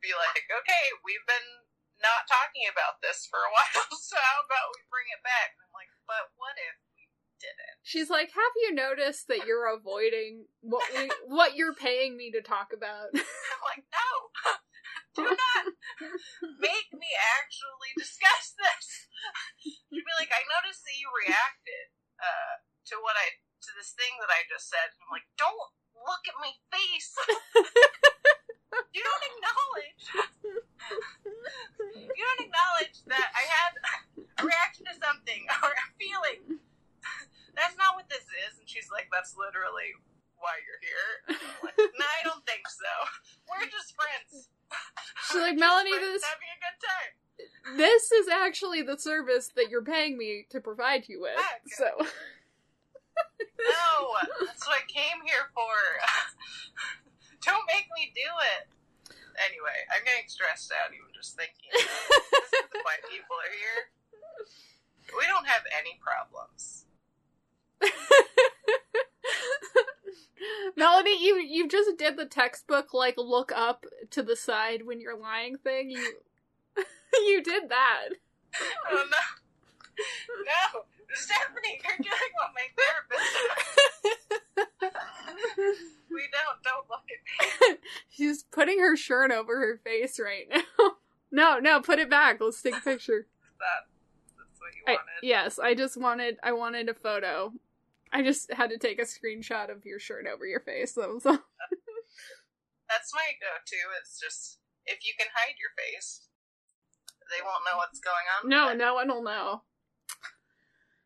be 0.00 0.12
like, 0.12 0.44
okay, 0.50 0.84
we've 1.06 1.24
been 1.28 1.62
not 2.02 2.26
talking 2.26 2.66
about 2.66 2.98
this 2.98 3.24
for 3.30 3.38
a 3.38 3.50
while, 3.54 3.88
so 3.94 4.18
how 4.18 4.42
about 4.42 4.74
we 4.74 4.82
bring 4.90 5.06
it 5.12 5.22
back? 5.22 5.54
And 5.54 5.62
I'm 5.70 5.74
like, 5.76 5.92
but 6.04 6.34
what 6.34 6.58
if 6.58 6.76
we 6.98 7.06
didn't? 7.38 7.78
She's 7.86 8.10
like, 8.10 8.34
"Have 8.34 8.54
you 8.58 8.74
noticed 8.74 9.30
that 9.30 9.46
you're 9.46 9.70
avoiding 9.70 10.50
what 10.60 10.82
we, 10.90 11.10
what 11.30 11.54
you're 11.54 11.78
paying 11.78 12.18
me 12.18 12.34
to 12.34 12.42
talk 12.42 12.74
about?" 12.74 13.10
I'm 13.14 13.62
like, 13.62 13.86
no, 13.86 14.10
do 15.18 15.26
not 15.26 15.64
make 16.58 16.90
me 16.90 17.10
actually 17.38 17.94
discuss 17.94 18.54
this. 18.58 18.86
She'd 19.62 20.06
be 20.06 20.18
like, 20.18 20.34
I 20.34 20.42
noticed 20.58 20.82
that 20.82 20.98
you 20.98 21.06
reacted 21.10 21.86
uh, 22.18 22.54
to 22.90 22.94
what 23.02 23.14
I 23.14 23.38
to 23.62 23.70
this 23.78 23.94
thing 23.94 24.18
that 24.18 24.30
I 24.30 24.42
just 24.50 24.66
said. 24.66 24.90
I'm 24.98 25.10
like, 25.14 25.26
don't 25.38 25.70
look 26.06 26.24
at 26.28 26.36
my 26.38 26.52
face. 26.74 27.10
you 28.94 29.02
don't 29.02 29.24
acknowledge. 29.32 30.02
You 31.92 32.22
don't 32.24 32.42
acknowledge 32.46 32.96
that 33.08 33.28
I 33.34 33.42
had 33.46 33.72
a 34.38 34.42
reaction 34.44 34.84
to 34.86 34.94
something 34.98 35.46
or 35.62 35.70
a 35.72 35.86
feeling. 35.98 36.58
That's 37.54 37.76
not 37.76 37.94
what 37.96 38.08
this 38.08 38.24
is. 38.48 38.58
And 38.58 38.68
she's 38.68 38.88
like, 38.90 39.08
that's 39.12 39.36
literally 39.36 39.92
why 40.40 40.58
you're 40.64 40.82
here. 40.82 41.38
I'm 41.38 41.62
like, 41.62 41.76
no, 41.78 42.06
I 42.06 42.20
don't 42.24 42.44
think 42.46 42.66
so. 42.66 42.92
We're 43.48 43.68
just 43.70 43.94
friends. 43.94 44.48
She's 45.28 45.40
like, 45.40 45.58
"Melanie, 45.58 45.92
this- 45.92 46.24
having 46.24 46.48
a 46.48 46.58
good 46.64 46.78
time. 46.80 47.76
this 47.76 48.10
is 48.10 48.28
actually 48.28 48.82
the 48.82 48.96
service 48.98 49.52
that 49.56 49.68
you're 49.70 49.84
paying 49.84 50.16
me 50.16 50.46
to 50.50 50.60
provide 50.60 51.08
you 51.08 51.20
with. 51.20 51.36
Heck. 51.36 51.60
So, 51.76 51.86
No, 53.40 54.18
that's 54.46 54.66
what 54.66 54.80
I 54.80 54.84
came 54.88 55.22
here 55.24 55.48
for. 55.54 55.76
Don't 57.44 57.66
make 57.66 57.86
me 57.96 58.12
do 58.14 58.28
it. 58.56 58.68
Anyway, 59.40 59.78
I'm 59.90 60.04
getting 60.04 60.28
stressed 60.28 60.72
out 60.72 60.92
even 60.92 61.08
just 61.14 61.36
thinking. 61.36 61.72
About 61.72 61.88
this 62.30 62.52
is 62.52 62.68
why 62.86 62.96
people 63.08 63.36
are 63.36 63.54
here. 63.54 63.90
We 65.16 65.26
don't 65.26 65.46
have 65.46 65.62
any 65.78 65.98
problems. 66.00 66.86
Melanie, 70.76 71.22
you 71.22 71.36
you 71.38 71.68
just 71.68 71.98
did 71.98 72.16
the 72.16 72.26
textbook 72.26 72.94
like 72.94 73.16
look 73.16 73.50
up 73.52 73.86
to 74.10 74.22
the 74.22 74.36
side 74.36 74.86
when 74.86 75.00
you're 75.00 75.18
lying 75.18 75.56
thing. 75.58 75.90
You 75.90 76.18
you 77.14 77.42
did 77.42 77.68
that. 77.68 78.08
Oh 78.90 79.06
no, 79.10 79.18
no, 80.44 80.82
Stephanie, 81.14 81.80
you're 81.84 81.98
doing 81.98 82.32
what 82.36 82.50
my 82.54 82.66
therapist 82.76 83.32
does. 84.56 85.76
We 86.12 86.28
don't. 86.30 86.62
Don't 86.62 86.86
look 86.90 87.04
at 87.08 87.70
me. 87.70 87.78
She's 88.10 88.42
putting 88.42 88.78
her 88.80 88.96
shirt 88.96 89.32
over 89.32 89.58
her 89.58 89.80
face 89.82 90.20
right 90.20 90.46
now. 90.50 90.62
No, 91.34 91.58
no, 91.58 91.80
put 91.80 91.98
it 91.98 92.10
back. 92.10 92.42
Let's 92.42 92.60
take 92.60 92.76
a 92.76 92.80
picture. 92.80 93.26
That. 93.58 93.88
That's 94.36 94.60
what 94.60 94.74
you 94.76 94.82
I, 94.86 94.90
wanted. 95.00 95.22
yes, 95.22 95.58
I 95.58 95.74
just 95.74 95.96
wanted 95.98 96.36
I 96.42 96.52
wanted 96.52 96.90
a 96.90 96.94
photo. 96.94 97.54
I 98.12 98.22
just 98.22 98.52
had 98.52 98.68
to 98.68 98.76
take 98.76 99.00
a 99.00 99.06
screenshot 99.06 99.70
of 99.72 99.86
your 99.86 99.98
shirt 99.98 100.26
over 100.26 100.44
your 100.44 100.60
face. 100.60 100.92
That 100.92 101.08
was 101.08 101.24
all. 101.24 101.38
That's 102.90 103.14
my 103.14 103.32
go-to. 103.40 103.76
It's 104.02 104.20
just 104.20 104.58
if 104.84 104.98
you 105.06 105.14
can 105.18 105.28
hide 105.34 105.54
your 105.58 105.70
face, 105.74 106.28
they 107.30 107.42
won't 107.42 107.64
know 107.64 107.78
what's 107.78 107.98
going 107.98 108.26
on. 108.44 108.50
No, 108.50 108.74
no 108.74 108.92
one 108.96 109.08
will 109.08 109.22
know. 109.22 109.62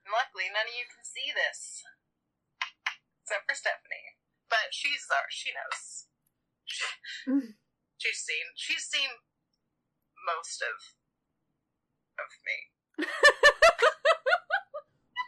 And 0.06 0.14
luckily, 0.14 0.46
none 0.54 0.70
of 0.70 0.74
you 0.78 0.86
can 0.86 1.02
see 1.02 1.34
this, 1.34 1.82
except 3.26 3.42
for 3.50 3.58
Stephanie. 3.58 4.14
But 4.46 4.70
she's 4.70 5.02
there. 5.10 5.26
She 5.34 5.50
knows. 5.50 6.06
She, 6.62 6.86
she's 7.98 8.22
seen. 8.22 8.46
She's 8.54 8.86
seen 8.86 9.10
most 10.22 10.62
of 10.62 10.78
of 12.22 12.30
me. 12.46 12.58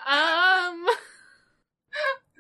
Um. 0.07 0.87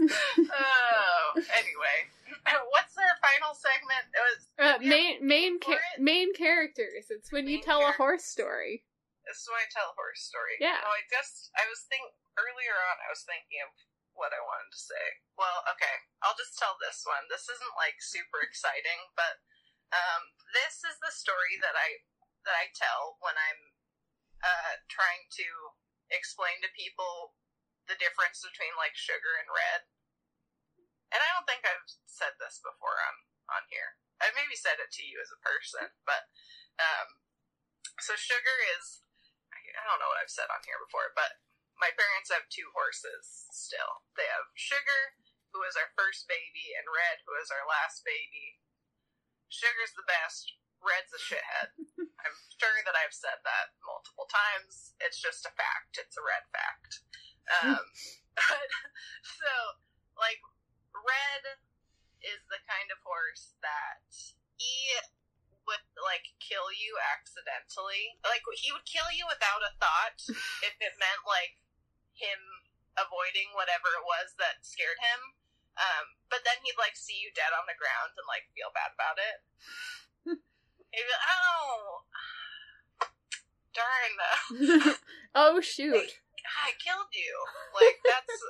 Oh, 0.00 1.32
anyway, 1.34 1.98
what's 2.70 2.94
their 2.94 3.18
final 3.20 3.52
segment? 3.52 4.06
It 4.14 4.22
was 4.22 4.46
Uh, 4.56 4.78
main 4.86 5.26
main 5.26 5.58
it. 5.66 6.00
main 6.00 6.32
characters. 6.34 7.06
It's 7.10 7.32
when 7.32 7.48
you 7.48 7.56
Main 7.56 7.64
tell 7.64 7.80
a 7.86 7.90
horse 7.92 8.22
story. 8.24 8.84
This 9.28 9.44
is 9.44 9.48
why 9.52 9.60
I 9.60 9.68
tell 9.68 9.92
a 9.92 9.98
horse 10.00 10.24
story. 10.24 10.56
Yeah. 10.56 10.80
I 10.80 11.04
just 11.12 11.52
I 11.52 11.68
was 11.68 11.84
think 11.84 12.16
earlier 12.40 12.72
on 12.72 12.96
I 13.04 13.12
was 13.12 13.28
thinking 13.28 13.60
of 13.60 13.76
what 14.16 14.32
I 14.32 14.40
wanted 14.40 14.72
to 14.72 14.80
say. 14.80 15.20
Well, 15.36 15.62
okay, 15.76 16.08
I'll 16.24 16.34
just 16.34 16.56
tell 16.56 16.80
this 16.80 17.04
one. 17.04 17.28
This 17.28 17.46
isn't 17.46 17.76
like 17.76 18.00
super 18.00 18.40
exciting, 18.40 19.12
but 19.12 19.44
um, 19.92 20.34
this 20.56 20.82
is 20.82 20.96
the 20.98 21.12
story 21.12 21.60
that 21.60 21.76
I 21.76 22.02
that 22.48 22.56
I 22.56 22.72
tell 22.72 23.20
when 23.20 23.36
I'm 23.36 23.76
uh, 24.40 24.80
trying 24.88 25.28
to 25.38 25.76
explain 26.08 26.64
to 26.64 26.72
people 26.72 27.36
the 27.84 28.00
difference 28.00 28.40
between 28.40 28.72
like 28.80 28.96
sugar 28.96 29.36
and 29.36 29.48
red. 29.52 29.88
And 31.12 31.20
I 31.20 31.28
don't 31.36 31.48
think 31.48 31.64
I've 31.64 31.88
said 32.08 32.36
this 32.40 32.60
before 32.64 32.96
on 33.04 33.28
on 33.52 33.64
here. 33.68 34.00
I 34.18 34.34
maybe 34.34 34.58
said 34.58 34.82
it 34.82 34.90
to 34.98 35.06
you 35.06 35.22
as 35.22 35.30
a 35.30 35.44
person, 35.44 35.94
but 36.02 36.26
um, 36.82 37.22
so 38.02 38.18
sugar 38.18 38.58
is 38.76 39.06
I 39.76 39.82
don't 39.84 40.00
know 40.00 40.10
what 40.10 40.20
I've 40.20 40.32
said 40.32 40.48
on 40.48 40.64
here 40.64 40.80
before, 40.80 41.12
but 41.12 41.40
my 41.78 41.94
parents 41.94 42.32
have 42.34 42.50
two 42.50 42.68
horses 42.74 43.48
still. 43.54 44.02
They 44.18 44.26
have 44.26 44.50
Sugar, 44.58 45.18
who 45.54 45.62
is 45.64 45.78
our 45.78 45.94
first 45.94 46.26
baby, 46.26 46.74
and 46.74 46.90
Red, 46.90 47.22
who 47.24 47.38
is 47.38 47.52
our 47.52 47.64
last 47.64 48.02
baby. 48.02 48.58
Sugar's 49.48 49.94
the 49.94 50.06
best. 50.06 50.58
Red's 50.78 51.10
a 51.14 51.20
shithead. 51.22 51.74
I'm 52.22 52.36
sure 52.58 52.78
that 52.84 52.98
I've 52.98 53.14
said 53.14 53.40
that 53.46 53.74
multiple 53.82 54.26
times. 54.30 54.94
It's 55.02 55.18
just 55.18 55.46
a 55.46 55.54
fact. 55.54 55.98
It's 55.98 56.18
a 56.18 56.24
red 56.24 56.44
fact. 56.50 57.02
Um, 57.62 57.82
but 58.38 58.70
so, 59.24 59.54
like, 60.18 60.42
Red 60.92 61.62
is 62.22 62.42
the 62.50 62.60
kind 62.66 62.90
of 62.90 62.98
horse 63.06 63.54
that 63.62 64.02
he 64.58 64.98
would 65.68 65.84
like 66.00 66.32
kill 66.40 66.72
you 66.72 66.96
accidentally. 66.96 68.16
Like 68.24 68.40
he 68.56 68.72
would 68.72 68.88
kill 68.88 69.12
you 69.12 69.28
without 69.28 69.60
a 69.60 69.76
thought 69.76 70.18
if 70.66 70.74
it 70.80 70.96
meant 70.96 71.28
like 71.28 71.60
him 72.16 72.40
avoiding 72.96 73.52
whatever 73.52 73.92
it 73.94 74.08
was 74.08 74.34
that 74.40 74.64
scared 74.64 74.98
him. 74.98 75.36
Um, 75.78 76.18
but 76.26 76.42
then 76.42 76.58
he'd 76.64 76.80
like 76.80 76.98
see 76.98 77.20
you 77.20 77.30
dead 77.30 77.54
on 77.54 77.68
the 77.68 77.78
ground 77.78 78.16
and 78.18 78.26
like 78.26 78.50
feel 78.50 78.74
bad 78.74 78.90
about 78.96 79.20
it. 79.20 79.38
He'd 80.90 81.06
be 81.06 81.12
like, 81.14 81.28
"Oh, 81.30 82.08
darn! 83.70 84.12
oh 85.38 85.62
shoot! 85.62 86.18
I 86.42 86.74
killed 86.82 87.14
you." 87.14 87.30
Like 87.78 88.02
that's 88.02 88.42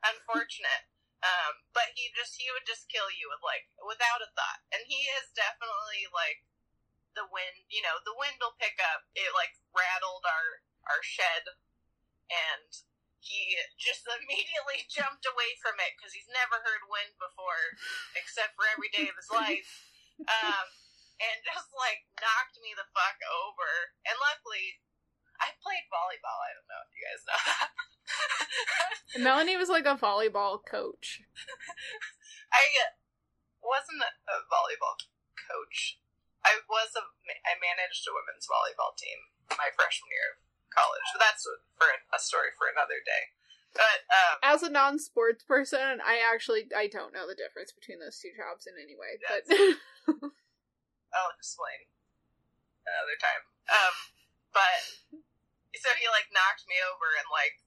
unfortunate. 0.00 0.88
Um, 1.24 1.64
but 1.72 1.96
he 1.96 2.12
just 2.12 2.36
he 2.36 2.52
would 2.52 2.68
just 2.68 2.92
kill 2.92 3.08
you 3.08 3.32
with 3.32 3.40
like 3.40 3.72
without 3.80 4.20
a 4.20 4.28
thought. 4.36 4.60
And 4.68 4.84
he 4.84 5.08
is 5.16 5.32
definitely 5.32 6.04
like 6.12 6.44
the 7.16 7.24
wind 7.24 7.64
you 7.72 7.80
know, 7.80 7.96
the 8.04 8.16
wind 8.16 8.36
will 8.44 8.60
pick 8.60 8.76
up. 8.76 9.08
It 9.16 9.32
like 9.32 9.56
rattled 9.72 10.28
our 10.28 10.60
our 10.84 11.00
shed 11.00 11.56
and 12.28 12.68
he 13.24 13.56
just 13.80 14.04
immediately 14.20 14.84
jumped 14.84 15.24
away 15.24 15.56
from 15.64 15.80
it 15.80 15.96
because 15.96 16.12
he's 16.12 16.28
never 16.28 16.60
heard 16.60 16.84
wind 16.92 17.16
before 17.16 17.80
except 18.20 18.52
for 18.54 18.68
every 18.68 18.92
day 18.92 19.08
of 19.08 19.16
his 19.16 19.32
life. 19.32 19.68
Um, 20.14 20.70
and 21.18 21.42
just 21.42 21.74
like 21.74 22.06
knocked 22.22 22.54
me 22.62 22.70
the 22.70 22.86
fuck 22.94 23.18
over. 23.26 23.98
And 24.06 24.14
luckily 24.14 24.78
I 25.44 25.52
played 25.60 25.84
volleyball. 25.92 26.40
I 26.40 26.50
don't 26.56 26.68
know 26.72 26.80
if 26.80 26.90
you 26.96 27.02
guys 27.04 27.20
know 27.28 27.40
that. 27.44 27.70
Melanie 29.28 29.60
was 29.60 29.68
like 29.68 29.84
a 29.84 30.00
volleyball 30.00 30.64
coach. 30.64 31.20
I 32.48 32.64
wasn't 33.60 34.00
a 34.00 34.36
volleyball 34.48 34.96
coach. 35.36 36.00
I 36.44 36.64
was 36.64 36.96
a 36.96 37.04
I 37.44 37.60
managed 37.60 38.08
a 38.08 38.12
women's 38.16 38.48
volleyball 38.48 38.96
team 38.96 39.32
my 39.52 39.68
freshman 39.76 40.08
year 40.08 40.36
of 40.36 40.40
college. 40.72 41.04
But 41.12 41.20
that's 41.28 41.44
for 41.44 41.88
a 41.92 42.20
story 42.20 42.56
for 42.56 42.72
another 42.72 43.04
day. 43.04 43.36
But 43.74 44.06
um, 44.06 44.36
As 44.40 44.62
a 44.62 44.70
non-sports 44.70 45.42
person, 45.42 45.98
I 46.00 46.22
actually 46.22 46.70
I 46.72 46.86
don't 46.86 47.12
know 47.12 47.26
the 47.26 47.36
difference 47.36 47.74
between 47.74 47.98
those 47.98 48.16
two 48.16 48.30
jobs 48.32 48.64
in 48.70 48.78
any 48.78 48.94
way. 48.94 49.18
But 49.20 49.44
I'll 51.12 51.34
explain 51.36 51.90
another 52.86 53.18
time. 53.18 53.42
Um, 53.68 53.94
but 54.54 54.80
so 55.78 55.90
he 55.98 56.06
like 56.10 56.30
knocked 56.30 56.66
me 56.70 56.78
over 56.82 57.14
and 57.18 57.28
like 57.30 57.58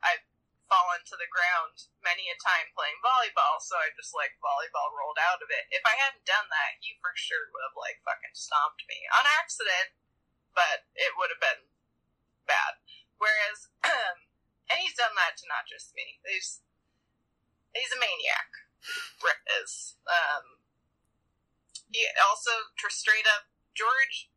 I've 0.00 0.24
fallen 0.70 1.02
to 1.02 1.18
the 1.18 1.26
ground 1.26 1.90
many 1.98 2.30
a 2.30 2.38
time 2.38 2.70
playing 2.72 3.02
volleyball, 3.02 3.58
so 3.58 3.74
I 3.74 3.90
just 3.98 4.14
like 4.14 4.38
volleyball 4.38 4.94
rolled 4.94 5.18
out 5.18 5.42
of 5.42 5.50
it. 5.50 5.66
If 5.74 5.82
I 5.82 5.98
hadn't 5.98 6.22
done 6.22 6.46
that, 6.46 6.78
he 6.78 6.94
for 7.02 7.10
sure 7.18 7.50
would 7.50 7.66
have 7.66 7.76
like 7.76 7.98
fucking 8.06 8.38
stomped 8.38 8.86
me 8.86 9.02
on 9.10 9.26
accident, 9.26 9.98
but 10.54 10.86
it 10.94 11.18
would 11.18 11.34
have 11.34 11.42
been 11.42 11.66
bad. 12.46 12.78
Whereas, 13.18 13.68
and 14.70 14.78
he's 14.78 14.96
done 14.96 15.18
that 15.18 15.36
to 15.42 15.50
not 15.50 15.66
just 15.66 15.92
me. 15.92 16.22
He's 16.22 16.62
he's 17.74 17.92
a 17.92 17.98
maniac. 17.98 18.70
Rick 19.20 19.42
is. 19.60 19.98
Um, 20.08 20.62
he 21.90 22.06
also 22.22 22.70
straight 22.88 23.26
up 23.26 23.50
George 23.74 24.29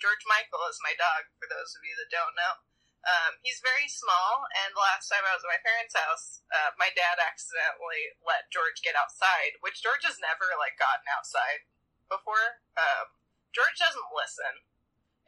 George 0.00 0.24
Michael 0.26 0.64
is 0.66 0.80
my 0.82 0.96
dog. 0.96 1.28
For 1.36 1.46
those 1.46 1.76
of 1.76 1.84
you 1.84 1.94
that 2.00 2.10
don't 2.10 2.34
know, 2.34 2.64
um, 3.04 3.40
he's 3.44 3.60
very 3.60 3.88
small. 3.88 4.48
And 4.64 4.72
the 4.72 4.84
last 4.84 5.08
time 5.12 5.24
I 5.24 5.36
was 5.36 5.44
at 5.44 5.52
my 5.52 5.60
parents' 5.60 5.96
house, 5.96 6.40
uh, 6.50 6.72
my 6.80 6.88
dad 6.92 7.20
accidentally 7.20 8.16
let 8.24 8.52
George 8.52 8.80
get 8.80 8.96
outside, 8.96 9.60
which 9.60 9.84
George 9.84 10.04
has 10.08 10.20
never 10.20 10.56
like 10.56 10.80
gotten 10.80 11.06
outside 11.12 11.68
before. 12.08 12.64
Um, 12.80 13.14
George 13.52 13.76
doesn't 13.76 14.16
listen, 14.16 14.64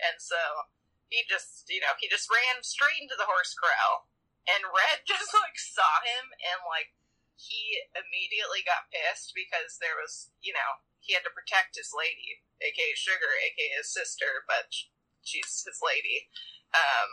and 0.00 0.16
so 0.18 0.68
he 1.12 1.24
just 1.28 1.68
you 1.68 1.84
know 1.84 1.92
he 2.00 2.08
just 2.08 2.32
ran 2.32 2.64
straight 2.64 3.00
into 3.00 3.16
the 3.16 3.28
horse 3.28 3.52
corral, 3.52 4.08
and 4.48 4.72
Red 4.72 5.04
just 5.10 5.32
like 5.36 5.60
saw 5.60 6.00
him 6.00 6.32
and 6.32 6.64
like 6.64 6.96
he 7.42 7.82
immediately 7.96 8.62
got 8.62 8.92
pissed 8.92 9.34
because 9.34 9.80
there 9.82 9.98
was, 9.98 10.30
you 10.38 10.54
know, 10.54 10.84
he 11.02 11.18
had 11.18 11.26
to 11.26 11.34
protect 11.34 11.74
his 11.74 11.90
lady, 11.90 12.44
aka 12.62 12.94
Sugar, 12.94 13.32
aka 13.34 13.68
his 13.76 13.90
sister, 13.92 14.46
but 14.46 14.70
she's 15.22 15.62
his 15.66 15.82
lady. 15.82 16.30
Um, 16.72 17.10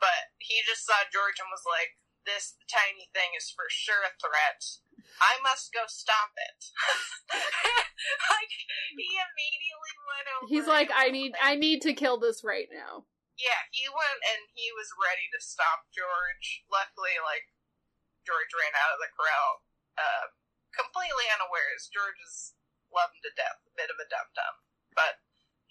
but 0.00 0.32
he 0.38 0.62
just 0.64 0.86
saw 0.86 1.04
George 1.12 1.38
and 1.42 1.50
was 1.52 1.66
like, 1.66 1.98
"This 2.24 2.56
tiny 2.70 3.10
thing 3.12 3.36
is 3.36 3.50
for 3.52 3.66
sure 3.68 4.06
a 4.06 4.14
threat. 4.16 4.80
I 5.20 5.38
must 5.42 5.74
go 5.74 5.84
stop 5.86 6.32
it." 6.38 6.60
like 8.34 8.52
he 8.96 9.10
immediately 9.16 9.94
went 10.08 10.26
over. 10.32 10.48
he's 10.48 10.68
like, 10.68 10.90
I 10.94 11.10
need 11.10 11.34
I 11.40 11.54
need 11.56 11.82
to 11.84 11.92
kill 11.92 12.18
this 12.18 12.42
right 12.44 12.68
now. 12.72 13.04
yeah, 13.38 13.66
he 13.74 13.86
went 13.90 14.20
and 14.22 14.46
he 14.54 14.70
was 14.74 14.94
ready 14.94 15.26
to 15.34 15.40
stop 15.42 15.90
George. 15.90 16.64
Luckily, 16.70 17.18
like 17.22 17.50
George 18.24 18.52
ran 18.56 18.72
out 18.78 18.94
of 18.96 19.00
the 19.02 19.10
corral, 19.12 19.50
uh, 19.98 20.26
completely 20.72 21.28
unawares. 21.34 21.90
George 21.92 22.18
is 22.24 22.54
loved 22.94 23.18
him 23.18 23.22
to 23.26 23.32
death, 23.34 23.58
a 23.66 23.74
bit 23.74 23.90
of 23.90 23.98
a 23.98 24.06
dum 24.08 24.28
dum, 24.38 24.54
but 24.98 25.20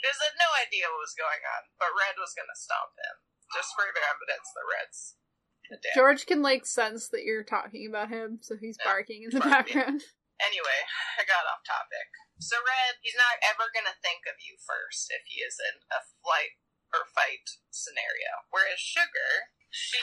just 0.03 0.19
had 0.19 0.35
no 0.35 0.51
idea 0.59 0.91
what 0.91 0.99
was 1.03 1.15
going 1.15 1.41
on. 1.47 1.71
But 1.79 1.95
Red 1.95 2.19
was 2.19 2.35
going 2.35 2.51
to 2.51 2.59
stomp 2.59 2.91
him. 2.99 3.15
Just 3.55 3.71
further 3.75 4.03
evidence 4.03 4.47
that 4.51 4.67
Red's 4.67 4.99
dick. 5.79 5.95
George 5.95 6.27
can 6.27 6.43
like 6.43 6.65
sense 6.67 7.07
that 7.13 7.23
you're 7.23 7.45
talking 7.47 7.87
about 7.87 8.11
him, 8.11 8.43
so 8.43 8.57
he's 8.59 8.75
Yeah, 8.81 8.89
barking 8.89 9.23
in 9.23 9.31
the 9.31 9.39
barking. 9.43 9.79
background. 9.79 10.01
Anyway, 10.41 10.79
I 11.15 11.23
got 11.23 11.47
off 11.47 11.63
topic. 11.63 12.09
So 12.41 12.57
Red, 12.59 12.99
he's 13.05 13.15
not 13.15 13.39
ever 13.45 13.69
gonna 13.71 13.95
think 14.03 14.25
of 14.27 14.41
you 14.43 14.57
first 14.59 15.07
if 15.13 15.23
he 15.29 15.39
is 15.39 15.55
in 15.61 15.79
a 15.93 16.01
flight 16.25 16.57
or 16.91 17.05
fight 17.13 17.61
scenario. 17.71 18.43
Whereas 18.49 18.81
Sugar, 18.81 19.53
she 19.69 20.01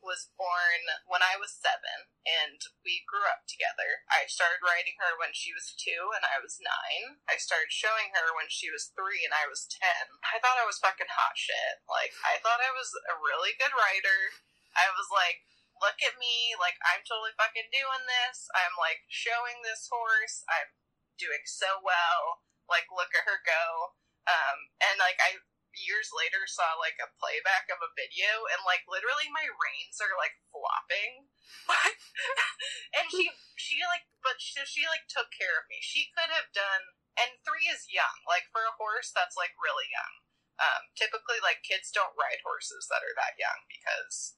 was 0.00 0.32
born 0.36 0.82
when 1.04 1.20
I 1.20 1.36
was 1.36 1.52
seven, 1.52 2.08
and 2.24 2.60
we 2.84 3.04
grew 3.04 3.28
up 3.28 3.44
together. 3.44 4.04
I 4.08 4.24
started 4.26 4.64
riding 4.64 4.96
her 5.00 5.16
when 5.16 5.36
she 5.36 5.52
was 5.52 5.76
two, 5.76 6.12
and 6.16 6.24
I 6.24 6.40
was 6.40 6.60
nine. 6.60 7.20
I 7.28 7.36
started 7.36 7.72
showing 7.72 8.16
her 8.16 8.32
when 8.32 8.48
she 8.48 8.72
was 8.72 8.92
three, 8.92 9.24
and 9.24 9.36
I 9.36 9.48
was 9.48 9.68
ten. 9.68 10.20
I 10.24 10.40
thought 10.40 10.60
I 10.60 10.68
was 10.68 10.80
fucking 10.80 11.12
hot 11.12 11.36
shit. 11.36 11.84
Like, 11.84 12.16
I 12.24 12.40
thought 12.40 12.64
I 12.64 12.72
was 12.72 12.92
a 13.08 13.20
really 13.20 13.52
good 13.56 13.72
rider. 13.76 14.36
I 14.72 14.88
was 14.96 15.08
like, 15.12 15.44
look 15.80 16.00
at 16.04 16.20
me, 16.20 16.56
like, 16.56 16.76
I'm 16.84 17.04
totally 17.04 17.36
fucking 17.36 17.72
doing 17.72 18.04
this. 18.08 18.48
I'm, 18.52 18.76
like, 18.76 19.04
showing 19.08 19.64
this 19.64 19.88
horse. 19.88 20.44
I'm 20.48 20.76
doing 21.16 21.44
so 21.44 21.80
well. 21.80 22.44
Like, 22.68 22.88
look 22.92 23.12
at 23.12 23.28
her 23.28 23.40
go. 23.44 23.96
Um, 24.28 24.72
and, 24.80 25.00
like, 25.00 25.18
I 25.20 25.40
years 25.76 26.10
later 26.10 26.46
saw 26.50 26.74
like 26.78 26.98
a 26.98 27.12
playback 27.18 27.70
of 27.70 27.78
a 27.82 27.94
video 27.94 28.46
and 28.50 28.62
like 28.66 28.86
literally 28.90 29.30
my 29.30 29.46
reins 29.46 29.98
are 30.02 30.14
like 30.18 30.36
flopping. 30.50 31.30
And 32.96 33.06
she 33.08 33.30
she 33.56 33.80
like 33.86 34.06
but 34.20 34.42
she, 34.42 34.60
she 34.66 34.82
like 34.84 35.06
took 35.06 35.30
care 35.32 35.56
of 35.56 35.68
me. 35.70 35.80
She 35.80 36.10
could 36.12 36.28
have 36.30 36.52
done 36.52 36.98
and 37.16 37.40
three 37.42 37.70
is 37.70 37.90
young. 37.90 38.26
Like 38.26 38.50
for 38.50 38.66
a 38.66 38.76
horse 38.76 39.14
that's 39.14 39.38
like 39.38 39.54
really 39.56 39.88
young. 39.88 40.14
Um 40.60 40.90
typically 40.98 41.40
like 41.40 41.64
kids 41.64 41.88
don't 41.94 42.18
ride 42.18 42.42
horses 42.44 42.90
that 42.90 43.06
are 43.06 43.16
that 43.16 43.38
young 43.38 43.64
because 43.70 44.36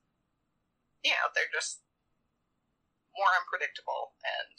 you 1.02 1.16
know 1.16 1.32
they're 1.32 1.50
just 1.50 1.82
more 3.16 3.32
unpredictable 3.36 4.16
and 4.24 4.56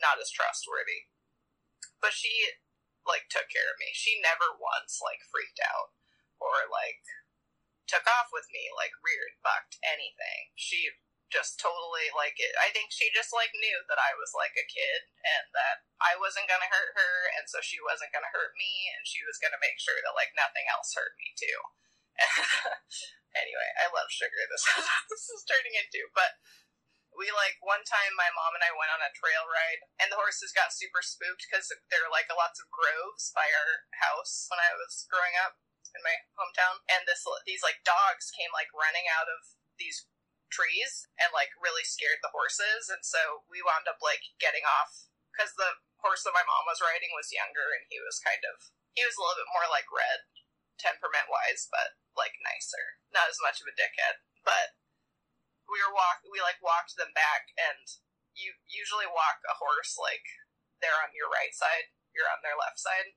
not 0.00 0.20
as 0.20 0.32
trustworthy. 0.32 1.08
But 2.02 2.16
she 2.16 2.32
like 3.08 3.28
took 3.28 3.50
care 3.50 3.68
of 3.70 3.80
me. 3.80 3.90
She 3.92 4.22
never 4.22 4.54
once 4.56 5.02
like 5.02 5.22
freaked 5.26 5.60
out 5.62 5.94
or 6.38 6.66
like 6.70 7.02
took 7.90 8.06
off 8.06 8.32
with 8.32 8.48
me, 8.50 8.70
like 8.72 8.94
reared, 9.02 9.38
bucked, 9.42 9.78
anything. 9.84 10.54
She 10.56 10.96
just 11.32 11.56
totally 11.56 12.12
like 12.12 12.36
it. 12.36 12.52
I 12.60 12.68
think 12.70 12.92
she 12.92 13.08
just 13.08 13.32
like 13.32 13.56
knew 13.56 13.80
that 13.88 13.96
I 13.96 14.12
was 14.20 14.36
like 14.36 14.52
a 14.54 14.68
kid 14.68 15.08
and 15.24 15.48
that 15.56 15.88
I 15.98 16.20
wasn't 16.20 16.46
gonna 16.46 16.68
hurt 16.68 16.92
her, 16.92 17.14
and 17.40 17.48
so 17.48 17.64
she 17.64 17.80
wasn't 17.80 18.12
gonna 18.12 18.30
hurt 18.30 18.52
me, 18.56 18.92
and 18.92 19.08
she 19.08 19.24
was 19.24 19.40
gonna 19.40 19.60
make 19.64 19.80
sure 19.80 19.96
that 20.04 20.18
like 20.18 20.36
nothing 20.36 20.68
else 20.68 20.92
hurt 20.92 21.16
me 21.16 21.32
too. 21.32 21.58
anyway, 23.42 23.70
I 23.80 23.88
love 23.88 24.12
sugar. 24.12 24.44
This 24.52 24.64
is, 24.68 24.84
this 25.10 25.24
is 25.32 25.48
turning 25.48 25.72
into, 25.72 26.04
but 26.12 26.36
we 27.16 27.28
like 27.32 27.60
one 27.60 27.84
time 27.84 28.16
my 28.16 28.32
mom 28.32 28.56
and 28.56 28.64
I 28.64 28.72
went 28.72 28.92
on 28.92 29.04
a 29.04 29.12
trail 29.12 29.44
ride 29.44 29.84
and 30.00 30.08
the 30.08 30.20
horses 30.20 30.56
got 30.56 30.72
super 30.72 31.04
spooked 31.04 31.44
because 31.44 31.68
there 31.92 32.02
are 32.04 32.12
like 32.12 32.28
lots 32.32 32.56
of 32.56 32.72
groves 32.72 33.30
by 33.36 33.46
our 33.52 33.84
house 34.00 34.48
when 34.48 34.60
I 34.60 34.72
was 34.76 35.04
growing 35.12 35.36
up 35.36 35.60
in 35.92 36.00
my 36.00 36.16
hometown. 36.36 36.80
And 36.88 37.04
this 37.04 37.24
these 37.44 37.60
like 37.60 37.84
dogs 37.84 38.32
came 38.32 38.52
like 38.56 38.72
running 38.72 39.04
out 39.12 39.28
of 39.28 39.56
these 39.76 40.08
trees 40.48 41.08
and 41.20 41.32
like 41.32 41.52
really 41.60 41.84
scared 41.84 42.20
the 42.24 42.32
horses. 42.32 42.88
And 42.88 43.04
so 43.04 43.44
we 43.48 43.64
wound 43.64 43.88
up 43.88 44.00
like 44.00 44.32
getting 44.40 44.64
off 44.64 45.08
because 45.32 45.52
the 45.56 45.80
horse 46.00 46.24
that 46.24 46.36
my 46.36 46.44
mom 46.44 46.66
was 46.68 46.82
riding 46.82 47.12
was 47.14 47.32
younger 47.32 47.72
and 47.76 47.88
he 47.88 48.00
was 48.00 48.20
kind 48.20 48.42
of 48.42 48.72
he 48.96 49.04
was 49.04 49.16
a 49.16 49.22
little 49.22 49.40
bit 49.40 49.54
more 49.54 49.68
like 49.68 49.88
red 49.88 50.28
temperament 50.80 51.28
wise 51.28 51.68
but 51.68 51.96
like 52.16 52.36
nicer. 52.40 53.00
Not 53.12 53.28
as 53.28 53.40
much 53.44 53.60
of 53.60 53.68
a 53.68 53.76
dickhead 53.76 54.24
but 54.42 54.74
we 55.70 55.78
were 55.80 55.94
walk 55.94 56.22
we 56.26 56.42
like 56.42 56.58
walked 56.60 56.94
them 56.98 57.12
back 57.14 57.50
and 57.58 57.98
you 58.32 58.54
usually 58.66 59.08
walk 59.08 59.40
a 59.44 59.58
horse 59.60 59.96
like 60.00 60.24
they're 60.80 61.02
on 61.04 61.12
your 61.14 61.28
right 61.28 61.52
side 61.52 61.92
you're 62.14 62.28
on 62.28 62.44
their 62.44 62.56
left 62.56 62.78
side. 62.78 63.16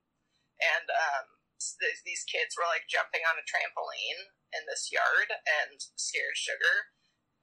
And 0.59 0.87
um 0.87 1.43
th- 1.59 2.03
these 2.07 2.23
kids 2.23 2.55
were 2.55 2.67
like 2.67 2.87
jumping 2.87 3.27
on 3.27 3.39
a 3.39 3.45
trampoline 3.45 4.31
in 4.55 4.63
this 4.65 4.89
yard 4.91 5.35
and 5.43 5.83
scared 5.99 6.39
sugar. 6.39 6.95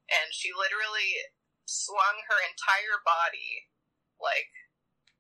And 0.08 0.32
she 0.32 0.50
literally 0.52 1.30
swung 1.68 2.24
her 2.26 2.40
entire 2.42 3.00
body 3.04 3.70
like 4.18 4.50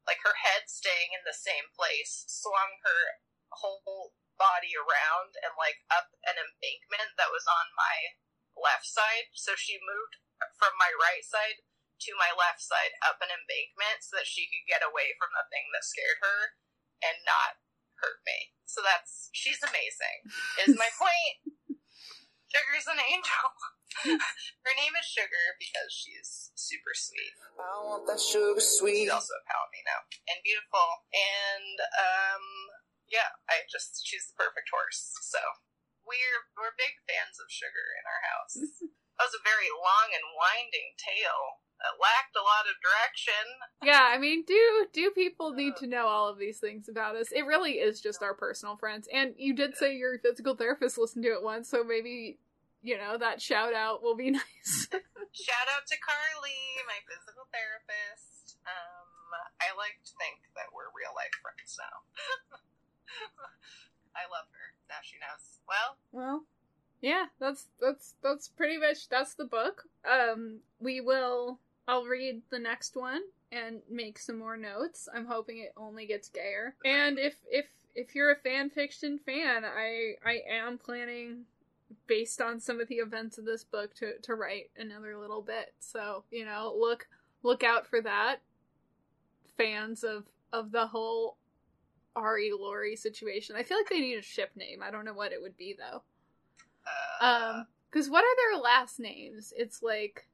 like 0.08 0.18
her 0.26 0.34
head 0.42 0.66
staying 0.66 1.14
in 1.14 1.22
the 1.22 1.36
same 1.36 1.70
place 1.70 2.26
swung 2.26 2.82
her 2.82 3.22
whole 3.54 4.18
body 4.34 4.74
around 4.74 5.38
and 5.38 5.54
like 5.54 5.86
up 5.92 6.10
an 6.26 6.34
embankment 6.34 7.14
that 7.14 7.30
was 7.30 7.46
on 7.46 7.68
my 7.78 8.18
left 8.58 8.86
side. 8.88 9.32
So 9.34 9.56
she 9.56 9.80
moved 9.80 10.20
from 10.58 10.74
my 10.78 10.90
right 10.98 11.24
side 11.24 11.62
to 12.08 12.18
my 12.18 12.34
left 12.34 12.58
side 12.58 12.98
up 13.06 13.22
an 13.22 13.30
embankment 13.30 14.02
so 14.02 14.18
that 14.18 14.26
she 14.26 14.50
could 14.50 14.66
get 14.66 14.82
away 14.82 15.14
from 15.16 15.30
the 15.34 15.46
thing 15.54 15.70
that 15.70 15.86
scared 15.86 16.18
her 16.18 16.58
and 17.02 17.22
not 17.22 17.62
hurt 18.02 18.22
me. 18.26 18.54
So 18.66 18.82
that's 18.82 19.30
she's 19.30 19.62
amazing. 19.62 20.26
Is 20.66 20.74
my 20.74 20.90
point. 20.98 21.54
Sugar's 22.52 22.84
an 22.90 23.00
angel. 23.00 23.48
Her 24.64 24.74
name 24.76 24.92
is 24.96 25.08
Sugar 25.08 25.56
because 25.56 25.88
she's 25.88 26.52
super 26.52 26.92
sweet. 26.92 27.32
I 27.56 27.80
want 27.84 28.04
that 28.08 28.20
sugar 28.20 28.60
sweet. 28.60 29.08
She's 29.08 29.12
also 29.12 29.32
a 29.36 29.44
palomino 29.48 29.96
and 30.28 30.40
beautiful. 30.44 30.84
And 31.12 31.76
um 31.80 32.44
yeah, 33.08 33.36
I 33.48 33.64
just 33.68 34.04
she's 34.04 34.28
the 34.32 34.36
perfect 34.36 34.68
horse. 34.72 35.12
So 35.32 35.40
we're 36.06 36.40
we're 36.58 36.74
big 36.78 36.94
fans 37.08 37.38
of 37.38 37.48
sugar 37.50 37.86
in 37.98 38.04
our 38.06 38.22
house. 38.28 38.54
That 39.20 39.28
was 39.28 39.36
a 39.38 39.44
very 39.44 39.68
long 39.70 40.08
and 40.10 40.24
winding 40.34 40.96
tale. 40.98 41.60
that 41.78 42.00
lacked 42.00 42.34
a 42.34 42.42
lot 42.42 42.64
of 42.66 42.80
direction. 42.80 43.44
Yeah, 43.84 44.08
I 44.08 44.16
mean, 44.18 44.42
do 44.48 44.88
do 44.90 45.12
people 45.12 45.52
need 45.52 45.76
to 45.78 45.86
know 45.86 46.08
all 46.08 46.26
of 46.32 46.40
these 46.40 46.58
things 46.58 46.88
about 46.88 47.14
us? 47.14 47.30
It 47.30 47.44
really 47.46 47.78
is 47.78 48.00
just 48.00 48.24
our 48.24 48.34
personal 48.34 48.74
friends. 48.80 49.06
And 49.12 49.36
you 49.36 49.54
did 49.54 49.76
say 49.76 49.94
your 49.94 50.18
physical 50.18 50.56
therapist 50.56 50.96
listened 50.98 51.22
to 51.28 51.36
it 51.36 51.44
once, 51.44 51.68
so 51.68 51.84
maybe 51.84 52.40
you 52.80 52.96
know 52.96 53.14
that 53.20 53.38
shout 53.44 53.74
out 53.76 54.02
will 54.02 54.16
be 54.16 54.30
nice. 54.42 54.88
Shout 54.90 55.68
out 55.70 55.84
to 55.86 55.96
Carly, 56.02 56.58
my 56.88 56.98
physical 57.06 57.46
therapist. 57.52 58.58
Um, 58.66 59.10
I 59.60 59.76
like 59.76 60.00
to 60.02 60.12
think 60.18 60.40
that 60.56 60.72
we're 60.74 60.90
real 60.96 61.14
life 61.14 61.36
friends 61.44 61.78
now. 61.78 61.96
I 64.14 64.28
love 64.30 64.46
her. 64.52 64.74
Now 64.88 64.96
she 65.02 65.16
knows. 65.16 65.60
Well, 65.68 65.96
well, 66.12 66.44
yeah, 67.00 67.26
that's 67.40 67.66
that's 67.80 68.14
that's 68.22 68.48
pretty 68.48 68.78
much 68.78 69.08
that's 69.08 69.34
the 69.34 69.44
book. 69.44 69.84
Um, 70.10 70.60
we 70.80 71.00
will. 71.00 71.58
I'll 71.88 72.04
read 72.04 72.42
the 72.50 72.60
next 72.60 72.94
one 72.96 73.22
and 73.50 73.80
make 73.90 74.18
some 74.18 74.38
more 74.38 74.56
notes. 74.56 75.08
I'm 75.12 75.26
hoping 75.26 75.58
it 75.58 75.72
only 75.76 76.06
gets 76.06 76.28
gayer. 76.28 76.74
And 76.84 77.18
if 77.18 77.34
if 77.50 77.66
if 77.94 78.14
you're 78.14 78.32
a 78.32 78.36
fan 78.36 78.70
fiction 78.70 79.18
fan, 79.18 79.64
I 79.64 80.14
I 80.24 80.40
am 80.48 80.78
planning 80.78 81.44
based 82.06 82.40
on 82.40 82.60
some 82.60 82.80
of 82.80 82.88
the 82.88 82.96
events 82.96 83.38
of 83.38 83.44
this 83.44 83.64
book 83.64 83.94
to 83.96 84.18
to 84.22 84.34
write 84.34 84.70
another 84.76 85.16
little 85.18 85.42
bit. 85.42 85.74
So, 85.80 86.24
you 86.30 86.44
know, 86.44 86.74
look 86.78 87.08
look 87.42 87.62
out 87.62 87.86
for 87.86 88.00
that. 88.00 88.36
Fans 89.56 90.04
of 90.04 90.24
of 90.52 90.72
the 90.72 90.86
whole 90.86 91.36
Ari 92.16 92.52
Lori 92.58 92.96
situation. 92.96 93.56
I 93.56 93.62
feel 93.62 93.76
like 93.78 93.88
they 93.88 94.00
need 94.00 94.18
a 94.18 94.22
ship 94.22 94.50
name. 94.56 94.82
I 94.82 94.90
don't 94.90 95.04
know 95.04 95.14
what 95.14 95.32
it 95.32 95.40
would 95.40 95.56
be 95.56 95.76
though. 95.78 96.02
uh, 97.20 97.24
Um, 97.60 97.66
because 97.90 98.08
what 98.10 98.24
are 98.24 98.36
their 98.52 98.60
last 98.62 98.98
names? 99.00 99.52
It's 99.56 99.82
like. 99.82 100.26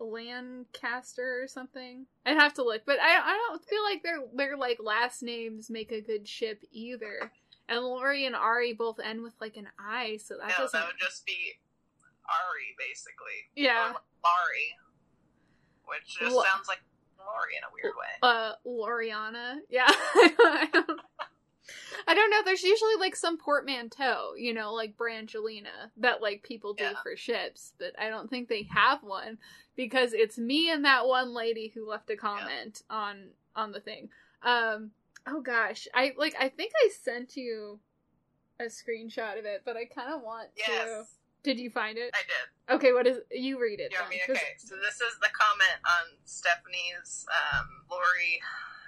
Lancaster 0.00 1.40
or 1.42 1.46
something. 1.48 2.06
I'd 2.26 2.36
have 2.36 2.52
to 2.54 2.64
look, 2.64 2.82
but 2.84 2.98
I 3.00 3.16
I 3.16 3.32
don't 3.48 3.64
feel 3.64 3.82
like 3.84 4.02
their 4.02 4.18
their 4.34 4.56
like 4.56 4.78
last 4.82 5.22
names 5.22 5.70
make 5.70 5.92
a 5.92 6.00
good 6.00 6.26
ship 6.28 6.62
either. 6.72 7.30
And 7.68 7.80
Lori 7.80 8.26
and 8.26 8.34
Ari 8.36 8.74
both 8.74 8.98
end 8.98 9.22
with 9.22 9.34
like 9.40 9.56
an 9.56 9.68
I, 9.78 10.18
so 10.18 10.34
that 10.36 10.48
no, 10.48 10.64
doesn't. 10.64 10.78
that 10.78 10.86
would 10.88 10.98
just 11.00 11.24
be 11.24 11.36
Ari, 12.28 12.74
basically. 12.76 13.48
Yeah. 13.54 13.92
Or 13.92 14.00
which 15.86 16.18
just 16.18 16.34
Lo- 16.34 16.42
sounds 16.42 16.66
like 16.68 16.82
Laurie 17.26 17.56
in 17.56 17.64
a 17.64 17.72
weird 17.72 17.94
way. 17.98 18.06
Uh, 18.22 18.52
Loriana. 18.66 19.58
Yeah. 19.70 19.86
I 19.88 20.68
don't, 20.72 21.00
I 22.06 22.14
don't 22.14 22.30
know. 22.30 22.42
There's 22.44 22.62
usually 22.62 22.96
like 22.96 23.16
some 23.16 23.38
portmanteau, 23.38 24.34
you 24.36 24.52
know, 24.52 24.74
like 24.74 24.96
Brangelina 24.96 25.90
that 25.98 26.20
like 26.22 26.42
people 26.42 26.74
do 26.74 26.84
Yeah. 26.84 26.92
for 27.02 27.16
ships, 27.16 27.72
but 27.78 27.92
I 27.98 28.08
don't 28.08 28.28
think 28.28 28.48
they 28.48 28.68
have 28.74 29.02
one 29.02 29.38
because 29.76 30.12
it's 30.12 30.36
me 30.38 30.70
and 30.70 30.84
that 30.84 31.06
one 31.06 31.32
lady 31.34 31.72
who 31.74 31.88
left 31.88 32.10
a 32.10 32.16
comment 32.16 32.82
on 32.90 33.28
on 33.56 33.72
the 33.72 33.80
thing. 33.80 34.10
Um. 34.42 34.90
Oh 35.26 35.40
gosh, 35.40 35.88
I 35.94 36.12
like. 36.18 36.34
I 36.38 36.50
think 36.50 36.72
I 36.84 36.90
sent 37.02 37.36
you 37.36 37.80
a 38.60 38.64
screenshot 38.64 39.38
of 39.38 39.46
it, 39.46 39.62
but 39.64 39.76
I 39.76 39.86
kind 39.86 40.12
of 40.12 40.20
want 40.22 40.48
to. 40.66 41.04
Did 41.44 41.60
you 41.60 41.68
find 41.68 42.00
it? 42.00 42.08
I 42.16 42.24
did. 42.24 42.46
Okay. 42.80 42.92
What 42.96 43.06
is? 43.06 43.20
You 43.30 43.60
read 43.60 43.78
it. 43.78 43.92
You 43.92 44.00
want 44.00 44.10
then, 44.10 44.18
me? 44.18 44.24
'cause- 44.26 44.40
Okay, 44.40 44.56
so 44.56 44.74
this 44.80 44.98
is 45.04 45.12
the 45.20 45.28
comment 45.36 45.78
on 45.84 46.16
Stephanie's 46.24 47.26
um, 47.28 47.84
Lori 47.92 48.40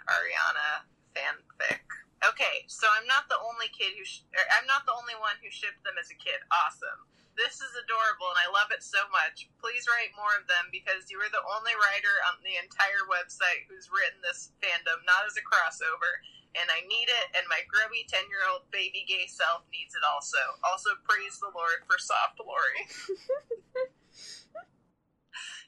Arianna 0.08 0.88
fanfic. 1.14 1.84
Okay, 2.24 2.64
so 2.66 2.88
I'm 2.96 3.06
not 3.06 3.28
the 3.28 3.36
only 3.38 3.68
kid 3.68 3.92
who 3.94 4.04
sh- 4.04 4.24
er, 4.34 4.40
I'm 4.58 4.66
not 4.66 4.86
the 4.88 4.96
only 4.96 5.14
one 5.20 5.36
who 5.44 5.50
shipped 5.52 5.84
them 5.84 6.00
as 6.00 6.08
a 6.10 6.16
kid. 6.16 6.40
Awesome. 6.50 7.04
This 7.36 7.60
is 7.60 7.76
adorable 7.76 8.32
and 8.32 8.40
I 8.40 8.48
love 8.48 8.72
it 8.72 8.80
so 8.82 9.04
much. 9.12 9.44
Please 9.60 9.84
write 9.84 10.16
more 10.16 10.32
of 10.40 10.48
them 10.48 10.72
because 10.72 11.12
you 11.12 11.20
are 11.20 11.28
the 11.28 11.44
only 11.44 11.76
writer 11.76 12.16
on 12.32 12.40
the 12.40 12.56
entire 12.56 13.04
website 13.12 13.68
who's 13.68 13.92
written 13.92 14.24
this 14.24 14.56
fandom, 14.64 15.04
not 15.04 15.28
as 15.28 15.36
a 15.36 15.44
crossover. 15.44 16.24
And 16.56 16.72
I 16.72 16.80
need 16.88 17.08
it, 17.12 17.36
and 17.36 17.44
my 17.52 17.60
grubby 17.68 18.08
10 18.08 18.32
year 18.32 18.48
old 18.48 18.64
baby 18.72 19.04
gay 19.04 19.28
self 19.28 19.68
needs 19.68 19.92
it 19.94 20.00
also. 20.08 20.40
Also, 20.64 20.96
praise 21.04 21.36
the 21.38 21.52
Lord 21.52 21.84
for 21.84 22.00
soft 22.00 22.40
Lori. 22.40 22.88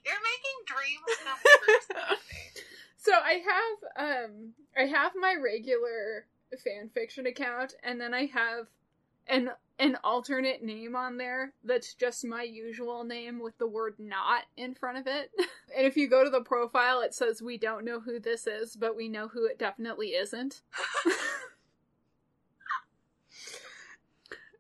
You're 0.05 0.25
making 0.25 0.59
dreams 0.65 1.11
come 1.21 1.41
true. 1.61 2.17
So 2.97 3.13
I 3.13 3.43
have 3.45 3.79
um 3.97 4.55
I 4.77 4.85
have 4.87 5.13
my 5.15 5.35
regular 5.35 6.27
fan 6.65 6.91
fiction 6.93 7.27
account 7.27 7.75
and 7.83 8.01
then 8.01 8.15
I 8.15 8.27
have 8.27 8.67
an 9.27 9.51
an 9.79 9.97
alternate 10.03 10.63
name 10.63 10.97
on 10.97 11.17
there 11.19 11.53
that's 11.65 11.95
just 11.95 12.25
my 12.25 12.43
usual 12.43 13.05
name 13.05 13.41
with 13.41 13.57
the 13.59 13.67
word 13.67 13.95
not 13.99 14.45
in 14.57 14.75
front 14.75 14.99
of 14.99 15.07
it. 15.07 15.31
and 15.77 15.87
if 15.87 15.97
you 15.97 16.09
go 16.09 16.25
to 16.25 16.31
the 16.31 16.41
profile 16.41 17.01
it 17.01 17.15
says 17.15 17.41
we 17.41 17.57
don't 17.57 17.85
know 17.85 18.01
who 18.01 18.19
this 18.19 18.47
is, 18.47 18.77
but 18.77 18.97
we 18.97 19.09
know 19.09 19.29
who 19.29 19.47
it 19.47 19.59
definitely 19.59 20.09
isn't. 20.09 20.63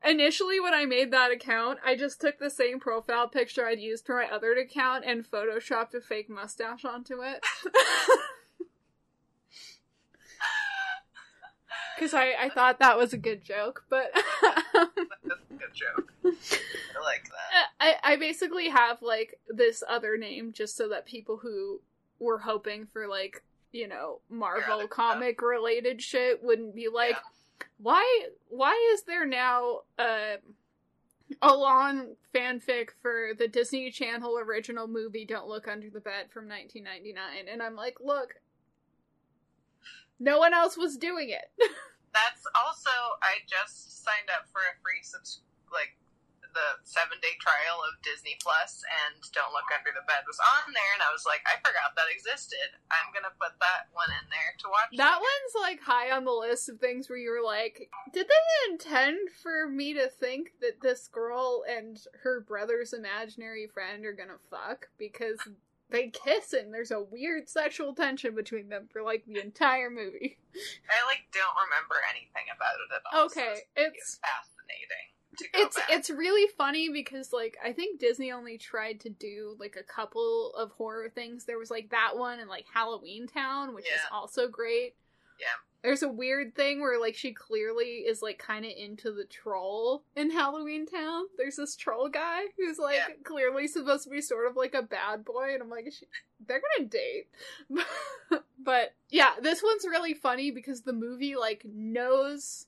Initially, 0.04 0.60
when 0.60 0.72
I 0.72 0.86
made 0.86 1.10
that 1.10 1.32
account, 1.32 1.80
I 1.84 1.96
just 1.96 2.20
took 2.20 2.38
the 2.38 2.50
same 2.50 2.78
profile 2.78 3.28
picture 3.28 3.66
I'd 3.66 3.80
used 3.80 4.06
for 4.06 4.14
my 4.14 4.26
other 4.26 4.52
account 4.52 5.04
and 5.04 5.28
photoshopped 5.28 5.92
a 5.94 6.00
fake 6.00 6.30
mustache 6.30 6.84
onto 6.84 7.20
it. 7.22 7.44
Because 11.98 12.14
I, 12.14 12.34
I 12.38 12.48
thought 12.48 12.78
that 12.78 12.96
was 12.96 13.12
a 13.12 13.18
good 13.18 13.42
joke, 13.44 13.84
but 13.88 14.12
That's 14.14 15.40
a 15.50 15.54
good 15.54 15.74
joke. 15.74 16.12
I 16.24 17.04
like 17.04 17.24
that. 17.24 17.66
I, 17.80 17.94
I 18.02 18.16
basically 18.16 18.68
have 18.68 19.02
like 19.02 19.40
this 19.48 19.82
other 19.88 20.16
name 20.16 20.52
just 20.52 20.76
so 20.76 20.88
that 20.90 21.06
people 21.06 21.38
who 21.38 21.80
were 22.18 22.38
hoping 22.38 22.86
for 22.86 23.06
like, 23.08 23.42
you 23.72 23.88
know, 23.88 24.20
Marvel 24.28 24.86
comic 24.88 25.42
related 25.42 26.02
shit 26.02 26.42
wouldn't 26.42 26.74
be 26.74 26.88
like, 26.88 27.16
why 27.78 28.26
why 28.48 28.92
is 28.94 29.02
there 29.02 29.26
now 29.26 29.80
uh, 29.98 30.36
a 31.42 31.54
long 31.54 32.14
fanfic 32.34 32.90
for 33.02 33.30
the 33.38 33.48
Disney 33.48 33.90
Channel 33.90 34.38
original 34.38 34.86
movie 34.86 35.24
Don't 35.24 35.48
Look 35.48 35.68
Under 35.68 35.90
the 35.90 36.00
Bed 36.00 36.30
from 36.30 36.48
1999? 36.48 37.52
And 37.52 37.62
I'm 37.62 37.76
like, 37.76 37.98
look, 38.00 38.34
no 40.18 40.38
one 40.38 40.54
else 40.54 40.76
was 40.76 40.96
doing 40.96 41.30
it. 41.30 41.48
That's 42.12 42.44
also 42.56 42.90
I 43.22 43.44
just 43.46 44.02
signed 44.02 44.32
up 44.34 44.48
for 44.50 44.60
a 44.60 44.74
free 44.82 45.02
subs 45.02 45.40
like 45.72 45.94
the 46.54 46.80
seven 46.82 47.18
day 47.20 47.36
trial 47.38 47.78
of 47.84 48.00
Disney 48.02 48.34
Plus 48.40 48.82
and 48.88 49.20
Don't 49.30 49.52
Look 49.52 49.68
Under 49.70 49.92
the 49.92 50.04
Bed 50.08 50.26
was 50.26 50.40
on 50.42 50.72
there 50.72 50.92
and 50.96 51.04
I 51.04 51.12
was 51.12 51.22
like, 51.22 51.44
I 51.46 51.60
forgot 51.60 51.94
that 51.94 52.10
existed. 52.10 52.74
I'm 52.90 53.12
gonna 53.12 53.34
put 53.38 53.54
that 53.60 53.92
one 53.92 54.10
in 54.10 54.26
there 54.32 54.52
to 54.64 54.66
watch. 54.66 54.90
That 54.96 55.20
later. 55.20 55.28
one's 55.28 55.54
like 55.54 55.80
high 55.84 56.10
on 56.10 56.24
the 56.24 56.34
list 56.34 56.68
of 56.68 56.80
things 56.80 57.06
where 57.06 57.20
you 57.20 57.30
were 57.30 57.44
like, 57.44 57.86
did 58.12 58.26
they 58.26 58.44
intend 58.72 59.30
for 59.30 59.68
me 59.68 59.94
to 59.94 60.08
think 60.08 60.58
that 60.60 60.80
this 60.82 61.06
girl 61.08 61.62
and 61.68 62.00
her 62.26 62.40
brother's 62.40 62.92
imaginary 62.92 63.68
friend 63.68 64.02
are 64.04 64.16
gonna 64.16 64.42
fuck? 64.50 64.88
Because 64.98 65.38
they 65.90 66.08
kiss 66.08 66.52
and 66.52 66.72
there's 66.72 66.90
a 66.90 67.00
weird 67.00 67.48
sexual 67.48 67.94
tension 67.94 68.34
between 68.34 68.68
them 68.68 68.88
for 68.92 69.02
like 69.02 69.24
the 69.26 69.40
entire 69.40 69.90
movie. 69.90 70.38
I 70.54 71.06
like 71.06 71.24
don't 71.32 71.56
remember 71.66 71.96
anything 72.10 72.44
about 72.54 72.74
it 72.74 72.94
at 72.94 73.02
all. 73.20 73.28
so 73.28 73.40
Okay, 73.40 73.60
it's, 73.76 73.96
it's 73.96 74.20
fascinating 74.22 75.08
to 75.38 75.44
go 75.52 75.60
it's 75.62 75.76
back. 75.76 75.86
it's 75.90 76.10
really 76.10 76.48
funny 76.56 76.88
because 76.90 77.32
like 77.32 77.56
I 77.64 77.72
think 77.72 78.00
Disney 78.00 78.32
only 78.32 78.58
tried 78.58 79.00
to 79.00 79.10
do 79.10 79.56
like 79.58 79.76
a 79.78 79.82
couple 79.82 80.52
of 80.56 80.70
horror 80.72 81.08
things. 81.08 81.44
There 81.44 81.58
was 81.58 81.70
like 81.70 81.90
that 81.90 82.16
one 82.16 82.40
and 82.40 82.48
like 82.50 82.66
Halloween 82.72 83.26
Town, 83.26 83.74
which 83.74 83.86
is 83.86 84.00
also 84.12 84.48
great. 84.48 84.94
Yeah. 85.40 85.46
There's 85.82 86.02
a 86.02 86.08
weird 86.08 86.56
thing 86.56 86.80
where 86.80 87.00
like 87.00 87.14
she 87.14 87.32
clearly 87.32 88.04
is 88.06 88.20
like 88.20 88.38
kind 88.38 88.64
of 88.64 88.72
into 88.76 89.12
the 89.12 89.24
troll 89.24 90.02
in 90.16 90.30
Halloween 90.30 90.86
Town. 90.86 91.26
There's 91.36 91.56
this 91.56 91.76
troll 91.76 92.08
guy 92.08 92.42
who's 92.56 92.78
like 92.78 92.96
Yeah. 92.96 93.14
clearly 93.24 93.68
supposed 93.68 94.04
to 94.04 94.10
be 94.10 94.20
sort 94.20 94.48
of 94.50 94.56
like 94.56 94.74
a 94.74 94.82
bad 94.82 95.24
boy, 95.24 95.54
and 95.54 95.62
I'm 95.62 95.70
like, 95.70 95.92
they're 96.46 96.60
gonna 96.76 96.88
date. 96.88 97.28
but 98.58 98.94
yeah, 99.10 99.34
this 99.40 99.62
one's 99.62 99.84
really 99.86 100.14
funny 100.14 100.50
because 100.50 100.82
the 100.82 100.92
movie 100.92 101.36
like 101.36 101.64
knows 101.64 102.66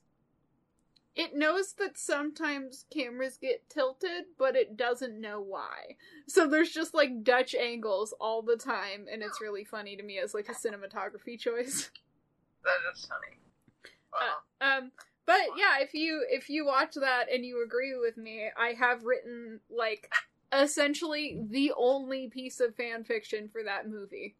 it 1.13 1.35
knows 1.35 1.73
that 1.73 1.97
sometimes 1.97 2.85
cameras 2.89 3.37
get 3.37 3.69
tilted, 3.69 4.27
but 4.37 4.55
it 4.55 4.77
doesn't 4.77 5.19
know 5.19 5.41
why. 5.41 5.97
So 6.27 6.47
there's 6.47 6.71
just 6.71 6.93
like 6.93 7.23
Dutch 7.23 7.53
angles 7.53 8.13
all 8.21 8.41
the 8.41 8.55
time, 8.55 9.07
and 9.11 9.21
it's 9.21 9.41
really 9.41 9.65
funny 9.65 9.97
to 9.97 10.03
me 10.03 10.19
as 10.19 10.33
like 10.33 10.47
a 10.47 10.53
cinematography 10.53 11.37
choice. 11.37 11.91
that 12.63 12.93
is 12.93 13.05
funny. 13.05 13.37
Well, 14.11 14.43
Um, 14.79 14.91
but 15.25 15.57
yeah, 15.57 15.79
if 15.79 15.93
you 15.93 16.25
if 16.29 16.49
you 16.49 16.65
watch 16.65 16.95
that 16.95 17.31
and 17.31 17.45
you 17.45 17.63
agree 17.63 17.95
with 17.97 18.17
me, 18.17 18.49
I 18.57 18.73
have 18.73 19.03
written 19.03 19.59
like 19.69 20.11
essentially 20.51 21.41
the 21.49 21.71
only 21.77 22.27
piece 22.27 22.59
of 22.59 22.75
fan 22.75 23.03
fiction 23.03 23.49
for 23.49 23.63
that 23.63 23.87
movie. 23.87 24.35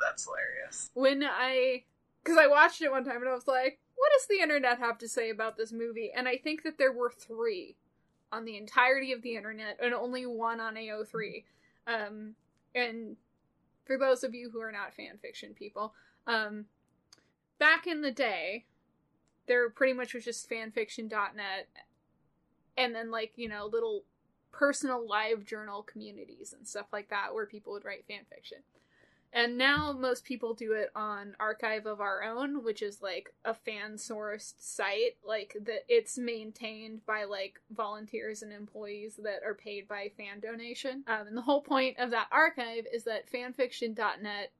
that's 0.00 0.24
hilarious. 0.24 0.90
When 0.94 1.22
I 1.22 1.84
because 2.22 2.38
I 2.38 2.46
watched 2.46 2.80
it 2.80 2.90
one 2.90 3.04
time 3.04 3.18
and 3.18 3.28
I 3.28 3.34
was 3.34 3.46
like, 3.46 3.78
what 3.96 4.10
does 4.16 4.26
the 4.28 4.42
internet 4.42 4.78
have 4.78 4.98
to 4.98 5.08
say 5.08 5.30
about 5.30 5.56
this 5.56 5.72
movie? 5.72 6.10
And 6.14 6.26
I 6.26 6.36
think 6.38 6.62
that 6.62 6.78
there 6.78 6.92
were 6.92 7.10
three 7.10 7.76
on 8.32 8.44
the 8.44 8.56
entirety 8.56 9.12
of 9.12 9.22
the 9.22 9.36
internet 9.36 9.78
and 9.82 9.94
only 9.94 10.26
one 10.26 10.60
on 10.60 10.74
AO3. 10.74 11.44
Um, 11.86 12.34
and 12.74 13.16
for 13.84 13.98
those 13.98 14.24
of 14.24 14.34
you 14.34 14.50
who 14.50 14.60
are 14.60 14.72
not 14.72 14.94
fan 14.94 15.18
fiction 15.20 15.54
people, 15.54 15.92
um, 16.26 16.64
back 17.64 17.86
in 17.86 18.02
the 18.02 18.10
day, 18.10 18.66
there 19.46 19.70
pretty 19.70 19.94
much 19.94 20.12
was 20.12 20.22
just 20.22 20.50
fanfiction.net 20.50 21.66
and 22.76 22.94
then 22.94 23.10
like, 23.10 23.32
you 23.36 23.48
know, 23.48 23.64
little 23.64 24.02
personal 24.52 25.08
live 25.08 25.46
journal 25.46 25.82
communities 25.82 26.54
and 26.54 26.68
stuff 26.68 26.88
like 26.92 27.08
that 27.08 27.32
where 27.32 27.46
people 27.46 27.72
would 27.72 27.86
write 27.86 28.04
fan 28.06 28.20
fiction. 28.28 28.58
And 29.32 29.56
now 29.56 29.92
most 29.92 30.26
people 30.26 30.52
do 30.52 30.72
it 30.74 30.90
on 30.94 31.36
Archive 31.40 31.86
of 31.86 32.02
Our 32.02 32.22
Own, 32.22 32.64
which 32.64 32.82
is 32.82 33.00
like 33.00 33.32
a 33.46 33.54
fan 33.54 33.94
sourced 33.94 34.52
site. 34.58 35.16
Like 35.26 35.56
that 35.64 35.86
it's 35.88 36.18
maintained 36.18 37.06
by 37.06 37.24
like 37.24 37.60
volunteers 37.74 38.42
and 38.42 38.52
employees 38.52 39.18
that 39.22 39.40
are 39.42 39.54
paid 39.54 39.88
by 39.88 40.12
fan 40.18 40.38
donation. 40.38 41.02
Um, 41.06 41.28
and 41.28 41.36
the 41.36 41.42
whole 41.42 41.62
point 41.62 41.98
of 41.98 42.10
that 42.10 42.28
archive 42.30 42.84
is 42.92 43.04
that 43.04 43.32
fanfiction.net 43.32 44.52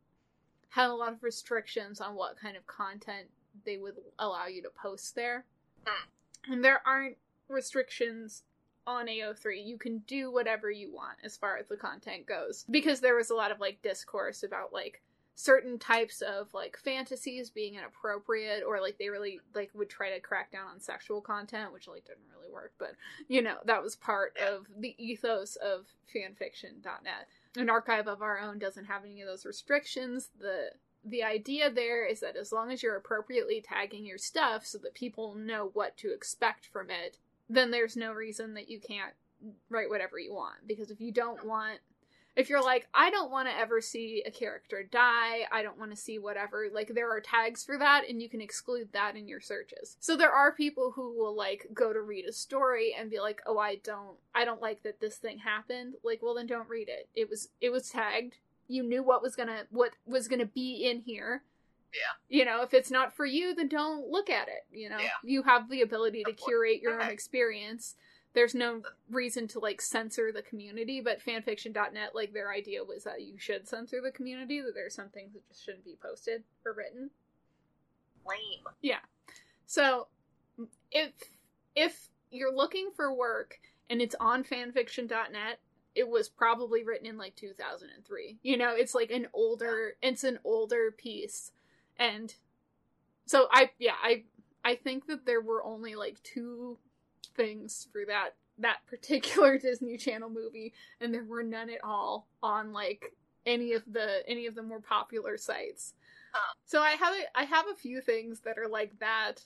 had 0.75 0.91
a 0.91 0.95
lot 0.95 1.13
of 1.13 1.23
restrictions 1.23 2.01
on 2.01 2.17
what 2.17 2.37
kind 2.37 2.57
of 2.57 2.67
content 2.67 3.29
they 3.65 3.79
would 3.79 3.95
allow 4.19 4.47
you 4.47 4.61
to 4.61 4.71
post 4.71 5.15
there. 5.15 5.45
Hmm. 5.87 6.53
And 6.53 6.65
there 6.65 6.83
aren't 6.85 7.17
restrictions 7.49 8.43
on 8.85 9.07
AO3. 9.07 9.65
You 9.65 9.79
can 9.79 9.99
do 9.99 10.33
whatever 10.33 10.73
you 10.73 10.93
want 10.93 11.19
as 11.23 11.37
far 11.37 11.59
as 11.59 11.69
the 11.69 11.77
content 11.77 12.27
goes. 12.27 12.65
Because 12.69 12.99
there 12.99 13.15
was 13.15 13.31
a 13.31 13.37
lot 13.37 13.53
of 13.53 13.61
like 13.61 13.83
discourse 13.83 14.43
about 14.43 14.73
like 14.73 15.01
certain 15.37 15.79
types 15.79 16.23
of 16.23 16.53
like 16.53 16.77
fantasies 16.77 17.51
being 17.51 17.77
inappropriate 17.77 18.65
or 18.67 18.81
like 18.81 18.99
they 18.99 19.11
really 19.11 19.39
like 19.55 19.71
would 19.75 19.89
try 19.89 20.11
to 20.11 20.19
crack 20.19 20.51
down 20.51 20.67
on 20.73 20.81
sexual 20.81 21.21
content 21.21 21.73
which 21.73 21.89
like 21.89 22.05
didn't 22.05 22.23
really 22.33 22.53
work 22.53 22.73
but 22.79 22.93
you 23.27 23.43
know 23.43 23.57
that 23.65 23.83
was 23.83 23.97
part 23.97 24.33
of 24.39 24.65
the 24.79 24.95
ethos 24.97 25.57
of 25.57 25.87
fanfiction.net 26.15 27.27
an 27.57 27.71
archive 27.71 28.07
of 28.07 28.23
our 28.23 28.39
own 28.39 28.59
doesn't 28.59 28.87
have 28.87 29.05
any 29.05 29.21
of 29.21 29.29
those 29.29 29.47
restrictions. 29.47 30.31
The 30.39 30.71
the 31.07 31.23
idea 31.23 31.71
there 31.71 32.07
is 32.07 32.21
that 32.21 32.35
as 32.35 32.51
long 32.51 32.73
as 32.73 32.83
you're 32.83 32.97
appropriately 32.97 33.61
tagging 33.61 34.07
your 34.07 34.17
stuff 34.17 34.65
so 34.65 34.79
that 34.79 34.95
people 34.95 35.35
know 35.35 35.71
what 35.75 35.99
to 35.99 36.15
expect 36.15 36.65
from 36.65 36.89
it 36.89 37.19
then 37.49 37.71
there's 37.71 37.97
no 37.97 38.13
reason 38.13 38.55
that 38.55 38.71
you 38.71 38.81
can't 38.81 39.13
write 39.69 39.91
whatever 39.91 40.19
you 40.19 40.35
want. 40.35 40.67
Because 40.67 40.91
if 40.91 41.01
you 41.01 41.13
don't 41.13 41.45
want 41.45 41.79
if 42.37 42.49
you're 42.49 42.63
like 42.63 42.89
i 42.95 43.11
don't 43.11 43.31
want 43.31 43.49
to 43.49 43.57
ever 43.57 43.81
see 43.81 44.23
a 44.27 44.31
character 44.31 44.83
die. 44.83 45.47
I 45.51 45.63
don't 45.63 45.79
want 45.79 45.91
to 45.91 45.97
see 45.97 46.19
whatever 46.19 46.67
like 46.73 46.93
there 46.95 47.11
are 47.11 47.21
tags 47.21 47.65
for 47.65 47.79
that 47.79 48.05
and 48.09 48.21
you 48.21 48.29
can 48.29 48.41
exclude 48.41 48.89
that 48.93 49.17
in 49.17 49.29
your 49.29 49.41
searches. 49.41 49.97
So 50.01 50.17
there 50.17 50.33
are 50.33 50.53
people 50.53 50.93
who 50.95 51.17
will 51.17 51.37
like 51.37 51.69
go 51.73 51.93
to 51.93 52.01
read 52.01 52.27
a 52.27 52.33
story 52.33 52.95
and 52.99 53.11
be 53.11 53.21
like 53.21 53.41
oh 53.47 53.59
i 53.59 53.77
don't 53.77 54.17
i 54.35 54.45
don't 54.45 54.63
like 54.63 54.83
that 54.83 55.01
this 55.01 55.17
thing 55.17 55.39
happened. 55.39 55.95
Like 56.03 56.23
well 56.23 56.35
then 56.35 56.47
don't 56.47 56.69
read 56.69 56.89
it. 56.89 57.09
It 57.15 57.29
was 57.29 57.49
it 57.61 57.71
was 57.71 57.89
tagged. 57.91 58.37
You 58.69 58.83
knew 58.83 59.03
what 59.03 59.23
was 59.23 59.37
gonna 59.37 59.65
what 59.71 59.93
was 60.07 60.29
gonna 60.29 60.47
be 60.47 60.89
in 60.89 61.01
here. 61.01 61.43
Yeah. 61.93 62.39
you 62.39 62.45
know 62.45 62.63
if 62.63 62.75
it's 62.75 62.91
not 62.91 63.15
for 63.15 63.25
you 63.25 63.55
then 63.55 63.69
don't 63.69 64.09
look 64.09 64.29
at 64.29 64.49
it 64.49 64.67
you 64.73 64.89
know? 64.89 64.99
Yeah. 64.99 65.11
you 65.23 65.45
have 65.45 65.71
the 65.71 65.83
ability 65.83 66.25
to 66.25 66.33
curate 66.33 66.83
your 66.83 67.01
own 67.01 67.09
experience 67.09 67.95
there's 68.35 68.55
no 68.55 68.83
reason 69.11 69.47
to 69.49 69.59
like 69.59 69.81
censor 69.81 70.31
the 70.33 70.43
community 70.43 71.01
but 71.01 71.25
fanfiction.net 71.25 72.15
like 72.15 72.33
their 72.33 72.53
idea 72.53 72.83
was 72.85 73.05
that 73.05 73.23
you 73.23 73.39
should 73.39 73.67
censor 73.67 74.01
the 74.03 74.11
community 74.11 74.61
that 74.61 74.75
there's 74.75 74.95
some 74.95 75.09
things 75.09 75.33
that 75.33 75.47
just 75.49 75.65
shouldn't 75.65 75.85
be 75.85 75.97
posted 76.03 76.43
or 76.65 76.73
written 76.73 77.11
Lame. 78.27 78.65
Yeah. 78.83 79.01
So 79.67 80.09
if 80.91 81.13
if 81.75 82.09
you're 82.31 82.55
looking 82.55 82.91
for 82.95 83.15
work 83.15 83.59
and 83.91 84.01
it's 84.01 84.17
on 84.21 84.45
fanfiction.net 84.45 85.59
it 85.95 86.09
was 86.09 86.29
probably 86.29 86.83
written 86.83 87.07
in 87.07 87.17
like 87.17 87.37
2003 87.37 88.39
you 88.43 88.57
know 88.57 88.75
it's 88.75 88.95
like 88.95 89.11
an 89.11 89.29
older 89.33 89.95
it's 90.03 90.25
an 90.25 90.39
older 90.45 90.91
piece 90.97 91.53
and 91.99 92.35
so 93.27 93.47
i 93.53 93.71
yeah 93.79 93.95
i 94.03 94.23
i 94.65 94.75
think 94.75 95.07
that 95.07 95.27
there 95.27 95.41
were 95.41 95.65
only 95.65 95.95
like 95.95 96.21
two 96.23 96.77
things 97.37 97.89
for 97.93 98.05
that 98.07 98.31
that 98.59 98.79
particular 98.87 99.59
disney 99.59 99.97
channel 99.97 100.31
movie 100.31 100.73
and 101.01 101.13
there 101.13 101.25
were 101.25 101.43
none 101.43 101.71
at 101.71 101.83
all 101.83 102.27
on 102.43 102.73
like 102.73 103.13
any 103.47 103.73
of 103.73 103.83
the 103.91 104.23
any 104.29 104.47
of 104.47 104.55
the 104.55 104.63
more 104.63 104.81
popular 104.81 105.37
sites 105.37 105.95
Huh. 106.33 106.55
so 106.65 106.81
i 106.81 106.91
have 106.93 107.15
a, 107.15 107.39
i 107.39 107.45
have 107.45 107.67
a 107.73 107.77
few 107.77 108.01
things 108.01 108.41
that 108.41 108.59
are 108.59 108.69
like 108.69 108.99
that 108.99 109.45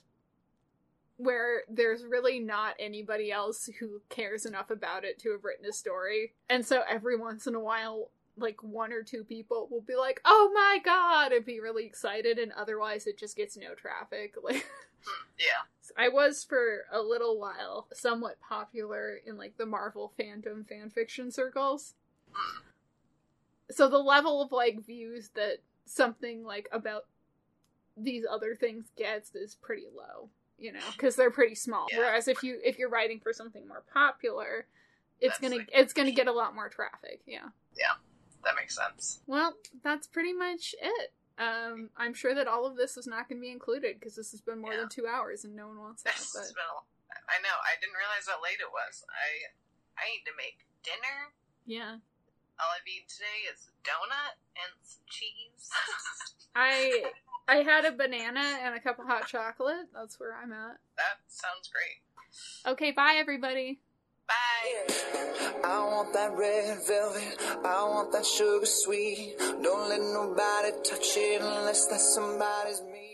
where 1.19 1.63
there's 1.69 2.05
really 2.05 2.39
not 2.39 2.75
anybody 2.79 3.29
else 3.29 3.69
who 3.79 4.01
cares 4.07 4.45
enough 4.45 4.71
about 4.71 5.03
it 5.03 5.19
to 5.19 5.31
have 5.33 5.43
written 5.43 5.65
a 5.65 5.73
story. 5.73 6.31
And 6.49 6.65
so 6.65 6.81
every 6.89 7.17
once 7.17 7.45
in 7.45 7.55
a 7.55 7.59
while, 7.59 8.09
like 8.41 8.61
one 8.63 8.91
or 8.93 9.03
two 9.03 9.23
people 9.23 9.67
will 9.71 9.81
be 9.81 9.95
like, 9.95 10.21
"Oh 10.25 10.51
my 10.53 10.79
god!" 10.83 11.31
and 11.31 11.45
be 11.45 11.59
really 11.59 11.85
excited, 11.85 12.37
and 12.39 12.51
otherwise 12.53 13.07
it 13.07 13.17
just 13.17 13.35
gets 13.37 13.57
no 13.57 13.75
traffic. 13.75 14.35
Like 14.43 14.65
Yeah. 15.39 15.63
I 15.97 16.09
was 16.09 16.43
for 16.43 16.85
a 16.91 17.01
little 17.01 17.39
while 17.39 17.87
somewhat 17.93 18.37
popular 18.41 19.19
in 19.25 19.37
like 19.37 19.57
the 19.57 19.65
Marvel 19.65 20.11
fandom 20.19 20.67
fan 20.67 20.89
fiction 20.89 21.31
circles. 21.31 21.93
So 23.71 23.87
the 23.87 23.97
level 23.99 24.41
of 24.41 24.51
like 24.51 24.85
views 24.85 25.29
that 25.35 25.59
something 25.85 26.43
like 26.43 26.67
about 26.71 27.05
these 27.95 28.25
other 28.29 28.55
things 28.55 28.91
gets 28.97 29.33
is 29.35 29.55
pretty 29.55 29.85
low, 29.95 30.29
you 30.57 30.71
know, 30.73 30.79
because 30.93 31.15
they're 31.15 31.31
pretty 31.31 31.55
small. 31.55 31.87
Yeah. 31.91 31.99
Whereas 31.99 32.27
if 32.27 32.43
you 32.43 32.59
if 32.63 32.77
you're 32.77 32.89
writing 32.89 33.19
for 33.19 33.31
something 33.33 33.67
more 33.67 33.83
popular, 33.93 34.65
it's 35.21 35.31
That's 35.37 35.39
gonna 35.41 35.55
like- 35.57 35.69
it's 35.73 35.93
gonna 35.93 36.11
get 36.11 36.27
a 36.27 36.31
lot 36.33 36.55
more 36.55 36.69
traffic. 36.69 37.21
Yeah. 37.25 37.49
Yeah. 37.77 37.93
That 38.43 38.55
makes 38.55 38.75
sense. 38.75 39.21
Well, 39.27 39.53
that's 39.83 40.07
pretty 40.07 40.33
much 40.33 40.73
it. 40.81 41.13
Um, 41.37 41.89
I'm 41.97 42.13
sure 42.13 42.35
that 42.35 42.47
all 42.47 42.65
of 42.65 42.75
this 42.75 42.97
is 42.97 43.07
not 43.07 43.29
going 43.29 43.39
to 43.39 43.45
be 43.45 43.51
included 43.51 43.99
because 43.99 44.15
this 44.15 44.31
has 44.31 44.41
been 44.41 44.59
more 44.59 44.73
Yeah. 44.73 44.79
than 44.81 44.89
two 44.89 45.07
hours 45.07 45.45
and 45.45 45.55
no 45.55 45.67
one 45.67 45.79
wants 45.79 46.03
that. 46.03 46.15
This 46.15 46.31
But 46.33 46.39
has 46.41 46.51
been 46.51 46.63
a, 46.67 46.79
I 47.31 47.39
know. 47.41 47.55
I 47.63 47.79
didn't 47.79 47.95
realize 47.95 48.27
how 48.27 48.41
late 48.43 48.59
it 48.59 48.71
was. 48.71 49.03
I 49.07 49.51
I 50.01 50.07
need 50.11 50.23
to 50.25 50.35
make 50.35 50.65
dinner. 50.83 51.31
yeah, 51.65 51.99
All 52.59 52.69
I've 52.75 52.87
eaten 52.87 53.07
today 53.07 53.47
is 53.51 53.67
a 53.67 53.73
donut 53.87 54.35
and 54.55 54.71
some 54.83 55.03
cheese. 55.09 55.69
I 56.55 57.11
I 57.47 57.57
had 57.63 57.85
a 57.85 57.91
banana 57.91 58.43
and 58.63 58.75
a 58.75 58.79
cup 58.79 58.99
of 58.99 59.05
hot 59.07 59.27
chocolate. 59.27 59.87
That's 59.93 60.19
where 60.19 60.35
I'm 60.35 60.51
at. 60.53 60.77
that 60.97 61.19
sounds 61.27 61.67
great. 61.71 62.03
Okay, 62.73 62.91
bye 62.91 63.15
everybody. 63.17 63.79
Bye. 64.29 65.59
I 65.63 65.79
want 65.85 66.13
that 66.13 66.37
red 66.37 66.77
velvet. 66.87 67.37
I 67.65 67.83
want 67.83 68.11
that 68.11 68.25
sugar 68.25 68.65
sweet. 68.65 69.35
Don't 69.39 69.89
let 69.89 70.01
nobody 70.01 70.71
touch 70.83 71.17
it 71.17 71.41
unless 71.41 71.87
that 71.87 71.99
somebody's 71.99 72.81
me. 72.83 73.08